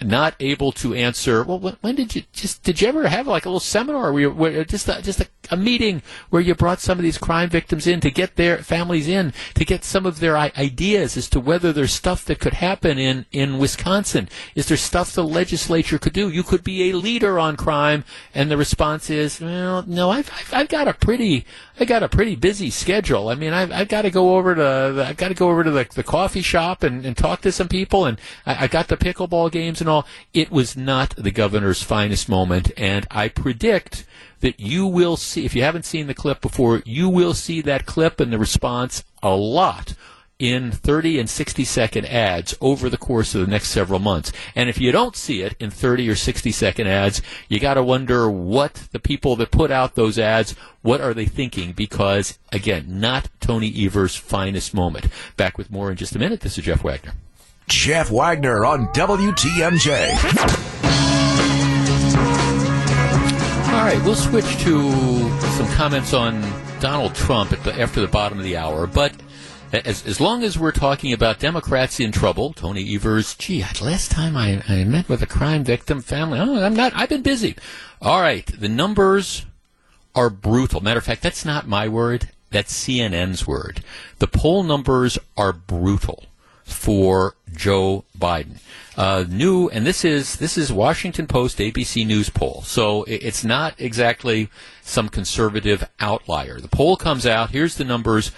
not 0.01 0.35
able 0.39 0.71
to 0.73 0.95
answer. 0.95 1.43
Well, 1.43 1.77
when, 1.81 1.97
did 1.97 2.15
you 2.15 2.23
just 2.33 2.63
did 2.63 2.81
you 2.81 2.89
ever 2.89 3.09
have 3.09 3.27
like 3.27 3.45
a 3.45 3.49
little 3.49 3.61
seminar 3.61 4.13
where, 4.13 4.23
you, 4.23 4.31
where 4.31 4.61
uh, 4.61 4.65
just 4.65 4.89
a, 4.89 5.03
just 5.03 5.21
a, 5.21 5.29
a, 5.51 5.57
meeting 5.57 6.03
where 6.31 6.41
you 6.41 6.55
brought 6.55 6.81
some 6.81 6.99
of 6.99 7.03
these 7.03 7.19
crime 7.19 7.49
victims 7.49 7.87
in 7.87 8.01
to 8.01 8.11
get 8.11 8.37
their 8.37 8.59
families 8.59 9.09
in 9.09 9.33
to 9.55 9.65
get 9.65 9.85
some 9.85 10.07
of 10.07 10.21
their 10.21 10.37
ideas 10.37 11.17
as 11.17 11.29
to 11.31 11.41
whether 11.41 11.73
there's 11.73 11.93
stuff 11.93 12.25
that 12.27 12.39
could 12.39 12.55
happen 12.55 12.99
in 12.99 13.27
in 13.33 13.59
Wisconsin? 13.59 14.29
Is 14.55 14.67
there 14.67 14.77
stuff 14.77 15.13
the 15.13 15.25
legislature 15.25 15.99
could 15.99 16.13
do? 16.13 16.29
You 16.29 16.43
could 16.43 16.63
be 16.63 16.91
a 16.91 16.97
leader 16.97 17.39
on 17.39 17.57
crime, 17.57 18.05
and 18.35 18.51
the 18.51 18.57
response 18.57 19.11
is, 19.11 19.41
well, 19.41 19.85
no, 19.87 20.11
I've 20.11 20.31
I've, 20.31 20.55
I've 20.55 20.69
got 20.69 20.87
a 20.87 20.95
pretty 20.95 21.45
I 21.81 21.85
got 21.85 22.03
a 22.03 22.09
pretty 22.09 22.35
busy 22.35 22.71
schedule. 22.71 23.29
I 23.29 23.35
mean, 23.37 23.53
I've, 23.53 23.71
I've 23.71 23.89
got 23.89 24.03
to 24.03 24.11
go 24.11 24.37
over 24.37 24.55
to 24.55 24.61
the, 24.95 25.07
I've 25.09 25.17
got 25.17 25.29
to 25.29 25.35
go 25.35 25.49
over 25.51 25.63
to 25.63 25.71
the, 25.71 25.87
the 25.95 26.03
coffee 26.03 26.43
shop 26.43 26.83
and, 26.83 27.07
and 27.07 27.17
talk 27.17 27.41
to 27.43 27.53
some 27.53 27.69
people, 27.69 28.05
and 28.05 28.21
I, 28.45 28.65
I 28.65 28.67
got 28.67 28.89
the 28.89 28.97
pickleball 28.97 29.53
games 29.53 29.81
and 29.81 29.88
It 30.32 30.51
was 30.51 30.76
not 30.76 31.14
the 31.16 31.30
governor's 31.30 31.82
finest 31.82 32.28
moment, 32.28 32.70
and 32.76 33.07
I 33.11 33.28
predict 33.28 34.05
that 34.41 34.61
you 34.61 34.86
will 34.86 35.16
see. 35.16 35.45
If 35.45 35.55
you 35.55 35.62
haven't 35.62 35.84
seen 35.84 36.07
the 36.07 36.14
clip 36.14 36.41
before, 36.41 36.82
you 36.84 37.09
will 37.09 37.34
see 37.34 37.61
that 37.62 37.86
clip 37.86 38.20
and 38.20 38.32
the 38.32 38.39
response 38.39 39.05
a 39.22 39.34
lot 39.34 39.95
in 40.39 40.70
30 40.70 41.18
and 41.18 41.28
60 41.28 41.64
second 41.64 42.07
ads 42.07 42.55
over 42.61 42.89
the 42.89 42.97
course 42.97 43.34
of 43.34 43.41
the 43.41 43.51
next 43.51 43.68
several 43.68 43.99
months. 43.99 44.30
And 44.55 44.68
if 44.68 44.80
you 44.80 44.93
don't 44.93 45.16
see 45.16 45.43
it 45.43 45.57
in 45.59 45.70
30 45.70 46.09
or 46.09 46.14
60 46.14 46.53
second 46.53 46.86
ads, 46.86 47.20
you 47.49 47.59
got 47.59 47.74
to 47.74 47.82
wonder 47.82 48.30
what 48.30 48.74
the 48.93 49.01
people 49.01 49.34
that 49.36 49.51
put 49.51 49.70
out 49.70 49.95
those 49.95 50.18
ads, 50.18 50.55
what 50.82 51.01
are 51.01 51.14
they 51.14 51.26
thinking? 51.26 51.72
Because 51.72 52.39
again, 52.53 53.01
not 53.01 53.28
Tony 53.41 53.72
Evers' 53.84 54.14
finest 54.14 54.74
moment. 54.74 55.09
Back 55.36 55.59
with 55.59 55.72
more 55.72 55.91
in 55.91 55.97
just 55.97 56.14
a 56.14 56.18
minute. 56.18 56.41
This 56.41 56.57
is 56.57 56.64
Jeff 56.64 56.84
Wagner. 56.84 57.14
Jeff 57.69 58.11
Wagner 58.11 58.64
on 58.64 58.89
WTMJ. 58.89 60.14
All 63.69 63.85
right, 63.85 64.01
we'll 64.05 64.14
switch 64.14 64.57
to 64.62 64.91
some 65.57 65.69
comments 65.75 66.14
on 66.14 66.41
Donald 66.81 67.14
Trump 67.14 67.53
after 67.66 68.01
the 68.01 68.09
bottom 68.09 68.39
of 68.39 68.45
the 68.45 68.57
hour, 68.57 68.87
but 68.87 69.12
as, 69.73 70.07
as 70.07 70.19
long 70.19 70.43
as 70.43 70.59
we're 70.59 70.73
talking 70.73 71.12
about 71.12 71.41
Democrats 71.41 72.01
in 72.01 72.11
trouble, 72.11 72.55
Tony 72.55 72.95
Evers, 72.95 73.35
gee, 73.35 73.62
last 73.83 74.11
time 74.11 74.35
I, 74.35 74.62
I 74.66 74.85
met 74.85 75.09
with 75.11 75.23
a 75.23 75.27
crime 75.27 75.62
victim 75.62 76.01
family, 76.01 76.41
oh, 76.41 76.64
I'm 76.64 76.75
not, 76.75 76.93
I've 76.97 77.11
been 77.11 77.23
busy. 77.23 77.55
All 78.01 78.21
right, 78.23 78.47
the 78.47 78.69
numbers 78.69 79.45
are 80.14 80.31
brutal. 80.31 80.81
Matter 80.81 80.99
of 80.99 81.05
fact, 81.05 81.23
that's 81.23 81.45
not 81.45 81.69
my 81.69 81.87
word, 81.87 82.31
that's 82.51 82.73
CNN's 82.73 83.47
word. 83.47 83.85
The 84.21 84.27
poll 84.27 84.62
numbers 84.62 85.19
are 85.37 85.53
brutal 85.53 86.25
for 86.69 87.35
Joe 87.55 88.05
Biden. 88.19 88.59
Uh, 88.97 89.25
new, 89.29 89.69
and 89.69 89.87
this 89.87 90.05
is 90.05 90.37
this 90.37 90.59
is 90.59 90.73
Washington 90.73 91.27
Post 91.27 91.59
ABC 91.59 92.07
News 92.07 92.31
poll, 92.31 92.62
so 92.62 93.05
it's 93.05 93.45
not 93.45 93.75
exactly 93.79 94.49
some 94.83 95.09
conservative 95.09 95.89
outlier. 96.01 96.61
The 96.61 96.69
poll 96.69 96.97
comes 96.97 97.27
out. 97.27 97.51
Here's 97.51 97.77
the 97.77 97.85
numbers 97.85 98.33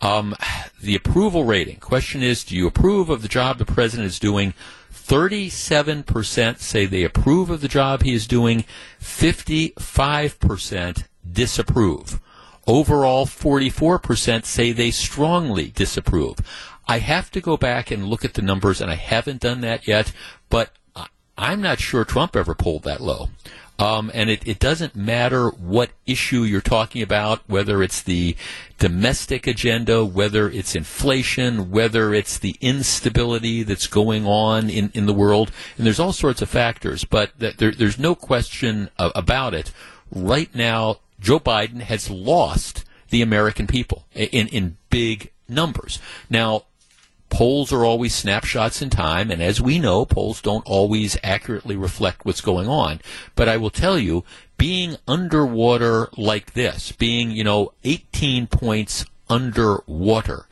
um, 0.00 0.34
the 0.80 0.94
approval 0.94 1.44
rating. 1.44 1.76
Question 1.76 2.22
is, 2.22 2.44
do 2.44 2.56
you 2.56 2.66
approve 2.66 3.10
of 3.10 3.22
the 3.22 3.28
job 3.28 3.58
the 3.58 3.64
president 3.64 4.06
is 4.06 4.18
doing? 4.18 4.54
37% 4.92 6.58
say 6.58 6.86
they 6.86 7.04
approve 7.04 7.50
of 7.50 7.60
the 7.60 7.68
job 7.68 8.02
he 8.02 8.12
is 8.12 8.26
doing. 8.26 8.64
55% 9.00 11.04
disapprove. 11.30 12.20
Overall, 12.66 13.26
44% 13.26 14.44
say 14.44 14.72
they 14.72 14.90
strongly 14.90 15.68
disapprove. 15.68 16.38
I 16.88 16.98
have 16.98 17.30
to 17.32 17.40
go 17.40 17.56
back 17.56 17.90
and 17.90 18.06
look 18.06 18.24
at 18.24 18.34
the 18.34 18.42
numbers, 18.42 18.80
and 18.80 18.90
I 18.90 18.94
haven't 18.94 19.40
done 19.40 19.60
that 19.62 19.86
yet, 19.86 20.12
but 20.48 20.70
I'm 21.38 21.60
not 21.60 21.80
sure 21.80 22.04
Trump 22.04 22.34
ever 22.34 22.54
pulled 22.54 22.84
that 22.84 23.00
low. 23.00 23.28
Um, 23.78 24.10
and 24.14 24.30
it, 24.30 24.48
it 24.48 24.58
doesn't 24.58 24.96
matter 24.96 25.50
what 25.50 25.90
issue 26.06 26.44
you're 26.44 26.62
talking 26.62 27.02
about, 27.02 27.42
whether 27.46 27.82
it's 27.82 28.02
the 28.02 28.34
domestic 28.78 29.46
agenda, 29.46 30.02
whether 30.02 30.48
it's 30.48 30.74
inflation, 30.74 31.70
whether 31.70 32.14
it's 32.14 32.38
the 32.38 32.56
instability 32.62 33.62
that's 33.62 33.86
going 33.86 34.24
on 34.24 34.70
in, 34.70 34.90
in 34.94 35.04
the 35.04 35.12
world. 35.12 35.52
And 35.76 35.84
there's 35.84 36.00
all 36.00 36.14
sorts 36.14 36.40
of 36.40 36.48
factors, 36.48 37.04
but 37.04 37.32
there, 37.38 37.70
there's 37.70 37.98
no 37.98 38.14
question 38.14 38.88
about 38.98 39.52
it. 39.52 39.72
Right 40.10 40.54
now, 40.54 41.00
Joe 41.20 41.40
Biden 41.40 41.80
has 41.80 42.08
lost 42.08 42.84
the 43.10 43.20
American 43.20 43.66
people 43.66 44.06
in, 44.14 44.48
in 44.48 44.78
big 44.88 45.32
numbers. 45.48 45.98
Now, 46.30 46.64
polls 47.36 47.70
are 47.70 47.84
always 47.84 48.14
snapshots 48.14 48.80
in 48.80 48.88
time, 48.88 49.30
and 49.30 49.42
as 49.42 49.60
we 49.60 49.78
know, 49.78 50.06
polls 50.06 50.40
don't 50.40 50.64
always 50.64 51.18
accurately 51.22 51.76
reflect 51.76 52.24
what's 52.24 52.40
going 52.40 52.66
on. 52.66 52.98
But 53.34 53.46
I 53.46 53.58
will 53.58 53.68
tell 53.68 53.98
you, 53.98 54.24
being 54.56 54.96
underwater 55.06 56.08
like 56.16 56.54
this, 56.54 56.92
being, 56.92 57.30
you 57.30 57.44
know, 57.44 57.74
18 57.84 58.46
points 58.46 59.04
underwater, 59.28 60.46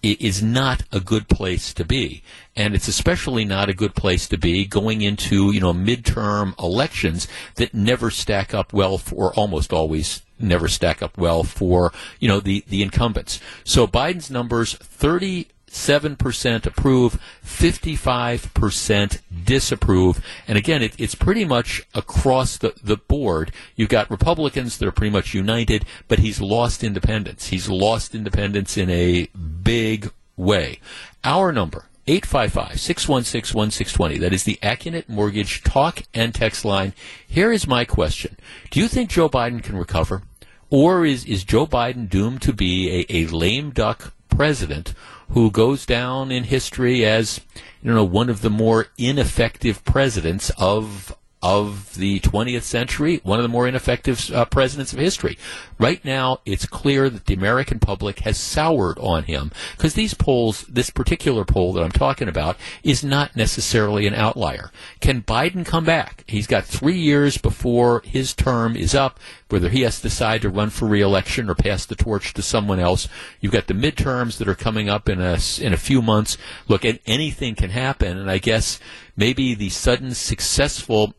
is 0.00 0.40
not 0.40 0.84
a 0.92 1.00
good 1.00 1.28
place 1.28 1.74
to 1.74 1.84
be. 1.84 2.22
And 2.54 2.76
it's 2.76 2.86
especially 2.86 3.44
not 3.44 3.68
a 3.68 3.74
good 3.74 3.96
place 3.96 4.28
to 4.28 4.38
be 4.38 4.64
going 4.64 5.02
into, 5.02 5.50
you 5.50 5.58
know, 5.58 5.74
midterm 5.74 6.56
elections 6.62 7.26
that 7.56 7.74
never 7.74 8.12
stack 8.12 8.54
up 8.54 8.72
well 8.72 8.96
for, 8.96 9.30
or 9.30 9.34
almost 9.34 9.72
always 9.72 10.22
never 10.38 10.68
stack 10.68 11.02
up 11.02 11.18
well 11.18 11.42
for, 11.42 11.92
you 12.20 12.28
know, 12.28 12.38
the, 12.38 12.62
the 12.68 12.84
incumbents. 12.84 13.40
So 13.64 13.88
Biden's 13.88 14.30
numbers, 14.30 14.74
30 14.74 15.48
7% 15.70 16.66
approve, 16.66 17.20
55% 17.44 19.20
disapprove. 19.44 20.24
And 20.46 20.56
again, 20.56 20.82
it, 20.82 20.94
it's 20.98 21.14
pretty 21.14 21.44
much 21.44 21.82
across 21.94 22.56
the, 22.56 22.74
the 22.82 22.96
board. 22.96 23.52
You've 23.74 23.88
got 23.88 24.10
Republicans 24.10 24.78
that 24.78 24.86
are 24.86 24.92
pretty 24.92 25.12
much 25.12 25.34
united, 25.34 25.84
but 26.08 26.20
he's 26.20 26.40
lost 26.40 26.84
independence. 26.84 27.48
He's 27.48 27.68
lost 27.68 28.14
independence 28.14 28.76
in 28.76 28.90
a 28.90 29.26
big 29.62 30.12
way. 30.36 30.80
Our 31.24 31.52
number, 31.52 31.86
855-616-1620. 32.06 34.20
That 34.20 34.32
is 34.32 34.44
the 34.44 34.58
Accunet 34.62 35.08
Mortgage 35.08 35.64
talk 35.64 36.02
and 36.14 36.32
text 36.34 36.64
line. 36.64 36.92
Here 37.26 37.50
is 37.50 37.66
my 37.66 37.84
question. 37.84 38.36
Do 38.70 38.80
you 38.80 38.86
think 38.86 39.10
Joe 39.10 39.28
Biden 39.28 39.62
can 39.62 39.76
recover? 39.76 40.22
Or 40.70 41.04
is, 41.04 41.24
is 41.24 41.44
Joe 41.44 41.66
Biden 41.66 42.08
doomed 42.08 42.42
to 42.42 42.52
be 42.52 43.04
a, 43.08 43.24
a 43.24 43.26
lame 43.26 43.70
duck 43.70 44.12
president 44.36 44.94
who 45.30 45.50
goes 45.50 45.86
down 45.86 46.30
in 46.30 46.44
history 46.44 47.04
as 47.04 47.40
you 47.82 47.92
know 47.92 48.04
one 48.04 48.30
of 48.30 48.42
the 48.42 48.50
more 48.50 48.86
ineffective 48.98 49.84
presidents 49.84 50.50
of 50.58 51.16
of 51.42 51.94
the 51.94 52.18
20th 52.20 52.62
century, 52.62 53.20
one 53.22 53.38
of 53.38 53.42
the 53.42 53.48
more 53.48 53.68
ineffective 53.68 54.32
uh, 54.32 54.44
presidents 54.46 54.92
of 54.92 54.98
history. 54.98 55.38
Right 55.78 56.04
now, 56.04 56.40
it's 56.44 56.66
clear 56.66 57.10
that 57.10 57.26
the 57.26 57.34
American 57.34 57.78
public 57.78 58.20
has 58.20 58.36
soured 58.36 58.98
on 58.98 59.24
him 59.24 59.52
because 59.76 59.94
these 59.94 60.14
polls, 60.14 60.62
this 60.62 60.90
particular 60.90 61.44
poll 61.44 61.72
that 61.74 61.84
I'm 61.84 61.92
talking 61.92 62.26
about, 62.26 62.56
is 62.82 63.04
not 63.04 63.36
necessarily 63.36 64.06
an 64.06 64.14
outlier. 64.14 64.72
Can 65.00 65.22
Biden 65.22 65.64
come 65.64 65.84
back? 65.84 66.24
He's 66.26 66.46
got 66.46 66.64
three 66.64 66.98
years 66.98 67.38
before 67.38 68.02
his 68.04 68.34
term 68.34 68.74
is 68.74 68.94
up, 68.94 69.20
whether 69.48 69.68
he 69.68 69.82
has 69.82 69.96
to 69.96 70.02
decide 70.02 70.42
to 70.42 70.48
run 70.48 70.70
for 70.70 70.86
reelection 70.86 71.48
or 71.48 71.54
pass 71.54 71.86
the 71.86 71.94
torch 71.94 72.34
to 72.34 72.42
someone 72.42 72.80
else. 72.80 73.08
You've 73.40 73.52
got 73.52 73.66
the 73.68 73.74
midterms 73.74 74.38
that 74.38 74.48
are 74.48 74.54
coming 74.54 74.88
up 74.88 75.08
in 75.08 75.20
a, 75.20 75.38
in 75.60 75.72
a 75.72 75.78
few 75.78 76.02
months. 76.02 76.36
Look, 76.68 76.84
anything 76.84 77.54
can 77.54 77.70
happen, 77.70 78.18
and 78.18 78.30
I 78.30 78.38
guess 78.38 78.80
maybe 79.16 79.54
the 79.54 79.68
sudden 79.68 80.14
successful 80.14 81.14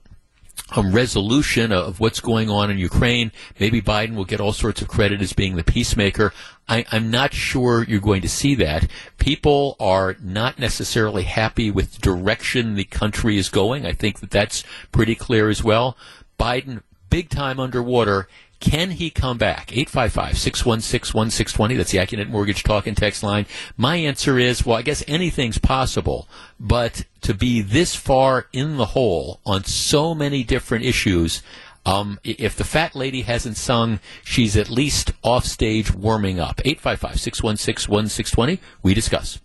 a 0.76 0.82
resolution 0.82 1.72
of 1.72 2.00
what's 2.00 2.20
going 2.20 2.50
on 2.50 2.70
in 2.70 2.78
Ukraine. 2.78 3.32
Maybe 3.60 3.82
Biden 3.82 4.16
will 4.16 4.26
get 4.26 4.42
all 4.42 4.52
sorts 4.52 4.82
of 4.82 4.90
credit 4.90 5.22
as 5.22 5.32
being 5.32 5.56
the 5.56 5.64
peacemaker. 5.64 6.34
I, 6.68 6.86
am 6.92 7.10
not 7.10 7.34
sure 7.34 7.84
you're 7.84 8.02
going 8.02 8.22
to 8.24 8.30
see 8.30 8.54
that. 8.56 8.90
People 9.18 9.78
are 9.80 10.18
not 10.22 10.60
necessarily 10.60 11.24
happy 11.24 11.72
with 11.72 11.94
the 11.94 12.02
direction 12.02 12.76
the 12.76 12.84
country 12.84 13.38
is 13.38 13.48
going. 13.48 13.86
I 13.86 13.94
think 13.94 14.20
that 14.20 14.32
that's 14.32 14.64
pretty 14.92 15.16
clear 15.16 15.50
as 15.50 15.64
well. 15.64 15.96
Biden, 16.38 16.82
big 17.10 17.30
time 17.30 17.60
underwater, 17.60 18.28
can 18.60 18.92
he 18.92 19.10
come 19.10 19.38
back? 19.38 19.68
855-616-1620. 19.68 21.78
That's 21.78 21.92
the 21.92 22.00
Accunet 22.00 22.28
Mortgage 22.30 22.64
Talk 22.64 22.88
and 22.88 22.98
Text 22.98 23.24
line. 23.24 23.46
My 23.76 23.98
answer 23.98 24.40
is, 24.40 24.66
well, 24.66 24.78
I 24.78 24.82
guess 24.82 25.04
anything's 25.08 25.60
possible, 25.60 26.28
but 26.60 27.06
to 27.22 27.36
be 27.36 27.62
this 27.62 27.96
far 27.96 28.48
in 28.52 28.76
the 28.78 28.88
hole 28.88 29.40
on 29.46 29.64
so 29.64 30.14
many 30.16 30.44
different 30.44 30.84
issues, 30.86 31.44
um, 31.86 32.20
if 32.24 32.56
the 32.56 32.64
fat 32.64 32.96
lady 32.96 33.22
hasn't 33.22 33.58
sung, 33.58 34.00
she's 34.24 34.58
at 34.58 34.70
least 34.70 35.12
off 35.24 35.46
stage 35.46 35.94
warming 35.94 36.40
up. 36.40 36.58
855-616-1620. 36.58 38.60
We 38.82 38.94
discuss. 38.94 39.40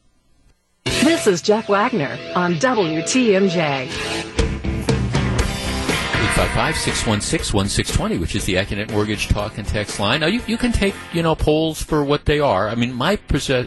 This 0.85 1.29
is 1.29 1.43
Jeff 1.43 1.69
Wagner 1.69 2.19
on 2.35 2.55
WTMJ. 2.55 4.42
855-616-1620, 6.23 8.21
which 8.21 8.37
is 8.37 8.45
the 8.45 8.55
Accunet 8.55 8.91
Mortgage 8.93 9.27
Talk 9.29 9.59
and 9.59 9.67
Text 9.67 9.99
line. 9.99 10.21
Now, 10.21 10.29
you, 10.29 10.41
you 10.47 10.57
can 10.57 10.71
take, 10.71 10.95
you 11.13 11.23
know, 11.23 11.35
polls 11.35 11.83
for 11.83 12.05
what 12.05 12.27
they 12.27 12.39
are. 12.39 12.69
I 12.69 12.77
mean, 12.77 12.93
my 12.93 13.17
perse- 13.17 13.67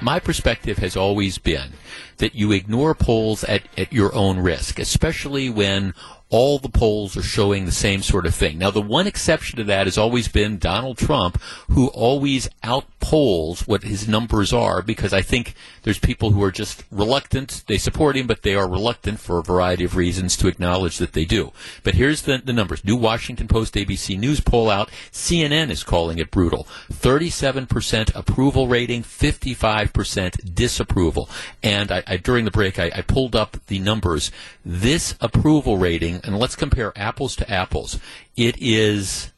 my 0.00 0.20
perspective 0.20 0.78
has 0.78 0.96
always 0.96 1.38
been 1.38 1.72
that 2.18 2.34
you 2.34 2.52
ignore 2.52 2.94
polls 2.94 3.44
at, 3.44 3.62
at 3.76 3.92
your 3.92 4.14
own 4.14 4.38
risk, 4.38 4.78
especially 4.78 5.50
when 5.50 5.94
all 6.28 6.58
the 6.58 6.68
polls 6.68 7.16
are 7.16 7.22
showing 7.22 7.64
the 7.64 7.72
same 7.72 8.02
sort 8.02 8.26
of 8.26 8.34
thing. 8.34 8.58
Now, 8.58 8.70
the 8.70 8.80
one 8.80 9.06
exception 9.06 9.58
to 9.58 9.64
that 9.64 9.86
has 9.86 9.96
always 9.96 10.26
been 10.26 10.58
Donald 10.58 10.98
Trump, 10.98 11.40
who 11.70 11.86
always 11.88 12.48
outpolls 12.64 13.68
what 13.68 13.84
his 13.84 14.08
numbers 14.08 14.52
are 14.52 14.82
because 14.82 15.12
I 15.12 15.22
think 15.22 15.54
there's 15.82 16.00
people 16.00 16.32
who 16.32 16.42
are 16.42 16.50
just 16.50 16.82
reluctant. 16.90 17.62
They 17.68 17.78
support 17.78 18.16
him, 18.16 18.26
but 18.26 18.42
they 18.42 18.56
are 18.56 18.68
reluctant 18.68 19.20
for 19.20 19.38
a 19.38 19.42
variety 19.42 19.84
of 19.84 19.94
reasons 19.94 20.36
to 20.38 20.48
acknowledge 20.48 20.98
that 20.98 21.12
they 21.12 21.24
do. 21.24 21.52
But 21.84 21.94
here's 21.94 22.22
the, 22.22 22.38
the 22.38 22.52
numbers. 22.52 22.84
New 22.84 22.96
Washington 22.96 23.46
Post 23.46 23.74
ABC 23.74 24.18
News 24.18 24.40
poll 24.40 24.68
out. 24.68 24.90
CNN 25.12 25.70
is 25.70 25.84
calling 25.84 26.18
it 26.18 26.32
brutal. 26.32 26.66
37% 26.92 28.14
approval 28.16 28.66
rating, 28.66 29.04
55% 29.04 30.54
disapproval. 30.54 31.30
And 31.62 31.92
I, 31.92 32.02
I, 32.06 32.16
during 32.16 32.44
the 32.44 32.50
break, 32.50 32.80
I, 32.80 32.90
I 32.92 33.02
pulled 33.02 33.36
up 33.36 33.58
the 33.68 33.78
numbers. 33.78 34.32
This 34.64 35.14
approval 35.20 35.78
rating, 35.78 36.15
and 36.24 36.38
let's 36.38 36.56
compare 36.56 36.92
apples 36.96 37.36
to 37.36 37.50
apples. 37.50 37.98
It 38.36 38.56
is 38.60 39.32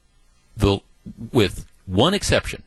the, 0.57 0.81
with 1.33 1.67
one 1.87 2.15
exception, 2.15 2.63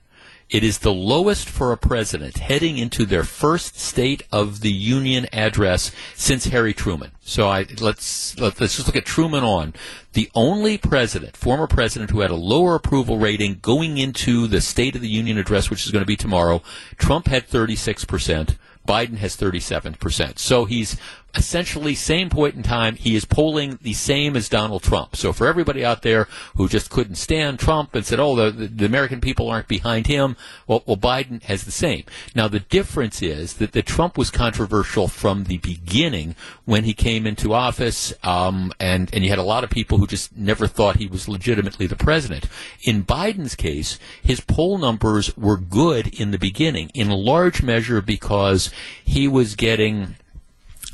it 0.51 0.65
is 0.65 0.79
the 0.79 0.93
lowest 0.93 1.49
for 1.49 1.71
a 1.71 1.77
president 1.77 2.39
heading 2.39 2.77
into 2.77 3.05
their 3.05 3.23
first 3.23 3.79
State 3.79 4.23
of 4.33 4.59
the 4.59 4.71
Union 4.71 5.25
address 5.31 5.91
since 6.13 6.47
Harry 6.47 6.73
Truman. 6.73 7.11
So 7.21 7.47
I, 7.47 7.65
let's 7.79 8.37
let, 8.37 8.53
us 8.53 8.59
let 8.59 8.61
us 8.61 8.75
just 8.75 8.87
look 8.87 8.97
at 8.97 9.05
Truman 9.05 9.45
on. 9.45 9.73
The 10.11 10.29
only 10.35 10.77
president, 10.77 11.37
former 11.37 11.67
president, 11.67 12.11
who 12.11 12.19
had 12.19 12.31
a 12.31 12.35
lower 12.35 12.75
approval 12.75 13.17
rating 13.17 13.59
going 13.61 13.97
into 13.97 14.45
the 14.45 14.59
State 14.59 14.93
of 14.93 15.01
the 15.01 15.07
Union 15.07 15.37
address, 15.37 15.69
which 15.69 15.85
is 15.85 15.91
going 15.91 16.03
to 16.03 16.07
be 16.07 16.17
tomorrow, 16.17 16.61
Trump 16.97 17.27
had 17.27 17.47
36 17.47 18.03
percent. 18.03 18.57
Biden 18.85 19.17
has 19.17 19.37
37%. 19.37 20.39
So 20.39 20.65
he's 20.65 20.97
essentially 21.35 21.95
same 21.95 22.29
point 22.29 22.55
in 22.55 22.63
time, 22.63 22.95
he 22.95 23.15
is 23.15 23.25
polling 23.25 23.79
the 23.81 23.93
same 23.93 24.35
as 24.35 24.49
Donald 24.49 24.83
Trump. 24.83 25.15
So 25.15 25.31
for 25.31 25.47
everybody 25.47 25.83
out 25.83 26.01
there 26.01 26.27
who 26.55 26.67
just 26.67 26.89
couldn't 26.89 27.15
stand 27.15 27.59
Trump 27.59 27.95
and 27.95 28.05
said, 28.05 28.19
"Oh, 28.19 28.35
the, 28.35 28.51
the 28.51 28.85
American 28.85 29.21
people 29.21 29.49
aren't 29.49 29.67
behind 29.67 30.07
him," 30.07 30.35
well, 30.67 30.83
well, 30.85 30.97
Biden 30.97 31.41
has 31.43 31.63
the 31.63 31.71
same. 31.71 32.03
Now 32.35 32.47
the 32.47 32.59
difference 32.59 33.21
is 33.21 33.55
that, 33.55 33.71
that 33.71 33.85
Trump 33.85 34.17
was 34.17 34.29
controversial 34.29 35.07
from 35.07 35.45
the 35.45 35.57
beginning 35.57 36.35
when 36.65 36.83
he 36.83 36.93
came 36.93 37.25
into 37.25 37.53
office, 37.53 38.13
um, 38.23 38.73
and 38.79 39.09
and 39.13 39.23
you 39.23 39.29
had 39.29 39.39
a 39.39 39.43
lot 39.43 39.63
of 39.63 39.69
people 39.69 39.97
who 39.97 40.07
just 40.07 40.35
never 40.35 40.67
thought 40.67 40.97
he 40.97 41.07
was 41.07 41.27
legitimately 41.27 41.87
the 41.87 41.95
president. 41.95 42.47
In 42.83 43.03
Biden's 43.03 43.55
case, 43.55 43.99
his 44.21 44.41
poll 44.41 44.77
numbers 44.77 45.35
were 45.37 45.57
good 45.57 46.19
in 46.19 46.31
the 46.31 46.39
beginning, 46.39 46.91
in 46.93 47.09
large 47.09 47.63
measure 47.63 48.01
because 48.01 48.71
he 49.03 49.27
was 49.27 49.55
getting 49.55 50.15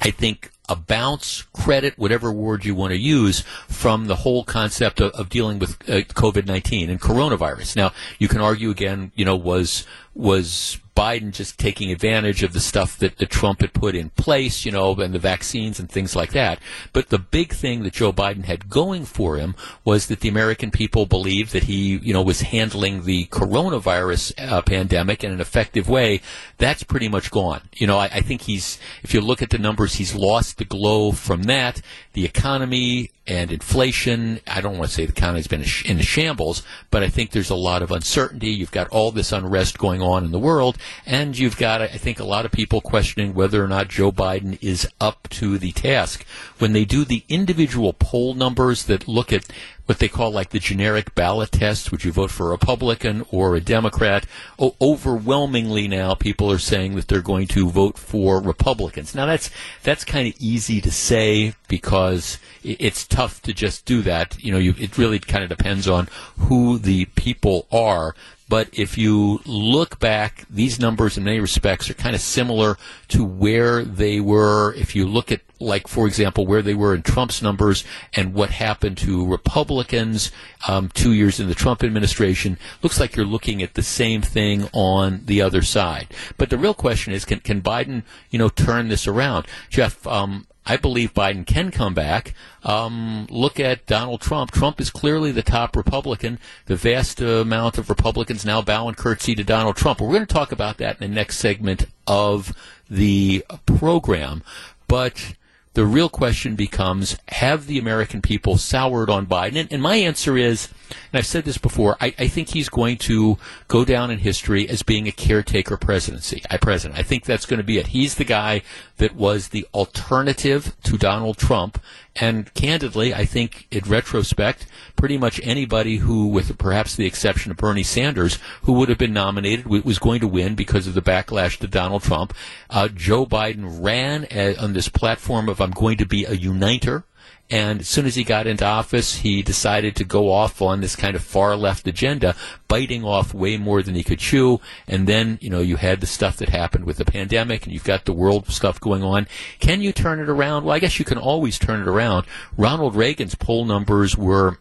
I 0.01 0.11
think 0.11 0.51
a 0.69 0.75
bounce, 0.75 1.43
credit, 1.53 1.97
whatever 1.97 2.31
word 2.31 2.65
you 2.65 2.75
want 2.75 2.91
to 2.91 2.99
use, 2.99 3.41
from 3.67 4.07
the 4.07 4.17
whole 4.17 4.43
concept 4.43 4.99
of, 4.99 5.11
of 5.13 5.29
dealing 5.29 5.59
with 5.59 5.77
uh, 5.89 6.01
COVID-19 6.01 6.89
and 6.89 6.99
coronavirus. 6.99 7.75
Now, 7.75 7.93
you 8.19 8.27
can 8.27 8.41
argue 8.41 8.69
again, 8.69 9.11
you 9.15 9.23
know, 9.23 9.35
was 9.35 9.85
was 10.17 10.79
Biden 10.95 11.31
just 11.31 11.59
taking 11.59 11.91
advantage 11.91 12.41
of 12.41 12.53
the 12.53 12.59
stuff 12.59 12.97
that, 12.97 13.17
that 13.17 13.29
Trump 13.29 13.61
had 13.61 13.71
put 13.71 13.93
in 13.93 14.09
place, 14.09 14.65
you 14.65 14.71
know, 14.71 14.95
and 14.95 15.13
the 15.13 15.19
vaccines 15.19 15.79
and 15.79 15.87
things 15.87 16.15
like 16.15 16.31
that. 16.31 16.59
But 16.91 17.09
the 17.09 17.19
big 17.19 17.53
thing 17.53 17.83
that 17.83 17.93
Joe 17.93 18.11
Biden 18.11 18.45
had 18.45 18.67
going 18.67 19.05
for 19.05 19.37
him 19.37 19.53
was 19.85 20.07
that 20.07 20.21
the 20.21 20.29
American 20.29 20.71
people 20.71 21.05
believed 21.05 21.53
that 21.53 21.65
he, 21.65 21.97
you 21.97 22.13
know, 22.13 22.23
was 22.23 22.41
handling 22.41 23.03
the 23.03 23.25
coronavirus 23.27 24.33
uh, 24.39 24.63
pandemic 24.63 25.23
in 25.23 25.31
an 25.31 25.39
effective 25.39 25.87
way. 25.87 26.21
That's 26.57 26.81
pretty 26.81 27.09
much 27.09 27.29
gone. 27.29 27.61
You 27.75 27.85
know, 27.85 27.99
I, 27.99 28.05
I 28.05 28.21
think 28.21 28.41
he's, 28.41 28.79
if 29.03 29.13
you 29.13 29.21
look 29.21 29.43
at 29.43 29.51
the 29.51 29.59
numbers, 29.59 29.95
he's 29.95 30.15
lost 30.15 30.57
the 30.57 30.65
glow 30.65 31.11
from 31.11 31.43
that. 31.43 31.79
The 32.13 32.25
economy 32.25 33.11
and 33.27 33.51
inflation. 33.51 34.39
I 34.47 34.61
don't 34.61 34.77
want 34.77 34.89
to 34.89 34.95
say 34.95 35.05
the 35.05 35.11
economy's 35.11 35.47
been 35.47 35.65
in 35.85 35.99
shambles, 35.99 36.63
but 36.89 37.03
I 37.03 37.09
think 37.09 37.31
there's 37.31 37.49
a 37.49 37.55
lot 37.55 37.81
of 37.81 37.91
uncertainty. 37.91 38.49
You've 38.49 38.71
got 38.71 38.87
all 38.89 39.11
this 39.11 39.31
unrest 39.31 39.77
going 39.77 40.01
on 40.01 40.23
in 40.23 40.31
the 40.31 40.39
world, 40.39 40.77
and 41.05 41.37
you've 41.37 41.57
got, 41.57 41.81
I 41.81 41.87
think, 41.87 42.19
a 42.19 42.23
lot 42.23 42.45
of 42.45 42.51
people 42.51 42.81
questioning 42.81 43.33
whether 43.33 43.63
or 43.63 43.67
not 43.67 43.89
Joe 43.89 44.11
Biden 44.11 44.57
is 44.61 44.87
up 44.99 45.27
to 45.31 45.57
the 45.57 45.71
task. 45.71 46.25
When 46.57 46.73
they 46.73 46.85
do 46.85 47.03
the 47.03 47.23
individual 47.29 47.93
poll 47.93 48.33
numbers 48.33 48.85
that 48.85 49.07
look 49.07 49.33
at 49.33 49.45
what 49.87 49.99
they 49.99 50.07
call 50.07 50.31
like 50.31 50.49
the 50.49 50.59
generic 50.59 51.15
ballot 51.15 51.51
test. 51.51 51.91
Would 51.91 52.03
you 52.03 52.11
vote 52.11 52.29
for 52.29 52.47
a 52.47 52.51
Republican 52.51 53.25
or 53.31 53.55
a 53.55 53.61
Democrat? 53.61 54.25
O- 54.59 54.75
overwhelmingly 54.79 55.87
now, 55.87 56.13
people 56.13 56.51
are 56.51 56.59
saying 56.59 56.95
that 56.95 57.07
they're 57.07 57.21
going 57.21 57.47
to 57.47 57.69
vote 57.69 57.97
for 57.97 58.41
Republicans. 58.41 59.15
Now 59.15 59.25
that's 59.25 59.49
that's 59.83 60.03
kind 60.03 60.27
of 60.27 60.35
easy 60.39 60.81
to 60.81 60.91
say 60.91 61.55
because 61.67 62.37
it's 62.63 63.07
tough 63.07 63.41
to 63.43 63.53
just 63.53 63.85
do 63.85 64.01
that. 64.01 64.41
You 64.43 64.51
know, 64.51 64.57
you, 64.57 64.75
it 64.77 64.97
really 64.97 65.19
kind 65.19 65.43
of 65.43 65.49
depends 65.49 65.87
on 65.87 66.09
who 66.37 66.77
the 66.77 67.05
people 67.05 67.65
are. 67.71 68.13
But 68.49 68.69
if 68.71 68.97
you 68.97 69.41
look 69.45 69.99
back, 69.99 70.45
these 70.49 70.79
numbers 70.79 71.17
in 71.17 71.23
many 71.25 71.39
respects 71.39 71.89
are 71.89 71.93
kind 71.93 72.15
of 72.15 72.21
similar 72.21 72.77
to 73.09 73.23
where 73.23 73.83
they 73.83 74.19
were. 74.21 74.73
If 74.73 74.95
you 74.95 75.05
look 75.05 75.31
at, 75.31 75.41
like, 75.59 75.87
for 75.87 76.07
example, 76.07 76.45
where 76.45 76.61
they 76.61 76.73
were 76.73 76.93
in 76.93 77.01
Trump's 77.01 77.41
numbers 77.41 77.83
and 78.13 78.33
what 78.33 78.51
happened 78.51 78.97
to 78.99 79.25
Republicans 79.25 80.31
um, 80.67 80.89
two 80.89 81.13
years 81.13 81.39
in 81.39 81.47
the 81.47 81.55
Trump 81.55 81.83
administration, 81.83 82.57
looks 82.81 82.99
like 82.99 83.15
you're 83.15 83.25
looking 83.25 83.61
at 83.61 83.73
the 83.73 83.81
same 83.81 84.21
thing 84.21 84.69
on 84.73 85.21
the 85.25 85.41
other 85.41 85.61
side. 85.61 86.07
But 86.37 86.49
the 86.49 86.57
real 86.57 86.73
question 86.73 87.13
is, 87.13 87.25
can, 87.25 87.39
can 87.39 87.61
Biden, 87.61 88.03
you 88.29 88.39
know, 88.39 88.49
turn 88.49 88.89
this 88.89 89.07
around? 89.07 89.47
Jeff, 89.69 90.05
um, 90.07 90.47
I 90.69 90.75
believe 90.75 91.13
Biden 91.13 91.47
can 91.47 91.71
come 91.71 91.93
back. 91.93 92.33
Um, 92.63 93.25
look 93.29 93.57
at 93.57 93.85
Donald 93.85 94.19
Trump. 94.19 94.51
Trump 94.51 94.81
is 94.81 94.89
clearly 94.89 95.31
the 95.31 95.41
top 95.41 95.77
Republican. 95.77 96.39
The 96.65 96.75
vast 96.75 97.21
amount 97.21 97.77
of 97.77 97.89
Republicans 97.89 98.45
now 98.45 98.61
bow 98.61 98.89
and 98.89 98.97
curtsy 98.97 99.33
to 99.35 99.45
Donald 99.45 99.77
Trump. 99.77 100.01
We're 100.01 100.09
going 100.09 100.25
to 100.25 100.33
talk 100.33 100.51
about 100.51 100.77
that 100.79 101.01
in 101.01 101.09
the 101.09 101.15
next 101.15 101.37
segment 101.37 101.85
of 102.05 102.53
the 102.89 103.45
program. 103.65 104.43
But 104.89 105.35
the 105.77 105.85
real 105.85 106.09
question 106.09 106.55
becomes 106.55 107.17
have 107.27 107.67
the 107.67 107.77
American 107.77 108.19
people 108.19 108.57
soured 108.57 109.11
on 109.11 109.27
Biden? 109.27 109.57
And, 109.57 109.71
and 109.71 109.79
my 109.79 109.97
answer 109.97 110.35
is, 110.35 110.69
and 110.89 111.19
I've 111.19 111.27
said 111.27 111.45
this 111.45 111.59
before, 111.59 111.95
I, 112.01 112.15
I, 112.17 112.27
think 112.27 112.49
he's 112.49 112.67
going 112.67 112.97
to 112.97 113.37
go 113.67 113.85
down 113.85 114.09
in 114.09 114.17
history 114.17 114.67
as 114.67 114.81
being 114.81 115.07
a 115.07 115.11
caretaker 115.11 115.77
presidency. 115.77 116.41
I 116.49 116.57
president. 116.57 116.99
I 116.99 117.03
think 117.03 117.25
that's 117.25 117.45
going 117.45 117.59
to 117.59 117.63
be 117.63 117.77
it. 117.77 117.87
He's 117.89 118.15
the 118.15 118.23
guy 118.23 118.63
that 118.97 119.15
was 119.15 119.49
the 119.49 119.67
alternative 119.71 120.75
to 120.85 120.97
Donald 120.97 121.37
Trump. 121.37 121.79
And 122.19 122.53
candidly, 122.53 123.13
I 123.13 123.25
think 123.25 123.67
in 123.71 123.83
retrospect, 123.85 124.65
pretty 124.95 125.17
much 125.17 125.39
anybody 125.43 125.97
who, 125.97 126.27
with 126.27 126.57
perhaps 126.57 126.95
the 126.95 127.05
exception 127.05 127.51
of 127.51 127.57
Bernie 127.57 127.83
Sanders, 127.83 128.39
who 128.63 128.73
would 128.73 128.89
have 128.89 128.97
been 128.97 129.13
nominated 129.13 129.67
was 129.67 129.99
going 129.99 130.19
to 130.21 130.27
win 130.27 130.55
because 130.55 130.87
of 130.87 130.93
the 130.93 131.01
backlash 131.01 131.57
to 131.59 131.67
Donald 131.67 132.03
Trump. 132.03 132.33
Uh, 132.69 132.87
Joe 132.87 133.25
Biden 133.25 133.83
ran 133.83 134.25
uh, 134.25 134.61
on 134.61 134.73
this 134.73 134.89
platform 134.89 135.47
of 135.49 135.61
I'm 135.61 135.71
going 135.71 135.97
to 135.97 136.05
be 136.05 136.25
a 136.25 136.33
uniter. 136.33 137.03
And 137.49 137.79
as 137.79 137.87
soon 137.87 138.05
as 138.05 138.15
he 138.15 138.25
got 138.25 138.45
into 138.45 138.65
office, 138.65 139.15
he 139.17 139.41
decided 139.41 139.95
to 139.95 140.03
go 140.03 140.31
off 140.31 140.61
on 140.61 140.81
this 140.81 140.97
kind 140.97 141.15
of 141.15 141.23
far 141.23 141.55
left 141.55 141.87
agenda, 141.87 142.35
biting 142.67 143.05
off 143.05 143.33
way 143.33 143.55
more 143.55 143.81
than 143.81 143.95
he 143.95 144.03
could 144.03 144.19
chew. 144.19 144.59
And 144.85 145.07
then, 145.07 145.37
you 145.41 145.49
know, 145.49 145.61
you 145.61 145.77
had 145.77 146.01
the 146.01 146.07
stuff 146.07 146.35
that 146.37 146.49
happened 146.49 146.83
with 146.83 146.97
the 146.97 147.05
pandemic 147.05 147.63
and 147.63 147.71
you've 147.71 147.85
got 147.85 148.03
the 148.03 148.11
world 148.11 148.47
stuff 148.49 148.81
going 148.81 149.01
on. 149.01 149.27
Can 149.59 149.81
you 149.81 149.93
turn 149.93 150.19
it 150.19 150.29
around? 150.29 150.65
Well, 150.65 150.75
I 150.75 150.79
guess 150.79 150.99
you 150.99 151.05
can 151.05 151.17
always 151.17 151.57
turn 151.57 151.79
it 151.79 151.87
around. 151.87 152.25
Ronald 152.57 152.95
Reagan's 152.95 153.35
poll 153.35 153.63
numbers 153.63 154.17
were 154.17 154.57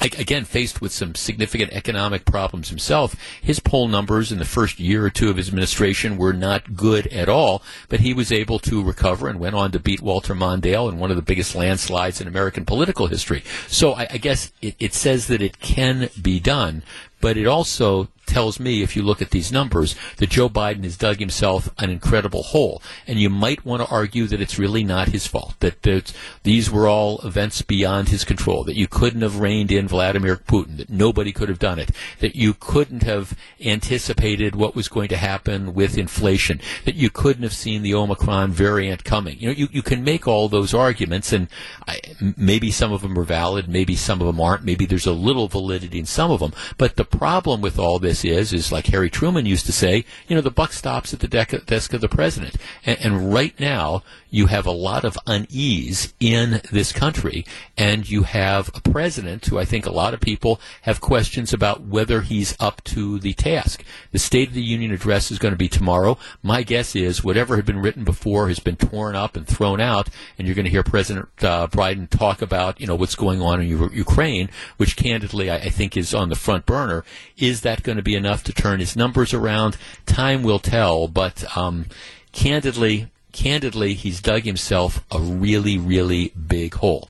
again 0.00 0.44
faced 0.44 0.80
with 0.80 0.92
some 0.92 1.14
significant 1.14 1.72
economic 1.72 2.24
problems 2.24 2.68
himself. 2.68 3.14
His 3.40 3.60
poll 3.60 3.88
numbers 3.88 4.32
in 4.32 4.38
the 4.38 4.44
first 4.44 4.78
year 4.78 5.04
or 5.04 5.10
two 5.10 5.30
of 5.30 5.36
his 5.36 5.48
administration 5.48 6.16
were 6.16 6.32
not 6.32 6.74
good 6.74 7.06
at 7.08 7.28
all 7.28 7.62
but 7.88 8.00
he 8.00 8.12
was 8.12 8.32
able 8.32 8.58
to 8.58 8.82
recover 8.82 9.28
and 9.28 9.38
went 9.38 9.54
on 9.54 9.70
to 9.72 9.78
beat 9.78 10.02
walter 10.02 10.34
mondale 10.34 10.90
in 10.90 10.98
one 10.98 11.10
of 11.10 11.16
the 11.16 11.22
biggest 11.22 11.54
landslides 11.54 12.20
in 12.20 12.26
american 12.26 12.64
political 12.64 13.06
history. 13.06 13.42
So 13.68 13.92
i, 13.94 14.06
I 14.10 14.18
guess 14.18 14.52
it, 14.60 14.74
it 14.78 14.94
says 14.94 15.28
that 15.28 15.42
it 15.42 15.60
can 15.60 16.10
be 16.20 16.40
done 16.40 16.82
but 17.20 17.36
it 17.36 17.46
also 17.46 18.08
tells 18.26 18.58
me, 18.60 18.82
if 18.82 18.96
you 18.96 19.02
look 19.02 19.22
at 19.22 19.30
these 19.30 19.52
numbers, 19.52 19.94
that 20.16 20.30
Joe 20.30 20.48
Biden 20.48 20.84
has 20.84 20.96
dug 20.96 21.18
himself 21.18 21.68
an 21.78 21.90
incredible 21.90 22.42
hole. 22.42 22.82
And 23.06 23.18
you 23.18 23.30
might 23.30 23.64
want 23.64 23.82
to 23.82 23.88
argue 23.88 24.26
that 24.26 24.40
it's 24.40 24.58
really 24.58 24.84
not 24.84 25.08
his 25.08 25.26
fault, 25.26 25.54
that 25.60 26.12
these 26.42 26.70
were 26.70 26.88
all 26.88 27.20
events 27.20 27.62
beyond 27.62 28.08
his 28.08 28.24
control, 28.24 28.64
that 28.64 28.76
you 28.76 28.86
couldn't 28.86 29.22
have 29.22 29.40
reined 29.40 29.72
in 29.72 29.88
Vladimir 29.88 30.36
Putin, 30.36 30.76
that 30.78 30.90
nobody 30.90 31.32
could 31.32 31.48
have 31.48 31.58
done 31.58 31.78
it, 31.78 31.90
that 32.20 32.36
you 32.36 32.54
couldn't 32.54 33.02
have 33.02 33.36
anticipated 33.64 34.54
what 34.54 34.76
was 34.76 34.88
going 34.88 35.08
to 35.08 35.16
happen 35.16 35.74
with 35.74 35.98
inflation, 35.98 36.60
that 36.84 36.94
you 36.94 37.10
couldn't 37.10 37.42
have 37.42 37.52
seen 37.52 37.82
the 37.82 37.94
Omicron 37.94 38.52
variant 38.52 39.04
coming. 39.04 39.38
You 39.38 39.48
know, 39.48 39.54
you, 39.54 39.68
you 39.70 39.82
can 39.82 40.04
make 40.04 40.28
all 40.28 40.48
those 40.48 40.72
arguments, 40.72 41.32
and 41.32 41.48
I, 41.88 42.00
maybe 42.36 42.70
some 42.70 42.92
of 42.92 43.02
them 43.02 43.18
are 43.18 43.24
valid, 43.24 43.68
maybe 43.68 43.96
some 43.96 44.20
of 44.20 44.26
them 44.26 44.40
aren't, 44.40 44.64
maybe 44.64 44.86
there's 44.86 45.06
a 45.06 45.12
little 45.12 45.48
validity 45.48 45.98
in 45.98 46.06
some 46.06 46.30
of 46.30 46.40
them. 46.40 46.52
But 46.78 46.96
the 46.96 47.04
problem 47.04 47.60
with 47.60 47.78
all 47.78 47.98
this 47.98 48.13
this 48.14 48.24
is, 48.24 48.52
is 48.52 48.70
like 48.70 48.86
Harry 48.86 49.10
Truman 49.10 49.44
used 49.44 49.66
to 49.66 49.72
say, 49.72 50.04
you 50.28 50.36
know, 50.36 50.40
the 50.40 50.50
buck 50.50 50.72
stops 50.72 51.12
at 51.12 51.18
the 51.18 51.26
desk 51.26 51.92
of 51.92 52.00
the 52.00 52.08
president. 52.08 52.54
And, 52.86 52.98
and 53.00 53.34
right 53.34 53.58
now, 53.58 54.04
you 54.34 54.46
have 54.46 54.66
a 54.66 54.72
lot 54.72 55.04
of 55.04 55.16
unease 55.28 56.12
in 56.18 56.60
this 56.72 56.90
country, 56.90 57.46
and 57.78 58.10
you 58.10 58.24
have 58.24 58.68
a 58.74 58.80
president 58.80 59.46
who 59.46 59.60
I 59.60 59.64
think 59.64 59.86
a 59.86 59.92
lot 59.92 60.12
of 60.12 60.20
people 60.20 60.60
have 60.82 61.00
questions 61.00 61.52
about 61.52 61.82
whether 61.82 62.20
he's 62.20 62.56
up 62.58 62.82
to 62.84 63.20
the 63.20 63.32
task. 63.34 63.84
The 64.10 64.18
State 64.18 64.48
of 64.48 64.54
the 64.54 64.62
Union 64.62 64.90
address 64.90 65.30
is 65.30 65.38
going 65.38 65.52
to 65.52 65.56
be 65.58 65.68
tomorrow. 65.68 66.18
My 66.42 66.64
guess 66.64 66.96
is 66.96 67.22
whatever 67.22 67.54
had 67.54 67.64
been 67.64 67.78
written 67.78 68.02
before 68.02 68.48
has 68.48 68.58
been 68.58 68.74
torn 68.74 69.14
up 69.14 69.36
and 69.36 69.46
thrown 69.46 69.80
out, 69.80 70.08
and 70.36 70.48
you're 70.48 70.56
going 70.56 70.64
to 70.64 70.70
hear 70.70 70.82
President 70.82 71.28
uh, 71.40 71.68
Biden 71.68 72.10
talk 72.10 72.42
about, 72.42 72.80
you 72.80 72.88
know, 72.88 72.96
what's 72.96 73.14
going 73.14 73.40
on 73.40 73.60
in 73.60 73.68
U- 73.68 73.90
Ukraine, 73.92 74.50
which 74.78 74.96
candidly 74.96 75.48
I, 75.48 75.58
I 75.58 75.68
think 75.68 75.96
is 75.96 76.12
on 76.12 76.28
the 76.28 76.34
front 76.34 76.66
burner. 76.66 77.04
Is 77.38 77.60
that 77.60 77.84
going 77.84 77.98
to 77.98 78.02
be 78.02 78.16
enough 78.16 78.42
to 78.44 78.52
turn 78.52 78.80
his 78.80 78.96
numbers 78.96 79.32
around? 79.32 79.76
Time 80.06 80.42
will 80.42 80.58
tell, 80.58 81.06
but 81.06 81.44
um, 81.56 81.86
candidly, 82.32 83.10
candidly, 83.34 83.92
he's 83.92 84.22
dug 84.22 84.44
himself 84.44 85.04
a 85.10 85.20
really, 85.20 85.76
really 85.76 86.28
big 86.28 86.74
hole. 86.74 87.08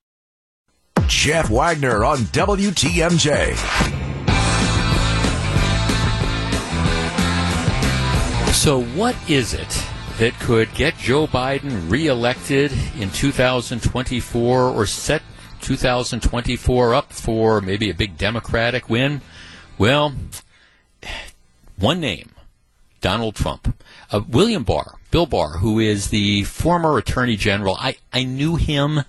Jeff 1.06 1.50
Wagner 1.50 2.04
on 2.04 2.18
WTMJ. 2.18 3.54
So, 8.52 8.82
what 8.82 9.14
is 9.28 9.52
it 9.52 9.84
that 10.18 10.32
could 10.40 10.72
get 10.74 10.96
Joe 10.96 11.26
Biden 11.26 11.90
reelected 11.90 12.72
in 12.98 13.10
2024 13.10 14.68
or 14.70 14.86
set 14.86 15.22
2024 15.60 16.94
up 16.94 17.12
for 17.12 17.60
maybe 17.60 17.90
a 17.90 17.94
big 17.94 18.16
Democratic 18.16 18.88
win? 18.88 19.20
Well, 19.76 20.14
one 21.76 22.00
name 22.00 22.30
Donald 23.02 23.34
Trump. 23.34 23.76
Uh, 24.10 24.22
William 24.26 24.64
Barr, 24.64 24.94
Bill 25.14 25.26
Barr, 25.26 25.58
who 25.58 25.78
is 25.78 26.08
the 26.08 26.42
former 26.42 26.98
Attorney 26.98 27.36
General, 27.36 27.76
I, 27.78 27.98
I 28.12 28.24
knew 28.24 28.56
him 28.56 29.02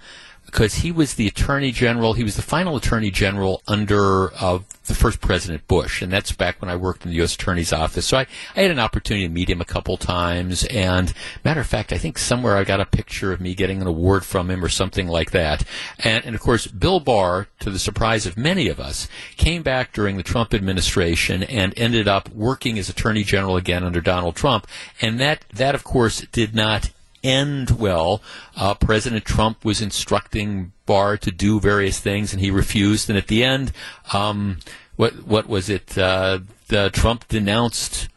because 0.56 0.76
he 0.76 0.90
was 0.90 1.16
the 1.16 1.28
Attorney 1.28 1.74
General. 1.74 2.14
He 2.14 2.24
was 2.24 2.38
the 2.38 2.42
final 2.42 2.78
Attorney 2.78 3.12
General 3.12 3.62
under 3.68 4.34
uh, 4.36 4.60
the 4.86 4.94
first 4.94 5.20
President 5.20 5.68
Bush, 5.68 6.02
and 6.02 6.10
that's 6.10 6.32
back 6.32 6.62
when 6.62 6.72
I 6.72 6.78
worked 6.78 7.04
in 7.04 7.10
the 7.10 7.18
U.S. 7.18 7.36
Attorney's 7.36 7.74
Office. 7.74 8.06
So 8.06 8.20
I, 8.20 8.28
I 8.56 8.62
had 8.62 8.72
an 8.72 8.80
opportunity 8.80 9.28
to 9.28 9.34
meet 9.34 9.50
him 9.50 9.60
a 9.60 9.66
couple 9.66 9.98
times, 9.98 10.64
and 10.68 11.14
matter 11.44 11.60
of 11.60 11.68
fact, 11.68 11.92
I 11.92 11.98
think 11.98 12.18
somewhere 12.18 12.56
I 12.56 12.64
got 12.64 12.80
a 12.80 12.86
picture 12.86 13.34
of 13.34 13.42
me 13.42 13.54
getting 13.54 13.82
an 13.82 13.88
award 13.88 14.24
from 14.24 14.50
him 14.50 14.64
or 14.64 14.70
something 14.70 15.10
like 15.10 15.32
that. 15.32 15.66
And, 16.00 16.24
and 16.24 16.36
of 16.36 16.40
course, 16.40 16.68
Bill 16.68 17.02
Barr, 17.02 17.50
to 17.60 17.70
the 17.70 17.78
surprise 17.78 18.26
of 18.26 18.38
many 18.38 18.70
of 18.70 18.80
us, 18.80 19.10
came 19.36 19.62
back 19.62 19.92
during 19.92 20.16
the 20.16 20.24
Trump 20.24 20.54
administration 20.54 21.44
and 21.44 21.74
ended 21.76 22.08
up 22.08 22.30
working 22.30 22.80
as 22.80 22.88
Attorney 22.88 23.26
General 23.26 23.58
again 23.58 23.84
under 23.84 24.00
Donald 24.00 24.38
Trump, 24.38 24.68
and 25.02 25.20
that 25.20 25.44
that 25.54 25.76
of 25.76 25.84
course 25.84 26.22
did 26.32 26.56
not 26.56 26.92
end 27.26 27.72
well. 27.72 28.22
Uh, 28.56 28.74
President 28.76 29.26
Trump 29.26 29.66
was 29.66 29.82
instructing 29.82 30.72
Barr 30.86 31.18
to 31.18 31.32
do 31.32 31.60
various 31.60 32.00
things, 32.00 32.32
and 32.32 32.42
he 32.42 32.52
refused. 32.52 33.10
And 33.10 33.18
at 33.18 33.28
the 33.28 33.44
end, 33.44 33.72
um, 34.14 34.60
what 34.96 35.26
what 35.26 35.48
was 35.48 35.70
it? 35.70 35.98
Uh, 35.98 36.40
the 36.68 36.90
Trump 36.92 37.28
denounced. 37.28 38.10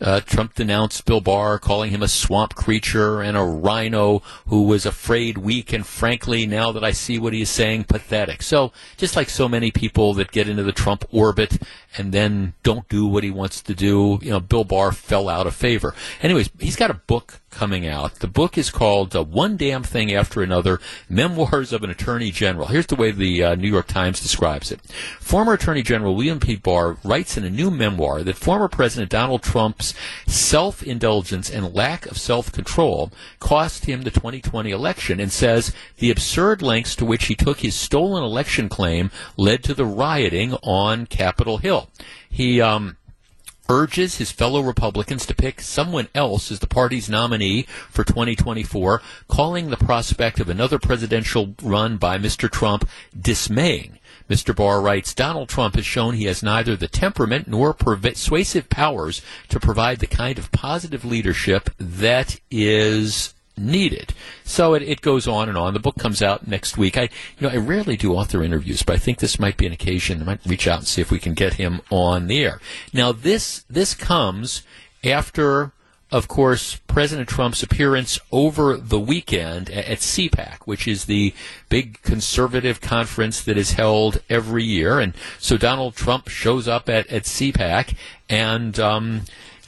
Uh, 0.00 0.20
Trump 0.20 0.54
denounced 0.54 1.04
Bill 1.06 1.20
Barr, 1.20 1.58
calling 1.58 1.90
him 1.90 2.02
a 2.02 2.08
swamp 2.08 2.56
creature 2.56 3.22
and 3.22 3.38
a 3.38 3.44
RINO 3.44 4.22
who 4.48 4.64
was 4.64 4.84
afraid, 4.84 5.38
weak, 5.38 5.72
and 5.72 5.86
frankly, 5.86 6.46
now 6.46 6.72
that 6.72 6.84
I 6.84 6.90
see 6.90 7.18
what 7.18 7.32
he 7.32 7.42
is 7.42 7.48
saying, 7.48 7.84
pathetic. 7.84 8.42
So, 8.42 8.72
just 8.98 9.14
like 9.16 9.30
so 9.30 9.48
many 9.48 9.70
people 9.70 10.12
that 10.14 10.32
get 10.32 10.48
into 10.48 10.64
the 10.64 10.72
Trump 10.72 11.04
orbit 11.10 11.62
and 11.96 12.12
then 12.12 12.54
don't 12.62 12.88
do 12.88 13.06
what 13.06 13.24
he 13.24 13.30
wants 13.30 13.60
to 13.62 13.74
do, 13.74 14.18
you 14.22 14.30
know, 14.30 14.40
Bill 14.40 14.64
Barr 14.64 14.92
fell 14.92 15.28
out 15.28 15.46
of 15.46 15.54
favor. 15.54 15.94
Anyways, 16.22 16.50
he's 16.58 16.76
got 16.76 16.90
a 16.90 16.94
book 16.94 17.40
coming 17.54 17.86
out. 17.86 18.16
The 18.16 18.26
book 18.26 18.58
is 18.58 18.70
called 18.70 19.14
uh, 19.14 19.22
One 19.22 19.56
Damn 19.56 19.84
Thing 19.84 20.12
After 20.12 20.42
Another 20.42 20.80
Memoirs 21.08 21.72
of 21.72 21.84
an 21.84 21.90
Attorney 21.90 22.30
General. 22.30 22.66
Here's 22.66 22.86
the 22.86 22.96
way 22.96 23.12
the 23.12 23.44
uh, 23.44 23.54
New 23.54 23.68
York 23.68 23.86
Times 23.86 24.20
describes 24.20 24.72
it. 24.72 24.80
Former 25.20 25.52
Attorney 25.52 25.82
General 25.82 26.14
William 26.14 26.40
P. 26.40 26.56
Barr 26.56 26.96
writes 27.04 27.36
in 27.36 27.44
a 27.44 27.50
new 27.50 27.70
memoir 27.70 28.22
that 28.22 28.36
former 28.36 28.68
President 28.68 29.10
Donald 29.10 29.42
Trump's 29.42 29.94
self 30.26 30.82
indulgence 30.82 31.48
and 31.48 31.74
lack 31.74 32.06
of 32.06 32.18
self 32.18 32.50
control 32.50 33.12
cost 33.38 33.86
him 33.86 34.02
the 34.02 34.10
2020 34.10 34.70
election 34.70 35.20
and 35.20 35.30
says 35.30 35.72
the 35.98 36.10
absurd 36.10 36.60
lengths 36.60 36.96
to 36.96 37.04
which 37.04 37.26
he 37.26 37.34
took 37.34 37.60
his 37.60 37.74
stolen 37.74 38.22
election 38.22 38.68
claim 38.68 39.10
led 39.36 39.62
to 39.62 39.74
the 39.74 39.86
rioting 39.86 40.54
on 40.62 41.06
Capitol 41.06 41.58
Hill. 41.58 41.83
He, 42.28 42.60
um, 42.60 42.96
urges 43.68 44.18
his 44.18 44.30
fellow 44.30 44.60
Republicans 44.60 45.24
to 45.26 45.34
pick 45.34 45.60
someone 45.60 46.08
else 46.14 46.52
as 46.52 46.58
the 46.58 46.66
party's 46.66 47.08
nominee 47.08 47.62
for 47.88 48.04
2024, 48.04 49.00
calling 49.28 49.70
the 49.70 49.76
prospect 49.76 50.40
of 50.40 50.48
another 50.48 50.78
presidential 50.78 51.54
run 51.62 51.96
by 51.96 52.18
Mr. 52.18 52.50
Trump 52.50 52.88
dismaying. 53.18 53.98
Mr. 54.28 54.56
Barr 54.56 54.80
writes, 54.80 55.14
Donald 55.14 55.48
Trump 55.48 55.74
has 55.74 55.84
shown 55.84 56.14
he 56.14 56.24
has 56.24 56.42
neither 56.42 56.76
the 56.76 56.88
temperament 56.88 57.46
nor 57.46 57.74
persuasive 57.74 58.70
powers 58.70 59.20
to 59.48 59.60
provide 59.60 59.98
the 59.98 60.06
kind 60.06 60.38
of 60.38 60.50
positive 60.50 61.04
leadership 61.04 61.70
that 61.78 62.40
is 62.50 63.33
needed. 63.56 64.14
So 64.44 64.74
it, 64.74 64.82
it 64.82 65.00
goes 65.00 65.28
on 65.28 65.48
and 65.48 65.56
on. 65.56 65.74
The 65.74 65.80
book 65.80 65.96
comes 65.96 66.22
out 66.22 66.46
next 66.46 66.76
week. 66.76 66.96
I, 66.96 67.02
you 67.02 67.08
know, 67.40 67.48
I 67.48 67.56
rarely 67.56 67.96
do 67.96 68.14
author 68.14 68.42
interviews, 68.42 68.82
but 68.82 68.94
I 68.94 68.98
think 68.98 69.18
this 69.18 69.38
might 69.38 69.56
be 69.56 69.66
an 69.66 69.72
occasion. 69.72 70.22
I 70.22 70.24
might 70.24 70.46
reach 70.46 70.66
out 70.66 70.78
and 70.80 70.88
see 70.88 71.00
if 71.00 71.10
we 71.10 71.18
can 71.18 71.34
get 71.34 71.54
him 71.54 71.80
on 71.90 72.26
the 72.26 72.44
air. 72.44 72.60
Now, 72.92 73.12
this 73.12 73.64
this 73.70 73.94
comes 73.94 74.62
after, 75.04 75.72
of 76.10 76.28
course, 76.28 76.76
President 76.86 77.28
Trump's 77.28 77.62
appearance 77.62 78.18
over 78.32 78.76
the 78.76 79.00
weekend 79.00 79.70
at, 79.70 79.86
at 79.86 79.98
CPAC, 79.98 80.58
which 80.64 80.88
is 80.88 81.04
the 81.04 81.34
big 81.68 82.02
conservative 82.02 82.80
conference 82.80 83.42
that 83.42 83.58
is 83.58 83.72
held 83.72 84.22
every 84.28 84.64
year. 84.64 84.98
And 84.98 85.14
so 85.38 85.56
Donald 85.56 85.94
Trump 85.94 86.28
shows 86.28 86.66
up 86.66 86.88
at, 86.88 87.06
at 87.08 87.22
CPAC 87.24 87.96
and. 88.28 88.78
Um, 88.80 89.22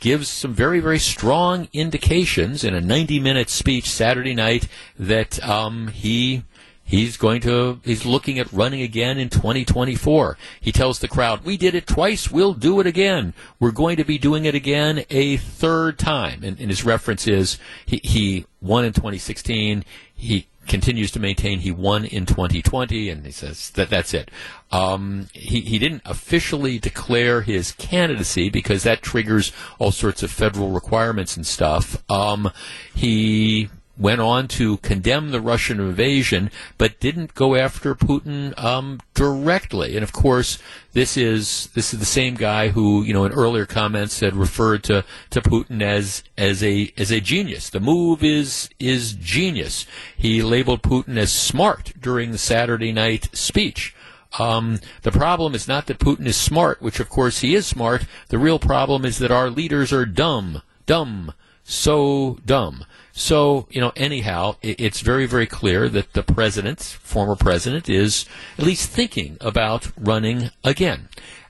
gives 0.06 0.28
some 0.28 0.54
very, 0.54 0.78
very 0.78 1.00
strong 1.00 1.66
indications 1.72 2.62
in 2.62 2.72
a 2.74 2.80
90 2.80 3.18
minute 3.18 3.50
speech 3.50 3.90
Saturday 3.90 4.34
night 4.34 4.68
that 4.96 5.42
um, 5.44 5.88
he. 5.88 6.44
He's 6.88 7.16
going 7.16 7.40
to, 7.40 7.80
he's 7.82 8.06
looking 8.06 8.38
at 8.38 8.52
running 8.52 8.80
again 8.80 9.18
in 9.18 9.28
2024. 9.28 10.38
He 10.60 10.70
tells 10.70 11.00
the 11.00 11.08
crowd, 11.08 11.44
we 11.44 11.56
did 11.56 11.74
it 11.74 11.84
twice, 11.84 12.30
we'll 12.30 12.54
do 12.54 12.78
it 12.78 12.86
again. 12.86 13.34
We're 13.58 13.72
going 13.72 13.96
to 13.96 14.04
be 14.04 14.18
doing 14.18 14.44
it 14.44 14.54
again 14.54 15.04
a 15.10 15.36
third 15.36 15.98
time. 15.98 16.44
And, 16.44 16.60
and 16.60 16.70
his 16.70 16.84
reference 16.84 17.26
is, 17.26 17.58
he, 17.84 18.00
he 18.04 18.46
won 18.62 18.84
in 18.84 18.92
2016. 18.92 19.84
He 20.14 20.46
continues 20.66 21.10
to 21.12 21.20
maintain 21.20 21.60
he 21.60 21.70
won 21.70 22.04
in 22.04 22.26
2020, 22.26 23.08
and 23.08 23.24
he 23.24 23.32
says 23.32 23.70
that 23.70 23.90
that's 23.90 24.14
it. 24.14 24.30
Um, 24.70 25.28
he, 25.32 25.60
he 25.60 25.78
didn't 25.78 26.02
officially 26.04 26.78
declare 26.78 27.42
his 27.42 27.72
candidacy 27.72 28.50
because 28.50 28.82
that 28.82 29.02
triggers 29.02 29.52
all 29.78 29.92
sorts 29.92 30.22
of 30.22 30.30
federal 30.30 30.70
requirements 30.70 31.36
and 31.36 31.46
stuff. 31.46 32.02
Um, 32.10 32.50
he 32.94 33.68
went 33.98 34.20
on 34.20 34.46
to 34.46 34.76
condemn 34.78 35.30
the 35.30 35.40
Russian 35.40 35.80
invasion, 35.80 36.50
but 36.78 37.00
didn't 37.00 37.34
go 37.34 37.54
after 37.54 37.94
Putin 37.94 38.58
um, 38.62 39.00
directly. 39.14 39.96
And 39.96 40.02
of 40.02 40.12
course, 40.12 40.58
this 40.92 41.16
is 41.16 41.68
this 41.74 41.92
is 41.92 42.00
the 42.00 42.06
same 42.06 42.34
guy 42.34 42.68
who, 42.68 43.02
you 43.02 43.12
know, 43.12 43.24
in 43.24 43.32
earlier 43.32 43.66
comments 43.66 44.20
had 44.20 44.34
referred 44.34 44.82
to, 44.84 45.04
to 45.30 45.40
Putin 45.40 45.82
as 45.82 46.22
as 46.36 46.62
a 46.62 46.92
as 46.96 47.10
a 47.10 47.20
genius. 47.20 47.70
The 47.70 47.80
move 47.80 48.22
is 48.22 48.68
is 48.78 49.12
genius. 49.14 49.86
He 50.16 50.42
labeled 50.42 50.82
Putin 50.82 51.16
as 51.16 51.32
smart 51.32 51.92
during 52.00 52.32
the 52.32 52.38
Saturday 52.38 52.92
night 52.92 53.28
speech. 53.32 53.94
Um, 54.38 54.80
the 55.02 55.12
problem 55.12 55.54
is 55.54 55.66
not 55.66 55.86
that 55.86 55.98
Putin 55.98 56.26
is 56.26 56.36
smart, 56.36 56.82
which 56.82 57.00
of 57.00 57.08
course 57.08 57.40
he 57.40 57.54
is 57.54 57.66
smart. 57.66 58.04
The 58.28 58.38
real 58.38 58.58
problem 58.58 59.04
is 59.04 59.18
that 59.18 59.30
our 59.30 59.48
leaders 59.48 59.92
are 59.92 60.04
dumb, 60.04 60.62
dumb, 60.84 61.32
so 61.66 62.38
dumb. 62.46 62.84
So, 63.12 63.66
you 63.70 63.80
know, 63.80 63.92
anyhow, 63.96 64.56
it's 64.62 65.00
very, 65.00 65.26
very 65.26 65.46
clear 65.46 65.88
that 65.88 66.12
the 66.12 66.22
president, 66.22 66.80
former 66.82 67.34
president, 67.34 67.88
is 67.88 68.26
at 68.58 68.64
least 68.64 68.90
thinking 68.90 69.36
about 69.40 69.90
running 69.98 70.50
again. 70.62 71.08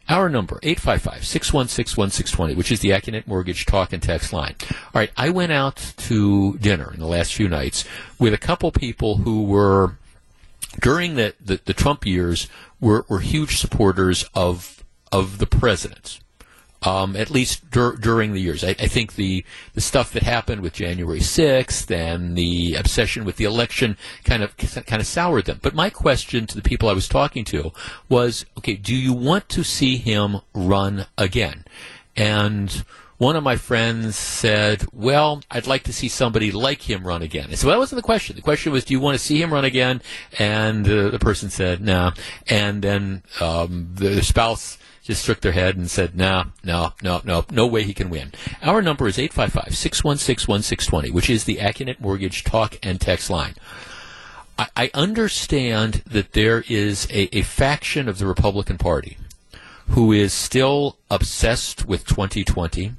Our 0.09 0.29
number, 0.29 0.61
855-616-1620, 0.61 2.55
which 2.55 2.71
is 2.71 2.79
the 2.79 2.91
Accunet 2.91 3.27
Mortgage 3.27 3.67
talk 3.67 3.93
and 3.93 4.01
text 4.01 4.33
line. 4.33 4.55
All 4.71 4.93
right, 4.95 5.11
I 5.17 5.31
went 5.31 5.51
out 5.51 5.95
to 5.97 6.57
dinner 6.59 6.93
in 6.95 7.01
the 7.01 7.07
last 7.07 7.35
few 7.35 7.49
nights 7.49 7.85
with 8.19 8.33
a 8.33 8.39
couple 8.39 8.71
people 8.71 9.17
who 9.19 9.43
were, 9.43 9.99
during 10.81 11.17
the, 11.17 11.35
the, 11.45 11.61
the 11.65 11.75
Trump 11.75 12.07
years, 12.07 12.47
were, 12.81 13.05
were 13.09 13.19
huge 13.19 13.57
supporters 13.59 14.25
of, 14.35 14.85
of 15.11 15.39
the 15.39 15.47
president 15.47 16.21
um, 16.83 17.17
at 17.17 17.31
least 17.31 17.71
dur- 17.71 17.97
during 17.97 18.33
the 18.33 18.41
years. 18.41 18.63
I, 18.63 18.71
I, 18.71 18.87
think 18.87 19.15
the 19.15 19.45
the 19.75 19.81
stuff 19.81 20.13
that 20.13 20.23
happened 20.23 20.61
with 20.61 20.75
January 20.75 21.21
6th 21.21 21.91
and 21.91 22.37
the 22.37 22.75
obsession 22.75 23.25
with 23.25 23.37
the 23.37 23.45
election 23.45 23.97
kind 24.25 24.43
of 24.43 24.57
kind 24.57 25.01
of 25.01 25.07
soured 25.07 25.47
them. 25.47 25.59
But 25.63 25.75
my 25.75 25.91
question 25.91 26.47
to 26.47 26.55
the 26.55 26.63
people 26.63 26.89
I 26.89 26.93
was 26.93 27.09
talking 27.09 27.45
to 27.47 27.73
was, 28.09 28.45
okay, 28.59 28.75
do 28.75 28.95
you 28.95 29.13
want 29.13 29.49
to 29.51 29.65
see 29.65 29.97
him 29.97 30.41
run 30.55 31.07
again? 31.19 31.65
And 32.17 32.85
one 33.19 33.37
of 33.37 33.43
my 33.43 33.57
friends 33.57 34.17
said, 34.17 34.85
"Well, 34.93 35.43
I'd 35.51 35.67
like 35.67 35.85
to 35.85 35.93
see 35.93 36.09
somebody 36.09 36.53
like 36.53 36.83
him 36.83 37.07
run 37.07 37.23
again." 37.23 37.49
I 37.51 37.55
said, 37.55 37.67
"Well, 37.67 37.77
that 37.77 37.81
wasn't 37.81 37.99
the 37.99 38.07
question. 38.07 38.37
The 38.37 38.43
question 38.43 38.73
was, 38.73 38.85
do 38.85 38.93
you 38.93 39.01
want 39.01 39.19
to 39.19 39.25
see 39.25 39.41
him 39.41 39.53
run 39.53 39.65
again?" 39.65 40.03
And 40.39 40.87
uh, 40.87 41.09
the 41.09 41.19
person 41.19 41.49
said, 41.49 41.81
"No." 41.81 41.97
Nah. 41.97 42.13
And 42.49 42.83
then 42.83 43.23
um, 43.41 43.89
the 43.95 44.23
spouse 44.23 44.77
just 45.07 45.25
shook 45.25 45.41
their 45.41 45.53
head 45.53 45.77
and 45.77 45.89
said, 45.89 46.17
no, 46.17 46.47
no, 46.65 46.93
no, 47.01 47.21
no, 47.25 47.45
no 47.51 47.67
way 47.67 47.85
he 47.85 47.95
can 47.95 48.11
win. 48.11 48.33
Our 48.61 48.83
number 48.83 49.07
is 49.07 49.19
855-616-1620, 49.19 51.13
which 51.13 51.31
is 51.31 51.45
the 51.45 51.59
Accunet 51.59 52.01
Mortgage 52.01 52.43
talk 52.43 52.77
and 52.83 53.01
text 53.01 53.31
line. 53.31 53.55
I, 54.59 54.67
I 54.77 54.91
understand 54.95 56.03
that 56.07 56.33
there 56.33 56.65
is 56.69 57.07
a, 57.11 57.37
a 57.37 57.43
faction 57.43 58.09
of 58.09 58.19
the 58.19 58.27
Republican 58.27 58.79
Party 58.79 59.17
who 59.91 60.11
is 60.11 60.33
still 60.33 60.99
obsessed 61.09 61.87
with 61.87 62.05
2020, 62.07 62.95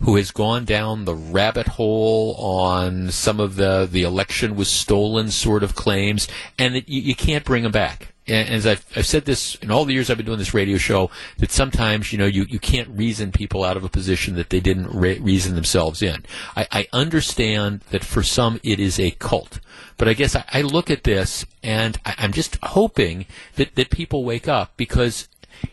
who 0.00 0.16
has 0.16 0.30
gone 0.30 0.64
down 0.64 1.04
the 1.04 1.14
rabbit 1.14 1.66
hole 1.68 2.34
on 2.38 3.10
some 3.10 3.38
of 3.38 3.56
the 3.56 3.86
the 3.90 4.02
election 4.02 4.56
was 4.56 4.68
stolen 4.68 5.30
sort 5.30 5.62
of 5.62 5.74
claims, 5.74 6.26
and 6.58 6.74
that 6.74 6.88
you, 6.88 7.02
you 7.02 7.14
can't 7.14 7.44
bring 7.44 7.64
them 7.64 7.72
back 7.72 8.14
and 8.26 8.48
as 8.48 8.66
I've, 8.66 8.84
I've, 8.94 9.06
said 9.06 9.24
this 9.24 9.56
in 9.56 9.70
all 9.70 9.84
the 9.84 9.94
years 9.94 10.10
I've 10.10 10.16
been 10.16 10.26
doing 10.26 10.38
this 10.38 10.54
radio 10.54 10.76
show, 10.78 11.10
that 11.38 11.50
sometimes 11.50 12.12
you 12.12 12.18
know 12.18 12.26
you, 12.26 12.46
you 12.48 12.58
can't 12.58 12.88
reason 12.88 13.32
people 13.32 13.64
out 13.64 13.76
of 13.76 13.84
a 13.84 13.88
position 13.88 14.34
that 14.36 14.50
they 14.50 14.60
didn't 14.60 14.88
re- 14.88 15.18
reason 15.18 15.54
themselves 15.54 16.02
in. 16.02 16.24
I, 16.56 16.66
I, 16.70 16.86
understand 16.92 17.80
that 17.90 18.04
for 18.04 18.22
some 18.22 18.60
it 18.62 18.78
is 18.78 19.00
a 19.00 19.12
cult, 19.12 19.60
but 19.96 20.08
I 20.08 20.14
guess 20.14 20.36
I, 20.36 20.44
I 20.52 20.62
look 20.62 20.90
at 20.90 21.04
this 21.04 21.46
and 21.62 21.98
I, 22.04 22.14
I'm 22.18 22.32
just 22.32 22.58
hoping 22.62 23.26
that 23.56 23.74
that 23.74 23.90
people 23.90 24.24
wake 24.24 24.48
up 24.48 24.76
because 24.76 25.28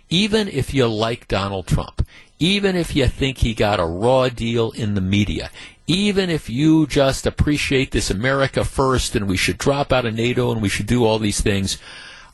even 0.10 0.48
if 0.48 0.74
you 0.74 0.88
like 0.88 1.28
Donald 1.28 1.68
Trump, 1.68 2.06
even 2.40 2.76
if 2.76 2.96
you 2.96 3.08
think 3.08 3.40
he 3.40 3.54
got 3.54 3.80
a 3.80 3.86
raw 3.86 4.30
deal 4.30 4.72
in 4.72 4.96
the 4.96 5.02
media, 5.02 5.50
even 5.86 6.30
if 6.30 6.50
you 6.50 6.86
just 6.88 7.26
appreciate 7.26 7.92
this 7.92 8.10
America 8.10 8.64
first 8.64 9.16
and 9.16 9.28
we 9.28 9.38
should 9.38 9.58
drop 9.58 9.94
out 9.94 10.06
of 10.06 10.14
NATO 10.14 10.52
and 10.52 10.62
we 10.62 10.70
should 10.70 10.86
do 10.86 11.06
all 11.06 11.20
these 11.20 11.42
things 11.42 11.78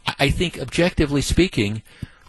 I 0.05 0.29
think, 0.29 0.59
objectively 0.59 1.21
speaking, 1.21 1.81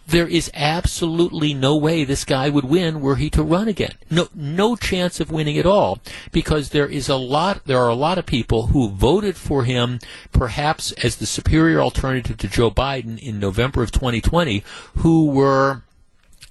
there 0.07 0.29
is 0.29 0.51
absolutely 0.55 1.55
no 1.55 1.77
way 1.77 2.05
this 2.05 2.25
guy 2.25 2.49
would 2.49 2.65
win 2.65 3.01
were 3.01 3.17
he 3.17 3.31
to 3.31 3.43
run 3.43 3.69
again. 3.69 3.95
No, 4.11 4.29
no 4.35 4.77
chance 4.77 5.19
of 5.19 5.31
winning 5.31 5.59
at 5.59 5.67
all 5.67 5.99
because 6.31 6.71
there 6.71 6.87
is 6.87 7.09
a 7.09 7.17
lot, 7.17 7.65
there 7.65 7.79
are 7.79 7.89
a 7.89 7.95
lot 7.95 8.19
of 8.19 8.27
people 8.27 8.69
who 8.69 8.91
voted 8.91 9.37
for 9.37 9.65
him 9.65 9.99
perhaps 10.31 10.93
as 10.93 11.17
the 11.17 11.27
superior 11.27 11.81
alternative 11.81 12.37
to 12.39 12.49
Joe 12.49 12.71
Biden 12.71 13.19
in 13.19 13.41
November 13.41 13.83
of 13.83 13.93
2020 13.93 14.63
who 14.97 15.27
were 15.27 15.83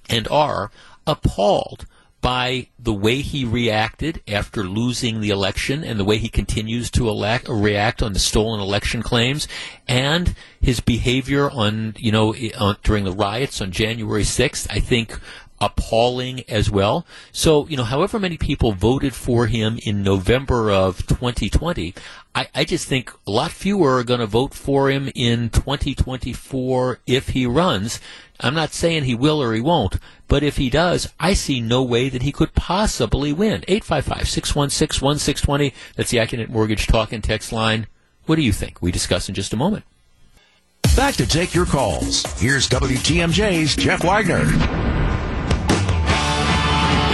and 0.08 0.26
are 0.28 0.70
appalled 1.06 1.86
by 2.24 2.66
the 2.78 2.92
way 2.94 3.20
he 3.20 3.44
reacted 3.44 4.22
after 4.26 4.64
losing 4.64 5.20
the 5.20 5.28
election 5.28 5.84
and 5.84 6.00
the 6.00 6.04
way 6.06 6.16
he 6.16 6.30
continues 6.30 6.90
to 6.90 7.06
elect, 7.06 7.46
react 7.50 8.02
on 8.02 8.14
the 8.14 8.18
stolen 8.18 8.60
election 8.60 9.02
claims 9.02 9.46
and 9.86 10.34
his 10.58 10.80
behavior 10.80 11.50
on, 11.50 11.94
you 11.98 12.10
know, 12.10 12.34
on, 12.58 12.78
during 12.82 13.04
the 13.04 13.12
riots 13.12 13.60
on 13.60 13.70
January 13.70 14.22
6th. 14.22 14.66
I 14.70 14.80
think 14.80 15.20
appalling 15.60 16.44
as 16.48 16.70
well. 16.70 17.06
So, 17.30 17.66
you 17.68 17.76
know, 17.76 17.84
however 17.84 18.18
many 18.18 18.38
people 18.38 18.72
voted 18.72 19.14
for 19.14 19.46
him 19.46 19.78
in 19.84 20.02
November 20.02 20.70
of 20.70 21.06
2020, 21.06 21.94
I, 22.34 22.48
I 22.54 22.64
just 22.64 22.88
think 22.88 23.12
a 23.26 23.30
lot 23.30 23.50
fewer 23.52 23.98
are 23.98 24.04
going 24.04 24.20
to 24.20 24.26
vote 24.26 24.54
for 24.54 24.90
him 24.90 25.10
in 25.14 25.50
2024 25.50 27.00
if 27.06 27.28
he 27.28 27.44
runs. 27.46 28.00
I'm 28.40 28.54
not 28.54 28.72
saying 28.72 29.04
he 29.04 29.14
will 29.14 29.40
or 29.40 29.54
he 29.54 29.60
won't, 29.60 29.98
but 30.26 30.42
if 30.42 30.56
he 30.56 30.68
does, 30.68 31.12
I 31.20 31.34
see 31.34 31.60
no 31.60 31.80
way 31.82 32.08
that 32.08 32.22
he 32.22 32.32
could 32.32 32.54
possibly 32.54 33.32
win. 33.32 33.60
855-616-1620. 33.62 35.72
That's 35.94 36.10
the 36.10 36.18
Accunet 36.18 36.48
Mortgage 36.48 36.88
Talk 36.88 37.12
and 37.12 37.22
Text 37.22 37.52
line. 37.52 37.86
What 38.26 38.34
do 38.36 38.42
you 38.42 38.52
think? 38.52 38.82
We 38.82 38.90
discuss 38.90 39.28
in 39.28 39.34
just 39.34 39.52
a 39.52 39.56
moment. 39.56 39.84
Back 40.96 41.14
to 41.16 41.26
take 41.26 41.54
your 41.54 41.66
calls. 41.66 42.22
Here's 42.40 42.68
WTMJ's 42.68 43.76
Jeff 43.76 44.02
Wagner. 44.02 44.93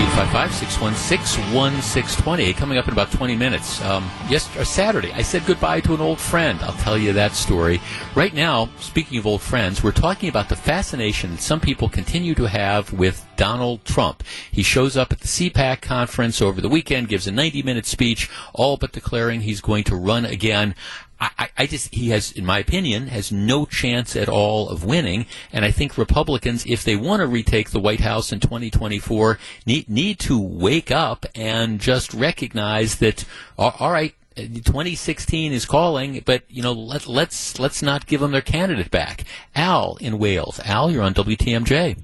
855-616-1620. 0.00 2.56
Coming 2.56 2.78
up 2.78 2.86
in 2.86 2.94
about 2.94 3.12
20 3.12 3.36
minutes. 3.36 3.82
Um, 3.82 4.10
yes, 4.30 4.48
uh, 4.56 4.64
Saturday, 4.64 5.12
I 5.12 5.20
said 5.20 5.44
goodbye 5.44 5.80
to 5.80 5.92
an 5.92 6.00
old 6.00 6.18
friend. 6.18 6.58
I'll 6.62 6.72
tell 6.72 6.96
you 6.96 7.12
that 7.12 7.32
story. 7.32 7.82
Right 8.14 8.32
now, 8.32 8.70
speaking 8.78 9.18
of 9.18 9.26
old 9.26 9.42
friends, 9.42 9.82
we're 9.82 9.92
talking 9.92 10.30
about 10.30 10.48
the 10.48 10.56
fascination 10.56 11.32
that 11.32 11.42
some 11.42 11.60
people 11.60 11.90
continue 11.90 12.34
to 12.36 12.48
have 12.48 12.94
with 12.94 13.22
Donald 13.36 13.84
Trump. 13.84 14.24
He 14.50 14.62
shows 14.62 14.96
up 14.96 15.12
at 15.12 15.20
the 15.20 15.28
CPAC 15.28 15.82
conference 15.82 16.40
over 16.40 16.62
the 16.62 16.70
weekend, 16.70 17.08
gives 17.08 17.26
a 17.26 17.30
90-minute 17.30 17.84
speech, 17.84 18.30
all 18.54 18.78
but 18.78 18.92
declaring 18.92 19.42
he's 19.42 19.60
going 19.60 19.84
to 19.84 19.96
run 19.96 20.24
again. 20.24 20.74
I, 21.20 21.48
I, 21.58 21.66
just 21.66 21.94
he 21.94 22.08
has, 22.10 22.32
in 22.32 22.46
my 22.46 22.58
opinion, 22.58 23.08
has 23.08 23.30
no 23.30 23.66
chance 23.66 24.16
at 24.16 24.28
all 24.28 24.70
of 24.70 24.84
winning. 24.84 25.26
And 25.52 25.64
I 25.64 25.70
think 25.70 25.98
Republicans, 25.98 26.64
if 26.66 26.82
they 26.82 26.96
want 26.96 27.20
to 27.20 27.26
retake 27.26 27.70
the 27.70 27.80
White 27.80 28.00
House 28.00 28.32
in 28.32 28.40
2024, 28.40 29.38
need 29.66 29.88
need 29.88 30.18
to 30.20 30.40
wake 30.40 30.90
up 30.90 31.26
and 31.34 31.78
just 31.78 32.14
recognize 32.14 32.96
that 32.96 33.24
all 33.58 33.90
right. 33.90 34.14
2016 34.36 35.52
is 35.52 35.66
calling, 35.66 36.22
but 36.24 36.44
you 36.48 36.62
know, 36.62 36.72
let, 36.72 37.06
let's 37.06 37.58
let's 37.58 37.82
not 37.82 38.06
give 38.06 38.20
them 38.20 38.30
their 38.30 38.40
candidate 38.40 38.90
back. 38.90 39.24
Al 39.54 39.96
in 40.00 40.18
Wales. 40.18 40.60
Al, 40.64 40.90
you're 40.90 41.02
on 41.02 41.12
WTMJ. 41.12 41.98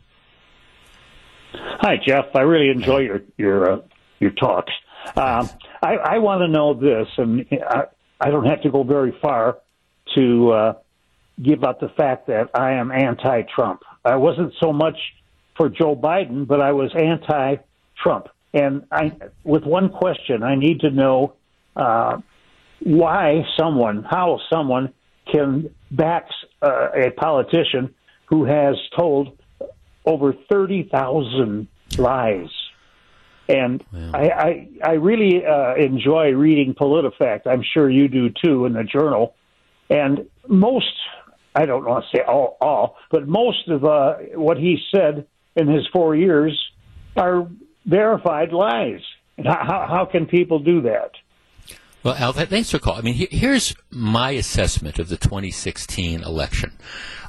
Hi, 1.55 1.97
Jeff. 2.05 2.27
I 2.35 2.41
really 2.41 2.69
enjoy 2.69 2.99
your 2.99 3.23
your 3.39 3.73
uh, 3.73 3.79
your 4.21 4.33
talks. 4.33 4.73
Um, 5.17 5.49
I, 5.83 5.97
I 5.97 6.19
want 6.19 6.41
to 6.41 6.49
know 6.49 6.75
this, 6.75 7.09
and 7.17 7.47
uh, 7.71 7.85
I 8.21 8.31
don't 8.31 8.47
have 8.47 8.63
to 8.63 8.71
go 8.71 8.83
very 8.83 9.15
far 9.23 9.59
to 10.15 10.51
uh, 10.51 10.73
give 11.43 11.65
out 11.65 11.81
the 11.81 11.89
fact 11.89 12.29
that 12.29 12.51
I 12.55 12.73
am 12.73 12.91
anti-Trump. 12.91 13.83
I 14.05 14.17
wasn't 14.17 14.55
so 14.63 14.73
much 14.73 14.97
for 15.57 15.69
Joe 15.69 15.97
Biden, 15.97 16.47
but 16.47 16.61
I 16.61 16.73
was 16.73 16.93
anti-Trump. 16.95 18.29
And 18.55 18.85
I, 18.91 19.13
with 19.45 19.65
one 19.65 19.91
question, 19.91 20.43
I 20.43 20.55
need 20.55 20.81
to 20.81 20.91
know 20.91 21.35
uh, 21.75 22.19
why 22.81 23.43
someone, 23.59 24.05
how 24.09 24.41
someone 24.51 24.95
can 25.31 25.71
back 25.91 26.29
uh, 26.63 26.89
a 26.95 27.11
politician 27.11 27.95
who 28.27 28.45
has 28.45 28.77
told 28.97 29.39
over 30.05 30.35
30,000 30.51 31.69
lies 31.99 32.49
and 33.49 33.85
I, 34.13 34.29
I, 34.29 34.69
I 34.85 34.93
really 34.93 35.45
uh, 35.45 35.75
enjoy 35.77 36.33
reading 36.33 36.75
PolitiFact. 36.75 37.47
I'm 37.47 37.63
sure 37.63 37.89
you 37.89 38.09
do 38.09 38.29
too 38.45 38.67
in 38.67 38.73
the 38.73 38.83
journal. 38.83 39.35
And 39.89 40.29
most, 40.49 40.93
I 41.55 41.67
don't 41.67 41.85
want 41.85 42.05
to 42.11 42.17
say 42.17 42.25
all, 42.25 42.57
all, 42.61 42.97
but 43.11 43.29
most 43.29 43.69
of 43.69 43.85
uh, 43.85 44.15
what 44.35 44.57
he 44.57 44.79
said 44.95 45.27
in 45.55 45.69
his 45.69 45.87
four 45.93 46.17
years 46.17 46.59
are 47.17 47.49
verified 47.85 48.53
lies. 48.53 49.01
And 49.39 49.47
how, 49.47 49.87
how 49.89 50.09
can 50.11 50.27
people 50.27 50.59
do 50.59 50.83
that? 50.83 51.13
Well, 52.03 52.15
Al, 52.15 52.33
thanks 52.33 52.71
for 52.71 52.79
calling. 52.79 53.01
I 53.01 53.03
mean, 53.03 53.27
here's 53.31 53.75
my 53.91 54.31
assessment 54.31 54.99
of 54.99 55.09
the 55.09 55.17
2016 55.17 56.23
election. 56.23 56.73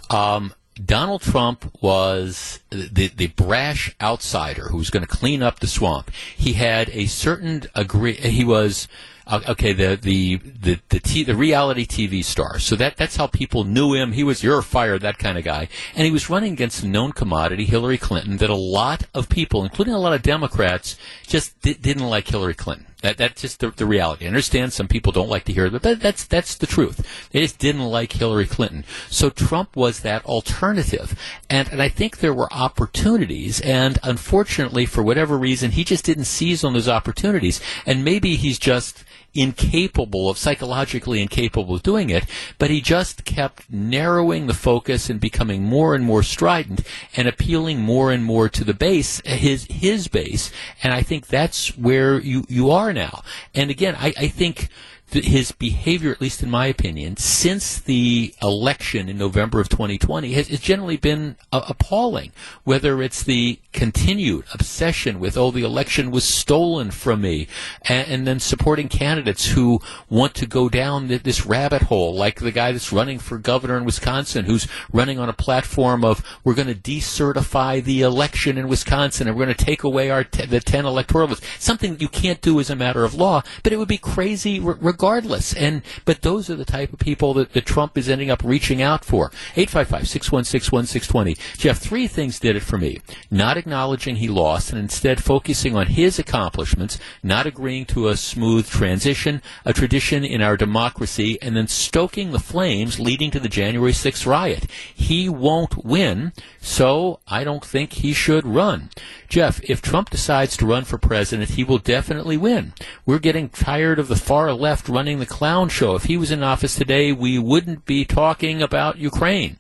Um, 0.10 0.54
Donald 0.84 1.22
Trump 1.22 1.72
was 1.82 2.60
the, 2.70 3.08
the 3.08 3.28
brash 3.28 3.96
outsider 4.02 4.70
who 4.70 4.78
was 4.78 4.90
going 4.90 5.06
to 5.06 5.08
clean 5.08 5.42
up 5.42 5.60
the 5.60 5.68
swamp. 5.68 6.12
He 6.36 6.54
had 6.54 6.90
a 6.90 7.06
certain 7.08 7.64
agree. 7.76 8.14
He 8.14 8.44
was 8.44 8.88
uh, 9.28 9.42
okay. 9.50 9.74
The 9.74 9.96
the 9.96 10.38
the 10.38 10.80
the, 10.90 11.00
t- 11.00 11.24
the 11.24 11.36
reality 11.36 11.86
TV 11.86 12.24
star. 12.24 12.60
So 12.60 12.76
that 12.78 12.98
that's 12.98 13.18
how 13.18 13.28
people 13.28 13.64
knew 13.64 13.94
him. 13.94 14.14
He 14.14 14.24
was 14.24 14.44
you're 14.44 14.62
fired 14.62 15.02
that 15.02 15.18
kind 15.18 15.38
of 15.38 15.44
guy, 15.44 15.68
and 15.96 16.06
he 16.06 16.12
was 16.12 16.30
running 16.30 16.54
against 16.54 16.84
a 16.84 16.88
known 16.88 17.12
commodity, 17.12 17.66
Hillary 17.66 17.98
Clinton, 17.98 18.38
that 18.38 18.50
a 18.50 18.56
lot 18.56 19.08
of 19.14 19.30
people, 19.30 19.64
including 19.64 19.94
a 19.94 20.00
lot 20.00 20.14
of 20.14 20.22
Democrats, 20.22 20.98
just 21.26 21.60
di- 21.62 21.74
didn't 21.74 22.08
like 22.08 22.28
Hillary 22.28 22.54
Clinton. 22.54 22.88
That, 23.02 23.18
that's 23.18 23.42
just 23.42 23.60
the, 23.60 23.70
the, 23.70 23.86
reality. 23.86 24.26
I 24.26 24.28
understand 24.28 24.74
some 24.74 24.88
people 24.88 25.12
don't 25.12 25.30
like 25.30 25.44
to 25.46 25.54
hear 25.54 25.68
it, 25.68 25.72
but 25.72 26.00
that's 26.00 26.26
that's 26.26 26.56
the 26.56 26.66
truth. 26.66 27.30
They 27.32 27.42
just 27.42 27.60
didn't 27.60 27.84
like 27.84 28.14
Hillary 28.14 28.48
Clinton. 28.48 28.86
So 29.10 29.30
Trump 29.30 29.76
was 29.76 30.00
that 30.00 30.26
alternative, 30.26 31.16
and 31.48 31.70
and 31.72 31.80
I 31.80 31.90
think 31.90 32.18
there 32.18 32.34
were 32.34 32.52
opportunities, 32.52 33.62
and 33.62 34.00
unfortunately, 34.02 34.88
for 34.88 35.04
whatever 35.04 35.38
reason, 35.38 35.72
he 35.72 35.84
just 35.84 36.06
didn't 36.06 36.26
seize 36.26 36.64
on 36.64 36.74
those 36.74 36.90
opportunities. 36.90 37.62
And 37.86 38.04
maybe 38.04 38.36
he's 38.36 38.58
just 38.58 39.04
incapable 39.34 40.30
of 40.30 40.38
psychologically 40.38 41.22
incapable 41.22 41.76
of 41.76 41.84
doing 41.84 42.10
it, 42.10 42.26
but 42.58 42.70
he 42.70 42.82
just 42.82 43.26
kept 43.26 43.72
narrowing 43.72 44.48
the 44.48 44.54
focus 44.54 45.10
and 45.10 45.20
becoming 45.20 45.64
more 45.64 45.94
and 45.94 46.04
more 46.04 46.24
strident 46.24 46.82
and 47.16 47.28
appealing 47.28 47.80
more 47.80 48.12
and 48.12 48.24
more 48.24 48.50
to 48.50 48.64
the 48.64 48.74
base, 48.74 49.22
his 49.26 49.66
his 49.70 50.08
base, 50.08 50.52
and 50.84 50.94
I 50.94 51.02
think 51.02 51.28
that's 51.28 51.78
where 51.78 52.20
you 52.20 52.46
you 52.50 52.72
are 52.72 52.94
now. 52.94 53.24
And 53.54 53.70
again, 53.70 53.96
I, 53.98 54.14
I 54.18 54.28
think 54.28 54.70
his 55.10 55.54
behavior, 55.54 56.12
at 56.12 56.20
least 56.20 56.44
in 56.44 56.50
my 56.50 56.66
opinion, 56.66 57.16
since 57.16 57.80
the 57.80 58.34
election 58.42 59.08
in 59.08 59.18
November 59.18 59.62
of 59.62 59.70
2020 59.70 60.34
has, 60.34 60.50
has 60.50 60.60
generally 60.60 60.98
been 60.98 61.38
uh, 61.52 61.62
appalling. 61.70 62.34
Whether 62.66 63.02
it's 63.02 63.24
the 63.24 63.60
continued 63.72 64.44
obsession 64.54 65.20
with, 65.20 65.38
oh, 65.38 65.52
the 65.52 65.64
election 65.64 66.12
was 66.12 66.26
stolen 66.26 66.92
from 66.92 67.22
me, 67.22 67.48
and, 67.84 68.08
and 68.08 68.28
then 68.28 68.40
supporting 68.40 68.90
candidates 68.90 69.52
who 69.52 69.80
want 70.10 70.36
to 70.36 70.46
go 70.46 70.68
down 70.68 71.08
this 71.08 71.46
rabbit 71.46 71.84
hole, 71.84 72.14
like 72.14 72.42
the 72.42 72.52
guy 72.52 72.74
that's 72.74 72.92
running 72.92 73.20
for 73.20 73.38
governor 73.38 73.78
in 73.78 73.86
Wisconsin, 73.86 74.46
who's 74.46 74.68
running 74.92 75.20
on 75.20 75.30
a 75.30 75.34
platform 75.34 76.04
of, 76.04 76.22
we're 76.44 76.54
going 76.54 76.68
to 76.68 76.76
decertify 76.76 77.82
the 77.82 78.02
election 78.02 78.58
in 78.58 78.68
Wisconsin, 78.68 79.28
and 79.28 79.38
we're 79.38 79.46
going 79.46 79.56
to 79.56 79.66
take 79.66 79.84
away 79.84 80.10
our 80.10 80.26
t- 80.26 80.46
the 80.46 80.60
10 80.60 80.86
electoral 80.86 81.28
votes. 81.28 81.42
Something 81.60 81.98
you 82.00 82.10
can't 82.10 82.42
do 82.42 82.60
as 82.60 82.70
a 82.70 82.76
matter 82.76 83.06
of 83.06 83.14
law, 83.14 83.42
but 83.64 83.72
it 83.72 83.78
would 83.78 83.88
be 83.88 83.98
crazy 83.98 84.60
re- 84.60 84.76
regardless. 84.98 85.54
And 85.54 85.84
but 86.06 86.24
those 86.24 86.50
are 86.50 86.56
the 86.56 86.66
type 86.66 86.92
of 86.92 86.98
people 86.98 87.36
that, 87.36 87.54
that 87.54 87.68
Trump 87.68 88.00
is 88.00 88.10
ending 88.10 88.32
up 88.32 88.44
reaching 88.44 88.82
out 88.82 89.06
for. 89.06 89.30
855-616-1620. 89.56 91.38
Jeff, 91.58 91.78
three 91.78 92.08
things 92.08 92.40
did 92.40 92.56
it 92.56 92.64
for 92.64 92.80
me. 92.80 93.00
Not 93.30 93.58
acknowledging 93.58 94.16
he 94.16 94.28
lost 94.28 94.72
and 94.72 94.80
instead 94.80 95.24
focusing 95.24 95.76
on 95.76 95.86
his 95.86 96.18
accomplishments, 96.18 96.98
not 97.22 97.46
agreeing 97.46 97.86
to 97.86 98.08
a 98.08 98.18
smooth 98.18 98.68
transition, 98.68 99.44
a 99.66 99.72
tradition 99.72 100.26
in 100.26 100.42
our 100.42 100.58
democracy, 100.58 101.38
and 101.44 101.56
then 101.56 101.68
stoking 101.68 102.32
the 102.32 102.40
flames 102.40 103.00
leading 103.00 103.30
to 103.30 103.40
the 103.40 103.50
January 103.50 103.92
6th 103.92 104.26
riot. 104.26 104.66
He 104.96 105.30
won't 105.30 105.86
win, 105.86 106.34
so 106.60 107.20
I 107.28 107.44
don't 107.44 107.64
think 107.64 107.94
he 107.94 108.14
should 108.14 108.48
run. 108.48 108.90
Jeff, 109.30 109.62
if 109.64 109.80
Trump 109.80 110.10
decides 110.10 110.58
to 110.58 110.66
run 110.66 110.86
for 110.86 110.98
president, 110.98 111.52
he 111.52 111.64
will 111.64 111.78
definitely 111.78 112.38
win. 112.38 112.74
We're 113.06 113.20
getting 113.20 113.50
tired 113.50 114.00
of 114.00 114.08
the 114.08 114.16
far 114.16 114.52
left 114.54 114.87
running 114.90 115.20
the 115.20 115.26
clown 115.26 115.70
show. 115.70 115.96
If 115.96 116.04
he 116.06 116.18
was 116.18 116.32
in 116.32 116.44
office 116.44 116.76
today, 116.76 117.12
we 117.12 117.38
wouldn't 117.40 117.86
be 117.86 118.06
talking 118.06 118.62
about 118.62 118.98
Ukraine. 118.98 119.60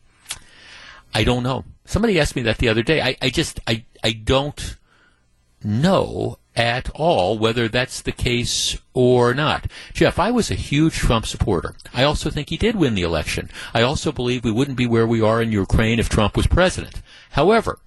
I 1.13 1.23
don't 1.23 1.43
know. 1.43 1.65
Somebody 1.85 2.19
asked 2.19 2.35
me 2.35 2.41
that 2.43 2.57
the 2.57 2.69
other 2.69 2.83
day. 2.83 3.01
I, 3.01 3.15
I 3.21 3.29
just, 3.29 3.59
I, 3.65 3.85
I 4.03 4.11
don't 4.11 4.77
know 5.63 6.37
at 6.55 6.89
all 6.95 7.37
whether 7.37 7.67
that's 7.67 8.01
the 8.01 8.11
case 8.11 8.77
or 8.93 9.33
not. 9.33 9.67
Jeff, 9.93 10.19
I 10.19 10.31
was 10.31 10.49
a 10.49 10.55
huge 10.55 10.95
Trump 10.95 11.25
supporter. 11.25 11.75
I 11.93 12.03
also 12.03 12.29
think 12.29 12.49
he 12.49 12.57
did 12.57 12.75
win 12.75 12.95
the 12.95 13.03
election. 13.03 13.49
I 13.73 13.83
also 13.83 14.11
believe 14.11 14.43
we 14.43 14.51
wouldn't 14.51 14.77
be 14.77 14.87
where 14.87 15.07
we 15.07 15.21
are 15.21 15.41
in 15.41 15.51
Ukraine 15.51 15.99
if 15.99 16.09
Trump 16.09 16.35
was 16.35 16.47
president. 16.47 17.01
However, 17.31 17.79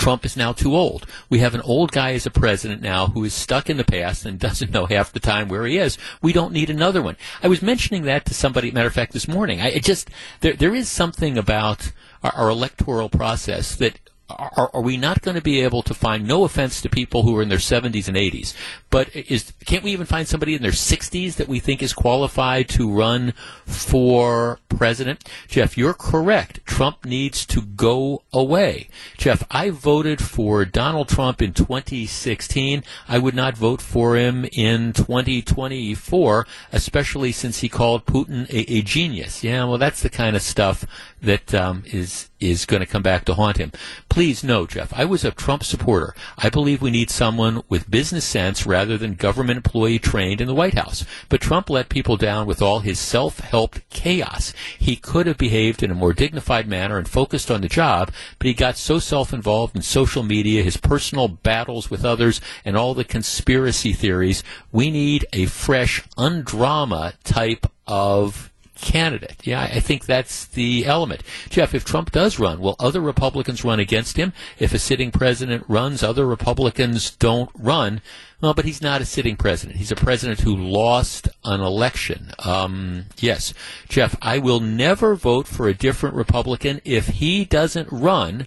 Trump 0.00 0.24
is 0.24 0.36
now 0.36 0.52
too 0.52 0.74
old. 0.74 1.06
We 1.28 1.40
have 1.40 1.54
an 1.54 1.60
old 1.60 1.92
guy 1.92 2.14
as 2.14 2.24
a 2.24 2.30
president 2.30 2.80
now 2.80 3.08
who 3.08 3.22
is 3.22 3.34
stuck 3.34 3.68
in 3.68 3.76
the 3.76 3.84
past 3.84 4.24
and 4.24 4.38
doesn't 4.38 4.72
know 4.72 4.86
half 4.86 5.12
the 5.12 5.20
time 5.20 5.48
where 5.48 5.66
he 5.66 5.76
is. 5.76 5.98
We 6.22 6.32
don't 6.32 6.52
need 6.52 6.70
another 6.70 7.02
one. 7.02 7.16
I 7.42 7.48
was 7.48 7.60
mentioning 7.62 8.04
that 8.04 8.24
to 8.26 8.34
somebody, 8.34 8.70
matter 8.70 8.88
of 8.88 8.94
fact, 8.94 9.12
this 9.12 9.28
morning. 9.28 9.60
I 9.60 9.78
just, 9.78 10.10
there, 10.40 10.54
there 10.54 10.74
is 10.74 10.88
something 10.88 11.36
about 11.36 11.92
our, 12.22 12.32
our 12.32 12.48
electoral 12.48 13.10
process 13.10 13.76
that 13.76 14.00
are, 14.30 14.70
are 14.72 14.82
we 14.82 14.96
not 14.96 15.22
going 15.22 15.34
to 15.34 15.42
be 15.42 15.60
able 15.60 15.82
to 15.82 15.94
find? 15.94 16.26
No 16.26 16.44
offense 16.44 16.80
to 16.80 16.88
people 16.88 17.22
who 17.22 17.36
are 17.36 17.42
in 17.42 17.48
their 17.48 17.58
70s 17.58 18.08
and 18.08 18.16
80s, 18.16 18.54
but 18.90 19.14
is 19.14 19.52
can't 19.64 19.84
we 19.84 19.92
even 19.92 20.06
find 20.06 20.26
somebody 20.26 20.54
in 20.54 20.62
their 20.62 20.72
60s 20.72 21.36
that 21.36 21.48
we 21.48 21.60
think 21.60 21.82
is 21.82 21.92
qualified 21.92 22.68
to 22.70 22.90
run 22.90 23.32
for 23.64 24.58
president? 24.68 25.24
Jeff, 25.48 25.78
you're 25.78 25.94
correct. 25.94 26.64
Trump 26.66 27.04
needs 27.04 27.46
to 27.46 27.62
go 27.62 28.22
away. 28.32 28.88
Jeff, 29.16 29.44
I 29.50 29.70
voted 29.70 30.20
for 30.20 30.64
Donald 30.64 31.08
Trump 31.08 31.40
in 31.40 31.52
2016. 31.52 32.82
I 33.08 33.18
would 33.18 33.34
not 33.34 33.56
vote 33.56 33.80
for 33.80 34.16
him 34.16 34.44
in 34.52 34.92
2024, 34.92 36.46
especially 36.72 37.32
since 37.32 37.60
he 37.60 37.68
called 37.68 38.06
Putin 38.06 38.48
a, 38.50 38.72
a 38.72 38.82
genius. 38.82 39.44
Yeah, 39.44 39.64
well, 39.64 39.78
that's 39.78 40.02
the 40.02 40.10
kind 40.10 40.34
of 40.34 40.42
stuff 40.42 40.84
that 41.22 41.54
um, 41.54 41.84
is 41.86 42.30
is 42.40 42.64
going 42.64 42.80
to 42.80 42.86
come 42.86 43.02
back 43.02 43.26
to 43.26 43.34
haunt 43.34 43.58
him. 43.58 43.70
Please 44.08 44.42
know, 44.42 44.66
Jeff, 44.66 44.92
I 44.94 45.04
was 45.04 45.24
a 45.24 45.30
Trump 45.30 45.62
supporter. 45.62 46.14
I 46.38 46.48
believe 46.48 46.80
we 46.80 46.90
need 46.90 47.10
someone 47.10 47.62
with 47.68 47.90
business 47.90 48.24
sense 48.24 48.66
rather 48.66 48.79
than 48.84 49.14
government 49.14 49.56
employee 49.58 49.98
trained 49.98 50.40
in 50.40 50.46
the 50.46 50.54
White 50.54 50.74
House. 50.74 51.04
But 51.28 51.40
Trump 51.40 51.70
let 51.70 51.88
people 51.88 52.16
down 52.16 52.46
with 52.46 52.62
all 52.62 52.80
his 52.80 52.98
self-help 52.98 53.76
chaos. 53.90 54.52
He 54.78 54.96
could 54.96 55.26
have 55.26 55.38
behaved 55.38 55.82
in 55.82 55.90
a 55.90 55.94
more 55.94 56.12
dignified 56.12 56.68
manner 56.68 56.98
and 56.98 57.08
focused 57.08 57.50
on 57.50 57.60
the 57.60 57.68
job, 57.68 58.12
but 58.38 58.46
he 58.46 58.54
got 58.54 58.76
so 58.76 58.98
self-involved 58.98 59.76
in 59.76 59.82
social 59.82 60.22
media, 60.22 60.62
his 60.62 60.76
personal 60.76 61.28
battles 61.28 61.90
with 61.90 62.04
others, 62.04 62.40
and 62.64 62.76
all 62.76 62.94
the 62.94 63.04
conspiracy 63.04 63.92
theories. 63.92 64.42
We 64.72 64.90
need 64.90 65.26
a 65.32 65.46
fresh, 65.46 66.02
undrama 66.16 67.14
type 67.24 67.66
of 67.86 68.50
candidate. 68.80 69.46
Yeah, 69.46 69.60
I 69.60 69.80
think 69.80 70.06
that's 70.06 70.46
the 70.46 70.86
element. 70.86 71.22
Jeff, 71.50 71.74
if 71.74 71.84
Trump 71.84 72.12
does 72.12 72.38
run, 72.38 72.60
will 72.60 72.76
other 72.78 73.00
Republicans 73.00 73.62
run 73.64 73.78
against 73.78 74.16
him? 74.16 74.32
If 74.58 74.72
a 74.72 74.78
sitting 74.78 75.10
president 75.10 75.64
runs, 75.68 76.02
other 76.02 76.26
Republicans 76.26 77.10
don't 77.10 77.50
run. 77.54 78.00
Well, 78.40 78.54
but 78.54 78.64
he's 78.64 78.80
not 78.80 79.02
a 79.02 79.04
sitting 79.04 79.36
president. 79.36 79.78
He's 79.78 79.92
a 79.92 79.96
president 79.96 80.40
who 80.40 80.56
lost 80.56 81.28
an 81.44 81.60
election. 81.60 82.30
Um, 82.38 83.06
yes. 83.18 83.52
Jeff, 83.88 84.16
I 84.22 84.38
will 84.38 84.60
never 84.60 85.14
vote 85.14 85.46
for 85.46 85.68
a 85.68 85.74
different 85.74 86.14
Republican. 86.14 86.80
If 86.84 87.08
he 87.08 87.44
doesn't 87.44 87.88
run, 87.90 88.46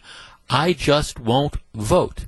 I 0.50 0.74
just 0.74 1.20
won't 1.20 1.58
vote. 1.76 2.26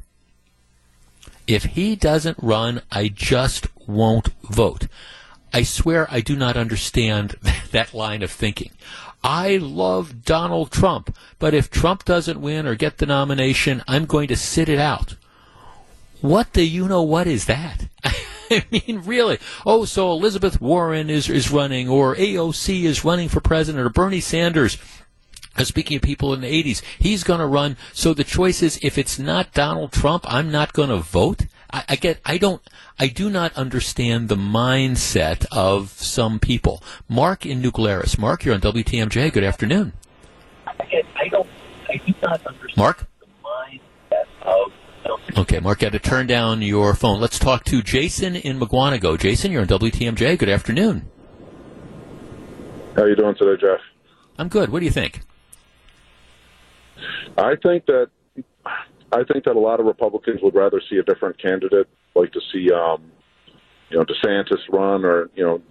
If 1.48 1.64
he 1.66 1.96
doesn't 1.96 2.38
run, 2.42 2.82
I 2.92 3.08
just 3.08 3.68
won't 3.88 4.30
vote. 4.44 4.88
I 5.54 5.64
swear 5.64 6.08
I 6.12 6.22
do 6.22 6.36
not 6.36 6.58
understand 6.58 7.36
that 7.72 7.94
line 7.94 8.22
of 8.22 8.32
thinking. 8.32 8.72
I 9.24 9.58
love 9.58 10.24
Donald 10.24 10.72
Trump, 10.72 11.16
but 11.40 11.56
if 11.56 11.72
Trump 11.72 12.06
doesn't 12.06 12.42
win 12.42 12.68
or 12.68 12.76
get 12.76 13.00
the 13.00 13.08
nomination, 13.08 13.84
I'm 13.88 14.06
going 14.06 14.28
to 14.28 14.36
sit 14.36 14.70
it 14.70 14.78
out. 14.78 15.16
What 16.22 16.54
the 16.54 16.64
you 16.64 16.88
know 16.88 17.04
what 17.04 17.28
is 17.28 17.46
that? 17.46 17.88
I 18.52 18.64
mean, 18.72 19.02
really? 19.06 19.40
Oh, 19.66 19.86
so 19.86 20.12
Elizabeth 20.12 20.62
Warren 20.62 21.10
is 21.10 21.30
is 21.30 21.52
running, 21.52 21.90
or 21.90 22.16
AOC 22.16 22.84
is 22.84 23.04
running 23.04 23.30
for 23.30 23.42
president, 23.42 23.86
or 23.86 23.90
Bernie 23.90 24.22
Sanders. 24.22 24.78
Uh, 25.58 25.64
speaking 25.64 25.96
of 25.96 26.02
people 26.02 26.34
in 26.34 26.42
the 26.42 26.64
80s, 26.64 26.82
he's 27.00 27.24
going 27.24 27.40
to 27.40 27.46
run. 27.46 27.78
So 27.94 28.14
the 28.14 28.26
choice 28.26 28.62
is, 28.62 28.78
if 28.82 28.98
it's 28.98 29.18
not 29.18 29.54
Donald 29.54 29.94
Trump, 29.94 30.26
I'm 30.28 30.52
not 30.52 30.74
going 30.74 30.90
to 30.90 30.98
vote. 30.98 31.46
I, 31.72 31.84
I 31.90 31.96
get. 31.96 32.20
I 32.26 32.38
don't. 32.38 32.62
I 33.00 33.08
do 33.08 33.30
not 33.30 33.54
understand 33.54 34.30
the 34.30 34.36
mindset 34.36 35.46
of 35.52 35.90
some 35.92 36.40
people. 36.40 36.84
Mark 37.08 37.46
in 37.46 37.62
New 37.62 37.72
Glarus. 37.72 38.18
Mark, 38.18 38.46
you're 38.46 38.54
on 38.54 38.62
WTMJ. 38.62 39.32
Good 39.32 39.44
afternoon. 39.44 39.94
I, 40.68 41.04
I 41.16 41.28
don't. 41.30 41.48
I 41.90 41.98
do 41.98 42.14
not 42.22 42.46
understand 42.46 42.78
Mark? 42.78 43.08
the 43.20 43.28
mindset 43.44 44.26
of. 44.44 44.72
Okay, 45.38 45.60
Mark, 45.60 45.80
got 45.80 45.92
to 45.92 46.00
turn 46.00 46.26
down 46.26 46.62
your 46.62 46.96
phone. 46.96 47.20
Let's 47.20 47.38
talk 47.38 47.64
to 47.66 47.84
Jason 47.84 48.36
in 48.36 48.60
Mukwonago. 48.60 49.20
Jason, 49.20 49.52
you're 49.52 49.62
on 49.62 49.68
WTMJ. 49.68 50.38
Good 50.38 50.50
afternoon. 50.50 51.10
How 52.96 53.04
are 53.04 53.10
you 53.10 53.16
doing 53.16 53.36
today, 53.38 53.62
Jeff? 53.62 53.82
I'm 54.38 54.48
good. 54.48 54.70
What 54.70 54.80
do 54.80 54.86
you 54.86 54.92
think? 54.92 55.22
I 57.38 57.56
think 57.62 57.86
that 57.86 58.10
I 59.12 59.24
think 59.32 59.44
that 59.46 59.56
a 59.56 59.60
lot 59.60 59.80
of 59.80 59.86
Republicans 59.86 60.40
would 60.42 60.56
rather 60.56 60.82
see 60.90 60.98
a 60.98 61.04
different 61.04 61.40
candidate, 61.42 61.88
like 62.16 62.32
to 62.32 62.40
see, 62.52 62.72
um, 62.72 63.12
you 63.90 63.98
know, 63.98 64.06
DeSantis 64.06 64.62
run, 64.72 65.06
or 65.06 65.30
you 65.36 65.44
know, 65.44 65.62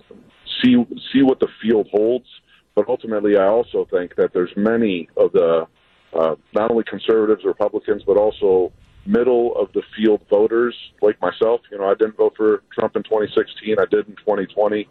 see 0.63 0.77
see 1.13 1.23
what 1.23 1.41
the 1.41 1.49
field 1.63 1.89
holds. 1.91 2.27
But 2.75 2.89
ultimately, 2.89 3.37
I 3.37 3.47
also 3.47 3.87
think 3.91 4.17
that 4.17 4.33
there's 4.33 4.53
many 4.57 5.09
of 5.17 5.33
the 5.33 5.67
uh, 6.13 6.35
not 6.55 6.71
only 6.71 6.85
conservatives, 6.85 7.45
Republicans, 7.45 8.03
but 8.07 8.17
also 8.17 8.73
middle 9.07 9.57
of 9.57 9.73
the 9.73 9.83
field 9.97 10.23
voters 10.31 10.75
like 11.03 11.21
myself. 11.21 11.61
You 11.71 11.79
know, 11.79 11.87
I 11.87 11.95
didn't 11.95 12.17
vote 12.17 12.35
for 12.37 12.63
Trump 12.73 12.97
in 12.97 13.03
2016. 13.03 13.77
I 13.79 13.85
did 13.91 14.09
in 14.09 14.17
2020. 14.17 14.89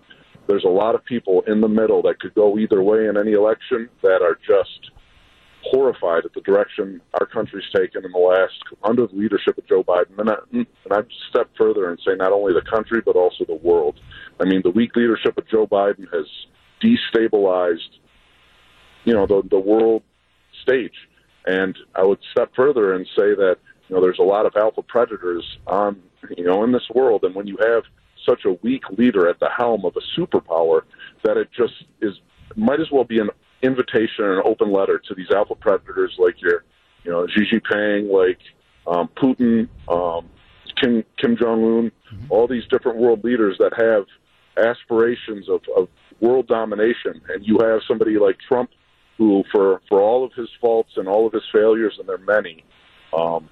There's 0.47 0.63
a 0.65 0.69
lot 0.69 0.95
of 0.95 1.03
people 1.05 1.43
in 1.47 1.61
the 1.61 1.67
middle 1.67 2.01
that 2.03 2.19
could 2.19 2.35
go 2.35 2.57
either 2.57 2.83
way 2.83 3.07
in 3.07 3.17
any 3.17 3.31
election 3.31 3.89
that 4.01 4.21
are 4.21 4.37
just 4.45 4.91
horrified 5.63 6.25
at 6.25 6.33
the 6.33 6.41
direction 6.41 6.99
our 7.19 7.25
country's 7.25 7.63
taken 7.73 8.03
in 8.03 8.11
the 8.11 8.17
last 8.17 8.61
under 8.83 9.07
the 9.07 9.15
leadership 9.15 9.57
of 9.57 9.65
Joe 9.67 9.83
Biden. 9.83 10.19
And, 10.19 10.29
I, 10.29 10.35
and 10.51 10.67
I'd 10.91 11.07
step 11.29 11.49
further 11.57 11.89
and 11.89 11.99
say 12.05 12.15
not 12.15 12.33
only 12.33 12.53
the 12.53 12.69
country 12.69 13.01
but 13.01 13.15
also 13.15 13.45
the 13.45 13.55
world. 13.55 13.99
I 14.39 14.45
mean, 14.45 14.61
the 14.63 14.71
weak 14.71 14.95
leadership 14.95 15.37
of 15.37 15.47
Joe 15.47 15.65
Biden 15.65 16.05
has 16.13 16.25
destabilized, 16.83 17.99
you 19.05 19.13
know, 19.13 19.25
the 19.25 19.41
the 19.49 19.59
world 19.59 20.03
stage. 20.61 20.95
And 21.45 21.77
I 21.95 22.03
would 22.03 22.19
step 22.31 22.51
further 22.55 22.93
and 22.93 23.05
say 23.17 23.35
that 23.35 23.57
you 23.93 23.99
know 23.99 24.03
there's 24.03 24.19
a 24.19 24.23
lot 24.23 24.47
of 24.47 24.53
alpha 24.55 24.81
predators 24.81 25.45
on 25.67 26.01
you 26.35 26.45
know 26.45 26.63
in 26.63 26.71
this 26.71 26.89
world, 26.95 27.23
and 27.23 27.35
when 27.35 27.45
you 27.45 27.57
have 27.61 27.83
such 28.27 28.43
a 28.45 28.53
weak 28.63 28.81
leader 28.97 29.29
at 29.29 29.39
the 29.39 29.49
helm 29.55 29.85
of 29.85 29.93
a 29.95 30.19
superpower, 30.19 30.81
that 31.23 31.37
it 31.37 31.49
just 31.55 31.73
is 32.01 32.13
might 32.55 32.79
as 32.79 32.87
well 32.91 33.03
be 33.03 33.19
an 33.19 33.29
invitation 33.61 34.25
and 34.25 34.39
an 34.39 34.41
open 34.45 34.71
letter 34.71 34.99
to 35.07 35.13
these 35.13 35.29
alpha 35.29 35.53
predators 35.53 36.15
like 36.17 36.41
your, 36.41 36.63
you 37.03 37.11
know, 37.11 37.27
Xi 37.27 37.41
Jinping, 37.51 38.09
like 38.11 38.39
um, 38.87 39.09
Putin, 39.15 39.69
um, 39.87 40.27
Kim, 40.81 41.03
Kim 41.19 41.37
Jong 41.37 41.63
Un, 41.63 41.91
mm-hmm. 42.13 42.25
all 42.31 42.47
these 42.47 42.63
different 42.71 42.97
world 42.97 43.23
leaders 43.23 43.57
that 43.59 43.73
have 43.77 44.05
aspirations 44.65 45.49
of, 45.49 45.61
of 45.77 45.87
world 46.19 46.47
domination, 46.47 47.21
and 47.29 47.45
you 47.45 47.59
have 47.59 47.81
somebody 47.87 48.17
like 48.17 48.37
Trump, 48.47 48.71
who, 49.19 49.43
for 49.51 49.81
for 49.87 50.01
all 50.01 50.25
of 50.25 50.31
his 50.33 50.49
faults 50.59 50.91
and 50.95 51.07
all 51.07 51.27
of 51.27 51.33
his 51.33 51.43
failures, 51.51 51.95
and 51.99 52.09
they're 52.09 52.17
many, 52.17 52.63
um, 53.17 53.49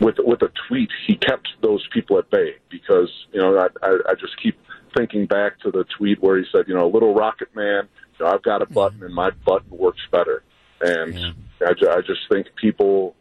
with 0.00 0.16
with 0.18 0.42
a 0.42 0.50
tweet, 0.68 0.90
he 1.06 1.16
kept 1.16 1.48
those 1.62 1.86
people 1.92 2.18
at 2.18 2.30
bay 2.30 2.56
because 2.70 3.10
you 3.32 3.40
know 3.40 3.56
I, 3.58 3.68
I, 3.86 3.98
I 4.10 4.14
just 4.14 4.40
keep 4.42 4.56
thinking 4.96 5.26
back 5.26 5.58
to 5.60 5.70
the 5.70 5.84
tweet 5.96 6.22
where 6.22 6.38
he 6.38 6.44
said, 6.52 6.64
you 6.66 6.74
know, 6.74 6.88
little 6.88 7.14
rocket 7.14 7.54
man, 7.54 7.88
you 8.18 8.24
know, 8.24 8.32
I've 8.32 8.42
got 8.42 8.62
a 8.62 8.66
button 8.66 9.02
and 9.02 9.14
my 9.14 9.30
button 9.46 9.70
works 9.70 10.00
better. 10.10 10.42
And 10.80 11.14
yeah. 11.14 11.32
I, 11.62 11.70
I 11.70 12.00
just 12.00 12.20
think 12.30 12.46
people, 12.56 13.14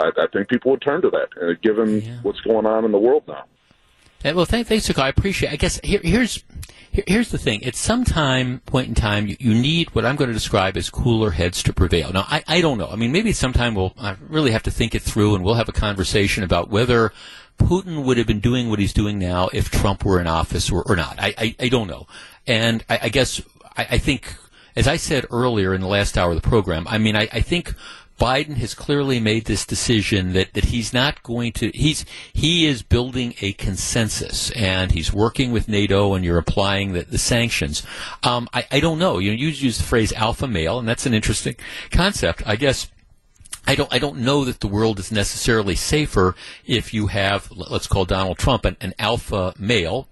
I, 0.00 0.10
I 0.16 0.26
think 0.32 0.48
people 0.48 0.72
would 0.72 0.82
turn 0.82 1.02
to 1.02 1.10
that, 1.10 1.28
uh, 1.40 1.54
given 1.62 2.00
yeah. 2.00 2.18
what's 2.22 2.40
going 2.40 2.66
on 2.66 2.84
in 2.84 2.92
the 2.92 2.98
world 2.98 3.24
now. 3.26 3.44
Yeah, 4.24 4.32
well, 4.32 4.44
thank, 4.44 4.68
thanks, 4.68 4.88
I 4.96 5.08
appreciate. 5.08 5.52
I 5.52 5.56
guess 5.56 5.80
here, 5.82 6.00
here's 6.02 6.44
here, 6.92 7.04
here's 7.06 7.30
the 7.30 7.38
thing. 7.38 7.64
At 7.64 7.74
some 7.74 8.04
time, 8.04 8.60
point 8.66 8.88
in 8.88 8.94
time, 8.94 9.26
you, 9.26 9.36
you, 9.40 9.54
need 9.54 9.94
what 9.94 10.04
I'm 10.04 10.14
going 10.14 10.28
to 10.28 10.34
describe 10.34 10.76
as 10.76 10.90
cooler 10.90 11.30
heads 11.30 11.62
to 11.64 11.72
prevail. 11.72 12.12
Now, 12.12 12.26
I, 12.28 12.44
I 12.46 12.60
don't 12.60 12.78
know. 12.78 12.88
I 12.88 12.96
mean, 12.96 13.10
maybe 13.10 13.32
sometime 13.32 13.74
we'll 13.74 13.94
I 13.98 14.16
really 14.28 14.52
have 14.52 14.62
to 14.64 14.70
think 14.70 14.94
it 14.94 15.02
through, 15.02 15.34
and 15.34 15.42
we'll 15.42 15.54
have 15.54 15.68
a 15.68 15.72
conversation 15.72 16.44
about 16.44 16.70
whether 16.70 17.12
Putin 17.58 18.04
would 18.04 18.18
have 18.18 18.26
been 18.26 18.40
doing 18.40 18.70
what 18.70 18.78
he's 18.78 18.92
doing 18.92 19.18
now 19.18 19.48
if 19.52 19.70
Trump 19.70 20.04
were 20.04 20.20
in 20.20 20.26
office 20.26 20.70
or, 20.70 20.82
or 20.82 20.94
not. 20.94 21.16
I, 21.18 21.34
I, 21.36 21.56
I 21.58 21.68
don't 21.68 21.88
know. 21.88 22.06
And 22.46 22.84
I, 22.88 23.00
I 23.04 23.08
guess 23.08 23.40
I, 23.76 23.86
I, 23.92 23.98
think, 23.98 24.34
as 24.76 24.86
I 24.86 24.96
said 24.96 25.26
earlier 25.30 25.74
in 25.74 25.80
the 25.80 25.86
last 25.86 26.16
hour 26.16 26.30
of 26.30 26.40
the 26.40 26.48
program, 26.48 26.86
I 26.88 26.98
mean, 26.98 27.16
I, 27.16 27.28
I 27.32 27.40
think 27.40 27.74
Biden 28.22 28.58
has 28.58 28.72
clearly 28.72 29.18
made 29.18 29.46
this 29.46 29.66
decision 29.66 30.32
that, 30.34 30.54
that 30.54 30.66
he's 30.66 30.92
not 30.92 31.24
going 31.24 31.50
to 31.54 31.72
he's 31.74 32.04
he 32.32 32.66
is 32.66 32.80
building 32.80 33.34
a 33.40 33.52
consensus 33.54 34.52
and 34.52 34.92
he's 34.92 35.12
working 35.12 35.50
with 35.50 35.66
NATO 35.66 36.14
and 36.14 36.24
you're 36.24 36.38
applying 36.38 36.92
the, 36.92 37.02
the 37.02 37.18
sanctions. 37.18 37.82
Um, 38.22 38.48
I, 38.54 38.64
I 38.70 38.78
don't 38.78 39.00
know. 39.00 39.18
You 39.18 39.32
know, 39.32 39.36
you 39.36 39.48
use 39.48 39.78
the 39.78 39.82
phrase 39.82 40.12
alpha 40.12 40.46
male 40.46 40.78
and 40.78 40.86
that's 40.86 41.04
an 41.04 41.14
interesting 41.14 41.56
concept. 41.90 42.44
I 42.46 42.54
guess 42.54 42.88
I 43.66 43.74
don't 43.74 43.92
I 43.92 43.98
don't 43.98 44.18
know 44.18 44.44
that 44.44 44.60
the 44.60 44.68
world 44.68 45.00
is 45.00 45.10
necessarily 45.10 45.74
safer 45.74 46.36
if 46.64 46.94
you 46.94 47.08
have 47.08 47.50
let's 47.50 47.88
call 47.88 48.04
Donald 48.04 48.38
Trump 48.38 48.64
an, 48.64 48.76
an 48.80 48.94
alpha 49.00 49.52
male 49.58 50.06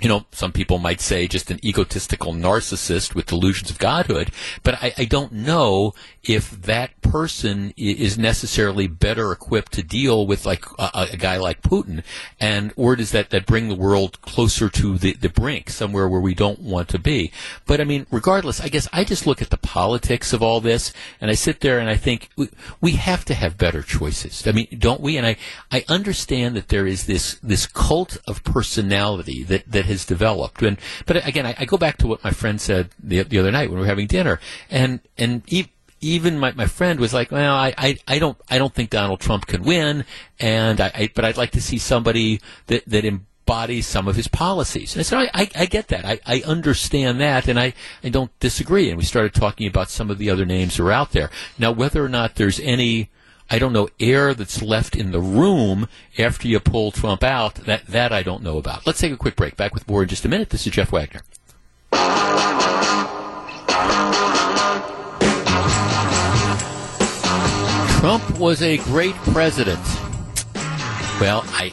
you 0.00 0.08
know, 0.08 0.26
some 0.30 0.52
people 0.52 0.78
might 0.78 1.00
say 1.00 1.26
just 1.26 1.50
an 1.50 1.64
egotistical 1.64 2.34
narcissist 2.34 3.14
with 3.14 3.26
delusions 3.26 3.70
of 3.70 3.78
godhood, 3.78 4.30
but 4.62 4.74
I, 4.82 4.92
I 4.98 5.04
don't 5.06 5.32
know 5.32 5.94
if 6.22 6.50
that 6.50 7.00
person 7.00 7.72
is 7.76 8.18
necessarily 8.18 8.86
better 8.86 9.32
equipped 9.32 9.72
to 9.72 9.82
deal 9.82 10.26
with 10.26 10.44
like 10.44 10.64
a, 10.78 11.08
a, 11.12 11.16
guy 11.16 11.36
like 11.36 11.62
Putin, 11.62 12.02
and 12.38 12.72
or 12.76 12.96
does 12.96 13.12
that, 13.12 13.30
that 13.30 13.46
bring 13.46 13.68
the 13.68 13.74
world 13.74 14.20
closer 14.20 14.68
to 14.68 14.98
the, 14.98 15.14
the 15.14 15.28
brink, 15.28 15.70
somewhere 15.70 16.08
where 16.08 16.20
we 16.20 16.34
don't 16.34 16.60
want 16.60 16.88
to 16.88 16.98
be? 16.98 17.32
But 17.64 17.80
I 17.80 17.84
mean, 17.84 18.06
regardless, 18.10 18.60
I 18.60 18.68
guess 18.68 18.88
I 18.92 19.04
just 19.04 19.26
look 19.26 19.40
at 19.40 19.50
the 19.50 19.56
politics 19.56 20.32
of 20.32 20.42
all 20.42 20.60
this, 20.60 20.92
and 21.20 21.30
I 21.30 21.34
sit 21.34 21.60
there 21.60 21.78
and 21.78 21.88
I 21.88 21.96
think 21.96 22.28
we, 22.36 22.50
we 22.80 22.92
have 22.92 23.24
to 23.26 23.34
have 23.34 23.56
better 23.56 23.82
choices. 23.82 24.46
I 24.46 24.52
mean, 24.52 24.68
don't 24.78 25.00
we? 25.00 25.16
And 25.16 25.26
I, 25.26 25.36
I 25.70 25.84
understand 25.88 26.56
that 26.56 26.68
there 26.68 26.86
is 26.86 27.06
this 27.06 27.38
this 27.42 27.66
cult 27.66 28.18
of 28.26 28.44
personality 28.44 29.44
that, 29.44 29.70
that 29.70 29.86
has 29.86 29.95
developed. 30.04 30.62
And 30.62 30.78
but 31.06 31.26
again, 31.26 31.46
I, 31.46 31.54
I 31.58 31.64
go 31.64 31.76
back 31.76 31.96
to 31.98 32.06
what 32.06 32.22
my 32.22 32.30
friend 32.30 32.60
said 32.60 32.90
the, 33.02 33.22
the 33.22 33.38
other 33.38 33.50
night 33.50 33.68
when 33.68 33.78
we 33.78 33.82
were 33.82 33.88
having 33.88 34.06
dinner, 34.06 34.40
and 34.70 35.00
and 35.16 35.42
even 36.00 36.38
my, 36.38 36.52
my 36.52 36.66
friend 36.66 37.00
was 37.00 37.14
like, 37.14 37.30
well, 37.30 37.54
I, 37.54 37.74
I, 37.76 37.98
I 38.06 38.18
don't 38.18 38.38
I 38.50 38.58
don't 38.58 38.74
think 38.74 38.90
Donald 38.90 39.20
Trump 39.20 39.46
can 39.46 39.62
win, 39.62 40.04
and 40.38 40.80
I, 40.80 40.90
I 40.94 41.10
but 41.14 41.24
I'd 41.24 41.36
like 41.36 41.52
to 41.52 41.62
see 41.62 41.78
somebody 41.78 42.40
that 42.66 42.84
that 42.86 43.04
embodies 43.04 43.86
some 43.86 44.08
of 44.08 44.16
his 44.16 44.28
policies. 44.28 44.94
And 44.94 45.00
I 45.00 45.02
said, 45.04 45.18
I, 45.18 45.42
I, 45.42 45.50
I 45.54 45.66
get 45.66 45.88
that. 45.88 46.04
I, 46.04 46.20
I 46.26 46.42
understand 46.46 47.20
that, 47.20 47.48
and 47.48 47.58
I, 47.58 47.74
I 48.02 48.08
don't 48.08 48.36
disagree. 48.40 48.88
And 48.88 48.98
we 48.98 49.04
started 49.04 49.34
talking 49.34 49.66
about 49.66 49.88
some 49.88 50.10
of 50.10 50.18
the 50.18 50.30
other 50.30 50.44
names 50.44 50.76
that 50.76 50.82
are 50.82 50.92
out 50.92 51.12
there. 51.12 51.30
Now, 51.58 51.70
whether 51.72 52.04
or 52.04 52.08
not 52.08 52.34
there's 52.34 52.60
any 52.60 53.08
I 53.48 53.58
don't 53.58 53.72
know 53.72 53.88
air 54.00 54.34
that's 54.34 54.60
left 54.60 54.96
in 54.96 55.12
the 55.12 55.20
room 55.20 55.88
after 56.18 56.48
you 56.48 56.58
pull 56.58 56.90
Trump 56.90 57.22
out. 57.22 57.54
That 57.56 57.86
that 57.86 58.12
I 58.12 58.22
don't 58.22 58.42
know 58.42 58.58
about. 58.58 58.86
Let's 58.86 59.00
take 59.00 59.12
a 59.12 59.16
quick 59.16 59.36
break. 59.36 59.56
Back 59.56 59.72
with 59.72 59.88
more 59.88 60.02
in 60.02 60.08
just 60.08 60.24
a 60.24 60.28
minute. 60.28 60.50
This 60.50 60.66
is 60.66 60.72
Jeff 60.72 60.90
Wagner. 60.90 61.22
Trump 68.00 68.38
was 68.38 68.62
a 68.62 68.78
great 68.78 69.14
president. 69.14 69.84
Well, 71.20 71.44
I 71.48 71.72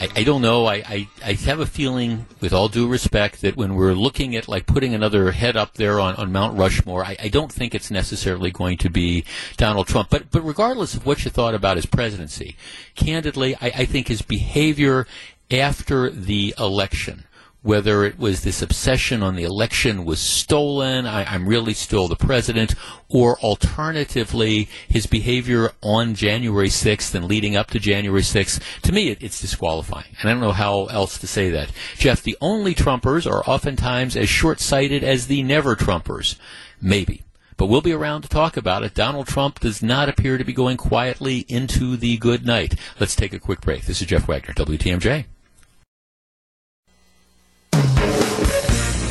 I, 0.00 0.08
I 0.16 0.24
don't 0.24 0.40
know. 0.40 0.64
I, 0.64 0.76
I, 0.76 1.08
I, 1.22 1.32
have 1.34 1.60
a 1.60 1.66
feeling, 1.66 2.26
with 2.40 2.54
all 2.54 2.68
due 2.68 2.88
respect, 2.88 3.42
that 3.42 3.56
when 3.56 3.74
we're 3.74 3.92
looking 3.92 4.34
at 4.34 4.48
like 4.48 4.66
putting 4.66 4.94
another 4.94 5.32
head 5.32 5.56
up 5.56 5.74
there 5.74 6.00
on, 6.00 6.16
on 6.16 6.32
Mount 6.32 6.58
Rushmore, 6.58 7.04
I, 7.04 7.16
I 7.22 7.28
don't 7.28 7.52
think 7.52 7.74
it's 7.74 7.90
necessarily 7.90 8.50
going 8.50 8.78
to 8.78 8.88
be 8.88 9.24
Donald 9.58 9.88
Trump. 9.88 10.08
But 10.08 10.30
but 10.30 10.40
regardless 10.40 10.94
of 10.94 11.04
what 11.04 11.24
you 11.24 11.30
thought 11.30 11.54
about 11.54 11.76
his 11.76 11.86
presidency, 11.86 12.56
candidly, 12.94 13.54
I, 13.56 13.66
I 13.66 13.84
think 13.84 14.08
his 14.08 14.22
behavior 14.22 15.06
after 15.50 16.08
the 16.08 16.54
election 16.58 17.24
whether 17.62 18.04
it 18.04 18.18
was 18.18 18.42
this 18.42 18.62
obsession 18.62 19.22
on 19.22 19.36
the 19.36 19.44
election 19.44 20.04
was 20.04 20.18
stolen, 20.18 21.06
I, 21.06 21.34
am 21.34 21.46
really 21.46 21.74
still 21.74 22.08
the 22.08 22.16
president, 22.16 22.74
or 23.08 23.38
alternatively, 23.40 24.68
his 24.88 25.06
behavior 25.06 25.72
on 25.82 26.14
January 26.14 26.68
6th 26.68 27.14
and 27.14 27.26
leading 27.26 27.56
up 27.56 27.70
to 27.70 27.78
January 27.78 28.22
6th, 28.22 28.60
to 28.82 28.92
me, 28.92 29.08
it, 29.08 29.22
it's 29.22 29.40
disqualifying. 29.40 30.16
And 30.20 30.30
I 30.30 30.32
don't 30.32 30.40
know 30.40 30.52
how 30.52 30.86
else 30.86 31.18
to 31.18 31.26
say 31.26 31.50
that. 31.50 31.70
Jeff, 31.96 32.22
the 32.22 32.36
only 32.40 32.74
Trumpers 32.74 33.30
are 33.30 33.44
oftentimes 33.44 34.16
as 34.16 34.28
short 34.28 34.60
sighted 34.60 35.04
as 35.04 35.26
the 35.26 35.42
never 35.42 35.76
Trumpers. 35.76 36.36
Maybe. 36.80 37.24
But 37.58 37.66
we'll 37.66 37.82
be 37.82 37.92
around 37.92 38.22
to 38.22 38.28
talk 38.28 38.56
about 38.56 38.84
it. 38.84 38.94
Donald 38.94 39.26
Trump 39.26 39.60
does 39.60 39.82
not 39.82 40.08
appear 40.08 40.38
to 40.38 40.44
be 40.44 40.54
going 40.54 40.78
quietly 40.78 41.44
into 41.46 41.98
the 41.98 42.16
good 42.16 42.46
night. 42.46 42.74
Let's 42.98 43.14
take 43.14 43.34
a 43.34 43.38
quick 43.38 43.60
break. 43.60 43.84
This 43.84 44.00
is 44.00 44.06
Jeff 44.06 44.26
Wagner, 44.26 44.54
WTMJ. 44.54 45.26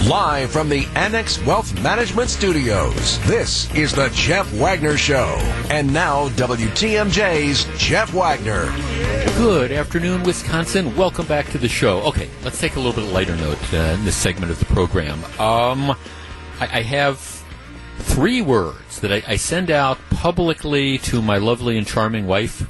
Live 0.10 0.50
from 0.50 0.70
the 0.70 0.88
Annex 0.96 1.40
Wealth 1.46 1.80
Management 1.84 2.32
Studios, 2.32 3.20
this 3.28 3.72
is 3.76 3.94
the 3.94 4.10
Jeff 4.12 4.52
Wagner 4.54 4.98
Show. 4.98 5.36
And 5.70 5.94
now, 5.94 6.30
WTMJ's 6.30 7.68
Jeff 7.80 8.12
Wagner. 8.12 8.66
Good 9.38 9.72
afternoon, 9.72 10.24
Wisconsin. 10.24 10.96
Welcome 10.96 11.28
back 11.28 11.46
to 11.52 11.60
the 11.60 11.70
show. 11.70 12.00
Okay, 12.08 12.28
let's 12.44 12.60
take 12.60 12.76
a 12.76 12.80
little 12.80 13.00
bit 13.00 13.14
lighter 13.14 13.36
note 13.36 13.60
uh, 13.72 13.78
in 13.78 14.04
this 14.04 14.16
segment 14.16 14.52
of 14.52 14.58
the 14.58 14.66
program. 14.66 15.24
Um, 15.40 15.92
I, 16.60 16.80
I 16.80 16.82
have 16.82 17.20
three 18.00 18.42
words 18.42 19.02
that 19.02 19.14
I, 19.14 19.22
I 19.28 19.36
send 19.36 19.70
out 19.70 20.00
publicly 20.10 20.98
to 20.98 21.22
my 21.22 21.38
lovely 21.38 21.78
and 21.78 21.86
charming 21.86 22.26
wife. 22.26 22.68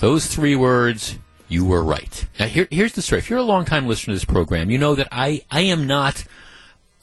Those 0.00 0.26
three 0.26 0.56
words 0.56 1.18
you 1.48 1.66
were 1.66 1.84
right. 1.84 2.26
Now, 2.40 2.46
here, 2.46 2.66
here's 2.70 2.94
the 2.94 3.02
story. 3.02 3.18
If 3.18 3.28
you're 3.28 3.40
a 3.40 3.42
long-time 3.42 3.86
listener 3.86 4.12
to 4.12 4.16
this 4.16 4.24
program, 4.24 4.70
you 4.70 4.78
know 4.78 4.94
that 4.94 5.08
I, 5.12 5.44
I 5.50 5.60
am 5.60 5.86
not 5.86 6.24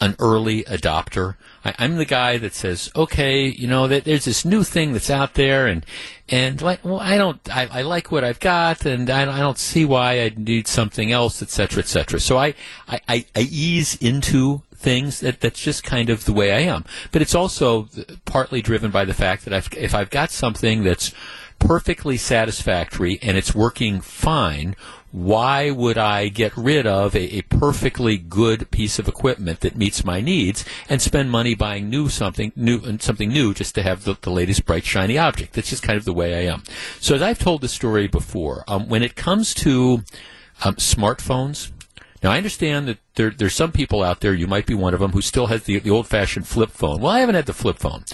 an 0.02 0.16
early 0.20 0.64
adopter. 0.64 1.36
I, 1.64 1.74
am 1.78 1.98
the 1.98 2.06
guy 2.06 2.38
that 2.38 2.54
says, 2.54 2.90
okay, 2.96 3.48
you 3.48 3.68
know, 3.68 3.88
that 3.88 4.06
there's 4.06 4.26
this 4.26 4.46
new 4.46 4.64
thing 4.64 4.94
that's 4.94 5.10
out 5.10 5.34
there, 5.34 5.68
and 5.68 5.86
and 6.30 6.62
like, 6.62 6.84
well, 6.86 7.00
I 7.00 7.18
don't, 7.18 7.40
I, 7.56 7.68
I 7.72 7.82
like 7.82 8.12
what 8.12 8.24
I've 8.24 8.40
got, 8.40 8.86
and 8.86 9.10
I, 9.10 9.22
I 9.24 9.40
don't 9.40 9.58
see 9.58 9.84
why 9.86 10.22
I 10.22 10.32
need 10.36 10.68
something 10.68 11.12
else, 11.12 11.42
etc., 11.42 11.80
etc. 11.80 12.20
So 12.20 12.38
I, 12.38 12.54
I, 12.88 13.26
I 13.36 13.42
ease 13.42 13.96
into 13.96 14.64
things 14.80 15.20
that 15.20 15.42
that's 15.42 15.62
just 15.62 15.84
kind 15.84 16.10
of 16.10 16.26
the 16.26 16.34
way 16.34 16.54
I 16.54 16.60
am. 16.60 16.86
But 17.12 17.22
it's 17.22 17.36
also 17.36 17.90
partly 18.26 18.62
driven 18.62 18.92
by 18.92 19.06
the 19.06 19.14
fact 19.14 19.44
that 19.46 19.54
I've, 19.54 19.70
if 19.76 19.94
I've 19.94 20.10
got 20.10 20.32
something 20.32 20.84
that's 20.84 21.14
perfectly 21.60 22.16
satisfactory 22.16 23.20
and 23.22 23.38
it's 23.38 23.54
working 23.54 24.00
fine, 24.00 24.76
why 25.12 25.72
would 25.72 25.98
I 25.98 26.28
get 26.28 26.56
rid 26.56 26.86
of 26.86 27.16
a, 27.16 27.38
a, 27.38 27.42
perfectly 27.44 28.18
good 28.18 28.70
piece 28.70 29.00
of 29.00 29.08
equipment 29.08 29.62
that 29.62 29.76
meets 29.76 30.06
my 30.06 30.22
needs 30.22 30.64
and 30.88 31.02
spend 31.02 31.32
money 31.32 31.56
buying 31.56 31.90
new 31.90 32.10
something 32.10 32.52
new 32.56 32.80
and 32.84 33.02
something 33.02 33.30
new 33.30 33.54
just 33.54 33.74
to 33.76 33.84
have 33.84 34.04
the, 34.04 34.16
the, 34.22 34.30
latest 34.30 34.66
bright 34.66 34.86
shiny 34.86 35.18
object? 35.18 35.54
That's 35.54 35.70
just 35.70 35.84
kind 35.84 35.98
of 35.98 36.06
the 36.06 36.14
way 36.14 36.36
I 36.36 36.52
am. 36.54 36.64
So 37.00 37.16
as 37.16 37.22
I've 37.22 37.40
told 37.40 37.62
the 37.62 37.68
story 37.68 38.08
before, 38.08 38.64
um, 38.68 38.88
when 38.88 39.02
it 39.02 39.16
comes 39.16 39.54
to 39.56 40.04
um, 40.64 40.76
smartphones, 40.76 41.72
now 42.22 42.32
I 42.32 42.38
understand 42.38 42.88
that 42.88 42.98
there, 43.16 43.32
there's 43.32 43.56
some 43.56 43.72
people 43.72 44.04
out 44.04 44.22
there, 44.22 44.34
you 44.34 44.48
might 44.48 44.66
be 44.66 44.74
one 44.74 44.94
of 44.94 45.00
them, 45.00 45.12
who 45.12 45.22
still 45.22 45.48
has 45.48 45.64
the, 45.64 45.80
the 45.80 45.90
old 45.90 46.08
fashioned 46.08 46.48
flip 46.48 46.72
phone. 46.72 47.02
Well, 47.02 47.12
I 47.12 47.20
haven't 47.20 47.36
had 47.36 47.46
the 47.48 47.54
flip 47.54 47.78
phone, 47.78 48.06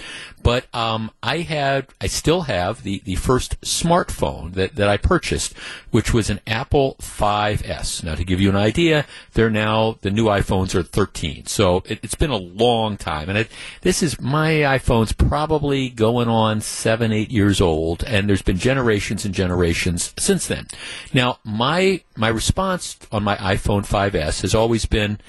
but 0.42 0.74
um, 0.76 1.12
I 1.24 1.40
had, 1.40 1.88
I 2.00 2.08
still 2.08 2.44
have 2.44 2.84
the, 2.84 3.02
the 3.04 3.16
first 3.16 3.60
smartphone 3.62 4.54
that, 4.54 4.76
that 4.76 4.88
I 4.88 4.98
purchased, 4.98 5.54
which 5.92 6.14
was 6.14 6.30
an 6.30 6.40
Apple 6.46 6.96
5S. 7.00 8.04
Now, 8.04 8.16
to 8.16 8.24
give 8.24 8.40
you 8.40 8.50
an 8.50 8.56
idea, 8.56 9.06
they're 9.34 9.50
now, 9.50 9.98
the 10.02 10.12
new 10.12 10.26
iPhones 10.26 10.76
are 10.76 10.84
13. 10.84 11.48
So 11.48 11.84
it, 11.86 12.02
has 12.02 12.16
been 12.16 12.30
a 12.30 12.38
long 12.38 12.96
time. 12.96 13.28
And 13.28 13.38
it, 13.40 13.50
this 13.82 14.04
is, 14.04 14.22
my 14.22 14.52
iPhone's 14.52 15.14
probably 15.14 15.90
going 15.90 16.28
on 16.28 16.62
seven, 16.62 17.12
eight 17.12 17.32
years 17.32 17.60
old, 17.60 18.04
and 18.04 18.30
there's 18.30 18.42
been 18.42 18.58
generations 18.58 19.26
and 19.26 19.34
generations 19.34 20.14
since 20.18 20.48
then. 20.48 20.68
Now, 21.14 21.40
my, 21.44 22.02
my 22.16 22.28
response 22.28 22.98
on 23.12 23.24
my 23.24 23.36
iPhone 23.38 23.82
5S 23.82 24.42
has 24.42 24.54
always 24.56 24.85
been, 24.90 25.20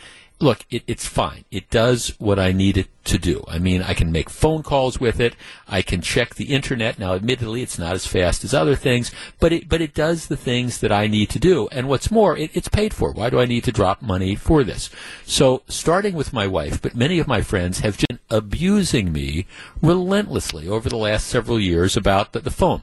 look, 0.41 0.65
it, 0.70 0.83
it's 0.87 1.07
fine. 1.07 1.45
It 1.51 1.70
does 1.70 2.15
what 2.19 2.39
I 2.39 2.53
need 2.53 2.77
it 2.77 2.89
to 3.05 3.19
do. 3.19 3.45
I 3.49 3.59
mean, 3.59 3.83
I 3.83 3.95
can 3.95 4.12
make 4.12 4.28
phone 4.28 4.62
calls 4.62 5.01
with 5.01 5.20
it. 5.20 5.35
I 5.69 5.83
can 5.83 6.01
check 6.01 6.35
the 6.35 6.53
internet. 6.53 6.99
Now, 6.99 7.15
admittedly, 7.15 7.62
it's 7.62 7.78
not 7.78 7.95
as 7.95 8.07
fast 8.07 8.45
as 8.45 8.53
other 8.53 8.74
things, 8.74 9.11
but 9.41 9.53
it 9.53 9.69
but 9.69 9.81
it 9.81 9.95
does 9.95 10.27
the 10.27 10.37
things 10.37 10.81
that 10.81 10.93
I 10.93 11.07
need 11.07 11.31
to 11.31 11.39
do. 11.39 11.69
And 11.73 11.89
what's 11.89 12.11
more, 12.11 12.37
it, 12.37 12.51
it's 12.55 12.69
paid 12.69 12.93
for. 12.93 13.12
Why 13.12 13.31
do 13.31 13.41
I 13.41 13.47
need 13.47 13.65
to 13.65 13.73
drop 13.73 14.03
money 14.03 14.35
for 14.35 14.65
this? 14.65 14.91
So, 15.24 15.62
starting 15.69 16.15
with 16.15 16.33
my 16.33 16.47
wife, 16.47 16.83
but 16.83 16.95
many 16.95 17.19
of 17.19 17.28
my 17.28 17.43
friends 17.43 17.81
have 17.81 17.99
been 17.99 18.19
abusing 18.28 19.12
me 19.12 19.47
relentlessly 19.81 20.69
over 20.69 20.89
the 20.89 20.97
last 20.97 21.27
several 21.28 21.61
years 21.61 21.97
about 21.97 22.33
the, 22.33 22.41
the 22.41 22.51
phone. 22.51 22.83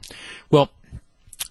Well, 0.50 0.70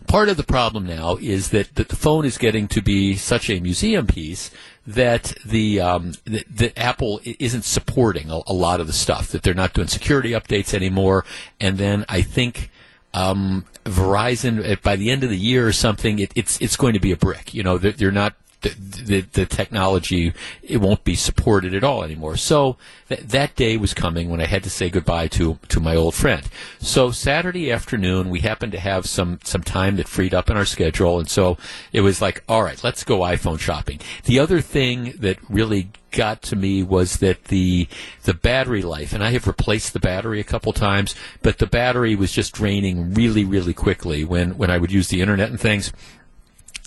part 0.08 0.30
of 0.30 0.38
the 0.38 0.44
problem 0.44 0.86
now 0.86 1.18
is 1.18 1.50
that, 1.50 1.76
that 1.76 1.90
the 1.90 1.96
phone 1.96 2.26
is 2.26 2.38
getting 2.38 2.68
to 2.70 2.82
be 2.82 3.16
such 3.16 3.50
a 3.50 3.60
museum 3.60 4.08
piece 4.08 4.52
that 4.86 5.34
the 5.46 5.80
um, 5.80 6.14
that, 6.26 6.78
Apple 6.78 7.22
isn't 7.24 7.64
supporting 7.64 8.30
a, 8.30 8.42
a, 8.48 8.54
lot 8.54 8.82
of 8.82 8.88
the 8.88 8.94
stuff. 8.94 9.30
That 9.30 9.44
they're 9.44 9.54
not 9.54 9.74
doing 9.74 9.88
security 9.88 10.32
updates 10.32 10.74
anymore. 10.74 11.26
And 11.60 11.78
then 11.78 12.06
I 12.10 12.22
think 12.22 12.70
um, 13.14 13.66
Verizon 13.86 14.82
by 14.82 14.96
the 14.96 15.10
end 15.10 15.24
of 15.24 15.30
the 15.30 15.38
year 15.38 15.68
or 15.68 15.72
something, 15.72 16.20
it, 16.20 16.32
it's 16.36 16.60
it's 16.60 16.76
going 16.76 16.94
to 16.94 17.00
be 17.00 17.12
a 17.12 17.18
brick. 17.18 17.54
You 17.54 17.64
know, 17.64 17.78
they're, 17.78 17.94
they're 17.94 18.12
not 18.12 18.36
the, 18.64 18.70
the, 18.70 19.22
the, 19.22 19.46
technology 19.46 20.34
it 20.64 20.78
won't 20.78 21.04
be 21.04 21.16
supported 21.16 21.74
at 21.76 21.84
all 21.84 22.04
anymore. 22.04 22.38
So 22.38 22.78
th- 23.10 23.22
that 23.22 23.56
day 23.56 23.78
was 23.78 23.94
coming 23.94 24.30
when 24.30 24.42
I 24.42 24.46
had 24.46 24.64
to 24.64 24.70
say 24.70 24.90
goodbye 24.90 25.28
to 25.30 25.60
to 25.70 25.80
my 25.80 25.96
old 25.96 26.16
friend. 26.16 26.48
So 26.80 27.12
Saturday 27.12 27.72
afternoon, 27.72 28.30
we 28.30 28.40
happened 28.40 28.72
to 28.72 28.80
have 28.80 29.06
some 29.06 29.40
some 29.44 29.64
time 29.64 29.98
that 29.98 30.08
freed 30.08 30.34
up 30.34 30.50
in 30.50 30.58
our 30.58 30.66
schedule, 30.66 31.20
and 31.20 31.30
so 31.30 31.58
it 31.92 32.02
was 32.02 32.22
like, 32.22 32.44
all 32.50 32.64
right, 32.64 32.82
let's 32.84 33.04
go 33.04 33.20
iPhone 33.20 33.60
shopping. 33.60 34.00
The 34.24 34.40
other 34.40 34.62
thing 34.62 35.14
that 35.20 35.38
really 35.50 35.90
got 36.12 36.42
to 36.44 36.56
me 36.56 36.84
was 36.84 37.18
that 37.18 37.46
the 37.46 37.88
the 38.24 38.34
battery 38.34 38.82
life, 38.82 39.14
and 39.14 39.24
I 39.24 39.32
have 39.32 39.46
replaced 39.46 39.94
the 39.94 40.00
battery 40.00 40.40
a 40.40 40.46
couple 40.46 40.72
times, 40.72 41.14
but 41.42 41.58
the 41.58 41.68
battery 41.68 42.16
was 42.16 42.32
just 42.32 42.54
draining 42.54 43.14
really, 43.14 43.44
really 43.44 43.74
quickly 43.74 44.24
when 44.24 44.58
when 44.58 44.72
I 44.72 44.78
would 44.78 44.92
use 44.92 45.10
the 45.10 45.22
internet 45.22 45.50
and 45.50 45.60
things 45.60 45.92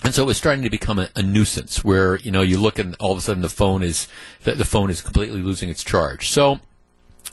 And 0.05 0.15
so 0.15 0.23
it 0.23 0.27
was 0.27 0.37
starting 0.37 0.63
to 0.63 0.71
become 0.71 0.99
a, 0.99 1.09
a, 1.17 1.23
nuisance 1.23 1.83
where, 1.83 2.17
you 2.17 2.31
know, 2.31 2.43
you 2.43 2.59
look 2.59 2.79
and 2.79 2.95
all 3.01 3.13
of 3.13 3.19
a 3.19 3.21
sudden 3.21 3.43
the 3.43 3.49
phone 3.49 3.83
is, 3.83 4.09
the, 4.45 4.53
the 4.53 4.65
phone 4.65 4.91
is 4.91 5.01
completely 5.01 5.43
losing 5.43 5.69
its 5.69 5.83
charge. 5.83 6.29
So 6.29 6.61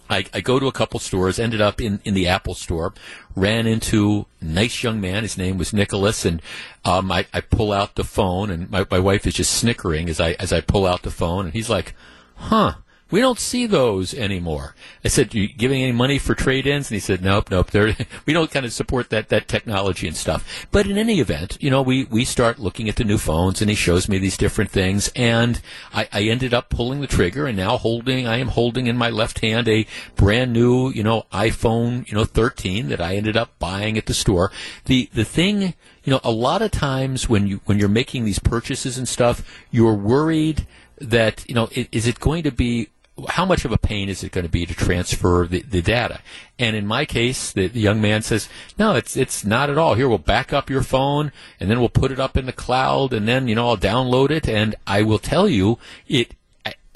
I, 0.09 0.25
I, 0.33 0.41
go 0.41 0.59
to 0.59 0.67
a 0.67 0.71
couple 0.71 0.99
stores, 0.99 1.39
ended 1.39 1.61
up 1.61 1.81
in, 1.81 1.99
in 2.03 2.13
the 2.13 2.27
Apple 2.27 2.53
store, 2.53 2.93
ran 3.35 3.67
into 3.67 4.25
nice 4.41 4.83
young 4.83 4.99
man. 5.01 5.23
His 5.23 5.37
name 5.37 5.57
was 5.57 5.73
Nicholas, 5.73 6.25
and 6.25 6.41
um, 6.85 7.11
I, 7.11 7.25
I 7.33 7.41
pull 7.41 7.71
out 7.71 7.95
the 7.95 8.03
phone, 8.03 8.49
and 8.49 8.69
my, 8.69 8.85
my 8.89 8.99
wife 8.99 9.25
is 9.25 9.35
just 9.35 9.53
snickering 9.53 10.09
as 10.09 10.19
I 10.19 10.33
as 10.33 10.51
I 10.51 10.61
pull 10.61 10.85
out 10.85 11.03
the 11.03 11.11
phone, 11.11 11.45
and 11.45 11.53
he's 11.53 11.69
like, 11.69 11.95
"Huh." 12.35 12.75
We 13.13 13.21
don't 13.21 13.37
see 13.37 13.67
those 13.67 14.15
anymore. 14.15 14.73
I 15.05 15.07
said, 15.07 15.35
"Are 15.35 15.37
you 15.37 15.47
giving 15.47 15.83
any 15.83 15.91
money 15.91 16.17
for 16.17 16.33
trade-ins? 16.33 16.89
And 16.89 16.95
he 16.95 16.99
said, 16.99 17.21
nope, 17.21 17.51
nope. 17.51 17.71
we 18.25 18.33
don't 18.33 18.49
kind 18.49 18.65
of 18.65 18.73
support 18.73 19.11
that, 19.11 19.29
that 19.29 19.47
technology 19.47 20.07
and 20.07 20.17
stuff. 20.17 20.65
But 20.71 20.87
in 20.87 20.97
any 20.97 21.19
event, 21.19 21.59
you 21.61 21.69
know, 21.69 21.83
we, 21.83 22.05
we 22.05 22.25
start 22.25 22.57
looking 22.57 22.89
at 22.89 22.95
the 22.95 23.03
new 23.03 23.19
phones 23.19 23.61
and 23.61 23.69
he 23.69 23.75
shows 23.75 24.09
me 24.09 24.17
these 24.17 24.35
different 24.35 24.71
things. 24.71 25.11
And 25.15 25.61
I, 25.93 26.09
I 26.11 26.23
ended 26.23 26.55
up 26.55 26.69
pulling 26.69 27.01
the 27.01 27.07
trigger 27.07 27.45
and 27.45 27.55
now 27.55 27.77
holding, 27.77 28.25
I 28.25 28.37
am 28.37 28.47
holding 28.47 28.87
in 28.87 28.97
my 28.97 29.11
left 29.11 29.41
hand 29.41 29.67
a 29.67 29.85
brand 30.15 30.51
new, 30.51 30.89
you 30.89 31.03
know, 31.03 31.27
iPhone, 31.31 32.07
you 32.07 32.15
know, 32.15 32.25
13 32.25 32.87
that 32.87 32.99
I 32.99 33.15
ended 33.15 33.37
up 33.37 33.59
buying 33.59 33.95
at 33.95 34.07
the 34.07 34.15
store. 34.15 34.51
The, 34.85 35.07
the 35.13 35.23
thing, 35.23 35.75
you 36.03 36.09
know, 36.11 36.19
a 36.23 36.31
lot 36.31 36.63
of 36.63 36.71
times 36.71 37.29
when 37.29 37.45
you, 37.45 37.61
when 37.65 37.77
you're 37.77 37.89
making 37.89 38.25
these 38.25 38.39
purchases 38.39 38.97
and 38.97 39.07
stuff, 39.07 39.47
you're 39.69 39.93
worried 39.93 40.65
that, 40.97 41.47
you 41.47 41.53
know, 41.53 41.69
is 41.71 42.07
it 42.07 42.19
going 42.19 42.41
to 42.43 42.51
be 42.51 42.89
how 43.29 43.45
much 43.45 43.63
of 43.63 43.71
a 43.71 43.77
pain 43.77 44.09
is 44.09 44.23
it 44.23 44.31
going 44.31 44.45
to 44.45 44.51
be 44.51 44.65
to 44.65 44.73
transfer 44.73 45.45
the, 45.47 45.61
the 45.61 45.81
data? 45.81 46.19
And 46.57 46.75
in 46.75 46.87
my 46.87 47.05
case, 47.05 47.51
the, 47.51 47.67
the, 47.67 47.79
young 47.79 48.01
man 48.01 48.23
says, 48.23 48.49
no, 48.77 48.95
it's, 48.95 49.15
it's 49.15 49.45
not 49.45 49.69
at 49.69 49.77
all. 49.77 49.93
Here, 49.93 50.09
we'll 50.09 50.17
back 50.17 50.51
up 50.51 50.69
your 50.69 50.81
phone 50.81 51.31
and 51.59 51.69
then 51.69 51.79
we'll 51.79 51.89
put 51.89 52.11
it 52.11 52.19
up 52.19 52.35
in 52.37 52.45
the 52.45 52.51
cloud 52.51 53.13
and 53.13 53.27
then, 53.27 53.47
you 53.47 53.55
know, 53.55 53.69
I'll 53.69 53.77
download 53.77 54.31
it. 54.31 54.49
And 54.49 54.75
I 54.87 55.03
will 55.03 55.19
tell 55.19 55.47
you, 55.47 55.77
it, 56.07 56.33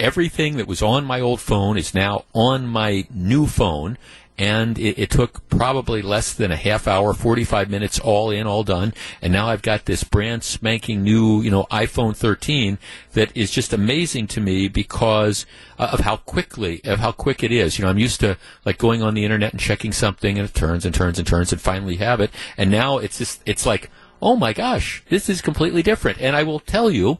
everything 0.00 0.56
that 0.56 0.66
was 0.66 0.82
on 0.82 1.04
my 1.04 1.20
old 1.20 1.40
phone 1.40 1.76
is 1.76 1.94
now 1.94 2.24
on 2.34 2.66
my 2.66 3.06
new 3.10 3.46
phone 3.46 3.96
and 4.38 4.78
it, 4.78 4.96
it, 4.98 5.10
took 5.10 5.46
probably 5.48 6.00
less 6.00 6.32
than 6.32 6.52
a 6.52 6.56
half 6.56 6.86
hour, 6.86 7.12
45 7.12 7.68
minutes, 7.68 7.98
all 7.98 8.30
in, 8.30 8.46
all 8.46 8.62
done. 8.62 8.94
And 9.20 9.32
now 9.32 9.48
I've 9.48 9.62
got 9.62 9.84
this 9.84 10.04
brand 10.04 10.44
spanking 10.44 11.02
new, 11.02 11.42
you 11.42 11.50
know, 11.50 11.66
iPhone 11.72 12.14
13 12.14 12.78
that 13.14 13.36
is 13.36 13.50
just 13.50 13.72
amazing 13.72 14.28
to 14.28 14.40
me 14.40 14.68
because 14.68 15.44
uh, 15.76 15.90
of 15.92 16.00
how 16.00 16.18
quickly, 16.18 16.80
of 16.84 17.00
how 17.00 17.10
quick 17.10 17.42
it 17.42 17.50
is. 17.50 17.78
You 17.78 17.84
know, 17.84 17.90
I'm 17.90 17.98
used 17.98 18.20
to 18.20 18.38
like 18.64 18.78
going 18.78 19.02
on 19.02 19.14
the 19.14 19.24
internet 19.24 19.52
and 19.52 19.60
checking 19.60 19.92
something 19.92 20.38
and 20.38 20.48
it 20.48 20.54
turns 20.54 20.86
and 20.86 20.94
turns 20.94 21.18
and 21.18 21.26
turns 21.26 21.52
and 21.52 21.60
finally 21.60 21.96
have 21.96 22.20
it. 22.20 22.30
And 22.56 22.70
now 22.70 22.98
it's 22.98 23.18
just, 23.18 23.42
it's 23.44 23.66
like, 23.66 23.90
oh 24.22 24.36
my 24.36 24.52
gosh, 24.52 25.02
this 25.08 25.28
is 25.28 25.42
completely 25.42 25.82
different. 25.82 26.20
And 26.20 26.36
I 26.36 26.44
will 26.44 26.60
tell 26.60 26.90
you, 26.90 27.18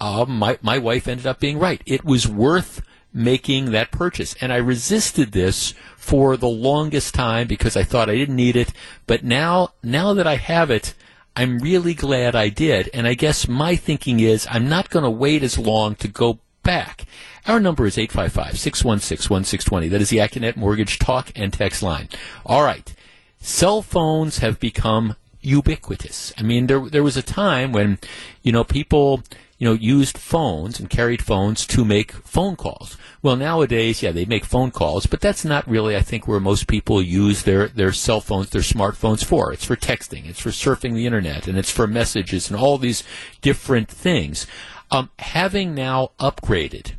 uh, 0.00 0.24
my, 0.26 0.56
my 0.62 0.78
wife 0.78 1.08
ended 1.08 1.26
up 1.26 1.40
being 1.40 1.58
right. 1.58 1.82
It 1.84 2.04
was 2.04 2.28
worth 2.28 2.80
making 3.12 3.72
that 3.72 3.90
purchase. 3.90 4.34
And 4.40 4.52
I 4.52 4.56
resisted 4.56 5.32
this 5.32 5.74
for 5.96 6.36
the 6.36 6.48
longest 6.48 7.14
time 7.14 7.46
because 7.46 7.76
I 7.76 7.82
thought 7.82 8.10
I 8.10 8.16
didn't 8.16 8.36
need 8.36 8.56
it. 8.56 8.72
But 9.06 9.24
now, 9.24 9.72
now 9.82 10.14
that 10.14 10.26
I 10.26 10.36
have 10.36 10.70
it, 10.70 10.94
I'm 11.36 11.58
really 11.58 11.94
glad 11.94 12.34
I 12.34 12.48
did. 12.48 12.90
And 12.92 13.06
I 13.06 13.14
guess 13.14 13.48
my 13.48 13.76
thinking 13.76 14.20
is 14.20 14.46
I'm 14.50 14.68
not 14.68 14.90
going 14.90 15.04
to 15.04 15.10
wait 15.10 15.42
as 15.42 15.58
long 15.58 15.94
to 15.96 16.08
go 16.08 16.38
back. 16.62 17.04
Our 17.46 17.60
number 17.60 17.86
is 17.86 17.96
855-616-1620. 17.96 19.90
That 19.90 20.00
is 20.00 20.10
the 20.10 20.18
Accunet 20.18 20.56
Mortgage 20.56 20.98
talk 20.98 21.32
and 21.34 21.52
text 21.52 21.82
line. 21.82 22.08
All 22.44 22.62
right. 22.62 22.94
Cell 23.40 23.80
phones 23.80 24.38
have 24.38 24.60
become 24.60 25.16
ubiquitous. 25.40 26.32
I 26.36 26.42
mean, 26.42 26.66
there, 26.66 26.80
there 26.80 27.02
was 27.02 27.16
a 27.16 27.22
time 27.22 27.72
when, 27.72 27.98
you 28.42 28.52
know, 28.52 28.64
people, 28.64 29.22
you 29.60 29.68
know, 29.68 29.74
used 29.74 30.16
phones 30.16 30.80
and 30.80 30.88
carried 30.88 31.22
phones 31.22 31.66
to 31.66 31.84
make 31.84 32.12
phone 32.12 32.56
calls. 32.56 32.96
Well, 33.20 33.36
nowadays, 33.36 34.02
yeah, 34.02 34.10
they 34.10 34.24
make 34.24 34.46
phone 34.46 34.70
calls, 34.70 35.04
but 35.04 35.20
that's 35.20 35.44
not 35.44 35.68
really, 35.68 35.94
I 35.94 36.00
think, 36.00 36.26
where 36.26 36.40
most 36.40 36.66
people 36.66 37.02
use 37.02 37.42
their, 37.42 37.68
their 37.68 37.92
cell 37.92 38.22
phones, 38.22 38.48
their 38.48 38.62
smartphones 38.62 39.22
for. 39.22 39.52
It's 39.52 39.66
for 39.66 39.76
texting, 39.76 40.26
it's 40.26 40.40
for 40.40 40.48
surfing 40.48 40.94
the 40.94 41.04
internet, 41.04 41.46
and 41.46 41.58
it's 41.58 41.70
for 41.70 41.86
messages 41.86 42.50
and 42.50 42.58
all 42.58 42.78
these 42.78 43.04
different 43.42 43.88
things. 43.88 44.46
Um, 44.90 45.10
having 45.18 45.74
now 45.74 46.12
upgraded, 46.18 46.92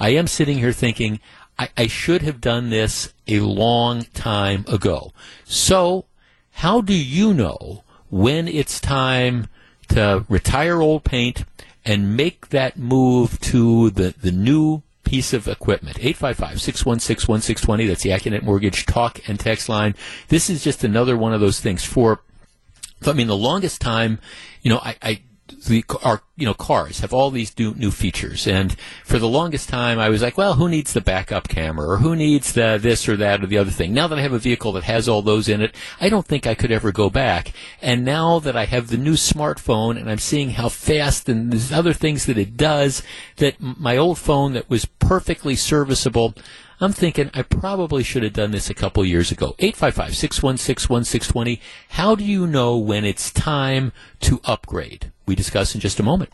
I 0.00 0.10
am 0.10 0.26
sitting 0.26 0.58
here 0.58 0.72
thinking, 0.72 1.20
I, 1.56 1.68
I 1.76 1.86
should 1.86 2.22
have 2.22 2.40
done 2.40 2.70
this 2.70 3.14
a 3.28 3.38
long 3.38 4.06
time 4.12 4.64
ago. 4.66 5.12
So, 5.44 6.06
how 6.50 6.80
do 6.80 6.94
you 6.94 7.32
know 7.32 7.84
when 8.10 8.48
it's 8.48 8.80
time 8.80 9.46
to 9.90 10.26
retire 10.28 10.82
old 10.82 11.04
paint 11.04 11.44
and 11.84 12.16
make 12.16 12.48
that 12.50 12.78
move 12.78 13.40
to 13.40 13.90
the, 13.90 14.14
the 14.20 14.32
new 14.32 14.82
piece 15.04 15.32
of 15.32 15.48
equipment. 15.48 15.96
855-616-1620. 15.98 17.88
That's 17.88 18.02
the 18.02 18.10
Accunet 18.10 18.42
Mortgage 18.42 18.84
talk 18.86 19.26
and 19.28 19.40
text 19.40 19.68
line. 19.68 19.94
This 20.28 20.50
is 20.50 20.62
just 20.62 20.84
another 20.84 21.16
one 21.16 21.32
of 21.32 21.40
those 21.40 21.60
things 21.60 21.84
for, 21.84 22.20
I 23.06 23.14
mean, 23.14 23.26
the 23.26 23.36
longest 23.36 23.80
time, 23.80 24.18
you 24.62 24.70
know, 24.70 24.78
I, 24.78 24.96
I 25.00 25.22
the 25.66 25.84
our 26.02 26.22
you 26.36 26.46
know 26.46 26.54
cars 26.54 27.00
have 27.00 27.12
all 27.12 27.30
these 27.30 27.56
new, 27.58 27.74
new 27.74 27.90
features. 27.90 28.46
And 28.46 28.76
for 29.04 29.18
the 29.18 29.28
longest 29.28 29.68
time 29.68 29.98
I 29.98 30.08
was 30.08 30.22
like 30.22 30.36
well 30.36 30.54
who 30.54 30.68
needs 30.68 30.92
the 30.92 31.00
backup 31.00 31.48
camera? 31.48 31.88
Or 31.88 31.96
who 31.98 32.14
needs 32.14 32.52
the 32.52 32.78
this 32.80 33.08
or 33.08 33.16
that 33.16 33.42
or 33.42 33.46
the 33.46 33.58
other 33.58 33.70
thing? 33.70 33.92
Now 33.92 34.08
that 34.08 34.18
I 34.18 34.22
have 34.22 34.32
a 34.32 34.38
vehicle 34.38 34.72
that 34.72 34.84
has 34.84 35.08
all 35.08 35.22
those 35.22 35.48
in 35.48 35.60
it 35.60 35.74
I 36.00 36.08
don't 36.08 36.26
think 36.26 36.46
I 36.46 36.54
could 36.54 36.72
ever 36.72 36.92
go 36.92 37.10
back. 37.10 37.52
And 37.82 38.04
now 38.04 38.38
that 38.40 38.56
I 38.56 38.66
have 38.66 38.88
the 38.88 38.96
new 38.96 39.14
smartphone 39.14 39.98
and 39.98 40.10
I'm 40.10 40.18
seeing 40.18 40.50
how 40.50 40.68
fast 40.68 41.28
and 41.28 41.52
there's 41.52 41.72
other 41.72 41.92
things 41.92 42.26
that 42.26 42.38
it 42.38 42.56
does 42.56 43.02
that 43.36 43.56
my 43.60 43.96
old 43.96 44.18
phone 44.18 44.52
that 44.52 44.70
was 44.70 44.84
perfectly 44.84 45.56
serviceable 45.56 46.34
I'm 46.80 46.92
thinking 46.92 47.28
I 47.34 47.42
probably 47.42 48.04
should 48.04 48.22
have 48.22 48.34
done 48.34 48.52
this 48.52 48.70
a 48.70 48.74
couple 48.74 49.04
years 49.04 49.32
ago. 49.32 49.56
855-616-1620. 49.58 51.58
How 51.90 52.14
do 52.14 52.24
you 52.24 52.46
know 52.46 52.76
when 52.76 53.04
it's 53.04 53.32
time 53.32 53.90
to 54.20 54.40
upgrade? 54.44 55.10
We 55.26 55.34
discuss 55.34 55.74
in 55.74 55.80
just 55.80 55.98
a 55.98 56.04
moment. 56.04 56.30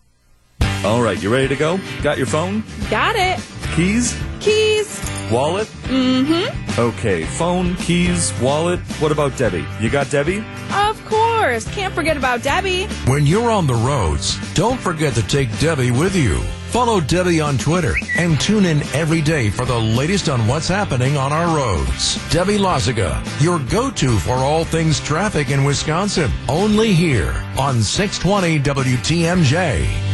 All 0.84 1.00
right, 1.02 1.20
you 1.22 1.32
ready 1.32 1.48
to 1.48 1.56
go? 1.56 1.80
Got 2.02 2.18
your 2.18 2.26
phone? 2.26 2.62
Got 2.90 3.16
it. 3.16 3.40
Keys? 3.74 4.14
Keys. 4.40 5.00
Wallet? 5.32 5.66
Mm-hmm. 5.84 6.78
Okay, 6.78 7.24
phone, 7.24 7.74
keys, 7.76 8.30
wallet. 8.42 8.80
What 9.00 9.12
about 9.12 9.38
Debbie? 9.38 9.64
You 9.80 9.88
got 9.88 10.10
Debbie? 10.10 10.44
Of 10.70 11.02
course. 11.06 11.23
Can't 11.44 11.92
forget 11.92 12.16
about 12.16 12.42
Debbie. 12.42 12.86
When 13.06 13.26
you're 13.26 13.50
on 13.50 13.66
the 13.66 13.74
roads, 13.74 14.38
don't 14.54 14.80
forget 14.80 15.12
to 15.14 15.22
take 15.26 15.50
Debbie 15.58 15.90
with 15.90 16.16
you. 16.16 16.38
Follow 16.70 17.00
Debbie 17.00 17.38
on 17.38 17.58
Twitter 17.58 17.94
and 18.16 18.40
tune 18.40 18.64
in 18.64 18.80
every 18.94 19.20
day 19.20 19.50
for 19.50 19.66
the 19.66 19.78
latest 19.78 20.30
on 20.30 20.48
what's 20.48 20.68
happening 20.68 21.18
on 21.18 21.34
our 21.34 21.54
roads. 21.54 22.16
Debbie 22.30 22.56
Loziga, 22.56 23.22
your 23.42 23.58
go-to 23.70 24.18
for 24.20 24.36
all 24.36 24.64
things 24.64 25.00
traffic 25.00 25.50
in 25.50 25.64
Wisconsin. 25.64 26.30
Only 26.48 26.94
here 26.94 27.34
on 27.58 27.82
620 27.82 28.60
WTMJ. 28.60 30.13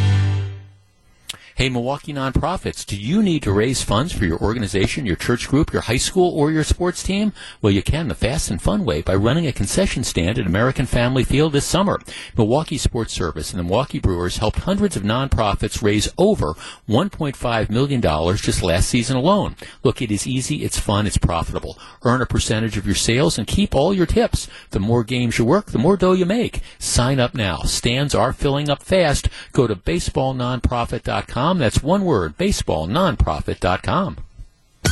Hey, 1.61 1.69
Milwaukee 1.69 2.15
nonprofits, 2.15 2.87
do 2.87 2.97
you 2.97 3.23
need 3.23 3.43
to 3.43 3.53
raise 3.53 3.83
funds 3.83 4.15
for 4.15 4.25
your 4.25 4.39
organization, 4.39 5.05
your 5.05 5.15
church 5.15 5.47
group, 5.47 5.75
your 5.75 5.83
high 5.83 5.99
school, 5.99 6.33
or 6.35 6.51
your 6.51 6.65
sports 6.65 7.03
team? 7.03 7.35
Well, 7.61 7.71
you 7.71 7.83
can 7.83 8.09
the 8.09 8.15
fast 8.15 8.51
and 8.51 8.63
fun 8.63 8.83
way 8.87 9.03
by 9.03 9.15
running 9.15 9.47
a 9.47 9.53
concession 9.53 10.03
stand 10.03 10.39
at 10.39 10.47
American 10.47 10.87
Family 10.87 11.23
Field 11.23 11.53
this 11.53 11.67
summer. 11.67 12.01
Milwaukee 12.35 12.79
Sports 12.79 13.13
Service 13.13 13.51
and 13.51 13.59
the 13.59 13.65
Milwaukee 13.65 13.99
Brewers 13.99 14.39
helped 14.39 14.61
hundreds 14.61 14.97
of 14.97 15.03
nonprofits 15.03 15.83
raise 15.83 16.09
over 16.17 16.55
$1.5 16.89 17.69
million 17.69 18.01
just 18.39 18.63
last 18.63 18.89
season 18.89 19.19
alone. 19.19 19.55
Look, 19.83 20.01
it 20.01 20.11
is 20.11 20.27
easy, 20.27 20.65
it's 20.65 20.79
fun, 20.79 21.07
it's 21.07 21.19
profitable. 21.19 21.79
Earn 22.05 22.23
a 22.23 22.27
percentage 22.27 22.79
of 22.79 22.87
your 22.87 22.95
sales 22.95 23.37
and 23.37 23.47
keep 23.47 23.75
all 23.75 23.93
your 23.93 24.07
tips. 24.07 24.49
The 24.71 24.81
more 24.81 25.05
games 25.05 25.37
you 25.37 25.45
work, 25.45 25.73
the 25.73 25.79
more 25.79 25.99
dough 25.99 26.13
you 26.13 26.25
make. 26.25 26.63
Sign 26.79 27.21
up 27.21 27.35
now. 27.35 27.59
Stands 27.65 28.15
are 28.15 28.33
filling 28.33 28.71
up 28.71 28.83
fast. 28.83 29.29
Go 29.53 29.67
to 29.67 29.77
baseballnonprofit.com 29.77 31.50
that's 31.59 31.83
one 31.83 32.05
word, 32.05 32.37
baseballnonprofit.com. 32.37 34.19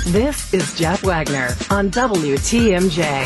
This 0.07 0.55
is 0.55 0.79
Jeff 0.79 1.03
Wagner 1.03 1.49
on 1.71 1.91
WTMJ. 1.91 3.25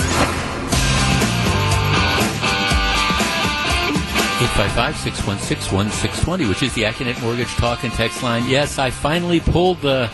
855-616-1620, 4.42 6.48
which 6.48 6.64
is 6.64 6.74
the 6.74 6.82
Accunet 6.82 7.22
Mortgage 7.22 7.54
Talk 7.54 7.84
and 7.84 7.92
Text 7.92 8.24
line. 8.24 8.44
Yes, 8.48 8.76
I 8.78 8.90
finally 8.90 9.38
pulled 9.38 9.80
the 9.80 10.10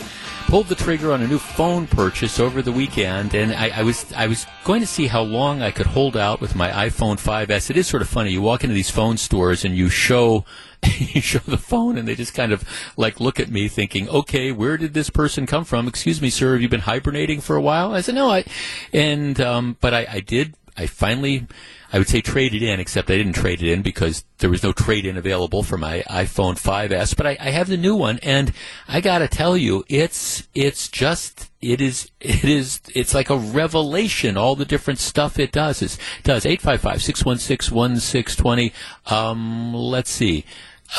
pulled 0.49 0.69
the 0.69 0.75
trigger 0.75 1.13
on 1.13 1.21
a 1.21 1.27
new 1.27 1.39
phone 1.39 1.87
purchase 1.87 2.41
over 2.41 2.63
the 2.63 2.73
weekend, 2.73 3.35
and 3.35 3.53
I, 3.53 3.69
I, 3.69 3.83
was 3.83 4.11
I 4.15 4.27
was 4.27 4.47
going 4.65 4.81
to 4.81 4.87
see 4.87 5.07
how 5.07 5.21
long 5.21 5.61
I 5.61 5.71
could 5.71 5.85
hold 5.85 6.17
out 6.17 6.41
with 6.41 6.55
my 6.55 6.71
iPhone 6.71 7.17
5s. 7.17 7.69
It 7.69 7.77
is 7.77 7.87
sort 7.87 8.01
of 8.01 8.09
funny. 8.09 8.31
You 8.31 8.41
walk 8.41 8.65
into 8.65 8.73
these 8.73 8.89
phone 8.89 9.19
stores 9.19 9.63
and 9.63 9.77
you 9.77 9.91
show 9.91 10.47
you 10.99 11.21
show 11.21 11.41
the 11.41 11.59
phone, 11.59 11.99
and 11.99 12.09
they 12.09 12.15
just 12.15 12.33
kind 12.33 12.53
of 12.53 12.65
like 12.97 13.21
look 13.21 13.39
at 13.39 13.51
me, 13.51 13.69
thinking, 13.69 14.09
"Okay, 14.09 14.51
where 14.51 14.79
did 14.79 14.95
this 14.95 15.11
person 15.11 15.45
come 15.45 15.65
from? 15.65 15.87
Excuse 15.87 16.23
me, 16.23 16.31
sir, 16.31 16.55
have 16.55 16.63
you 16.63 16.69
been 16.69 16.81
hibernating 16.81 17.43
for 17.43 17.55
a 17.55 17.61
while?" 17.61 17.93
I 17.93 18.01
said, 18.01 18.15
"No, 18.15 18.31
I," 18.31 18.45
and 18.91 19.39
um, 19.43 19.77
but 19.83 19.93
I, 19.93 20.07
I 20.09 20.21
did 20.21 20.55
I 20.79 20.87
finally, 20.87 21.47
I 21.93 21.99
would 21.99 22.09
say 22.09 22.21
traded 22.21 22.63
in, 22.63 22.79
except 22.79 23.11
I 23.11 23.17
didn't 23.17 23.33
trade 23.33 23.61
it 23.61 23.73
in 23.73 23.83
because 23.83 24.25
there 24.39 24.49
was 24.49 24.63
no 24.63 24.73
trade 24.73 25.05
in 25.05 25.17
available 25.17 25.65
for 25.65 25.77
my 25.77 26.05
iPhone 26.09 26.55
5S. 26.55 27.17
But 27.17 27.27
I, 27.27 27.37
I 27.41 27.51
have 27.51 27.67
the 27.67 27.77
new 27.77 27.97
one, 27.97 28.21
and 28.23 28.53
I 28.87 29.01
got 29.01 29.19
to 29.19 29.27
tell 29.27 29.57
you, 29.57 29.85
it's 29.89 30.47
it's 30.55 30.87
just 30.89 31.51
it 31.61 31.81
is 31.81 32.11
it 32.21 32.45
is 32.45 32.81
it's 32.95 33.13
like 33.13 33.29
a 33.29 33.37
revelation. 33.37 34.37
All 34.37 34.55
the 34.55 34.65
different 34.65 35.01
stuff 35.01 35.41
it 35.41 35.51
does 35.51 35.83
It 35.83 35.99
does 36.23 36.47
eight 36.47 36.61
five 36.61 36.81
five 36.81 37.03
six 37.03 37.25
one 37.25 37.39
six 37.39 37.73
one 37.73 37.99
six 37.99 38.37
twenty. 38.37 38.73
Um, 39.07 39.75
let's 39.75 40.11
see. 40.11 40.45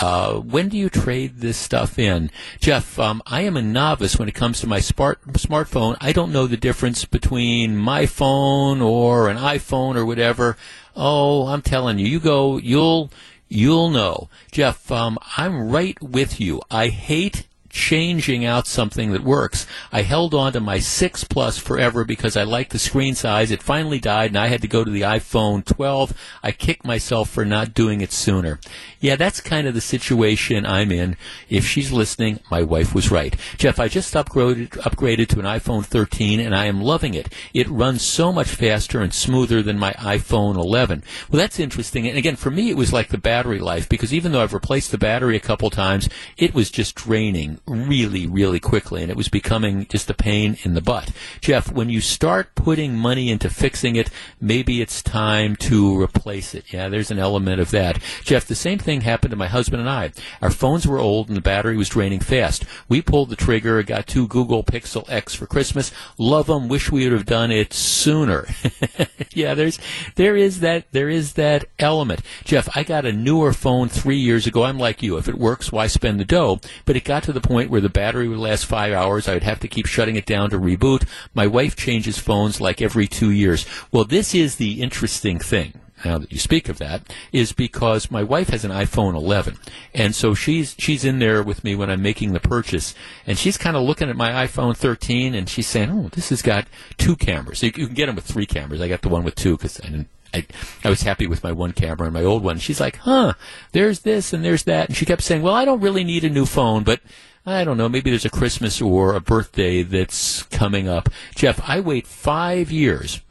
Uh, 0.01 0.35
when 0.35 0.69
do 0.69 0.77
you 0.77 0.89
trade 0.89 1.39
this 1.39 1.57
stuff 1.57 1.97
in? 1.97 2.29
Jeff, 2.59 2.99
um, 2.99 3.21
I 3.25 3.41
am 3.41 3.57
a 3.57 3.61
novice 3.61 4.17
when 4.17 4.29
it 4.29 4.35
comes 4.35 4.61
to 4.61 4.67
my 4.67 4.79
smart, 4.79 5.21
smartphone. 5.33 5.97
I 5.99 6.11
don't 6.11 6.31
know 6.31 6.47
the 6.47 6.57
difference 6.57 7.05
between 7.05 7.75
my 7.75 8.05
phone 8.05 8.81
or 8.81 9.29
an 9.29 9.37
iPhone 9.37 9.95
or 9.95 10.05
whatever. 10.05 10.57
Oh, 10.95 11.47
I'm 11.47 11.61
telling 11.61 11.97
you, 11.97 12.07
you 12.07 12.19
go, 12.19 12.57
you'll, 12.57 13.09
you'll 13.47 13.89
know. 13.89 14.29
Jeff, 14.51 14.91
um, 14.91 15.17
I'm 15.37 15.69
right 15.69 15.99
with 16.01 16.39
you. 16.39 16.61
I 16.69 16.89
hate 16.89 17.47
changing 17.69 18.45
out 18.45 18.67
something 18.67 19.11
that 19.11 19.23
works. 19.23 19.65
I 19.91 20.01
held 20.01 20.33
on 20.33 20.53
to 20.53 20.59
my 20.59 20.79
6 20.79 21.23
Plus 21.25 21.57
forever 21.57 22.03
because 22.03 22.35
I 22.35 22.43
liked 22.43 22.71
the 22.71 22.79
screen 22.79 23.15
size. 23.15 23.51
It 23.51 23.63
finally 23.63 23.99
died 23.99 24.31
and 24.31 24.37
I 24.37 24.47
had 24.47 24.61
to 24.61 24.67
go 24.67 24.83
to 24.83 24.91
the 24.91 25.01
iPhone 25.01 25.65
12. 25.65 26.13
I 26.43 26.51
kicked 26.51 26.85
myself 26.85 27.29
for 27.29 27.45
not 27.45 27.73
doing 27.73 28.01
it 28.01 28.11
sooner. 28.11 28.59
Yeah, 28.99 29.15
that's 29.15 29.41
kind 29.41 29.67
of 29.67 29.73
the 29.73 29.81
situation 29.81 30.65
I'm 30.65 30.91
in. 30.91 31.15
If 31.49 31.65
she's 31.65 31.91
listening, 31.91 32.39
my 32.51 32.63
wife 32.63 32.93
was 32.93 33.11
right. 33.11 33.35
Jeff, 33.57 33.79
I 33.79 33.87
just 33.87 34.13
upgraded, 34.13 34.69
upgraded 34.69 35.27
to 35.29 35.39
an 35.39 35.45
iPhone 35.45 35.85
13 35.85 36.39
and 36.39 36.55
I 36.55 36.65
am 36.65 36.81
loving 36.81 37.13
it. 37.13 37.31
It 37.53 37.69
runs 37.69 38.01
so 38.01 38.31
much 38.31 38.47
faster 38.47 39.01
and 39.01 39.13
smoother 39.13 39.61
than 39.61 39.79
my 39.79 39.93
iPhone 39.93 40.55
11. 40.55 41.03
Well, 41.29 41.39
that's 41.39 41.59
interesting. 41.59 42.07
And 42.07 42.17
again, 42.17 42.35
for 42.35 42.51
me, 42.51 42.69
it 42.69 42.77
was 42.77 42.91
like 42.91 43.09
the 43.09 43.17
battery 43.17 43.59
life 43.59 43.87
because 43.87 44.13
even 44.13 44.31
though 44.31 44.41
I've 44.41 44.53
replaced 44.53 44.91
the 44.91 44.97
battery 44.97 45.35
a 45.35 45.41
couple 45.41 45.69
times, 45.69 46.09
it 46.37 46.53
was 46.53 46.71
just 46.71 46.95
draining 46.95 47.59
really, 47.69 48.27
really 48.27 48.59
quickly, 48.59 49.01
and 49.01 49.11
it 49.11 49.17
was 49.17 49.29
becoming 49.29 49.85
just 49.87 50.09
a 50.09 50.13
pain 50.13 50.57
in 50.63 50.73
the 50.73 50.81
butt. 50.81 51.11
Jeff, 51.41 51.71
when 51.71 51.89
you 51.89 52.01
start 52.01 52.55
putting 52.55 52.95
money 52.95 53.29
into 53.29 53.49
fixing 53.49 53.95
it, 53.95 54.09
maybe 54.41 54.81
it's 54.81 55.01
time 55.01 55.55
to 55.55 56.01
replace 56.01 56.53
it. 56.55 56.73
Yeah, 56.73 56.89
there's 56.89 57.11
an 57.11 57.19
element 57.19 57.61
of 57.61 57.71
that. 57.71 57.99
Jeff, 58.23 58.45
the 58.45 58.55
same 58.55 58.79
thing 58.79 59.01
happened 59.01 59.31
to 59.31 59.37
my 59.37 59.47
husband 59.47 59.81
and 59.81 59.89
I. 59.89 60.11
Our 60.41 60.51
phones 60.51 60.87
were 60.87 60.99
old 60.99 61.27
and 61.27 61.37
the 61.37 61.41
battery 61.41 61.77
was 61.77 61.89
draining 61.89 62.19
fast. 62.19 62.65
We 62.87 63.01
pulled 63.01 63.29
the 63.29 63.35
trigger, 63.35 63.81
got 63.83 64.07
two 64.07 64.27
Google 64.27 64.63
Pixel 64.63 65.05
X 65.09 65.35
for 65.35 65.45
Christmas. 65.45 65.91
Love 66.17 66.47
them. 66.47 66.67
Wish 66.67 66.91
we 66.91 67.03
would 67.03 67.13
have 67.13 67.25
done 67.25 67.51
it 67.51 67.73
sooner. 67.73 68.47
yeah, 69.33 69.53
there's 69.53 69.79
there 70.15 70.35
is 70.35 70.61
that 70.61 70.85
there 70.91 71.09
is 71.09 71.33
that 71.33 71.65
element. 71.77 72.21
Jeff, 72.43 72.69
I 72.75 72.83
got 72.83 73.05
a 73.05 73.11
newer 73.11 73.53
phone 73.53 73.89
three 73.89 74.17
years 74.17 74.47
ago. 74.47 74.63
I'm 74.63 74.79
like 74.79 75.03
you. 75.03 75.17
If 75.17 75.27
it 75.27 75.35
works, 75.35 75.71
why 75.71 75.87
spend 75.87 76.19
the 76.19 76.25
dough? 76.25 76.59
But 76.85 76.95
it 76.95 77.03
got 77.03 77.23
to 77.23 77.33
the 77.33 77.41
point 77.41 77.58
where 77.67 77.81
the 77.81 77.89
battery 77.89 78.27
would 78.27 78.39
last 78.39 78.65
five 78.65 78.93
hours. 78.93 79.27
I 79.27 79.33
would 79.33 79.43
have 79.43 79.59
to 79.61 79.67
keep 79.67 79.87
shutting 79.87 80.15
it 80.15 80.25
down 80.25 80.49
to 80.51 80.59
reboot. 80.59 81.07
My 81.33 81.47
wife 81.47 81.75
changes 81.75 82.19
phones 82.19 82.61
like 82.61 82.81
every 82.81 83.07
two 83.07 83.31
years. 83.31 83.65
Well, 83.91 84.05
this 84.05 84.35
is 84.35 84.57
the 84.57 84.81
interesting 84.81 85.39
thing 85.39 85.73
now 86.05 86.17
that 86.17 86.31
you 86.31 86.39
speak 86.39 86.69
of 86.69 86.77
that, 86.77 87.01
is 87.31 87.51
because 87.51 88.11
my 88.11 88.23
wife 88.23 88.49
has 88.49 88.63
an 88.63 88.71
iPhone 88.71 89.15
11, 89.15 89.57
and 89.93 90.15
so 90.15 90.33
she's 90.33 90.75
she's 90.77 91.03
in 91.03 91.19
there 91.19 91.43
with 91.43 91.63
me 91.63 91.75
when 91.75 91.89
I'm 91.89 92.01
making 92.01 92.33
the 92.33 92.39
purchase, 92.39 92.95
and 93.25 93.37
she's 93.37 93.57
kind 93.57 93.75
of 93.75 93.83
looking 93.83 94.09
at 94.09 94.15
my 94.15 94.45
iPhone 94.45 94.75
13, 94.75 95.35
and 95.35 95.49
she's 95.49 95.67
saying, 95.67 95.89
"Oh, 95.89 96.09
this 96.09 96.29
has 96.29 96.41
got 96.41 96.67
two 96.97 97.15
cameras. 97.15 97.61
You, 97.63 97.71
you 97.75 97.87
can 97.87 97.95
get 97.95 98.05
them 98.07 98.15
with 98.15 98.25
three 98.25 98.45
cameras. 98.45 98.81
I 98.81 98.87
got 98.87 99.01
the 99.01 99.09
one 99.09 99.23
with 99.23 99.35
two 99.35 99.57
because 99.57 99.79
I 99.81 99.87
didn't." 99.87 100.09
I, 100.31 100.45
I 100.83 100.91
was 100.91 101.01
happy 101.01 101.25
with 101.25 101.43
my 101.43 101.51
one 101.51 101.73
camera 101.73 102.05
and 102.05 102.13
my 102.13 102.23
old 102.23 102.43
one. 102.43 102.59
She's 102.59 102.79
like, 102.79 102.97
huh, 102.97 103.33
there's 103.71 104.01
this 104.01 104.31
and 104.31 104.45
there's 104.45 104.61
that. 104.65 104.89
And 104.89 104.95
she 104.95 105.07
kept 105.07 105.23
saying, 105.23 105.41
well, 105.41 105.55
I 105.55 105.65
don't 105.65 105.81
really 105.81 106.03
need 106.03 106.23
a 106.23 106.29
new 106.29 106.45
phone, 106.45 106.83
but 106.83 106.99
I 107.45 107.63
don't 107.63 107.77
know, 107.77 107.89
maybe 107.89 108.09
there's 108.09 108.25
a 108.25 108.29
Christmas 108.29 108.81
or 108.81 109.15
a 109.15 109.21
birthday 109.21 109.81
that's 109.83 110.43
coming 110.43 110.87
up. 110.87 111.09
Jeff, 111.35 111.61
I 111.67 111.79
wait 111.79 112.05
five 112.05 112.71
years 112.71 113.21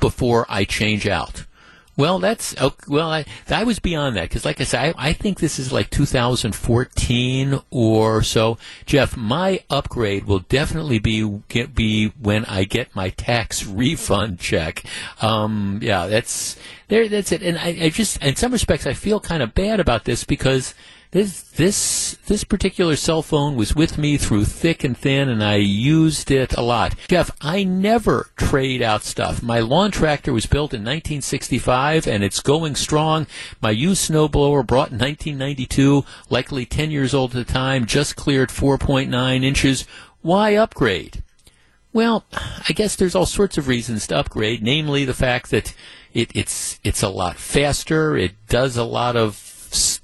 before 0.00 0.44
I 0.48 0.64
change 0.64 1.06
out. 1.06 1.44
Well, 1.98 2.20
that's 2.20 2.54
oh, 2.60 2.74
well. 2.86 3.10
I 3.10 3.24
I 3.48 3.64
was 3.64 3.80
beyond 3.80 4.14
that 4.14 4.28
because, 4.28 4.44
like 4.44 4.60
I 4.60 4.64
said, 4.64 4.94
I, 4.96 5.08
I 5.08 5.12
think 5.12 5.40
this 5.40 5.58
is 5.58 5.72
like 5.72 5.90
2014 5.90 7.60
or 7.70 8.22
so. 8.22 8.56
Jeff, 8.86 9.16
my 9.16 9.64
upgrade 9.68 10.26
will 10.26 10.38
definitely 10.38 11.00
be 11.00 11.40
get, 11.48 11.74
be 11.74 12.12
when 12.20 12.44
I 12.44 12.62
get 12.62 12.94
my 12.94 13.10
tax 13.10 13.66
refund 13.66 14.38
check. 14.38 14.84
Um, 15.20 15.80
yeah, 15.82 16.06
that's 16.06 16.56
there. 16.86 17.08
That's 17.08 17.32
it. 17.32 17.42
And 17.42 17.58
I, 17.58 17.86
I 17.86 17.88
just, 17.88 18.22
in 18.22 18.36
some 18.36 18.52
respects, 18.52 18.86
I 18.86 18.92
feel 18.92 19.18
kind 19.18 19.42
of 19.42 19.52
bad 19.52 19.80
about 19.80 20.04
this 20.04 20.22
because 20.22 20.74
this 21.10 21.42
this 21.42 22.18
this 22.26 22.44
particular 22.44 22.94
cell 22.94 23.22
phone 23.22 23.56
was 23.56 23.74
with 23.74 23.96
me 23.96 24.18
through 24.18 24.44
thick 24.44 24.84
and 24.84 24.96
thin 24.96 25.28
and 25.28 25.42
I 25.42 25.56
used 25.56 26.30
it 26.30 26.52
a 26.54 26.60
lot. 26.60 26.94
Jeff, 27.08 27.30
I 27.40 27.64
never 27.64 28.30
trade 28.36 28.82
out 28.82 29.02
stuff. 29.02 29.42
My 29.42 29.60
lawn 29.60 29.90
tractor 29.90 30.32
was 30.32 30.46
built 30.46 30.74
in 30.74 30.80
1965 30.80 32.06
and 32.06 32.22
it's 32.22 32.40
going 32.40 32.76
strong. 32.76 33.26
My 33.62 33.70
used 33.70 34.10
snowblower 34.10 34.66
brought 34.66 34.90
in 34.90 34.98
1992, 34.98 36.04
likely 36.28 36.66
10 36.66 36.90
years 36.90 37.14
old 37.14 37.34
at 37.34 37.46
the 37.46 37.52
time, 37.52 37.86
just 37.86 38.16
cleared 38.16 38.50
4.9 38.50 39.42
inches. 39.44 39.86
Why 40.20 40.56
upgrade? 40.56 41.22
Well, 41.92 42.24
I 42.68 42.72
guess 42.74 42.96
there's 42.96 43.14
all 43.14 43.26
sorts 43.26 43.56
of 43.56 43.66
reasons 43.66 44.06
to 44.08 44.18
upgrade, 44.18 44.62
namely 44.62 45.06
the 45.06 45.14
fact 45.14 45.50
that 45.50 45.74
it, 46.12 46.30
it's 46.34 46.78
it's 46.84 47.02
a 47.02 47.08
lot 47.08 47.36
faster. 47.36 48.16
It 48.16 48.32
does 48.48 48.76
a 48.76 48.84
lot 48.84 49.16
of 49.16 49.47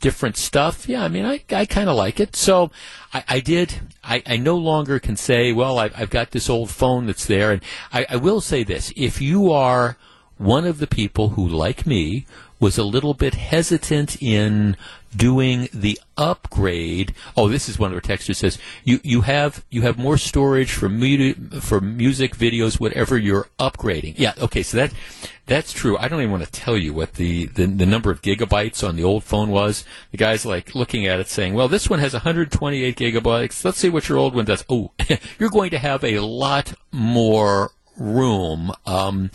different 0.01 0.37
stuff. 0.37 0.89
Yeah, 0.89 1.05
I 1.05 1.09
mean, 1.09 1.25
I, 1.25 1.43
I 1.51 1.67
kind 1.67 1.89
of 1.89 1.97
like 1.97 2.21
it. 2.21 2.37
So 2.37 2.71
I, 3.13 3.25
I 3.29 3.41
did. 3.41 3.81
I, 4.03 4.23
I 4.27 4.37
no 4.37 4.57
longer 4.57 4.99
can 4.99 5.17
say, 5.17 5.53
well, 5.53 5.79
I, 5.79 5.91
I've 5.97 6.11
got 6.11 6.31
this 6.31 6.51
old 6.51 6.71
phone 6.71 7.07
that's 7.07 7.27
there. 7.27 7.53
And 7.53 7.63
I, 7.93 8.07
I 8.11 8.17
will 8.17 8.41
say 8.41 8.65
this 8.65 8.93
if 8.97 9.21
you 9.21 9.53
are 9.53 9.97
one 10.39 10.67
of 10.67 10.79
the 10.79 10.87
people 10.87 11.31
who, 11.31 11.47
like 11.47 11.87
me, 11.87 12.27
was 12.61 12.79
a 12.79 12.85
little 12.85 13.15
bit 13.15 13.35
hesitant 13.35 14.21
in 14.23 14.77
doing 15.17 15.69
the 15.73 15.99
upgrade. 16.17 17.15
Oh, 17.37 17.49
this 17.49 17.69
is 17.69 17.79
one 17.79 17.93
of 17.93 17.97
our 17.97 18.01
texters 18.01 18.37
says 18.37 18.59
you, 18.85 19.01
you 19.03 19.23
have 19.23 19.65
you 19.71 19.83
have 19.83 19.99
more 19.99 20.17
storage 20.17 20.73
for 20.73 20.89
mu- 20.89 21.35
for 21.61 21.81
music, 21.81 22.37
videos, 22.37 22.81
whatever 22.81 23.17
you're 23.19 23.49
upgrading. 23.59 24.15
Yeah, 24.17 24.35
okay, 24.39 24.63
so 24.63 24.77
that 24.77 24.93
that's 25.47 25.73
true. 25.73 25.99
I 25.99 26.09
don't 26.09 26.21
even 26.21 26.31
want 26.31 26.45
to 26.45 26.51
tell 26.51 26.77
you 26.77 26.95
what 26.95 27.15
the, 27.15 27.47
the, 27.47 27.67
the 27.67 27.85
number 27.85 28.11
of 28.11 28.23
gigabytes 28.23 28.87
on 28.87 28.97
the 28.97 29.05
old 29.05 29.25
phone 29.25 29.51
was. 29.51 29.85
The 30.11 30.17
guy's 30.17 30.47
like 30.47 30.75
looking 30.75 31.07
at 31.07 31.21
it 31.21 31.29
saying, 31.29 31.53
well, 31.53 31.69
this 31.69 31.91
one 31.91 31.99
has 31.99 32.15
128 32.15 32.97
gigabytes. 32.97 33.63
Let's 33.63 33.79
see 33.79 33.91
what 33.91 34.09
your 34.09 34.17
old 34.17 34.35
one 34.35 34.47
does. 34.47 34.65
Oh, 34.71 34.93
you're 35.39 35.51
going 35.51 35.71
to 35.71 35.79
have 35.79 36.03
a 36.03 36.21
lot 36.21 36.73
more 36.91 37.73
room. 37.99 38.73
Um, 38.87 39.31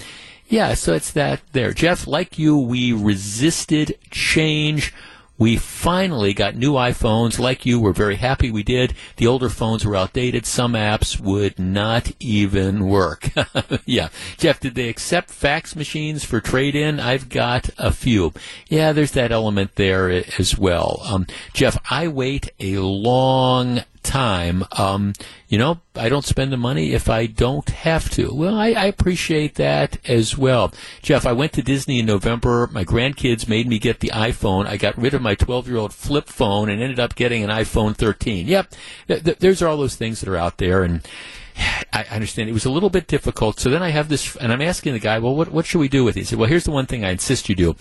yeah, 0.47 0.73
so 0.73 0.93
it's 0.93 1.11
that 1.11 1.41
there. 1.51 1.73
Jeff, 1.73 2.07
like 2.07 2.39
you, 2.39 2.57
we 2.57 2.91
resisted 2.91 3.95
change. 4.09 4.93
We 5.39 5.55
finally 5.55 6.33
got 6.33 6.57
new 6.57 6.73
iPhones. 6.73 7.39
Like 7.39 7.65
you, 7.65 7.79
we're 7.79 7.93
very 7.93 8.17
happy 8.17 8.51
we 8.51 8.61
did. 8.61 8.93
The 9.15 9.25
older 9.25 9.47
phones 9.47 9.85
were 9.85 9.95
outdated. 9.95 10.45
Some 10.45 10.73
apps 10.73 11.17
would 11.17 11.57
not 11.57 12.11
even 12.19 12.87
work. 12.87 13.29
yeah. 13.85 14.09
Jeff, 14.37 14.59
did 14.59 14.75
they 14.75 14.89
accept 14.89 15.31
fax 15.31 15.77
machines 15.77 16.25
for 16.25 16.41
trade 16.41 16.75
in? 16.75 16.99
I've 16.99 17.29
got 17.29 17.69
a 17.77 17.93
few. 17.93 18.33
Yeah, 18.67 18.91
there's 18.91 19.11
that 19.13 19.31
element 19.31 19.75
there 19.75 20.09
as 20.09 20.57
well. 20.57 20.99
Um, 21.05 21.25
Jeff, 21.53 21.77
I 21.89 22.09
wait 22.09 22.51
a 22.59 22.79
long 22.79 23.83
time. 24.03 24.63
Um, 24.71 25.13
you 25.47 25.57
know, 25.57 25.81
I 25.95 26.09
don't 26.09 26.25
spend 26.25 26.51
the 26.51 26.57
money 26.57 26.93
if 26.93 27.09
I 27.09 27.25
don't 27.25 27.69
have 27.69 28.09
to. 28.11 28.33
Well, 28.33 28.55
I, 28.55 28.71
I, 28.71 28.85
appreciate 28.85 29.55
that 29.55 29.97
as 30.09 30.37
well. 30.37 30.73
Jeff, 31.01 31.25
I 31.25 31.33
went 31.33 31.53
to 31.53 31.61
Disney 31.61 31.99
in 31.99 32.05
November. 32.05 32.67
My 32.71 32.83
grandkids 32.83 33.47
made 33.47 33.67
me 33.67 33.79
get 33.79 33.99
the 33.99 34.11
iPhone. 34.13 34.65
I 34.65 34.77
got 34.77 34.97
rid 34.97 35.13
of 35.13 35.21
my 35.21 35.35
12 35.35 35.67
year 35.67 35.77
old 35.77 35.93
flip 35.93 36.27
phone 36.27 36.69
and 36.69 36.81
ended 36.81 36.99
up 36.99 37.15
getting 37.15 37.43
an 37.43 37.49
iPhone 37.49 37.95
13. 37.95 38.47
Yep, 38.47 38.73
th- 39.07 39.23
th- 39.23 39.39
there's 39.39 39.61
all 39.61 39.77
those 39.77 39.95
things 39.95 40.19
that 40.19 40.29
are 40.29 40.37
out 40.37 40.57
there. 40.57 40.83
And 40.83 41.07
I 41.93 42.05
understand 42.11 42.49
it 42.49 42.53
was 42.53 42.65
a 42.65 42.71
little 42.71 42.89
bit 42.89 43.07
difficult. 43.07 43.59
So 43.59 43.69
then 43.69 43.83
I 43.83 43.89
have 43.89 44.09
this, 44.09 44.35
and 44.37 44.51
I'm 44.51 44.61
asking 44.61 44.93
the 44.93 44.99
guy, 44.99 45.19
well, 45.19 45.35
what, 45.35 45.51
what 45.51 45.65
should 45.65 45.79
we 45.79 45.89
do 45.89 46.03
with 46.03 46.15
it? 46.15 46.21
He 46.21 46.25
said, 46.25 46.39
well, 46.39 46.49
here's 46.49 46.65
the 46.65 46.71
one 46.71 46.85
thing 46.85 47.03
I 47.03 47.11
insist 47.11 47.49
you 47.49 47.55
do 47.55 47.75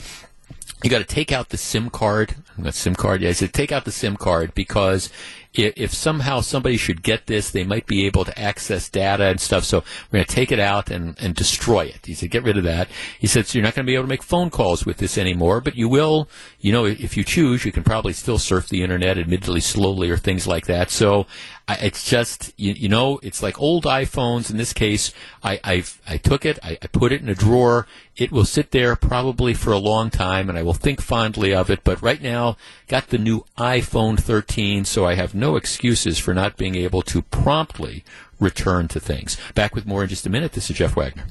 you 0.82 0.90
got 0.90 0.98
to 0.98 1.04
take 1.04 1.32
out 1.32 1.48
the 1.48 1.56
SIM 1.56 1.90
card. 1.90 2.36
The 2.56 2.72
SIM 2.72 2.94
card. 2.94 3.22
Yeah, 3.22 3.30
I 3.30 3.32
said 3.32 3.52
take 3.52 3.72
out 3.72 3.84
the 3.84 3.92
SIM 3.92 4.16
card 4.16 4.54
because 4.54 5.10
if, 5.54 5.72
if 5.76 5.94
somehow 5.94 6.40
somebody 6.40 6.76
should 6.76 7.02
get 7.02 7.26
this, 7.26 7.50
they 7.50 7.64
might 7.64 7.86
be 7.86 8.06
able 8.06 8.24
to 8.24 8.38
access 8.38 8.88
data 8.88 9.24
and 9.24 9.40
stuff. 9.40 9.64
So 9.64 9.78
we're 10.10 10.18
going 10.18 10.26
to 10.26 10.34
take 10.34 10.52
it 10.52 10.60
out 10.60 10.90
and, 10.90 11.16
and 11.20 11.34
destroy 11.34 11.86
it. 11.86 12.06
He 12.06 12.14
said, 12.14 12.30
get 12.30 12.44
rid 12.44 12.58
of 12.58 12.64
that. 12.64 12.88
He 13.18 13.26
said, 13.26 13.46
so 13.46 13.58
you're 13.58 13.64
not 13.64 13.74
going 13.74 13.86
to 13.86 13.90
be 13.90 13.94
able 13.94 14.04
to 14.04 14.08
make 14.08 14.22
phone 14.22 14.50
calls 14.50 14.84
with 14.86 14.98
this 14.98 15.18
anymore, 15.18 15.60
but 15.60 15.76
you 15.76 15.88
will, 15.88 16.28
you 16.60 16.72
know, 16.72 16.84
if 16.84 17.16
you 17.16 17.24
choose, 17.24 17.64
you 17.64 17.72
can 17.72 17.84
probably 17.84 18.12
still 18.12 18.38
surf 18.38 18.68
the 18.68 18.82
internet, 18.82 19.18
admittedly 19.18 19.60
slowly 19.60 20.10
or 20.10 20.16
things 20.16 20.46
like 20.46 20.66
that. 20.66 20.90
So 20.90 21.26
I, 21.68 21.74
it's 21.74 22.08
just, 22.08 22.52
you, 22.56 22.72
you 22.72 22.88
know, 22.88 23.20
it's 23.22 23.42
like 23.42 23.60
old 23.60 23.84
iPhones. 23.84 24.50
In 24.50 24.56
this 24.56 24.72
case, 24.72 25.12
I, 25.44 25.60
I've, 25.62 26.00
I 26.08 26.16
took 26.16 26.46
it, 26.46 26.58
I, 26.62 26.78
I 26.80 26.86
put 26.86 27.12
it 27.12 27.20
in 27.20 27.28
a 27.28 27.34
drawer. 27.34 27.86
It 28.16 28.32
will 28.32 28.46
sit 28.46 28.70
there 28.70 28.96
probably 28.96 29.52
for 29.52 29.70
a 29.70 29.78
long 29.78 30.08
time, 30.08 30.48
and 30.48 30.58
I 30.58 30.62
will 30.62 30.72
think 30.72 31.02
fondly 31.02 31.54
of 31.54 31.68
it. 31.68 31.84
But 31.84 32.00
right 32.00 32.22
now, 32.22 32.56
got 32.88 33.08
the 33.08 33.18
new 33.18 33.44
iPhone 33.58 34.18
13, 34.18 34.86
so 34.86 35.04
I 35.04 35.14
have 35.14 35.34
no 35.34 35.56
excuses 35.56 36.18
for 36.18 36.32
not 36.32 36.56
being 36.56 36.74
able 36.74 37.02
to 37.02 37.20
promptly 37.20 38.02
return 38.40 38.88
to 38.88 38.98
things. 38.98 39.36
Back 39.54 39.74
with 39.74 39.86
more 39.86 40.04
in 40.04 40.08
just 40.08 40.26
a 40.26 40.30
minute. 40.30 40.52
This 40.52 40.70
is 40.70 40.76
Jeff 40.78 40.96
Wagner. 40.96 41.26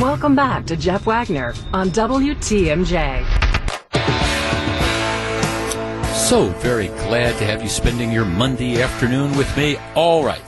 Welcome 0.00 0.34
back 0.34 0.64
to 0.66 0.76
Jeff 0.76 1.04
Wagner 1.04 1.52
on 1.74 1.90
WTMJ. 1.90 3.42
So 6.22 6.46
very 6.60 6.86
glad 6.86 7.36
to 7.38 7.44
have 7.44 7.62
you 7.62 7.68
spending 7.68 8.10
your 8.10 8.24
Monday 8.24 8.80
afternoon 8.80 9.36
with 9.36 9.54
me. 9.54 9.76
All 9.94 10.24
right. 10.24 10.40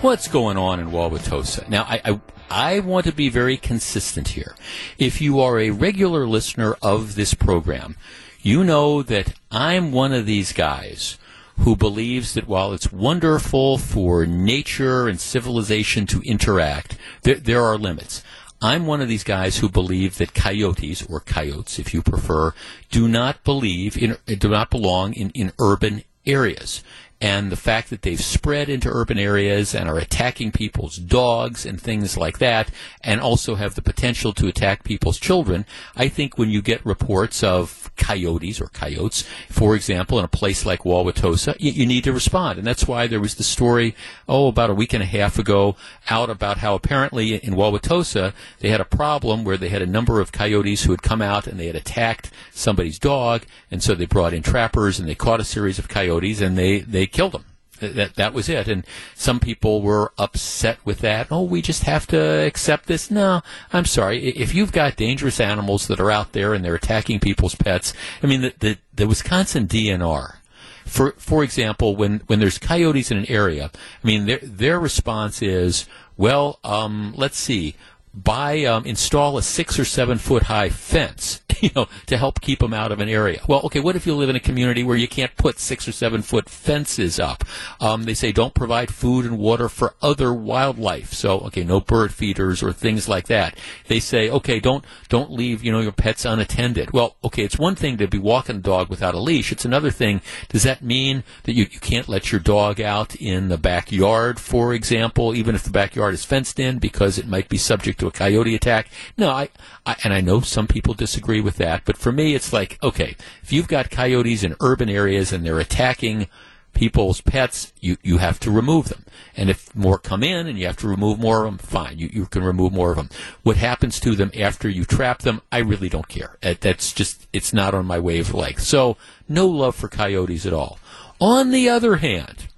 What's 0.00 0.26
going 0.26 0.56
on 0.56 0.80
in 0.80 0.90
Wauwatosa? 0.90 1.68
Now, 1.68 1.82
I, 1.82 2.00
I, 2.04 2.20
I 2.50 2.80
want 2.80 3.04
to 3.06 3.12
be 3.12 3.28
very 3.28 3.58
consistent 3.58 4.28
here. 4.28 4.54
If 4.98 5.20
you 5.20 5.40
are 5.40 5.58
a 5.58 5.70
regular 5.70 6.26
listener 6.26 6.76
of 6.80 7.14
this 7.14 7.34
program, 7.34 7.96
you 8.40 8.64
know 8.64 9.02
that 9.02 9.34
I'm 9.50 9.92
one 9.92 10.14
of 10.14 10.24
these 10.24 10.52
guys 10.52 11.18
who 11.58 11.76
believes 11.76 12.32
that 12.34 12.48
while 12.48 12.72
it's 12.72 12.90
wonderful 12.90 13.78
for 13.78 14.24
nature 14.24 15.08
and 15.08 15.20
civilization 15.20 16.06
to 16.06 16.22
interact, 16.22 16.96
there, 17.22 17.34
there 17.34 17.62
are 17.62 17.76
limits. 17.76 18.22
I'm 18.62 18.86
one 18.86 19.00
of 19.00 19.08
these 19.08 19.24
guys 19.24 19.58
who 19.58 19.68
believe 19.68 20.18
that 20.18 20.34
coyotes, 20.34 21.04
or 21.06 21.18
coyotes 21.18 21.80
if 21.80 21.92
you 21.92 22.00
prefer, 22.00 22.54
do 22.90 23.08
not 23.08 23.42
believe 23.42 23.98
in, 24.00 24.16
do 24.26 24.48
not 24.48 24.70
belong 24.70 25.14
in, 25.14 25.30
in 25.30 25.52
urban 25.58 26.04
areas. 26.24 26.84
And 27.22 27.52
the 27.52 27.56
fact 27.56 27.90
that 27.90 28.02
they've 28.02 28.20
spread 28.20 28.68
into 28.68 28.90
urban 28.90 29.16
areas 29.16 29.76
and 29.76 29.88
are 29.88 29.96
attacking 29.96 30.50
people's 30.50 30.96
dogs 30.96 31.64
and 31.64 31.80
things 31.80 32.16
like 32.16 32.40
that, 32.40 32.68
and 33.00 33.20
also 33.20 33.54
have 33.54 33.76
the 33.76 33.80
potential 33.80 34.32
to 34.32 34.48
attack 34.48 34.82
people's 34.82 35.20
children, 35.20 35.64
I 35.94 36.08
think 36.08 36.36
when 36.36 36.50
you 36.50 36.60
get 36.60 36.84
reports 36.84 37.44
of 37.44 37.92
coyotes 37.96 38.60
or 38.60 38.66
coyotes, 38.66 39.22
for 39.48 39.76
example, 39.76 40.18
in 40.18 40.24
a 40.24 40.28
place 40.28 40.66
like 40.66 40.80
Wauwatosa, 40.80 41.54
you, 41.60 41.70
you 41.70 41.86
need 41.86 42.02
to 42.02 42.12
respond. 42.12 42.58
And 42.58 42.66
that's 42.66 42.88
why 42.88 43.06
there 43.06 43.20
was 43.20 43.36
the 43.36 43.44
story, 43.44 43.94
oh, 44.28 44.48
about 44.48 44.70
a 44.70 44.74
week 44.74 44.92
and 44.92 45.02
a 45.02 45.06
half 45.06 45.38
ago, 45.38 45.76
out 46.10 46.28
about 46.28 46.58
how 46.58 46.74
apparently 46.74 47.36
in 47.36 47.54
Wauwatosa 47.54 48.32
they 48.58 48.70
had 48.70 48.80
a 48.80 48.84
problem 48.84 49.44
where 49.44 49.56
they 49.56 49.68
had 49.68 49.82
a 49.82 49.86
number 49.86 50.18
of 50.18 50.32
coyotes 50.32 50.82
who 50.82 50.90
had 50.90 51.02
come 51.02 51.22
out 51.22 51.46
and 51.46 51.60
they 51.60 51.68
had 51.68 51.76
attacked 51.76 52.32
somebody's 52.50 52.98
dog, 52.98 53.42
and 53.70 53.80
so 53.80 53.94
they 53.94 54.06
brought 54.06 54.34
in 54.34 54.42
trappers 54.42 54.98
and 54.98 55.08
they 55.08 55.14
caught 55.14 55.38
a 55.38 55.44
series 55.44 55.78
of 55.78 55.88
coyotes 55.88 56.40
and 56.40 56.58
they, 56.58 56.80
they 56.80 57.06
killed 57.12 57.32
them. 57.32 57.44
That 57.80 58.14
that 58.14 58.32
was 58.32 58.48
it, 58.48 58.68
and 58.68 58.86
some 59.16 59.40
people 59.40 59.82
were 59.82 60.12
upset 60.16 60.78
with 60.84 61.00
that. 61.00 61.26
Oh, 61.32 61.42
we 61.42 61.60
just 61.60 61.82
have 61.82 62.06
to 62.08 62.20
accept 62.46 62.86
this. 62.86 63.10
No, 63.10 63.42
I'm 63.72 63.86
sorry. 63.86 64.24
If 64.28 64.54
you've 64.54 64.70
got 64.70 64.94
dangerous 64.94 65.40
animals 65.40 65.88
that 65.88 65.98
are 65.98 66.10
out 66.10 66.32
there 66.32 66.54
and 66.54 66.64
they're 66.64 66.76
attacking 66.76 67.18
people's 67.18 67.56
pets, 67.56 67.92
I 68.22 68.28
mean, 68.28 68.42
the 68.42 68.54
the, 68.60 68.78
the 68.94 69.08
Wisconsin 69.08 69.66
DNR, 69.66 70.36
for 70.84 71.12
for 71.18 71.42
example, 71.42 71.96
when 71.96 72.20
when 72.28 72.38
there's 72.38 72.58
coyotes 72.58 73.10
in 73.10 73.16
an 73.16 73.26
area, 73.28 73.72
I 73.74 74.06
mean, 74.06 74.26
their 74.26 74.38
their 74.42 74.78
response 74.78 75.42
is, 75.42 75.88
well, 76.16 76.60
um, 76.62 77.14
let's 77.16 77.38
see, 77.38 77.74
buy 78.14 78.64
um, 78.64 78.84
install 78.84 79.38
a 79.38 79.42
six 79.42 79.78
or 79.78 79.84
seven 79.84 80.18
foot 80.18 80.44
high 80.44 80.68
fence 80.68 81.40
you 81.60 81.70
know 81.74 81.88
to 82.06 82.16
help 82.18 82.40
keep 82.40 82.58
them 82.58 82.74
out 82.74 82.92
of 82.92 83.00
an 83.00 83.08
area. 83.08 83.40
Well 83.48 83.62
okay 83.64 83.80
what 83.80 83.96
if 83.96 84.06
you 84.06 84.14
live 84.14 84.28
in 84.28 84.36
a 84.36 84.40
community 84.40 84.82
where 84.82 84.96
you 84.96 85.08
can't 85.08 85.34
put 85.36 85.58
six 85.58 85.88
or 85.88 85.92
seven 85.92 86.20
foot 86.20 86.48
fences 86.48 87.18
up? 87.18 87.44
Um, 87.80 88.04
they 88.04 88.14
say 88.14 88.32
don't 88.32 88.54
provide 88.54 88.92
food 88.92 89.24
and 89.24 89.38
water 89.38 89.68
for 89.68 89.94
other 90.02 90.32
wildlife. 90.34 91.12
So 91.12 91.40
okay 91.40 91.64
no 91.64 91.80
bird 91.80 92.12
feeders 92.12 92.62
or 92.62 92.72
things 92.72 93.08
like 93.08 93.28
that. 93.28 93.56
They 93.88 94.00
say 94.00 94.28
okay 94.28 94.60
don't 94.60 94.84
don't 95.08 95.32
leave 95.32 95.64
you 95.64 95.72
know 95.72 95.80
your 95.80 95.92
pets 95.92 96.26
unattended. 96.26 96.90
Well 96.90 97.16
okay 97.24 97.44
it's 97.44 97.58
one 97.58 97.76
thing 97.76 97.96
to 97.96 98.08
be 98.08 98.18
walking 98.18 98.56
a 98.56 98.60
dog 98.60 98.90
without 98.90 99.14
a 99.14 99.20
leash. 99.20 99.52
It's 99.52 99.64
another 99.64 99.90
thing 99.90 100.20
does 100.48 100.64
that 100.64 100.82
mean 100.82 101.24
that 101.44 101.54
you, 101.54 101.66
you 101.70 101.80
can't 101.80 102.08
let 102.08 102.30
your 102.30 102.40
dog 102.40 102.80
out 102.80 103.14
in 103.16 103.48
the 103.48 103.58
backyard 103.58 104.38
for 104.38 104.74
example 104.74 105.34
even 105.34 105.54
if 105.54 105.62
the 105.62 105.70
backyard 105.70 106.12
is 106.12 106.24
fenced 106.26 106.60
in 106.60 106.78
because 106.78 107.16
it 107.16 107.26
might 107.26 107.48
be 107.48 107.56
subject 107.56 108.01
to 108.02 108.08
a 108.08 108.12
coyote 108.12 108.54
attack. 108.54 108.88
No, 109.16 109.30
I, 109.30 109.48
I, 109.86 109.96
and 110.04 110.12
I 110.12 110.20
know 110.20 110.40
some 110.40 110.66
people 110.66 110.94
disagree 110.94 111.40
with 111.40 111.56
that, 111.56 111.82
but 111.84 111.96
for 111.96 112.12
me, 112.12 112.34
it's 112.34 112.52
like, 112.52 112.78
okay, 112.82 113.16
if 113.42 113.52
you've 113.52 113.68
got 113.68 113.90
coyotes 113.90 114.42
in 114.42 114.56
urban 114.60 114.88
areas 114.88 115.32
and 115.32 115.46
they're 115.46 115.60
attacking 115.60 116.26
people's 116.74 117.20
pets, 117.20 117.72
you, 117.80 117.96
you 118.02 118.18
have 118.18 118.40
to 118.40 118.50
remove 118.50 118.88
them. 118.88 119.04
And 119.36 119.48
if 119.50 119.74
more 119.74 119.98
come 119.98 120.22
in 120.22 120.46
and 120.46 120.58
you 120.58 120.66
have 120.66 120.78
to 120.78 120.88
remove 120.88 121.18
more 121.18 121.44
of 121.44 121.44
them, 121.44 121.58
fine, 121.58 121.98
you, 121.98 122.10
you 122.12 122.26
can 122.26 122.42
remove 122.42 122.72
more 122.72 122.90
of 122.90 122.96
them. 122.96 123.10
What 123.42 123.56
happens 123.56 124.00
to 124.00 124.14
them 124.16 124.32
after 124.36 124.68
you 124.68 124.84
trap 124.84 125.20
them, 125.20 125.42
I 125.52 125.58
really 125.58 125.88
don't 125.88 126.08
care. 126.08 126.38
That's 126.40 126.92
just, 126.92 127.28
it's 127.32 127.52
not 127.52 127.74
on 127.74 127.86
my 127.86 127.98
wavelength. 127.98 128.60
So, 128.60 128.96
no 129.28 129.46
love 129.46 129.76
for 129.76 129.88
coyotes 129.88 130.44
at 130.44 130.52
all. 130.52 130.78
On 131.20 131.50
the 131.50 131.68
other 131.68 131.96
hand, 131.96 132.48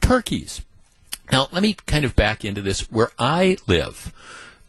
turkeys. 0.00 0.62
Now, 1.32 1.48
let 1.52 1.62
me 1.62 1.74
kind 1.86 2.04
of 2.04 2.16
back 2.16 2.44
into 2.44 2.60
this. 2.60 2.90
Where 2.90 3.10
I 3.18 3.56
live, 3.66 4.12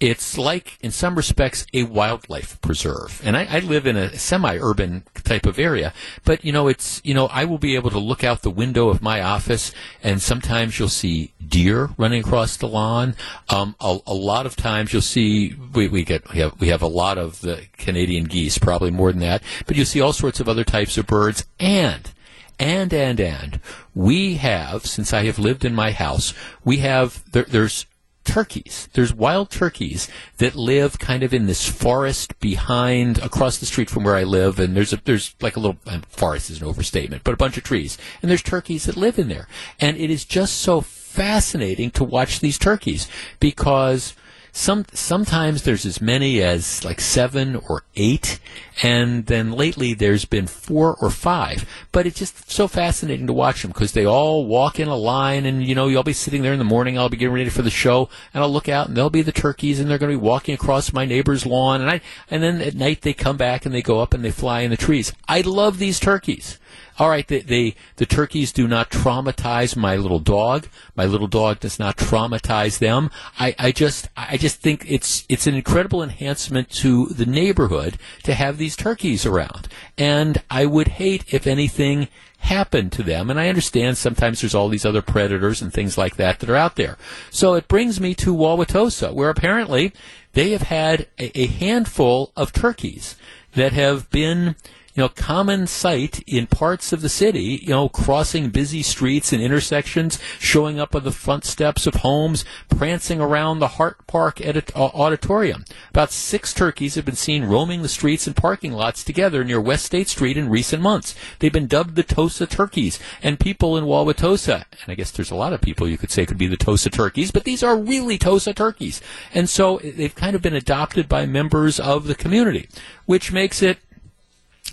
it's 0.02 0.36
like, 0.36 0.80
in 0.82 0.90
some 0.90 1.14
respects, 1.14 1.68
a 1.76 1.84
wildlife 1.84 2.60
preserve. 2.62 3.22
And 3.24 3.38
I, 3.38 3.46
I 3.50 3.60
live 3.60 3.86
in 3.86 3.96
a 3.96 4.18
semi-urban 4.18 5.04
type 5.24 5.46
of 5.46 5.60
area, 5.60 5.94
but 6.26 6.44
you 6.44 6.52
know, 6.52 6.68
it's 6.68 7.00
you 7.04 7.14
know, 7.14 7.28
I 7.28 7.46
will 7.46 7.60
be 7.60 7.76
able 7.76 7.92
to 7.92 8.00
look 8.00 8.24
out 8.24 8.42
the 8.42 8.50
window 8.50 8.90
of 8.90 9.04
my 9.04 9.22
office, 9.22 9.72
and 10.02 10.20
sometimes 10.20 10.80
you'll 10.80 10.90
see 10.90 11.34
deer 11.48 11.92
running 11.98 12.22
across 12.22 12.58
the 12.58 12.68
lawn. 12.68 13.16
Um, 13.50 13.76
a, 13.80 14.00
a 14.08 14.14
lot 14.16 14.48
of 14.48 14.56
times 14.56 14.92
you'll 14.92 15.04
see 15.04 15.56
we, 15.74 15.88
we 15.88 16.04
get 16.04 16.28
we 16.34 16.40
have 16.40 16.60
we 16.60 16.70
have 16.70 16.82
a 16.82 16.88
lot 16.88 17.20
of 17.20 17.42
the 17.42 17.68
Canadian 17.78 18.24
geese, 18.24 18.58
probably 18.58 18.90
more 18.90 19.12
than 19.12 19.22
that, 19.22 19.44
but 19.68 19.76
you'll 19.76 19.86
see 19.86 20.02
all 20.02 20.14
sorts 20.14 20.40
of 20.40 20.50
other 20.50 20.64
types 20.64 20.98
of 20.98 21.06
birds 21.06 21.46
and 21.60 22.12
and 22.60 22.92
and 22.92 23.20
and 23.20 23.60
we 23.94 24.36
have 24.36 24.88
since 24.88 25.14
I 25.14 25.26
have 25.26 25.38
lived 25.38 25.64
in 25.64 25.76
my 25.76 25.92
house, 25.92 26.34
we 26.66 26.78
have 26.78 27.24
there, 27.32 27.44
there's 27.44 27.86
turkeys. 28.24 28.88
There's 28.94 29.14
wild 29.14 29.50
turkeys 29.50 30.08
that 30.38 30.56
live 30.56 31.00
kind 31.00 31.24
of 31.24 31.34
in 31.34 31.48
this 31.48 31.68
forest 31.68 32.40
behind 32.40 33.18
across 33.20 33.58
the 33.58 33.66
street 33.66 33.90
from 33.90 34.04
where 34.04 34.16
I 34.16 34.24
live, 34.24 34.60
and 34.60 34.76
there's 34.76 34.94
a 34.94 35.02
there's 35.04 35.36
like 35.42 35.56
a 35.56 35.60
little 35.60 35.78
um, 35.88 36.02
forest 36.10 36.50
is 36.50 36.62
an 36.62 36.68
overstatement, 36.68 37.24
but 37.24 37.34
a 37.34 37.38
bunch 37.38 37.58
of 37.58 37.64
trees, 37.64 37.98
and 38.22 38.30
there's 38.30 38.44
turkeys 38.44 38.86
that 38.86 38.98
live 38.98 39.18
in 39.18 39.28
there, 39.28 39.48
and 39.80 39.98
it 39.98 40.10
is 40.10 40.26
just 40.26 40.58
so 40.58 40.82
fascinating 40.82 41.92
to 41.92 42.04
watch 42.04 42.40
these 42.40 42.58
turkeys 42.58 43.08
because 43.40 44.14
some 44.54 44.86
sometimes 44.94 45.64
there's 45.64 45.86
as 45.86 46.02
many 46.02 46.42
as 46.42 46.84
like 46.84 47.00
seven 47.00 47.56
or 47.56 47.84
eight, 47.96 48.40
and 48.84 49.26
then 49.28 49.54
lately 49.54 49.94
there's 49.94 50.26
been 50.26 50.46
four 50.46 50.96
or 50.96 51.10
five. 51.10 51.66
But 51.92 52.06
it's 52.06 52.20
just 52.20 52.52
so 52.52 52.68
fascinating 52.68 53.28
to 53.28 53.34
watch 53.34 53.62
them 53.62 53.72
because 53.72 53.94
they 53.94 54.06
all 54.06 54.46
walk 54.46 54.80
in 54.80 54.90
a 54.90 54.96
line, 54.96 55.46
and 55.46 55.64
you 55.66 55.74
know 55.74 55.88
you'll 55.88 56.04
be 56.04 56.14
sitting 56.14 56.42
there 56.42 56.54
in 56.54 56.60
the 56.60 56.66
morning. 56.66 56.98
I'll 56.98 57.10
be 57.10 57.18
getting 57.18 57.34
ready 57.34 57.50
for 57.50 57.62
the 57.62 57.70
show, 57.70 58.10
and 58.34 58.44
I'll 58.44 58.52
look 58.52 58.68
out, 58.68 58.88
and 58.88 58.98
there'll 58.98 59.10
be 59.10 59.22
the 59.22 59.32
turkeys, 59.32 59.80
and 59.80 59.90
they're 59.90 59.98
going 59.98 60.12
to 60.12 60.18
be 60.18 60.24
walking 60.24 60.54
across 60.54 60.92
my 60.92 61.06
neighbor's 61.06 61.46
lawn, 61.46 61.80
and 61.80 61.90
I 61.90 62.02
and 62.30 62.44
then 62.44 62.62
at 62.62 62.76
night 62.76 63.02
they 63.02 63.14
come 63.14 63.38
back 63.38 63.66
and 63.66 63.74
they 63.74 63.82
go 63.82 64.02
up 64.02 64.14
and 64.14 64.24
they 64.24 64.32
fly 64.32 64.62
in 64.62 64.72
the 64.72 64.78
trees. 64.78 65.14
I 65.28 65.42
love 65.42 65.80
these 65.80 66.00
turkeys 66.00 66.58
all 67.02 67.10
right, 67.10 67.28
they, 67.28 67.40
they, 67.40 67.76
the 67.96 68.06
turkeys 68.06 68.52
do 68.52 68.68
not 68.68 68.92
traumatize 68.92 69.76
my 69.76 69.96
little 69.96 70.20
dog. 70.20 70.68
My 70.96 71.06
little 71.06 71.26
dog 71.26 71.60
does 71.60 71.80
not 71.80 71.98
traumatize 71.98 72.78
them. 72.78 73.10
I, 73.40 73.56
I 73.58 73.72
just 73.72 74.08
I 74.16 74.38
just 74.38 74.62
think 74.62 74.86
it's 74.88 75.26
it's 75.28 75.48
an 75.48 75.56
incredible 75.56 76.04
enhancement 76.04 76.70
to 76.74 77.08
the 77.08 77.26
neighborhood 77.26 77.98
to 78.22 78.36
have 78.36 78.60
these 78.60 78.76
turkeys 78.76 79.26
around. 79.26 79.68
And 79.98 80.44
I 80.52 80.68
would 80.68 80.90
hate 80.90 81.34
if 81.34 81.48
anything 81.48 82.08
happened 82.38 82.92
to 82.92 83.02
them. 83.02 83.32
And 83.32 83.40
I 83.40 83.50
understand 83.50 83.98
sometimes 83.98 84.42
there's 84.42 84.54
all 84.54 84.70
these 84.70 84.86
other 84.86 85.02
predators 85.02 85.60
and 85.60 85.74
things 85.74 85.98
like 85.98 86.18
that 86.18 86.40
that 86.40 86.52
are 86.52 86.56
out 86.56 86.76
there. 86.76 87.00
So 87.32 87.56
it 87.56 87.68
brings 87.68 88.00
me 88.00 88.14
to 88.14 88.32
Wauwatosa, 88.32 89.12
where 89.12 89.32
apparently 89.32 89.92
they 90.34 90.52
have 90.52 90.62
had 90.62 91.08
a, 91.18 91.36
a 91.36 91.48
handful 91.48 92.32
of 92.38 92.54
turkeys 92.54 93.16
that 93.56 93.74
have 93.74 94.08
been 94.12 94.56
you 94.94 95.02
know, 95.02 95.10
common 95.10 95.68
sight 95.68 96.22
in 96.28 96.48
parts 96.48 96.92
of 96.92 97.02
the 97.02 97.10
city, 97.10 97.60
you 97.62 97.70
know, 97.70 97.88
crossing 97.90 98.50
busy 98.50 98.82
streets 98.82 99.32
and 99.32 99.42
intersections, 99.42 100.20
showing 100.40 100.80
up 100.80 100.96
on 100.96 101.04
the 101.04 101.12
front 101.12 101.46
steps 101.46 101.88
of 101.88 101.96
homes, 101.96 102.44
prancing 102.70 103.22
around 103.22 103.60
the 103.60 103.70
Hart 103.70 104.06
Park 104.08 104.42
edit- 104.42 104.76
auditorium. 104.76 105.66
About 105.90 106.12
six 106.12 106.54
turkeys 106.54 106.96
have 106.96 107.06
been 107.06 107.16
seen 107.16 107.46
roaming 107.46 107.82
the 107.82 107.88
streets 107.88 108.28
and 108.28 108.36
parking 108.36 108.74
lots 108.74 109.04
together 109.04 109.44
near 109.44 109.62
West 109.62 109.86
State 109.86 110.10
Street 110.10 110.38
in 110.38 110.50
recent 110.50 110.82
months. 110.82 111.16
They've 111.40 111.54
been 111.54 111.68
dubbed 111.68 111.96
the 111.96 112.04
Tosa 112.04 112.46
turkeys, 112.48 113.00
and 113.24 113.40
people 113.40 113.78
in 113.78 113.86
Wauwatosa, 113.86 114.66
and 114.82 114.90
I 114.90 114.96
guess 114.96 115.12
there's 115.12 115.32
a 115.32 115.36
lot 115.36 115.54
of 115.54 115.62
people 115.62 115.88
you 115.88 115.98
could 115.98 116.12
say 116.12 116.26
could 116.26 116.38
be 116.38 116.48
the 116.48 116.58
Tosa 116.58 116.90
turkeys, 116.90 117.32
but 117.32 117.44
these 117.46 117.64
are 117.64 117.78
really 117.78 118.18
Tosa 118.18 118.54
turkeys. 118.54 119.02
And 119.34 119.50
so 119.50 119.80
they've 119.84 120.14
kind 120.14 120.36
of 120.36 120.42
been 120.42 120.56
adopted 120.56 121.08
by 121.08 121.26
members 121.26 121.80
of 121.80 122.08
the 122.08 122.16
community, 122.16 122.68
which 123.06 123.32
makes 123.32 123.62
it 123.62 123.80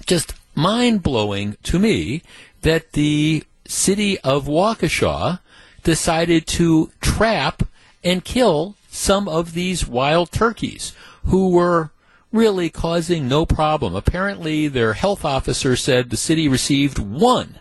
just 0.09 0.35
mind 0.55 1.03
blowing 1.03 1.57
to 1.63 1.79
me 1.79 2.23
that 2.63 2.93
the 2.93 3.45
city 3.67 4.19
of 4.21 4.47
Waukesha 4.47 5.39
decided 5.85 6.47
to 6.49 6.91
trap 7.01 7.63
and 8.03 8.25
kill 8.25 8.75
some 8.89 9.29
of 9.29 9.53
these 9.53 9.87
wild 9.87 10.33
turkeys 10.33 10.95
who 11.27 11.51
were 11.51 11.91
really 12.33 12.71
causing 12.71 13.29
no 13.29 13.45
problem. 13.47 13.95
Apparently, 13.95 14.67
their 14.67 14.95
health 14.95 15.25
officer 15.25 15.77
said 15.77 16.09
the 16.09 16.17
city 16.17 16.49
received 16.49 16.99
one 16.99 17.61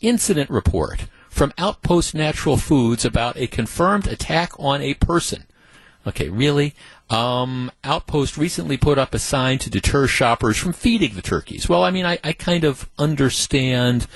incident 0.00 0.50
report 0.50 1.06
from 1.28 1.52
Outpost 1.58 2.14
Natural 2.14 2.56
Foods 2.56 3.04
about 3.04 3.36
a 3.36 3.46
confirmed 3.46 4.06
attack 4.06 4.52
on 4.58 4.80
a 4.80 4.94
person. 4.94 5.44
Okay, 6.06 6.28
really? 6.28 6.74
Um, 7.10 7.70
Outpost 7.84 8.36
recently 8.36 8.76
put 8.76 8.98
up 8.98 9.14
a 9.14 9.18
sign 9.18 9.58
to 9.58 9.70
deter 9.70 10.06
shoppers 10.06 10.56
from 10.56 10.72
feeding 10.72 11.14
the 11.14 11.22
turkeys. 11.22 11.68
Well, 11.68 11.84
I 11.84 11.90
mean, 11.90 12.06
I, 12.06 12.18
I 12.24 12.32
kind 12.32 12.64
of 12.64 12.88
understand 12.98 14.06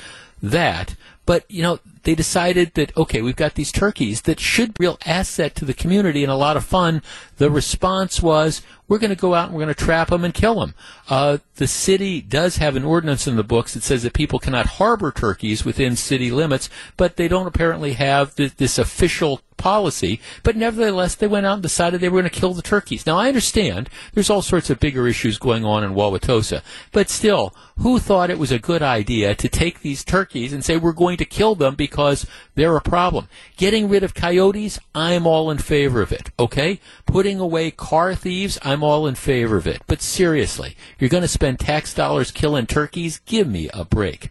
that, 0.42 0.96
but 1.26 1.44
you 1.50 1.62
know, 1.62 1.78
they 2.02 2.14
decided 2.14 2.74
that 2.74 2.96
okay, 2.96 3.20
we've 3.22 3.36
got 3.36 3.54
these 3.54 3.72
turkeys 3.72 4.22
that 4.22 4.40
should 4.40 4.74
be 4.74 4.84
real 4.84 4.98
asset 5.04 5.54
to 5.56 5.64
the 5.64 5.74
community 5.74 6.22
and 6.22 6.32
a 6.32 6.36
lot 6.36 6.56
of 6.56 6.64
fun. 6.64 7.02
The 7.36 7.50
response 7.50 8.22
was, 8.22 8.62
we're 8.88 8.98
going 8.98 9.10
to 9.10 9.16
go 9.16 9.34
out 9.34 9.48
and 9.48 9.54
we're 9.54 9.64
going 9.64 9.74
to 9.74 9.84
trap 9.84 10.08
them 10.08 10.24
and 10.24 10.34
kill 10.34 10.60
them. 10.60 10.74
Uh, 11.08 11.38
the 11.56 11.66
city 11.66 12.20
does 12.20 12.58
have 12.58 12.76
an 12.76 12.84
ordinance 12.84 13.26
in 13.26 13.36
the 13.36 13.44
books 13.44 13.74
that 13.74 13.82
says 13.82 14.02
that 14.02 14.12
people 14.12 14.38
cannot 14.38 14.66
harbor 14.66 15.10
turkeys 15.10 15.64
within 15.64 15.96
city 15.96 16.30
limits, 16.30 16.68
but 16.96 17.16
they 17.16 17.28
don't 17.28 17.46
apparently 17.46 17.94
have 17.94 18.34
th- 18.34 18.56
this 18.56 18.78
official 18.78 19.40
policy. 19.56 20.20
But 20.42 20.56
nevertheless, 20.56 21.14
they 21.14 21.26
went 21.26 21.46
out 21.46 21.54
and 21.54 21.62
decided 21.62 22.00
they 22.00 22.08
were 22.08 22.20
going 22.20 22.30
to 22.30 22.40
kill 22.40 22.54
the 22.54 22.62
turkeys. 22.62 23.06
Now, 23.06 23.16
I 23.16 23.28
understand 23.28 23.88
there's 24.12 24.30
all 24.30 24.42
sorts 24.42 24.70
of 24.70 24.80
bigger 24.80 25.08
issues 25.08 25.38
going 25.38 25.64
on 25.64 25.82
in 25.82 25.94
Wauwatosa, 25.94 26.62
but 26.92 27.08
still, 27.08 27.54
who 27.78 27.98
thought 27.98 28.30
it 28.30 28.38
was 28.38 28.52
a 28.52 28.58
good 28.58 28.82
idea 28.82 29.34
to 29.34 29.48
take 29.48 29.80
these 29.80 30.04
turkeys 30.04 30.52
and 30.52 30.64
say 30.64 30.76
we're 30.76 30.92
going 30.92 31.16
to 31.18 31.24
kill 31.24 31.54
them 31.54 31.74
because 31.74 32.26
they're 32.54 32.76
a 32.76 32.82
problem? 32.82 33.28
Getting 33.56 33.88
rid 33.88 34.02
of 34.02 34.14
coyotes, 34.14 34.78
I'm 34.94 35.26
all 35.26 35.50
in 35.50 35.58
favor 35.58 36.02
of 36.02 36.12
it. 36.12 36.30
Okay, 36.38 36.80
putting 37.06 37.40
away 37.40 37.70
car 37.70 38.14
thieves, 38.14 38.58
I'm 38.62 38.75
all 38.82 39.06
in 39.06 39.14
favor 39.14 39.56
of 39.56 39.66
it. 39.66 39.82
But 39.86 40.02
seriously, 40.02 40.76
you're 40.98 41.10
going 41.10 41.22
to 41.22 41.28
spend 41.28 41.58
tax 41.58 41.94
dollars 41.94 42.30
killing 42.30 42.66
turkeys? 42.66 43.20
Give 43.26 43.48
me 43.48 43.68
a 43.72 43.84
break. 43.84 44.30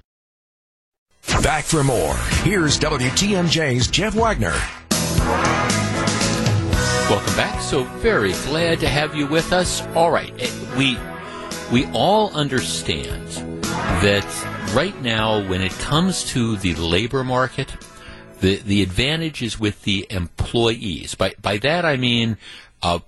Back 1.42 1.66
for 1.66 1.84
more. 1.84 2.16
Here's 2.44 2.80
WTMJ's 2.80 3.88
Jeff 3.88 4.14
Wagner. 4.16 4.56
Welcome 7.10 7.36
back. 7.36 7.62
So 7.62 7.84
very 7.84 8.34
glad 8.48 8.80
to 8.80 8.88
have 8.88 9.16
you 9.16 9.28
with 9.28 9.54
us. 9.54 9.82
All 9.96 10.12
right, 10.12 10.34
eh, 10.40 10.50
we 10.78 10.98
we 11.72 11.86
all 11.94 12.34
understand 12.34 13.28
that 14.02 14.26
right 14.74 15.00
now, 15.02 15.48
when 15.48 15.62
it 15.62 15.72
comes 15.74 16.24
to 16.26 16.58
the 16.58 16.74
labor 16.76 17.24
market, 17.24 17.76
the 18.40 18.58
the 18.58 18.82
advantage 18.82 19.42
is 19.42 19.60
with 19.60 19.84
the 19.84 20.08
employees. 20.10 21.16
By 21.16 21.34
by 21.42 21.58
that 21.60 21.86
I 21.86 21.98
mean, 21.98 22.38
uh, 22.82 23.00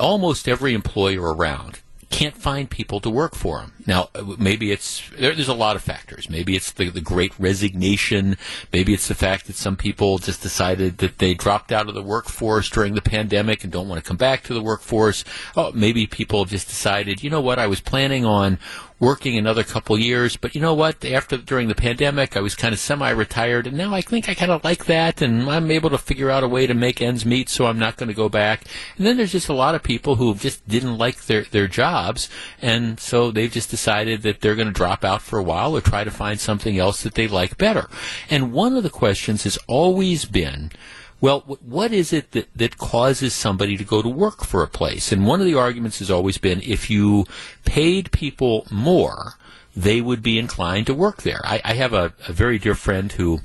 almost 0.00 0.48
every 0.48 0.74
employer 0.74 1.34
around 1.34 1.80
can't 2.10 2.36
find 2.36 2.68
people 2.68 3.00
to 3.00 3.08
work 3.08 3.36
for 3.36 3.60
them. 3.60 3.72
Now, 3.86 4.10
uh, 4.14 4.34
maybe 4.36 4.72
it's 4.72 5.08
there, 5.10 5.32
there's 5.32 5.48
a 5.48 5.54
lot 5.54 5.76
of 5.76 5.82
factors. 5.82 6.28
Maybe 6.28 6.56
it's 6.56 6.72
the, 6.72 6.90
the 6.90 7.00
great 7.00 7.32
resignation. 7.38 8.36
Maybe 8.72 8.92
it's 8.92 9.06
the 9.06 9.14
fact 9.14 9.46
that 9.46 9.54
some 9.54 9.76
people 9.76 10.18
just 10.18 10.42
decided 10.42 10.98
that 10.98 11.18
they 11.18 11.34
dropped 11.34 11.70
out 11.70 11.88
of 11.88 11.94
the 11.94 12.02
workforce 12.02 12.68
during 12.68 12.94
the 12.94 13.00
pandemic 13.00 13.62
and 13.62 13.72
don't 13.72 13.88
want 13.88 14.02
to 14.02 14.06
come 14.06 14.16
back 14.16 14.42
to 14.44 14.54
the 14.54 14.62
workforce. 14.62 15.24
Oh, 15.56 15.70
maybe 15.72 16.06
people 16.06 16.42
have 16.42 16.50
just 16.50 16.68
decided, 16.68 17.22
you 17.22 17.30
know 17.30 17.40
what, 17.40 17.60
I 17.60 17.68
was 17.68 17.80
planning 17.80 18.24
on 18.24 18.58
working 19.00 19.38
another 19.38 19.64
couple 19.64 19.98
years, 19.98 20.36
but 20.36 20.54
you 20.54 20.60
know 20.60 20.74
what? 20.74 21.02
After 21.04 21.38
during 21.38 21.68
the 21.68 21.74
pandemic, 21.74 22.36
I 22.36 22.40
was 22.40 22.54
kind 22.54 22.74
of 22.74 22.78
semi-retired, 22.78 23.66
and 23.66 23.76
now 23.76 23.94
I 23.94 24.02
think 24.02 24.28
I 24.28 24.34
kind 24.34 24.52
of 24.52 24.62
like 24.62 24.84
that, 24.84 25.22
and 25.22 25.48
I'm 25.50 25.70
able 25.70 25.88
to 25.90 25.98
figure 25.98 26.30
out 26.30 26.44
a 26.44 26.48
way 26.48 26.66
to 26.66 26.74
make 26.74 27.00
ends 27.00 27.24
meet, 27.24 27.48
so 27.48 27.64
I'm 27.64 27.78
not 27.78 27.96
going 27.96 28.10
to 28.10 28.14
go 28.14 28.28
back. 28.28 28.64
And 28.98 29.06
then 29.06 29.16
there's 29.16 29.32
just 29.32 29.48
a 29.48 29.54
lot 29.54 29.74
of 29.74 29.82
people 29.82 30.16
who 30.16 30.34
just 30.34 30.68
didn't 30.68 30.98
like 30.98 31.24
their 31.24 31.44
their 31.44 31.66
jobs, 31.66 32.28
and 32.60 33.00
so 33.00 33.30
they've 33.30 33.50
just 33.50 33.70
decided 33.70 34.22
that 34.22 34.42
they're 34.42 34.54
going 34.54 34.68
to 34.68 34.72
drop 34.72 35.02
out 35.02 35.22
for 35.22 35.38
a 35.38 35.42
while 35.42 35.74
or 35.74 35.80
try 35.80 36.04
to 36.04 36.10
find 36.10 36.38
something 36.38 36.78
else 36.78 37.02
that 37.02 37.14
they 37.14 37.26
like 37.26 37.56
better. 37.56 37.88
And 38.28 38.52
one 38.52 38.76
of 38.76 38.82
the 38.82 38.90
questions 38.90 39.44
has 39.44 39.58
always 39.66 40.26
been 40.26 40.72
well, 41.20 41.40
what 41.40 41.92
is 41.92 42.12
it 42.12 42.32
that, 42.32 42.48
that 42.56 42.78
causes 42.78 43.34
somebody 43.34 43.76
to 43.76 43.84
go 43.84 44.02
to 44.02 44.08
work 44.08 44.44
for 44.44 44.62
a 44.62 44.68
place? 44.68 45.12
And 45.12 45.26
one 45.26 45.40
of 45.40 45.46
the 45.46 45.54
arguments 45.54 45.98
has 45.98 46.10
always 46.10 46.38
been 46.38 46.62
if 46.62 46.88
you 46.88 47.26
paid 47.64 48.10
people 48.10 48.66
more, 48.70 49.34
they 49.76 50.00
would 50.00 50.22
be 50.22 50.38
inclined 50.38 50.86
to 50.86 50.94
work 50.94 51.22
there. 51.22 51.40
I, 51.44 51.60
I 51.64 51.74
have 51.74 51.92
a, 51.92 52.12
a, 52.26 52.32
very 52.32 52.58
dear 52.58 52.74
friend 52.74 53.12
who, 53.12 53.40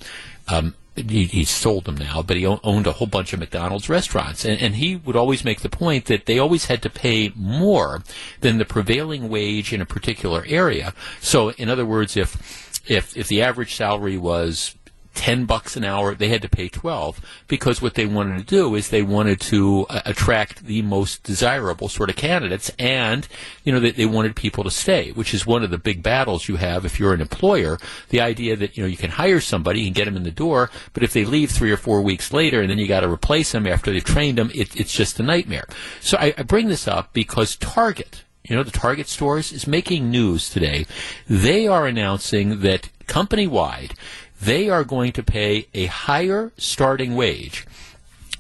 um, 0.48 0.74
he, 0.96 1.26
he's 1.26 1.50
sold 1.50 1.84
them 1.84 1.98
now, 1.98 2.22
but 2.22 2.38
he 2.38 2.46
owned 2.46 2.88
a 2.88 2.94
whole 2.94 3.08
bunch 3.08 3.34
of 3.34 3.40
McDonald's 3.40 3.90
restaurants. 3.90 4.46
And, 4.46 4.60
and 4.62 4.76
he 4.76 4.96
would 4.96 5.18
always 5.18 5.44
make 5.44 5.60
the 5.60 5.70
point 5.70 6.06
that 6.06 6.26
they 6.26 6.40
always 6.40 6.66
had 6.66 6.82
to 6.84 6.90
pay 6.90 7.34
more 7.36 8.02
than 8.40 8.58
the 8.58 8.66
prevailing 8.66 9.28
wage 9.28 9.74
in 9.74 9.82
a 9.82 9.86
particular 9.86 10.46
area. 10.48 10.94
So, 11.20 11.50
in 11.52 11.70
other 11.70 11.86
words, 11.86 12.16
if, 12.16 12.82
if, 12.90 13.16
if 13.18 13.28
the 13.28 13.42
average 13.42 13.76
salary 13.76 14.18
was 14.18 14.76
10 15.16 15.46
bucks 15.46 15.76
an 15.76 15.84
hour, 15.84 16.14
they 16.14 16.28
had 16.28 16.42
to 16.42 16.50
pay 16.50 16.70
12 16.70 17.20
because 17.48 17.82
what 17.82 17.96
they 17.96 18.06
wanted 18.06 18.38
to 18.38 18.44
do 18.44 18.76
is 18.76 18.90
they 18.90 19.02
wanted 19.02 19.40
to 19.42 19.86
uh, 19.90 20.02
attract 20.06 20.66
the 20.66 20.82
most 20.82 21.24
desirable 21.24 21.90
sort 21.90 22.10
of 22.10 22.16
candidates 22.16 22.72
and, 22.78 23.28
you 23.64 23.72
know, 23.72 23.80
they, 23.80 23.92
they 23.92 24.06
wanted 24.06 24.36
people 24.36 24.64
to 24.64 24.70
stay, 24.70 25.12
which 25.12 25.34
is 25.34 25.46
one 25.46 25.64
of 25.64 25.72
the 25.72 25.78
big 25.78 26.04
battles 26.04 26.48
you 26.48 26.58
have 26.58 26.86
if 26.86 27.00
you're 27.00 27.14
an 27.14 27.22
employer. 27.22 27.80
The 28.10 28.22
idea 28.22 28.56
that, 28.58 28.78
you 28.78 28.84
know, 28.84 28.88
you 28.88 28.98
can 28.98 29.12
hire 29.12 29.40
somebody 29.40 29.88
and 29.88 29.96
get 29.96 30.06
them 30.06 30.18
in 30.18 30.24
the 30.24 30.32
door, 30.32 30.70
but 30.94 31.04
if 31.04 31.14
they 31.14 31.26
leave 31.26 31.50
three 31.50 31.72
or 31.72 31.78
four 31.78 32.02
weeks 32.02 32.32
later 32.32 32.62
and 32.62 32.70
then 32.70 32.78
you 32.78 32.88
got 32.88 33.02
to 33.02 33.10
replace 33.10 33.52
them 33.52 33.66
after 33.66 33.92
they've 33.92 34.04
trained 34.04 34.38
them, 34.38 34.52
it, 34.54 34.76
it's 34.80 34.94
just 34.94 35.20
a 35.20 35.24
nightmare. 35.24 35.66
So 36.02 36.18
I, 36.20 36.34
I 36.38 36.44
bring 36.44 36.68
this 36.68 36.88
up 36.88 37.14
because 37.14 37.56
Target, 37.56 38.24
you 38.44 38.56
know, 38.56 38.64
the 38.64 38.72
Target 38.72 39.08
stores 39.08 39.52
is 39.52 39.66
making 39.66 40.12
news 40.12 40.50
today. 40.50 40.86
They 41.28 41.68
are 41.68 41.88
announcing 41.88 42.60
that 42.62 42.90
company 43.08 43.48
wide, 43.48 43.94
they 44.42 44.70
are 44.70 44.84
going 44.84 45.12
to 45.14 45.24
pay 45.24 45.68
a 45.74 45.86
higher 45.86 46.52
starting 46.58 47.16
wage 47.16 47.66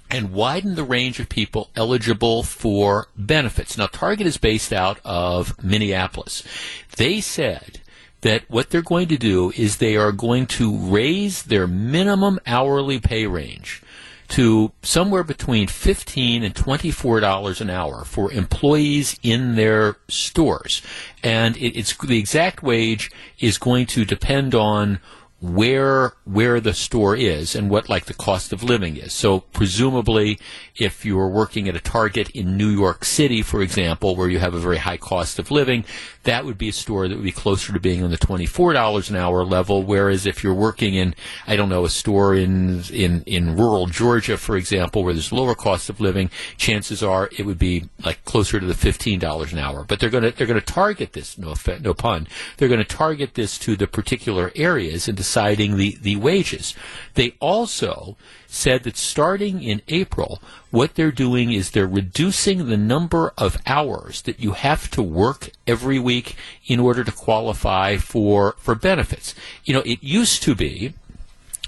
and 0.10 0.32
widen 0.32 0.76
the 0.76 0.84
range 0.84 1.20
of 1.20 1.30
people 1.30 1.70
eligible 1.76 2.44
for 2.44 3.08
benefits. 3.18 3.78
Now, 3.78 3.88
Target 3.88 4.28
is 4.28 4.38
based 4.38 4.72
out 4.72 5.00
of 5.04 5.62
Minneapolis. 5.64 6.44
They 6.98 7.22
said 7.22 7.80
that 8.22 8.44
what 8.50 8.70
they're 8.70 8.82
going 8.82 9.08
to 9.08 9.18
do 9.18 9.52
is 9.56 9.78
they 9.78 9.96
are 9.98 10.12
going 10.12 10.48
to 10.48 10.78
raise 10.78 11.44
their 11.44 11.68
minimum 11.68 12.40
hourly 12.46 13.00
pay 13.00 13.28
range 13.28 13.82
to 14.28 14.72
somewhere 14.82 15.24
between 15.24 15.68
15 15.68 16.44
and 16.44 16.56
24 16.56 17.20
dollars 17.20 17.62
an 17.62 17.70
hour 17.70 18.04
for 18.04 18.32
employees 18.32 19.20
in 19.22 19.56
their 19.56 19.98
stores 20.08 20.82
and 21.24 21.56
it, 21.58 21.78
it's 21.78 21.96
the 21.98 22.18
exact 22.18 22.64
wage 22.64 23.12
is 23.40 23.60
going 23.60 23.86
to 23.86 24.04
depend 24.04 24.56
on 24.56 25.00
where 25.54 26.14
where 26.26 26.60
the 26.60 26.74
store 26.74 27.16
is 27.16 27.56
and 27.56 27.70
what 27.70 27.88
like 27.88 28.06
the 28.06 28.14
cost 28.14 28.52
of 28.52 28.64
living 28.64 28.98
is. 28.98 29.14
So 29.14 29.42
presumably, 29.42 30.40
if 30.76 31.06
you 31.06 31.20
are 31.20 31.30
working 31.30 31.70
at 31.70 31.76
a 31.76 31.80
Target 31.80 32.30
in 32.32 32.58
New 32.58 32.70
York 32.70 33.06
City, 33.06 33.42
for 33.42 33.62
example, 33.62 34.16
where 34.16 34.28
you 34.28 34.40
have 34.40 34.56
a 34.56 34.60
very 34.60 34.78
high 34.78 34.98
cost 34.98 35.38
of 35.38 35.52
living, 35.52 35.86
that 36.24 36.46
would 36.46 36.58
be 36.58 36.70
a 36.70 36.74
store 36.74 37.08
that 37.08 37.16
would 37.16 37.24
be 37.24 37.32
closer 37.32 37.72
to 37.72 37.80
being 37.80 38.04
on 38.04 38.10
the 38.10 38.18
twenty 38.18 38.46
four 38.46 38.74
dollars 38.74 39.10
an 39.10 39.16
hour 39.16 39.46
level. 39.46 39.84
Whereas 39.84 40.26
if 40.26 40.44
you're 40.44 40.54
working 40.54 40.96
in 40.96 41.14
I 41.46 41.56
don't 41.56 41.70
know 41.70 41.86
a 41.86 41.90
store 41.90 42.34
in 42.34 42.84
in 42.92 43.22
in 43.24 43.56
rural 43.56 43.86
Georgia, 43.86 44.38
for 44.38 44.58
example, 44.58 45.04
where 45.04 45.14
there's 45.14 45.32
lower 45.32 45.56
cost 45.56 45.90
of 45.90 46.02
living, 46.02 46.32
chances 46.58 47.04
are 47.04 47.30
it 47.38 47.46
would 47.46 47.60
be 47.60 47.86
like 48.04 48.26
closer 48.26 48.60
to 48.60 48.66
the 48.66 48.74
fifteen 48.74 49.20
dollars 49.20 49.54
an 49.54 49.60
hour. 49.60 49.84
But 49.84 50.00
they're 50.00 50.10
to 50.10 50.32
they're 50.32 50.48
to 50.48 50.62
target 50.62 51.14
this 51.14 51.38
no 51.38 51.54
no 51.82 51.94
pun. 51.94 52.28
They're 52.58 52.68
to 52.70 52.84
target 52.84 53.36
this 53.36 53.60
to 53.60 53.76
the 53.76 53.88
particular 53.88 54.52
areas 54.56 55.08
and 55.08 55.16
decide 55.16 55.35
deciding 55.36 55.76
the, 55.76 55.98
the 56.02 56.16
wages. 56.16 56.74
They 57.16 57.36
also 57.42 58.16
said 58.48 58.84
that 58.84 58.96
starting 58.96 59.62
in 59.62 59.82
April, 59.90 60.42
what 60.72 60.96
they're 60.96 61.12
doing 61.12 61.52
is 61.52 61.72
they're 61.72 61.86
reducing 61.86 62.68
the 62.68 62.78
number 62.78 63.34
of 63.38 63.58
hours 63.66 64.22
that 64.22 64.40
you 64.40 64.54
have 64.54 64.90
to 64.92 65.04
work 65.04 65.50
every 65.68 66.00
week 66.00 66.38
in 66.68 66.80
order 66.80 67.04
to 67.04 67.12
qualify 67.12 67.98
for, 67.98 68.56
for 68.60 68.76
benefits. 68.76 69.36
You 69.66 69.74
know, 69.74 69.82
it 69.82 70.02
used 70.02 70.42
to 70.44 70.56
be 70.56 70.94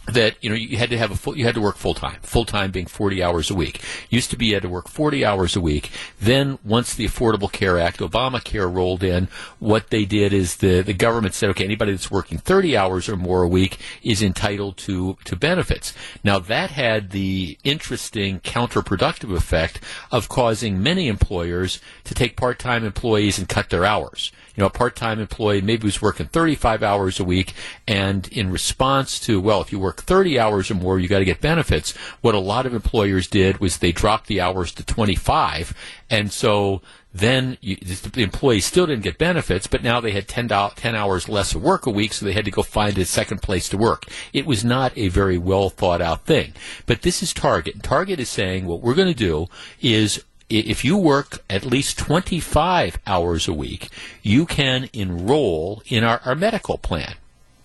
that 0.07 0.41
you 0.41 0.49
know 0.49 0.55
you 0.55 0.77
had 0.77 0.89
to 0.89 0.97
have 0.97 1.11
a 1.11 1.15
full, 1.15 1.37
you 1.37 1.45
had 1.45 1.55
to 1.55 1.61
work 1.61 1.75
full 1.75 1.93
time. 1.93 2.19
Full 2.21 2.45
time 2.45 2.71
being 2.71 2.85
40 2.85 3.21
hours 3.21 3.49
a 3.49 3.55
week. 3.55 3.81
Used 4.09 4.29
to 4.31 4.37
be 4.37 4.47
you 4.47 4.53
had 4.53 4.63
to 4.63 4.69
work 4.69 4.87
40 4.87 5.25
hours 5.25 5.55
a 5.55 5.61
week. 5.61 5.91
Then 6.19 6.59
once 6.63 6.93
the 6.93 7.07
Affordable 7.07 7.51
Care 7.51 7.77
Act, 7.77 7.99
Obamacare 7.99 8.73
rolled 8.73 9.03
in, 9.03 9.27
what 9.59 9.89
they 9.89 10.05
did 10.05 10.33
is 10.33 10.57
the 10.57 10.81
the 10.81 10.93
government 10.93 11.33
said, 11.33 11.49
okay, 11.51 11.65
anybody 11.65 11.91
that's 11.91 12.11
working 12.11 12.37
30 12.37 12.77
hours 12.77 13.09
or 13.09 13.17
more 13.17 13.43
a 13.43 13.47
week 13.47 13.79
is 14.01 14.23
entitled 14.23 14.77
to 14.77 15.17
to 15.25 15.35
benefits. 15.35 15.93
Now 16.23 16.39
that 16.39 16.71
had 16.71 17.11
the 17.11 17.57
interesting 17.63 18.39
counterproductive 18.39 19.35
effect 19.35 19.81
of 20.11 20.29
causing 20.29 20.81
many 20.81 21.07
employers 21.07 21.79
to 22.05 22.13
take 22.13 22.37
part-time 22.37 22.85
employees 22.85 23.37
and 23.37 23.49
cut 23.49 23.69
their 23.69 23.85
hours 23.85 24.31
you 24.57 24.61
know, 24.61 24.67
a 24.67 24.71
part-time 24.71 25.19
employee 25.19 25.61
maybe 25.61 25.85
was 25.85 26.01
working 26.01 26.25
35 26.25 26.81
hours 26.81 27.19
a 27.19 27.23
week, 27.23 27.53
and 27.87 28.27
in 28.29 28.51
response 28.51 29.19
to, 29.19 29.39
well, 29.39 29.61
if 29.61 29.71
you 29.71 29.77
work 29.77 30.01
30 30.01 30.39
hours 30.39 30.71
or 30.71 30.75
more, 30.75 30.97
you 30.97 31.07
got 31.07 31.19
to 31.19 31.25
get 31.25 31.39
benefits. 31.39 31.91
What 32.21 32.33
a 32.33 32.39
lot 32.39 32.65
of 32.65 32.73
employers 32.73 33.27
did 33.27 33.59
was 33.59 33.77
they 33.77 33.91
dropped 33.91 34.25
the 34.25 34.41
hours 34.41 34.71
to 34.73 34.83
25, 34.83 35.75
and 36.09 36.31
so 36.31 36.81
then 37.13 37.57
you, 37.61 37.75
the 37.75 38.23
employees 38.23 38.65
still 38.65 38.87
didn't 38.87 39.03
get 39.03 39.19
benefits, 39.19 39.67
but 39.67 39.83
now 39.83 40.01
they 40.01 40.11
had 40.11 40.27
10, 40.27 40.47
10 40.47 40.95
hours 40.95 41.29
less 41.29 41.53
of 41.53 41.61
work 41.61 41.85
a 41.85 41.91
week, 41.91 42.13
so 42.13 42.25
they 42.25 42.33
had 42.33 42.45
to 42.45 42.51
go 42.51 42.63
find 42.63 42.97
a 42.97 43.05
second 43.05 43.43
place 43.43 43.69
to 43.69 43.77
work. 43.77 44.05
It 44.33 44.47
was 44.47 44.65
not 44.65 44.91
a 44.97 45.07
very 45.09 45.37
well 45.37 45.69
thought 45.69 46.01
out 46.01 46.25
thing. 46.25 46.53
But 46.87 47.03
this 47.03 47.21
is 47.21 47.31
Target. 47.31 47.83
Target 47.83 48.19
is 48.19 48.29
saying 48.29 48.65
what 48.65 48.81
we're 48.81 48.95
going 48.95 49.07
to 49.07 49.13
do 49.13 49.47
is 49.81 50.23
if 50.49 50.85
you 50.85 50.97
work 50.97 51.43
at 51.49 51.65
least 51.65 51.97
25 51.97 52.99
hours 53.05 53.47
a 53.47 53.53
week, 53.53 53.89
you 54.21 54.45
can 54.45 54.89
enroll 54.93 55.81
in 55.87 56.03
our, 56.03 56.21
our 56.23 56.35
medical 56.35 56.77
plan. 56.77 57.15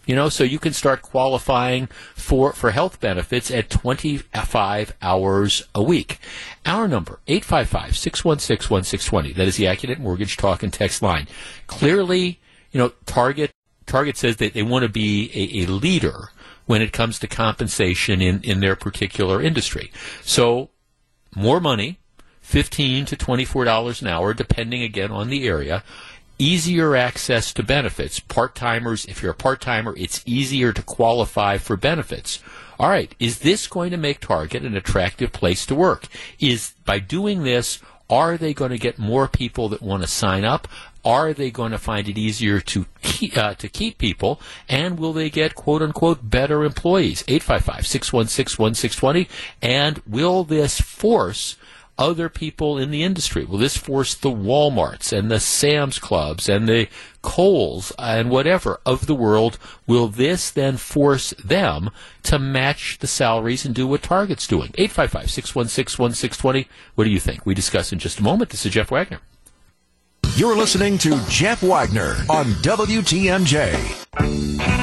You 0.05 0.17
know, 0.17 0.29
so 0.29 0.43
you 0.43 0.59
can 0.59 0.73
start 0.73 1.01
qualifying 1.01 1.87
for, 2.15 2.53
for 2.53 2.73
health 2.73 2.99
benefits 2.99 3.53
at 3.53 3.71
25 3.71 4.95
hours 5.01 5.63
a 5.77 5.83
week. 5.83 6.19
Our 6.67 6.89
number, 6.89 7.21
855-616-1620. 7.29 9.37
That 9.37 9.47
is 9.47 9.55
the 9.57 9.67
Accunet 9.67 10.01
Mortgage 10.01 10.37
Talk 10.37 10.65
and 10.65 10.73
Text 10.73 11.03
line. 11.03 11.29
Clearly, 11.69 12.41
you 12.73 12.81
know, 12.81 12.93
Target, 13.07 13.53
Target 13.87 14.17
says 14.17 14.39
that 14.39 14.55
they 14.55 14.65
want 14.65 14.83
to 14.83 14.89
be 14.89 15.31
a, 15.35 15.63
a 15.63 15.67
leader 15.69 16.31
when 16.67 16.83
it 16.83 16.93
comes 16.93 17.21
to 17.21 17.29
compensation 17.29 18.21
in, 18.21 18.43
in 18.43 18.59
their 18.59 18.75
particular 18.75 19.41
industry. 19.41 19.93
So, 20.23 20.71
more 21.37 21.61
money, 21.61 22.01
15 22.43 23.06
to 23.06 23.16
$24 23.16 24.02
an 24.02 24.09
hour, 24.09 24.35
depending 24.35 24.82
again 24.82 25.10
on 25.10 25.28
the 25.28 25.47
area. 25.47 25.82
Easier 26.39 26.97
access 26.97 27.52
to 27.55 27.62
benefits. 27.62 28.20
Part 28.20 28.55
timers, 28.55 29.05
if 29.06 29.23
you're 29.23 29.32
a 29.32 29.35
part 29.35 29.60
timer, 29.60 29.94
it's 29.97 30.23
easier 30.27 30.73
to 30.73 30.82
qualify 30.82 31.56
for 31.56 31.77
benefits. 31.77 32.40
All 32.78 32.89
right, 32.89 33.14
is 33.20 33.39
this 33.40 33.66
going 33.66 33.90
to 33.93 33.97
make 33.97 34.20
Target 34.20 34.64
an 34.64 34.77
attractive 34.77 35.32
place 35.32 35.64
to 35.66 35.74
work? 35.74 36.09
Is 36.40 36.74
by 36.85 36.98
doing 36.98 37.44
this, 37.44 37.78
are 38.10 38.36
they 38.36 38.52
going 38.52 38.73
to 38.73 38.78
get 38.78 38.98
more 38.98 39.28
people 39.28 39.69
that 39.69 39.82
want 39.82 40.02
to 40.02 40.09
sign 40.09 40.44
up? 40.44 40.69
Are 41.05 41.32
they 41.32 41.51
going 41.51 41.73
to 41.73 41.78
find 41.78 42.09
it 42.09 42.19
easier 42.19 42.60
to 42.60 42.86
keep, 43.02 43.36
uh, 43.36 43.55
to 43.55 43.69
keep 43.69 43.98
people? 43.98 44.40
And 44.69 44.98
will 44.98 45.12
they 45.12 45.31
get 45.31 45.55
quote 45.55 45.81
unquote 45.81 46.28
better 46.28 46.64
employees? 46.64 47.24
855 47.28 47.86
616 47.86 48.62
1620. 48.62 49.28
And 49.62 50.02
will 50.06 50.44
this 50.44 50.81
force 50.81 51.56
other 52.03 52.29
people 52.29 52.79
in 52.79 52.91
the 52.91 53.05
industry? 53.05 53.45
Will 53.45 53.59
this 53.59 53.77
force 53.77 54.15
the 54.15 54.31
Walmarts 54.31 55.16
and 55.16 55.31
the 55.31 55.39
Sam's 55.39 56.01
Clubs 56.01 56.49
and 56.49 56.69
the 56.69 56.89
Kohl's 57.23 57.93
and 57.97 58.29
whatever 58.29 58.81
of 58.85 59.07
the 59.07 59.15
world? 59.15 59.57
Will 59.87 60.09
this 60.09 60.51
then 60.51 60.77
force 60.77 61.31
them 61.45 61.91
to 62.24 62.41
match 62.41 62.99
the 62.99 63.07
salaries 63.07 63.65
and 63.65 63.74
do 63.74 63.87
what 63.87 64.03
Target's 64.03 64.49
doing? 64.49 64.73
855 64.74 65.31
616 65.31 66.03
1620. 66.03 66.69
What 66.97 67.05
do 67.05 67.11
you 67.11 67.20
think? 67.20 67.47
We 67.47 67.55
discuss 67.55 67.93
in 67.93 68.01
just 68.01 68.19
a 68.19 68.23
moment. 68.23 68.51
This 68.51 68.66
is 68.66 68.73
Jeff 68.73 68.91
Wagner. 68.91 69.20
You're 70.35 70.57
listening 70.57 70.99
to 70.99 71.20
Jeff 71.29 71.62
Wagner 71.62 72.16
on 72.29 72.47
WTMJ. 72.62 74.82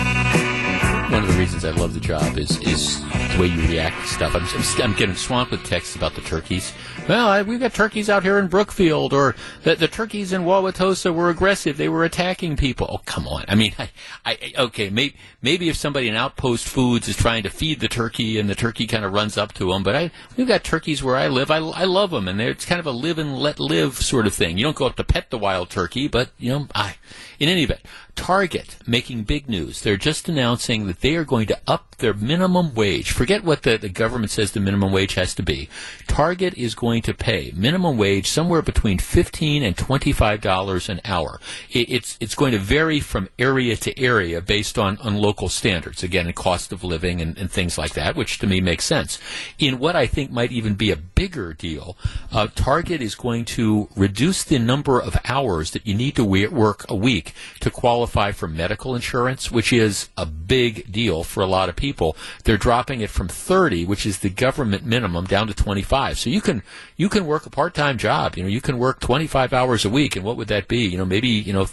One 1.19 1.27
of 1.27 1.35
the 1.35 1.41
reasons 1.41 1.65
I 1.65 1.71
love 1.71 1.93
the 1.93 1.99
job 1.99 2.37
is 2.37 2.57
is 2.61 3.01
the 3.01 3.37
way 3.41 3.47
you 3.47 3.59
react 3.67 4.01
to 4.03 4.07
stuff. 4.07 4.35
I'm, 4.35 4.81
I'm, 4.81 4.95
getting 4.95 5.15
swamped 5.15 5.51
with 5.51 5.65
texts 5.65 5.97
about 5.97 6.15
the 6.15 6.21
turkeys. 6.21 6.71
Well, 7.09 7.27
I, 7.27 7.41
we've 7.41 7.59
got 7.59 7.73
turkeys 7.73 8.09
out 8.09 8.23
here 8.23 8.39
in 8.39 8.47
Brookfield, 8.47 9.11
or 9.11 9.35
the, 9.63 9.75
the 9.75 9.89
turkeys 9.89 10.31
in 10.31 10.43
Wauwatosa 10.43 11.13
were 11.13 11.29
aggressive. 11.29 11.75
They 11.75 11.89
were 11.89 12.05
attacking 12.05 12.55
people. 12.55 12.87
Oh, 12.89 12.99
come 12.99 13.27
on. 13.27 13.43
I 13.49 13.55
mean, 13.55 13.75
I, 13.79 13.89
I 14.25 14.53
okay, 14.59 14.89
maybe 14.89 15.17
maybe 15.41 15.67
if 15.67 15.75
somebody 15.75 16.07
in 16.07 16.15
Outpost 16.15 16.65
Foods 16.65 17.09
is 17.09 17.17
trying 17.17 17.43
to 17.43 17.49
feed 17.49 17.81
the 17.81 17.89
turkey 17.89 18.39
and 18.39 18.49
the 18.49 18.55
turkey 18.55 18.87
kind 18.87 19.03
of 19.03 19.11
runs 19.11 19.37
up 19.37 19.51
to 19.55 19.73
them, 19.73 19.83
but 19.83 19.97
I 19.97 20.11
we've 20.37 20.47
got 20.47 20.63
turkeys 20.63 21.03
where 21.03 21.17
I 21.17 21.27
live. 21.27 21.51
I, 21.51 21.57
I 21.57 21.83
love 21.83 22.11
them, 22.11 22.29
and 22.29 22.39
it's 22.39 22.63
kind 22.63 22.79
of 22.79 22.85
a 22.85 22.91
live 22.91 23.19
and 23.19 23.37
let 23.37 23.59
live 23.59 23.97
sort 23.97 24.25
of 24.25 24.33
thing. 24.33 24.57
You 24.57 24.63
don't 24.63 24.77
go 24.77 24.85
up 24.85 24.95
to 24.95 25.03
pet 25.03 25.31
the 25.31 25.37
wild 25.37 25.69
turkey, 25.69 26.07
but 26.07 26.29
you 26.37 26.51
know, 26.51 26.67
I 26.73 26.95
in 27.39 27.49
any 27.49 27.63
event, 27.63 27.81
Target 28.19 28.75
making 28.85 29.23
big 29.23 29.47
news. 29.47 29.81
They're 29.81 29.95
just 29.95 30.27
announcing 30.27 30.87
that 30.87 30.99
they 30.99 31.15
are 31.15 31.23
going 31.23 31.47
to 31.47 31.59
up 31.65 31.95
their 31.99 32.13
minimum 32.13 32.75
wage. 32.75 33.11
Forget 33.11 33.43
what 33.43 33.63
the, 33.63 33.77
the 33.77 33.89
government 33.89 34.29
says 34.29 34.51
the 34.51 34.59
minimum 34.59 34.91
wage 34.91 35.15
has 35.15 35.33
to 35.35 35.43
be. 35.43 35.69
Target 36.05 36.53
is 36.57 36.75
going 36.75 37.01
to 37.03 37.13
pay 37.13 37.53
minimum 37.55 37.97
wage 37.97 38.29
somewhere 38.29 38.61
between 38.61 38.99
fifteen 38.99 39.63
and 39.63 39.77
twenty-five 39.77 40.41
dollars 40.41 40.89
an 40.89 40.99
hour. 41.05 41.39
It, 41.71 41.89
it's 41.89 42.17
it's 42.19 42.35
going 42.35 42.51
to 42.51 42.59
vary 42.59 42.99
from 42.99 43.29
area 43.39 43.77
to 43.77 43.97
area 43.97 44.41
based 44.41 44.77
on, 44.77 44.97
on 44.97 45.15
local 45.15 45.47
standards. 45.47 46.03
Again, 46.03 46.27
and 46.27 46.35
cost 46.35 46.73
of 46.73 46.83
living 46.83 47.21
and, 47.21 47.37
and 47.37 47.49
things 47.49 47.77
like 47.77 47.93
that, 47.93 48.15
which 48.15 48.37
to 48.39 48.47
me 48.47 48.59
makes 48.59 48.85
sense. 48.85 49.17
In 49.57 49.79
what 49.79 49.95
I 49.95 50.07
think 50.07 50.29
might 50.29 50.51
even 50.51 50.75
be 50.75 50.91
a 50.91 50.97
bigger 50.97 51.53
deal, 51.53 51.97
uh, 52.33 52.47
Target 52.53 53.01
is 53.01 53.15
going 53.15 53.45
to 53.45 53.87
reduce 53.95 54.43
the 54.43 54.59
number 54.59 54.99
of 54.99 55.17
hours 55.25 55.71
that 55.71 55.87
you 55.87 55.95
need 55.95 56.15
to 56.17 56.25
work 56.25 56.85
a 56.89 56.95
week 56.95 57.33
to 57.61 57.71
qualify 57.71 58.08
for 58.35 58.47
medical 58.47 58.95
insurance, 58.95 59.51
which 59.51 59.71
is 59.71 60.09
a 60.17 60.25
big 60.25 60.91
deal 60.91 61.23
for 61.23 61.41
a 61.41 61.47
lot 61.47 61.69
of 61.69 61.75
people. 61.75 62.17
They're 62.43 62.57
dropping 62.57 63.01
it 63.01 63.09
from 63.09 63.27
30, 63.27 63.85
which 63.85 64.05
is 64.05 64.19
the 64.19 64.29
government 64.29 64.85
minimum, 64.85 65.25
down 65.25 65.47
to 65.47 65.53
25. 65.53 66.17
So 66.19 66.29
you 66.29 66.41
can 66.41 66.63
you 66.97 67.09
can 67.09 67.25
work 67.25 67.45
a 67.45 67.49
part-time 67.49 67.97
job. 67.97 68.35
You 68.35 68.43
know, 68.43 68.49
you 68.49 68.61
can 68.61 68.77
work 68.77 68.99
25 68.99 69.53
hours 69.53 69.85
a 69.85 69.89
week, 69.89 70.15
and 70.15 70.25
what 70.25 70.37
would 70.37 70.47
that 70.49 70.67
be? 70.67 70.79
You 70.79 70.97
know, 70.97 71.05
maybe 71.05 71.29
you 71.29 71.53
know 71.53 71.67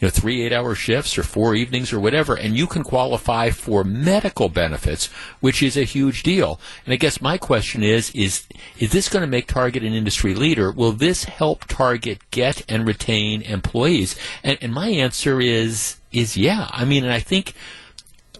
you 0.00 0.06
know, 0.06 0.10
three 0.10 0.42
eight 0.42 0.52
hour 0.52 0.74
shifts 0.74 1.18
or 1.18 1.22
four 1.22 1.54
evenings 1.54 1.92
or 1.92 2.00
whatever, 2.00 2.34
and 2.34 2.56
you 2.56 2.66
can 2.66 2.82
qualify 2.82 3.50
for 3.50 3.84
medical 3.84 4.48
benefits, 4.48 5.06
which 5.40 5.62
is 5.62 5.76
a 5.76 5.84
huge 5.84 6.22
deal. 6.22 6.60
And 6.84 6.92
I 6.92 6.96
guess 6.96 7.20
my 7.20 7.38
question 7.38 7.82
is, 7.82 8.10
is, 8.10 8.46
is 8.78 8.92
this 8.92 9.08
going 9.08 9.22
to 9.22 9.26
make 9.26 9.46
Target 9.46 9.82
an 9.82 9.92
industry 9.92 10.34
leader? 10.34 10.70
Will 10.70 10.92
this 10.92 11.24
help 11.24 11.64
Target 11.66 12.18
get 12.30 12.62
and 12.68 12.86
retain 12.86 13.42
employees? 13.42 14.16
And, 14.42 14.58
and 14.60 14.72
my 14.72 14.88
answer 14.88 15.40
is, 15.40 15.96
is 16.12 16.36
yeah. 16.36 16.68
I 16.70 16.84
mean, 16.84 17.04
and 17.04 17.12
I 17.12 17.20
think, 17.20 17.54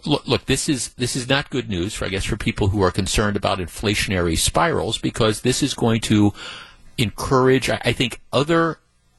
look, 0.04 0.26
look, 0.26 0.46
this 0.46 0.68
is 0.68 0.90
this 0.94 1.16
is 1.16 1.28
not 1.28 1.50
good 1.50 1.68
news 1.68 1.94
for 1.94 2.04
I 2.04 2.08
guess 2.08 2.24
for 2.24 2.36
people 2.36 2.68
who 2.68 2.82
are 2.82 2.90
concerned 2.90 3.36
about 3.36 3.58
inflationary 3.58 4.38
spirals 4.38 4.98
because 4.98 5.42
this 5.42 5.62
is 5.62 5.74
going 5.74 6.00
to 6.02 6.32
encourage, 6.96 7.70
I, 7.70 7.80
I 7.84 7.92
think, 7.92 8.20
other 8.32 8.78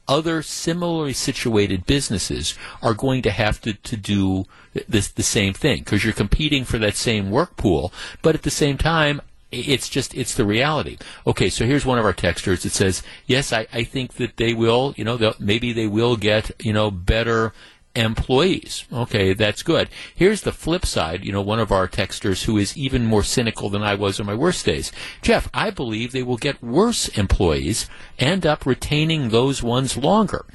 other 0.09 0.41
similarly 0.41 1.13
situated 1.13 1.85
businesses 1.85 2.57
are 2.81 2.95
going 2.95 3.21
to 3.21 3.31
have 3.31 3.61
to, 3.61 3.73
to 3.73 3.95
do 3.95 4.45
this 4.87 5.07
the 5.07 5.23
same 5.23 5.53
thing 5.53 5.79
because 5.79 6.03
you're 6.03 6.13
competing 6.13 6.65
for 6.65 6.79
that 6.79 6.95
same 6.95 7.29
work 7.29 7.55
pool, 7.55 7.93
but 8.21 8.35
at 8.35 8.41
the 8.41 8.51
same 8.51 8.77
time, 8.77 9.21
it's 9.51 9.89
just 9.89 10.13
it's 10.15 10.35
the 10.35 10.45
reality. 10.45 10.97
Okay, 11.25 11.49
so 11.49 11.65
here's 11.65 11.85
one 11.85 11.97
of 11.97 12.05
our 12.05 12.13
texters 12.13 12.61
that 12.61 12.71
says, 12.71 13.01
"Yes, 13.25 13.51
I, 13.51 13.67
I 13.73 13.83
think 13.83 14.13
that 14.13 14.37
they 14.37 14.53
will. 14.53 14.93
You 14.95 15.03
know, 15.05 15.33
maybe 15.39 15.73
they 15.73 15.87
will 15.87 16.17
get 16.17 16.51
you 16.59 16.73
know 16.73 16.91
better 16.91 17.53
employees. 17.99 18.85
Okay, 18.91 19.33
that's 19.33 19.63
good. 19.63 19.89
Here's 20.15 20.41
the 20.41 20.51
flip 20.51 20.85
side. 20.85 21.23
You 21.23 21.31
know, 21.31 21.41
one 21.41 21.59
of 21.59 21.71
our 21.71 21.87
texters 21.87 22.45
who 22.45 22.57
is 22.57 22.77
even 22.77 23.05
more 23.05 23.23
cynical 23.23 23.69
than 23.69 23.83
I 23.83 23.95
was 23.95 24.19
in 24.19 24.25
my 24.25 24.33
worst 24.33 24.65
days. 24.65 24.91
Jeff, 25.21 25.49
I 25.53 25.69
believe 25.69 26.11
they 26.11 26.23
will 26.23 26.37
get 26.37 26.63
worse 26.63 27.07
employees, 27.09 27.89
end 28.17 28.45
up 28.45 28.65
retaining 28.65 29.29
those 29.29 29.61
ones 29.61 29.97
longer. 29.97 30.45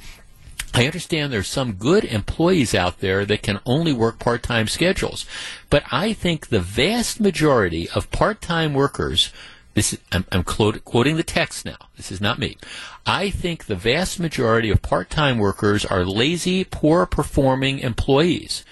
I 0.73 0.85
understand 0.85 1.31
there's 1.31 1.47
some 1.47 1.73
good 1.73 2.03
employees 2.03 2.75
out 2.75 2.99
there 2.99 3.25
that 3.25 3.41
can 3.41 3.61
only 3.65 3.93
work 3.93 4.19
part-time 4.19 4.67
schedules, 4.67 5.25
but 5.69 5.83
I 5.89 6.11
think 6.11 6.49
the 6.49 6.59
vast 6.59 7.21
majority 7.21 7.87
of 7.91 8.11
part-time 8.11 8.73
workers 8.73 9.31
this 9.75 9.93
is, 9.93 9.99
I'm, 10.11 10.25
I'm 10.31 10.43
quoting 10.43 11.17
the 11.17 11.23
text 11.23 11.65
now. 11.65 11.77
This 11.95 12.11
is 12.11 12.19
not 12.19 12.39
me. 12.39 12.57
I 13.05 13.29
think 13.29 13.65
the 13.65 13.75
vast 13.75 14.19
majority 14.19 14.71
of 14.71 14.81
part-time 14.81 15.37
workers 15.37 15.85
are 15.85 16.03
lazy, 16.03 16.63
poor 16.63 17.05
performing 17.05 17.79
employees. 17.79 18.65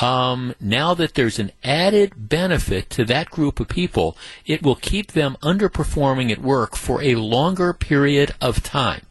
um, 0.00 0.54
now 0.60 0.94
that 0.94 1.14
there's 1.14 1.38
an 1.38 1.52
added 1.64 2.12
benefit 2.16 2.88
to 2.90 3.04
that 3.06 3.30
group 3.30 3.58
of 3.60 3.68
people, 3.68 4.16
it 4.46 4.62
will 4.62 4.76
keep 4.76 5.12
them 5.12 5.36
underperforming 5.42 6.30
at 6.30 6.40
work 6.40 6.76
for 6.76 7.02
a 7.02 7.16
longer 7.16 7.72
period 7.72 8.34
of 8.40 8.62
time. 8.62 9.02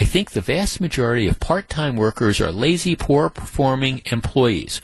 I 0.00 0.04
think 0.04 0.30
the 0.30 0.40
vast 0.40 0.80
majority 0.80 1.26
of 1.26 1.40
part-time 1.40 1.96
workers 1.96 2.40
are 2.40 2.52
lazy, 2.52 2.96
poor 2.96 3.28
performing 3.28 4.02
employees. 4.06 4.80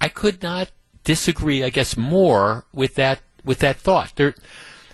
I 0.00 0.08
could 0.08 0.42
not 0.42 0.70
disagree, 1.04 1.62
I 1.62 1.70
guess, 1.70 1.96
more 1.96 2.64
with 2.72 2.94
that 2.96 3.20
with 3.44 3.58
that 3.60 3.76
thought. 3.76 4.12
There, 4.16 4.34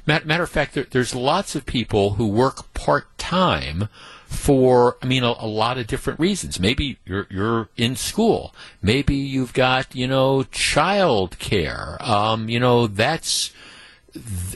matter 0.09 0.43
of 0.43 0.51
fact, 0.51 0.75
there, 0.75 0.87
there's 0.91 1.15
lots 1.15 1.55
of 1.55 1.67
people 1.67 2.15
who 2.15 2.27
work 2.27 2.73
part-time 2.75 3.89
for, 4.27 4.97
I 5.03 5.07
mean, 5.07 5.23
a, 5.23 5.35
a, 5.39 5.47
lot 5.47 5.79
of 5.79 5.87
different 5.87 6.21
reasons. 6.21 6.61
Maybe 6.61 6.99
you're 7.07 7.27
you're 7.31 7.69
in 7.77 7.97
school. 7.97 8.55
Maybe 8.83 9.15
you've 9.15 9.55
got 9.55 9.95
you 9.95 10.07
know 10.07 10.43
child 10.45 11.39
care. 11.39 11.97
Um, 12.01 12.49
you 12.49 12.61
know 12.61 12.87
that's 12.87 13.53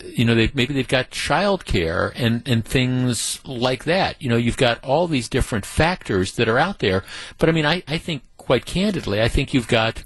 you 0.05 0.24
know, 0.24 0.35
they, 0.35 0.51
maybe 0.55 0.74
they've 0.74 0.89
got 0.89 1.11
child 1.11 1.65
care 1.65 2.12
and, 2.16 2.47
and 2.49 2.65
things 2.65 3.41
like 3.47 3.85
that. 3.85 4.20
You 4.20 4.29
know, 4.29 4.37
you've 4.37 4.57
got 4.57 4.83
all 4.85 5.07
these 5.07 5.29
different 5.29 5.66
factors 5.66 6.33
that 6.37 6.49
are 6.49 6.59
out 6.59 6.79
there. 6.79 7.05
But 7.39 7.49
I 7.49 7.53
mean, 7.53 7.66
I, 7.66 7.83
I 7.87 7.99
think 7.99 8.23
quite 8.37 8.65
candidly, 8.65 9.20
I 9.20 9.29
think 9.29 9.55
you've 9.55 9.69
got, 9.69 10.05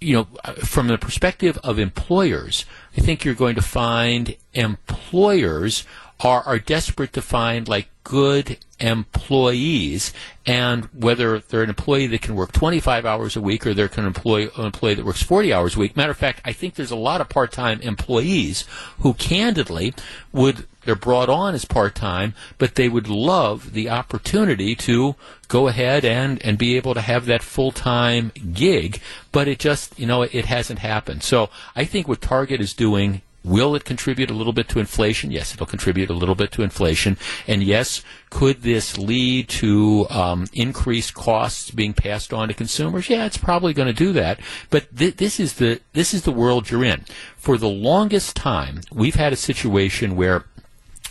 you 0.00 0.14
know, 0.14 0.26
uh, 0.44 0.52
from 0.54 0.88
the 0.88 0.98
perspective 0.98 1.58
of 1.64 1.78
employers, 1.78 2.64
I 2.96 3.00
think 3.00 3.24
you're 3.24 3.34
going 3.34 3.54
to 3.56 3.62
find 3.62 4.36
employers 4.54 5.84
are, 6.20 6.42
are 6.42 6.58
desperate 6.58 7.12
to 7.12 7.22
find 7.22 7.68
like 7.68 7.88
good 8.04 8.58
employees 8.78 10.12
and 10.46 10.84
whether 10.94 11.40
they're 11.40 11.62
an 11.62 11.68
employee 11.68 12.06
that 12.06 12.22
can 12.22 12.34
work 12.34 12.52
25 12.52 13.04
hours 13.04 13.36
a 13.36 13.40
week 13.40 13.66
or 13.66 13.74
they're 13.74 13.90
an 13.96 14.06
employee, 14.06 14.48
an 14.56 14.66
employee 14.66 14.94
that 14.94 15.04
works 15.04 15.22
40 15.22 15.52
hours 15.52 15.76
a 15.76 15.78
week. 15.78 15.96
Matter 15.96 16.12
of 16.12 16.16
fact, 16.16 16.40
I 16.44 16.52
think 16.52 16.74
there's 16.74 16.90
a 16.90 16.96
lot 16.96 17.20
of 17.20 17.28
part-time 17.28 17.80
employees 17.80 18.64
who 19.00 19.14
candidly 19.14 19.94
would 20.32 20.66
they're 20.86 20.94
brought 20.94 21.28
on 21.28 21.54
as 21.54 21.64
part-time, 21.64 22.34
but 22.58 22.74
they 22.76 22.88
would 22.88 23.08
love 23.08 23.72
the 23.72 23.90
opportunity 23.90 24.74
to 24.74 25.16
go 25.48 25.68
ahead 25.68 26.04
and, 26.04 26.42
and 26.44 26.56
be 26.56 26.76
able 26.76 26.94
to 26.94 27.00
have 27.00 27.26
that 27.26 27.42
full-time 27.42 28.32
gig, 28.52 29.00
but 29.32 29.48
it 29.48 29.58
just, 29.58 29.98
you 29.98 30.06
know, 30.06 30.22
it 30.22 30.46
hasn't 30.46 30.78
happened. 30.78 31.22
So 31.22 31.50
I 31.74 31.84
think 31.84 32.08
what 32.08 32.20
Target 32.20 32.60
is 32.60 32.72
doing 32.72 33.22
Will 33.46 33.76
it 33.76 33.84
contribute 33.84 34.28
a 34.28 34.34
little 34.34 34.52
bit 34.52 34.68
to 34.70 34.80
inflation? 34.80 35.30
Yes, 35.30 35.54
it'll 35.54 35.66
contribute 35.66 36.10
a 36.10 36.14
little 36.14 36.34
bit 36.34 36.50
to 36.52 36.64
inflation. 36.64 37.16
And 37.46 37.62
yes, 37.62 38.02
could 38.28 38.62
this 38.62 38.98
lead 38.98 39.48
to 39.50 40.08
um, 40.10 40.48
increased 40.52 41.14
costs 41.14 41.70
being 41.70 41.94
passed 41.94 42.34
on 42.34 42.48
to 42.48 42.54
consumers? 42.54 43.08
Yeah, 43.08 43.24
it's 43.24 43.36
probably 43.36 43.72
going 43.72 43.86
to 43.86 43.94
do 43.94 44.12
that. 44.14 44.40
But 44.68 44.96
th- 44.96 45.18
this 45.18 45.38
is 45.38 45.54
the 45.54 45.80
this 45.92 46.12
is 46.12 46.22
the 46.22 46.32
world 46.32 46.70
you're 46.70 46.84
in. 46.84 47.04
For 47.36 47.56
the 47.56 47.68
longest 47.68 48.34
time, 48.34 48.80
we've 48.90 49.14
had 49.14 49.32
a 49.32 49.36
situation 49.36 50.16
where 50.16 50.46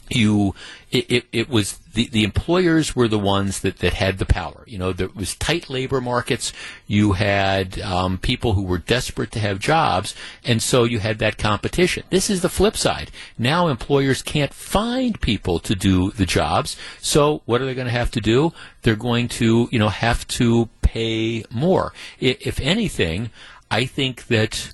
you 0.10 0.54
it, 0.92 1.12
it, 1.12 1.26
it, 1.32 1.50
was 1.50 1.78
the, 1.94 2.08
the 2.08 2.24
employers 2.24 2.96
were 2.96 3.08
the 3.08 3.20
ones 3.20 3.62
that, 3.62 3.80
that 3.80 3.94
had 3.94 4.18
the 4.18 4.26
power. 4.26 4.64
You 4.66 4.78
know, 4.78 4.94
there 4.94 5.10
was 5.14 5.36
tight 5.36 5.70
labor 5.70 6.00
markets. 6.00 6.54
You 6.88 7.14
had 7.14 7.80
um, 7.82 8.18
people 8.18 8.54
who 8.54 8.64
were 8.64 8.78
desperate 8.78 9.32
to 9.32 9.40
have 9.40 9.60
jobs, 9.60 10.16
and 10.44 10.62
so 10.62 10.84
you 10.84 11.00
had 11.00 11.20
that 11.20 11.38
competition. 11.38 12.04
This 12.10 12.30
is 12.30 12.42
the 12.42 12.50
flip 12.50 12.78
side. 12.78 13.12
Now 13.38 13.68
employers 13.68 14.22
can't 14.22 14.54
find 14.54 15.20
people 15.20 15.60
to 15.60 15.76
do 15.76 16.12
the 16.12 16.26
jobs, 16.26 16.78
so 17.02 17.42
what 17.46 17.62
are 17.62 17.66
they 17.66 17.76
going 17.76 17.88
to 17.88 17.92
have 17.92 18.12
to 18.12 18.22
do? 18.22 18.54
They're 18.84 18.96
going 18.96 19.28
to, 19.30 19.68
you 19.72 19.80
know, 19.80 19.90
have 19.90 20.28
to 20.28 20.70
pay 20.82 21.44
more. 21.50 21.94
If 22.20 22.60
anything, 22.62 23.32
I 23.70 23.86
think 23.86 24.28
that 24.28 24.72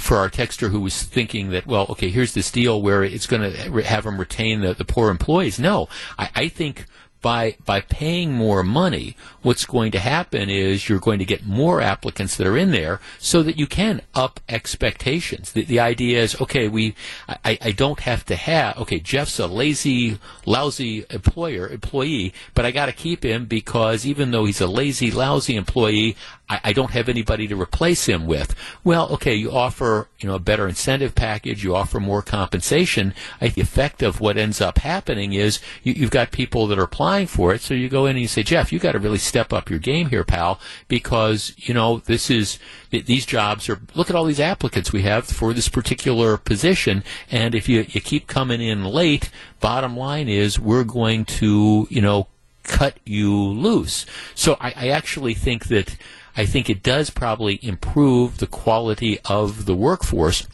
for 0.00 0.16
our 0.16 0.30
texter 0.30 0.70
who 0.70 0.80
was 0.80 1.02
thinking 1.02 1.50
that, 1.50 1.66
well, 1.66 1.86
okay, 1.90 2.08
here's 2.08 2.34
this 2.34 2.50
deal 2.50 2.80
where 2.80 3.02
it's 3.02 3.26
going 3.26 3.42
to 3.42 3.82
have 3.82 4.04
them 4.04 4.18
retain 4.18 4.60
the, 4.60 4.74
the 4.74 4.84
poor 4.84 5.10
employees. 5.10 5.58
No, 5.58 5.88
I, 6.18 6.30
I 6.34 6.48
think 6.48 6.86
by 7.24 7.56
by 7.64 7.80
paying 7.80 8.34
more 8.34 8.62
money, 8.62 9.16
what's 9.40 9.64
going 9.64 9.90
to 9.92 9.98
happen 9.98 10.50
is 10.50 10.90
you're 10.90 10.98
going 10.98 11.18
to 11.18 11.24
get 11.24 11.46
more 11.46 11.80
applicants 11.80 12.36
that 12.36 12.46
are 12.46 12.56
in 12.56 12.70
there, 12.70 13.00
so 13.18 13.42
that 13.42 13.58
you 13.58 13.66
can 13.66 14.02
up 14.14 14.40
expectations. 14.46 15.52
The, 15.52 15.64
the 15.64 15.80
idea 15.80 16.22
is, 16.22 16.38
okay, 16.38 16.68
we 16.68 16.94
I, 17.26 17.58
I 17.62 17.72
don't 17.72 18.00
have 18.00 18.26
to 18.26 18.36
have 18.36 18.76
okay, 18.76 19.00
Jeff's 19.00 19.38
a 19.38 19.46
lazy, 19.46 20.18
lousy 20.44 21.06
employer 21.08 21.66
employee, 21.66 22.34
but 22.52 22.66
I 22.66 22.70
got 22.70 22.86
to 22.86 22.92
keep 22.92 23.24
him 23.24 23.46
because 23.46 24.04
even 24.04 24.30
though 24.30 24.44
he's 24.44 24.60
a 24.60 24.66
lazy, 24.66 25.10
lousy 25.10 25.56
employee, 25.56 26.16
I, 26.48 26.60
I, 26.64 26.72
don't 26.74 26.90
have 26.90 27.08
anybody 27.08 27.46
to 27.48 27.56
replace 27.56 28.04
him 28.06 28.26
with. 28.26 28.54
Well, 28.82 29.08
okay, 29.12 29.34
you 29.34 29.50
offer 29.50 30.08
you 30.20 30.28
know 30.28 30.34
a 30.34 30.38
better 30.40 30.68
incentive 30.68 31.14
package, 31.14 31.64
you 31.64 31.74
offer 31.74 32.00
more 32.00 32.20
compensation. 32.20 33.14
I, 33.40 33.48
the 33.48 33.62
effect 33.62 34.02
of 34.02 34.20
what 34.20 34.36
ends 34.36 34.60
up 34.60 34.78
happening 34.78 35.32
is 35.32 35.60
you, 35.82 35.94
you've 35.94 36.10
got 36.10 36.32
people 36.32 36.66
that 36.66 36.78
are 36.78 36.84
applying 36.84 37.13
for 37.26 37.54
it, 37.54 37.60
so 37.60 37.74
you 37.74 37.88
go 37.88 38.06
in 38.06 38.16
and 38.16 38.20
you 38.20 38.28
say, 38.28 38.42
Jeff, 38.42 38.72
you 38.72 38.78
got 38.78 38.92
to 38.92 38.98
really 38.98 39.18
step 39.18 39.52
up 39.52 39.70
your 39.70 39.78
game 39.78 40.10
here, 40.10 40.24
pal, 40.24 40.60
because 40.88 41.54
you 41.56 41.72
know 41.72 41.98
this 41.98 42.30
is 42.30 42.58
these 42.90 43.24
jobs 43.24 43.68
are. 43.68 43.80
Look 43.94 44.10
at 44.10 44.16
all 44.16 44.24
these 44.24 44.40
applicants 44.40 44.92
we 44.92 45.02
have 45.02 45.26
for 45.26 45.52
this 45.52 45.68
particular 45.68 46.36
position, 46.36 47.04
and 47.30 47.54
if 47.54 47.68
you 47.68 47.86
you 47.88 48.00
keep 48.00 48.26
coming 48.26 48.60
in 48.60 48.84
late, 48.84 49.30
bottom 49.60 49.96
line 49.96 50.28
is 50.28 50.58
we're 50.58 50.84
going 50.84 51.24
to 51.24 51.86
you 51.90 52.02
know 52.02 52.26
cut 52.64 52.98
you 53.04 53.32
loose. 53.32 54.04
So 54.34 54.56
I, 54.60 54.72
I 54.76 54.88
actually 54.88 55.34
think 55.34 55.66
that 55.68 55.96
I 56.36 56.46
think 56.46 56.68
it 56.68 56.82
does 56.82 57.10
probably 57.10 57.60
improve 57.62 58.38
the 58.38 58.46
quality 58.46 59.18
of 59.24 59.66
the 59.66 59.74
workforce. 59.74 60.46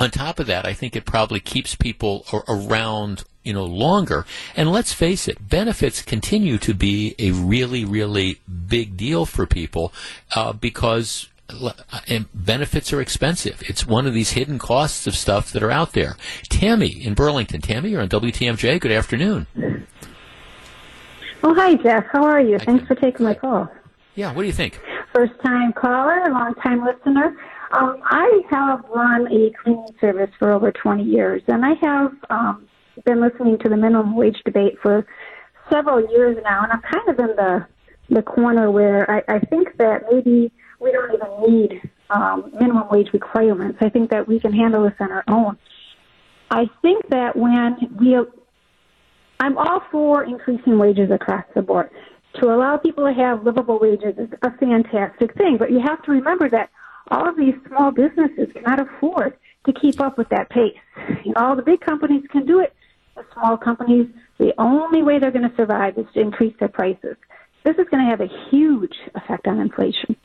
On 0.00 0.10
top 0.10 0.40
of 0.40 0.46
that, 0.46 0.64
I 0.64 0.72
think 0.72 0.96
it 0.96 1.04
probably 1.04 1.38
keeps 1.38 1.74
people 1.74 2.24
around 2.48 3.24
you 3.42 3.52
know 3.52 3.64
longer 3.64 4.24
and 4.56 4.70
let's 4.70 4.92
face 4.92 5.28
it 5.28 5.48
benefits 5.48 6.02
continue 6.02 6.58
to 6.58 6.74
be 6.74 7.14
a 7.18 7.30
really 7.32 7.84
really 7.84 8.40
big 8.68 8.96
deal 8.96 9.26
for 9.26 9.46
people 9.46 9.92
uh, 10.34 10.52
because 10.52 11.28
uh, 11.50 12.20
benefits 12.32 12.92
are 12.92 13.00
expensive. 13.00 13.62
It's 13.66 13.86
one 13.86 14.06
of 14.06 14.14
these 14.14 14.30
hidden 14.30 14.58
costs 14.58 15.06
of 15.06 15.14
stuff 15.14 15.52
that 15.52 15.62
are 15.62 15.70
out 15.70 15.92
there. 15.92 16.16
Tammy 16.48 16.88
in 16.88 17.14
Burlington. 17.14 17.60
Tammy, 17.60 17.90
you're 17.90 18.00
on 18.00 18.08
WTMJ. 18.08 18.80
Good 18.80 18.92
afternoon. 18.92 19.46
Oh, 21.44 21.54
hi, 21.54 21.74
Jeff. 21.74 22.06
How 22.10 22.24
are 22.24 22.40
you? 22.40 22.58
Thanks 22.58 22.86
for 22.86 22.94
taking 22.94 23.26
my 23.26 23.34
call. 23.34 23.68
Yeah, 24.14 24.32
what 24.32 24.42
do 24.42 24.46
you 24.46 24.52
think? 24.52 24.80
First 25.12 25.32
time 25.44 25.72
caller, 25.72 26.30
long 26.30 26.54
time 26.62 26.84
listener. 26.84 27.36
Um, 27.72 28.00
I 28.04 28.42
have 28.50 28.84
run 28.94 29.26
a 29.32 29.50
cleaning 29.62 29.94
service 30.00 30.30
for 30.38 30.52
over 30.52 30.70
20 30.70 31.02
years, 31.02 31.42
and 31.48 31.64
I 31.64 31.72
have 31.80 32.12
um, 32.28 32.68
been 33.04 33.20
listening 33.20 33.58
to 33.58 33.68
the 33.68 33.76
minimum 33.76 34.16
wage 34.16 34.40
debate 34.44 34.78
for 34.82 35.06
several 35.70 36.00
years 36.10 36.36
now, 36.42 36.64
and 36.64 36.72
I'm 36.72 36.82
kind 36.82 37.08
of 37.08 37.18
in 37.18 37.36
the 37.36 37.66
the 38.10 38.22
corner 38.22 38.70
where 38.70 39.10
I, 39.10 39.36
I 39.36 39.38
think 39.38 39.76
that 39.78 40.02
maybe 40.10 40.52
we 40.80 40.92
don't 40.92 41.14
even 41.14 41.56
need 41.56 41.90
um, 42.10 42.52
minimum 42.60 42.88
wage 42.90 43.08
requirements. 43.12 43.78
I 43.80 43.88
think 43.88 44.10
that 44.10 44.28
we 44.28 44.38
can 44.38 44.52
handle 44.52 44.82
this 44.82 44.92
on 45.00 45.10
our 45.10 45.24
own. 45.28 45.56
I 46.50 46.68
think 46.82 47.08
that 47.08 47.36
when 47.36 47.76
we, 47.98 48.18
I'm 49.40 49.56
all 49.56 49.80
for 49.90 50.24
increasing 50.24 50.78
wages 50.78 51.10
across 51.10 51.44
the 51.54 51.62
board 51.62 51.90
to 52.40 52.46
allow 52.46 52.76
people 52.76 53.06
to 53.06 53.12
have 53.12 53.44
livable 53.44 53.78
wages 53.78 54.14
is 54.18 54.28
a 54.42 54.50
fantastic 54.58 55.34
thing. 55.34 55.56
But 55.58 55.70
you 55.70 55.80
have 55.80 56.02
to 56.04 56.10
remember 56.10 56.48
that 56.50 56.70
all 57.10 57.28
of 57.28 57.36
these 57.36 57.54
small 57.68 57.90
businesses 57.90 58.48
cannot 58.54 58.80
afford 58.80 59.34
to 59.66 59.72
keep 59.72 60.00
up 60.00 60.18
with 60.18 60.28
that 60.30 60.50
pace. 60.50 60.76
All 61.36 61.56
the 61.56 61.62
big 61.62 61.80
companies 61.80 62.24
can 62.30 62.46
do 62.46 62.60
it. 62.60 62.74
The 63.14 63.24
small 63.34 63.56
companies, 63.56 64.08
the 64.38 64.54
only 64.58 65.02
way 65.02 65.18
they're 65.18 65.30
going 65.30 65.48
to 65.48 65.56
survive 65.56 65.98
is 65.98 66.06
to 66.14 66.20
increase 66.20 66.54
their 66.58 66.68
prices. 66.68 67.16
This 67.64 67.76
is 67.76 67.86
going 67.90 68.04
to 68.04 68.10
have 68.10 68.20
a 68.20 68.28
huge 68.50 68.94
effect 69.14 69.46
on 69.46 69.60
inflation. 69.60 70.16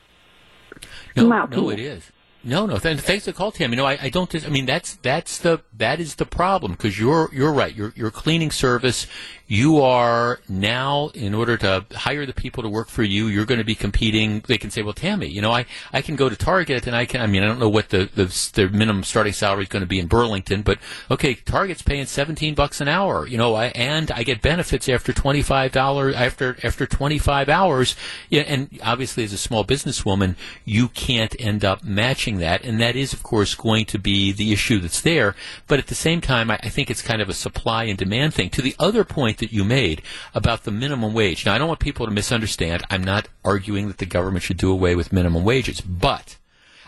No, 1.16 1.46
no, 1.46 1.70
it 1.70 1.80
is. 1.80 2.12
No, 2.44 2.66
no. 2.66 2.78
Th- 2.78 3.00
thanks 3.00 3.26
for 3.26 3.32
the 3.32 3.38
call, 3.38 3.52
Tim. 3.52 3.72
You 3.72 3.78
know, 3.78 3.86
I, 3.86 3.98
I 4.04 4.10
don't. 4.10 4.30
Dis- 4.30 4.46
I 4.46 4.50
mean, 4.50 4.66
that's 4.66 4.96
that's 4.96 5.40
the 5.40 5.62
that 5.76 6.00
is 6.00 6.16
the 6.16 6.26
problem 6.26 6.74
because 6.74 6.98
you're 7.00 7.30
you're 7.34 7.52
right. 7.52 7.76
Your 7.76 7.92
your 7.96 8.12
cleaning 8.12 8.52
service 8.52 9.08
you 9.48 9.82
are 9.82 10.40
now, 10.50 11.10
in 11.14 11.34
order 11.34 11.56
to 11.58 11.86
hire 11.94 12.26
the 12.26 12.34
people 12.34 12.64
to 12.64 12.70
work 12.70 12.90
for 12.90 13.04
you, 13.04 13.28
you're 13.28 13.46
going 13.46 13.60
to 13.60 13.64
be 13.64 13.76
competing. 13.76 14.44
They 14.46 14.58
can 14.58 14.72
say, 14.72 14.82
well, 14.82 14.94
Tammy, 14.94 15.28
you 15.28 15.42
know, 15.42 15.52
I, 15.52 15.66
I 15.94 16.02
can 16.02 16.18
go 16.18 16.28
to 16.28 16.36
Target 16.36 16.86
and 16.86 16.96
I 16.96 17.06
can, 17.06 17.22
I 17.22 17.28
mean, 17.28 17.44
I 17.44 17.48
don't 17.48 17.60
know 17.60 17.70
what 17.70 17.90
the, 17.90 18.10
the, 18.14 18.26
the 18.54 18.70
minimum 18.70 19.04
starting 19.04 19.32
salary 19.32 19.64
is 19.64 19.70
going 19.70 19.82
to 19.82 19.88
be 19.88 20.00
in 20.00 20.08
Burlington, 20.08 20.64
but 20.64 20.80
okay, 21.10 21.36
Target's 21.36 21.82
paying 21.82 22.06
17 22.06 22.56
bucks 22.56 22.82
an 22.82 22.90
hour, 22.90 23.26
you 23.26 23.38
know, 23.38 23.56
I, 23.56 23.68
and 23.68 24.12
I 24.12 24.24
get 24.24 24.42
benefits 24.42 24.90
after 24.90 25.14
$25, 25.14 26.14
after, 26.14 26.58
after 26.62 26.86
25 26.86 27.48
hours. 27.48 27.96
Yeah, 28.30 28.42
and 28.42 28.78
obviously 28.84 29.24
as 29.24 29.32
a 29.32 29.38
small 29.38 29.64
businesswoman, 29.64 30.36
you 30.66 30.90
can't 30.90 31.36
end 31.40 31.64
up 31.64 31.86
matching 31.86 32.40
that. 32.40 32.66
And 32.66 32.82
that 32.82 32.98
is, 32.98 33.14
of 33.14 33.24
course, 33.24 33.56
going 33.56 33.86
to 33.86 34.00
be 34.00 34.34
the 34.34 34.52
issue 34.52 34.80
that's 34.80 35.02
there. 35.02 35.36
But 35.68 35.80
at 35.80 35.88
the 35.88 35.96
same 35.96 36.20
time, 36.20 36.52
I, 36.52 36.60
I 36.64 36.70
think 36.70 36.92
it's 36.92 37.02
kind 37.02 37.22
of 37.22 37.30
a 37.30 37.34
supply 37.34 37.86
and 37.86 37.98
demand 37.98 38.34
thing. 38.34 38.50
To 38.52 38.62
the 38.62 38.76
other 38.78 39.06
point 39.06 39.37
point 39.38 39.50
that 39.50 39.56
you 39.56 39.64
made 39.64 40.02
about 40.34 40.64
the 40.64 40.72
minimum 40.72 41.14
wage. 41.14 41.46
Now, 41.46 41.54
I 41.54 41.58
don't 41.58 41.68
want 41.68 41.80
people 41.80 42.06
to 42.06 42.12
misunderstand. 42.12 42.84
I'm 42.90 43.04
not 43.04 43.28
arguing 43.44 43.88
that 43.88 43.98
the 43.98 44.06
government 44.06 44.44
should 44.44 44.58
do 44.58 44.72
away 44.72 44.96
with 44.96 45.14
minimum 45.14 45.44
wages, 45.44 45.82
but 45.82 46.38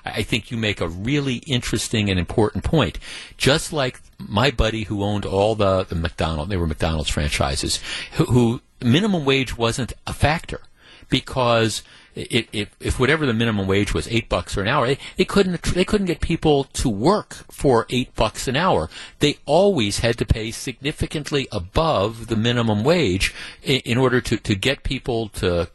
I 0.06 0.24
think 0.24 0.52
you 0.52 0.58
make 0.58 0.82
a 0.82 0.88
really 0.88 1.38
interesting 1.48 2.10
and 2.10 2.20
important 2.20 2.64
point. 2.64 3.00
Just 3.38 3.72
like 3.74 4.00
my 4.18 4.52
buddy 4.52 4.84
who 4.84 5.04
owned 5.04 5.26
all 5.26 5.56
the, 5.56 5.86
the 5.86 5.96
McDonald, 5.96 6.50
they 6.50 6.58
were 6.58 6.68
McDonald's 6.68 7.10
franchises, 7.10 7.80
who, 8.14 8.26
who 8.26 8.62
minimum 8.82 9.26
wage 9.26 9.58
wasn't 9.58 9.94
a 10.08 10.14
factor 10.14 10.62
because 11.10 11.84
if, 12.30 12.76
if 12.80 13.00
whatever 13.00 13.26
the 13.26 13.34
minimum 13.34 13.68
wage 13.68 13.94
was 13.94 14.08
eight 14.08 14.30
bucks 14.30 14.58
an 14.58 14.68
hour, 14.68 14.88
they, 14.88 14.98
they 15.18 15.26
couldn't 15.26 15.62
they 15.64 15.86
couldn't 15.86 16.08
get 16.08 16.22
people 16.22 16.66
to 16.66 16.90
work 16.90 17.46
for 17.52 17.86
eight 17.90 18.16
bucks 18.16 18.48
an 18.48 18.56
hour. 18.56 18.90
They 19.20 19.38
always 19.46 20.00
had 20.00 20.18
to 20.18 20.26
pay 20.26 20.52
significantly 20.52 21.48
above 21.52 22.28
the 22.28 22.36
minimum 22.36 22.84
wage 22.84 23.34
in, 23.64 23.80
in 23.82 23.98
order 23.98 24.22
to, 24.22 24.38
to 24.38 24.56
get 24.56 24.84
people 24.84 25.30
to 25.30 25.70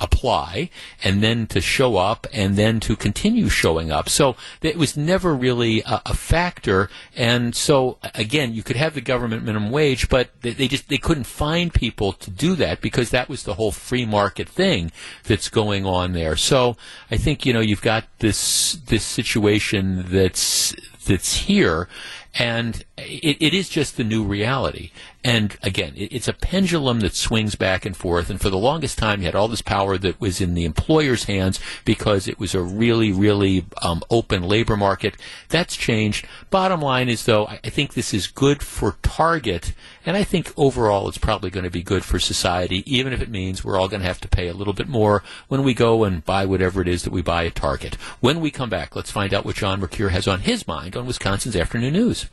apply 0.00 0.70
and 1.02 1.22
then 1.22 1.46
to 1.48 1.60
show 1.60 1.96
up 1.96 2.26
and 2.32 2.56
then 2.56 2.80
to 2.80 2.96
continue 2.96 3.48
showing 3.48 3.90
up. 3.90 4.08
So 4.08 4.36
it 4.62 4.76
was 4.76 4.96
never 4.96 5.34
really 5.34 5.80
a, 5.82 6.02
a 6.06 6.14
factor. 6.14 6.90
And 7.16 7.54
so 7.54 7.98
again, 8.14 8.54
you 8.54 8.62
could 8.62 8.76
have 8.76 8.94
the 8.94 9.00
government 9.00 9.44
minimum 9.44 9.70
wage, 9.70 10.08
but 10.08 10.30
they, 10.42 10.50
they, 10.50 10.68
just 10.68 10.88
they 10.88 10.98
couldn't 10.98 11.24
find 11.24 11.72
people 11.72 12.12
to 12.12 12.30
do 12.30 12.54
that 12.56 12.80
because 12.80 13.10
that 13.10 13.28
was 13.28 13.44
the 13.44 13.54
whole 13.54 13.72
free 13.72 14.06
market 14.06 14.48
thing 14.48 14.92
that's 15.24 15.48
going 15.48 15.86
on 15.86 16.12
there. 16.12 16.36
So 16.36 16.76
I 17.10 17.16
think 17.16 17.46
you 17.46 17.52
know 17.52 17.60
you've 17.60 17.82
got 17.82 18.04
this 18.18 18.74
this 18.86 19.04
situation 19.04 20.06
that's 20.08 20.74
that's 21.06 21.36
here 21.36 21.88
and 22.34 22.84
it, 22.96 23.36
it 23.40 23.54
is 23.54 23.68
just 23.68 23.96
the 23.96 24.04
new 24.04 24.24
reality. 24.24 24.90
And 25.24 25.56
again, 25.62 25.94
it, 25.96 26.12
it's 26.12 26.28
a 26.28 26.32
pendulum 26.32 27.00
that 27.00 27.14
swings 27.14 27.54
back 27.54 27.84
and 27.84 27.96
forth. 27.96 28.30
And 28.30 28.40
for 28.40 28.50
the 28.50 28.58
longest 28.58 28.98
time, 28.98 29.20
you 29.20 29.26
had 29.26 29.34
all 29.34 29.48
this 29.48 29.62
power 29.62 29.98
that 29.98 30.20
was 30.20 30.40
in 30.40 30.54
the 30.54 30.64
employer's 30.64 31.24
hands 31.24 31.58
because 31.84 32.28
it 32.28 32.38
was 32.38 32.54
a 32.54 32.62
really, 32.62 33.10
really 33.10 33.64
um, 33.82 34.02
open 34.10 34.42
labor 34.42 34.76
market. 34.76 35.14
That's 35.48 35.76
changed. 35.76 36.26
Bottom 36.50 36.80
line 36.80 37.08
is, 37.08 37.24
though, 37.24 37.46
I, 37.46 37.60
I 37.64 37.70
think 37.70 37.94
this 37.94 38.14
is 38.14 38.26
good 38.26 38.62
for 38.62 38.96
Target. 39.02 39.72
And 40.06 40.16
I 40.16 40.22
think 40.22 40.52
overall 40.56 41.08
it's 41.08 41.18
probably 41.18 41.50
going 41.50 41.64
to 41.64 41.70
be 41.70 41.82
good 41.82 42.04
for 42.04 42.18
society, 42.18 42.84
even 42.86 43.12
if 43.12 43.20
it 43.20 43.30
means 43.30 43.64
we're 43.64 43.78
all 43.78 43.88
going 43.88 44.02
to 44.02 44.06
have 44.06 44.20
to 44.20 44.28
pay 44.28 44.48
a 44.48 44.54
little 44.54 44.74
bit 44.74 44.88
more 44.88 45.24
when 45.48 45.64
we 45.64 45.74
go 45.74 46.04
and 46.04 46.24
buy 46.24 46.44
whatever 46.44 46.80
it 46.82 46.88
is 46.88 47.02
that 47.02 47.12
we 47.12 47.22
buy 47.22 47.46
at 47.46 47.54
Target. 47.54 47.94
When 48.20 48.40
we 48.40 48.50
come 48.50 48.70
back, 48.70 48.94
let's 48.94 49.10
find 49.10 49.32
out 49.32 49.44
what 49.44 49.56
John 49.56 49.80
Mercure 49.80 50.10
has 50.10 50.28
on 50.28 50.40
his 50.40 50.68
mind 50.68 50.96
on 50.96 51.06
Wisconsin's 51.06 51.56
Afternoon 51.56 51.94
News. 51.94 52.26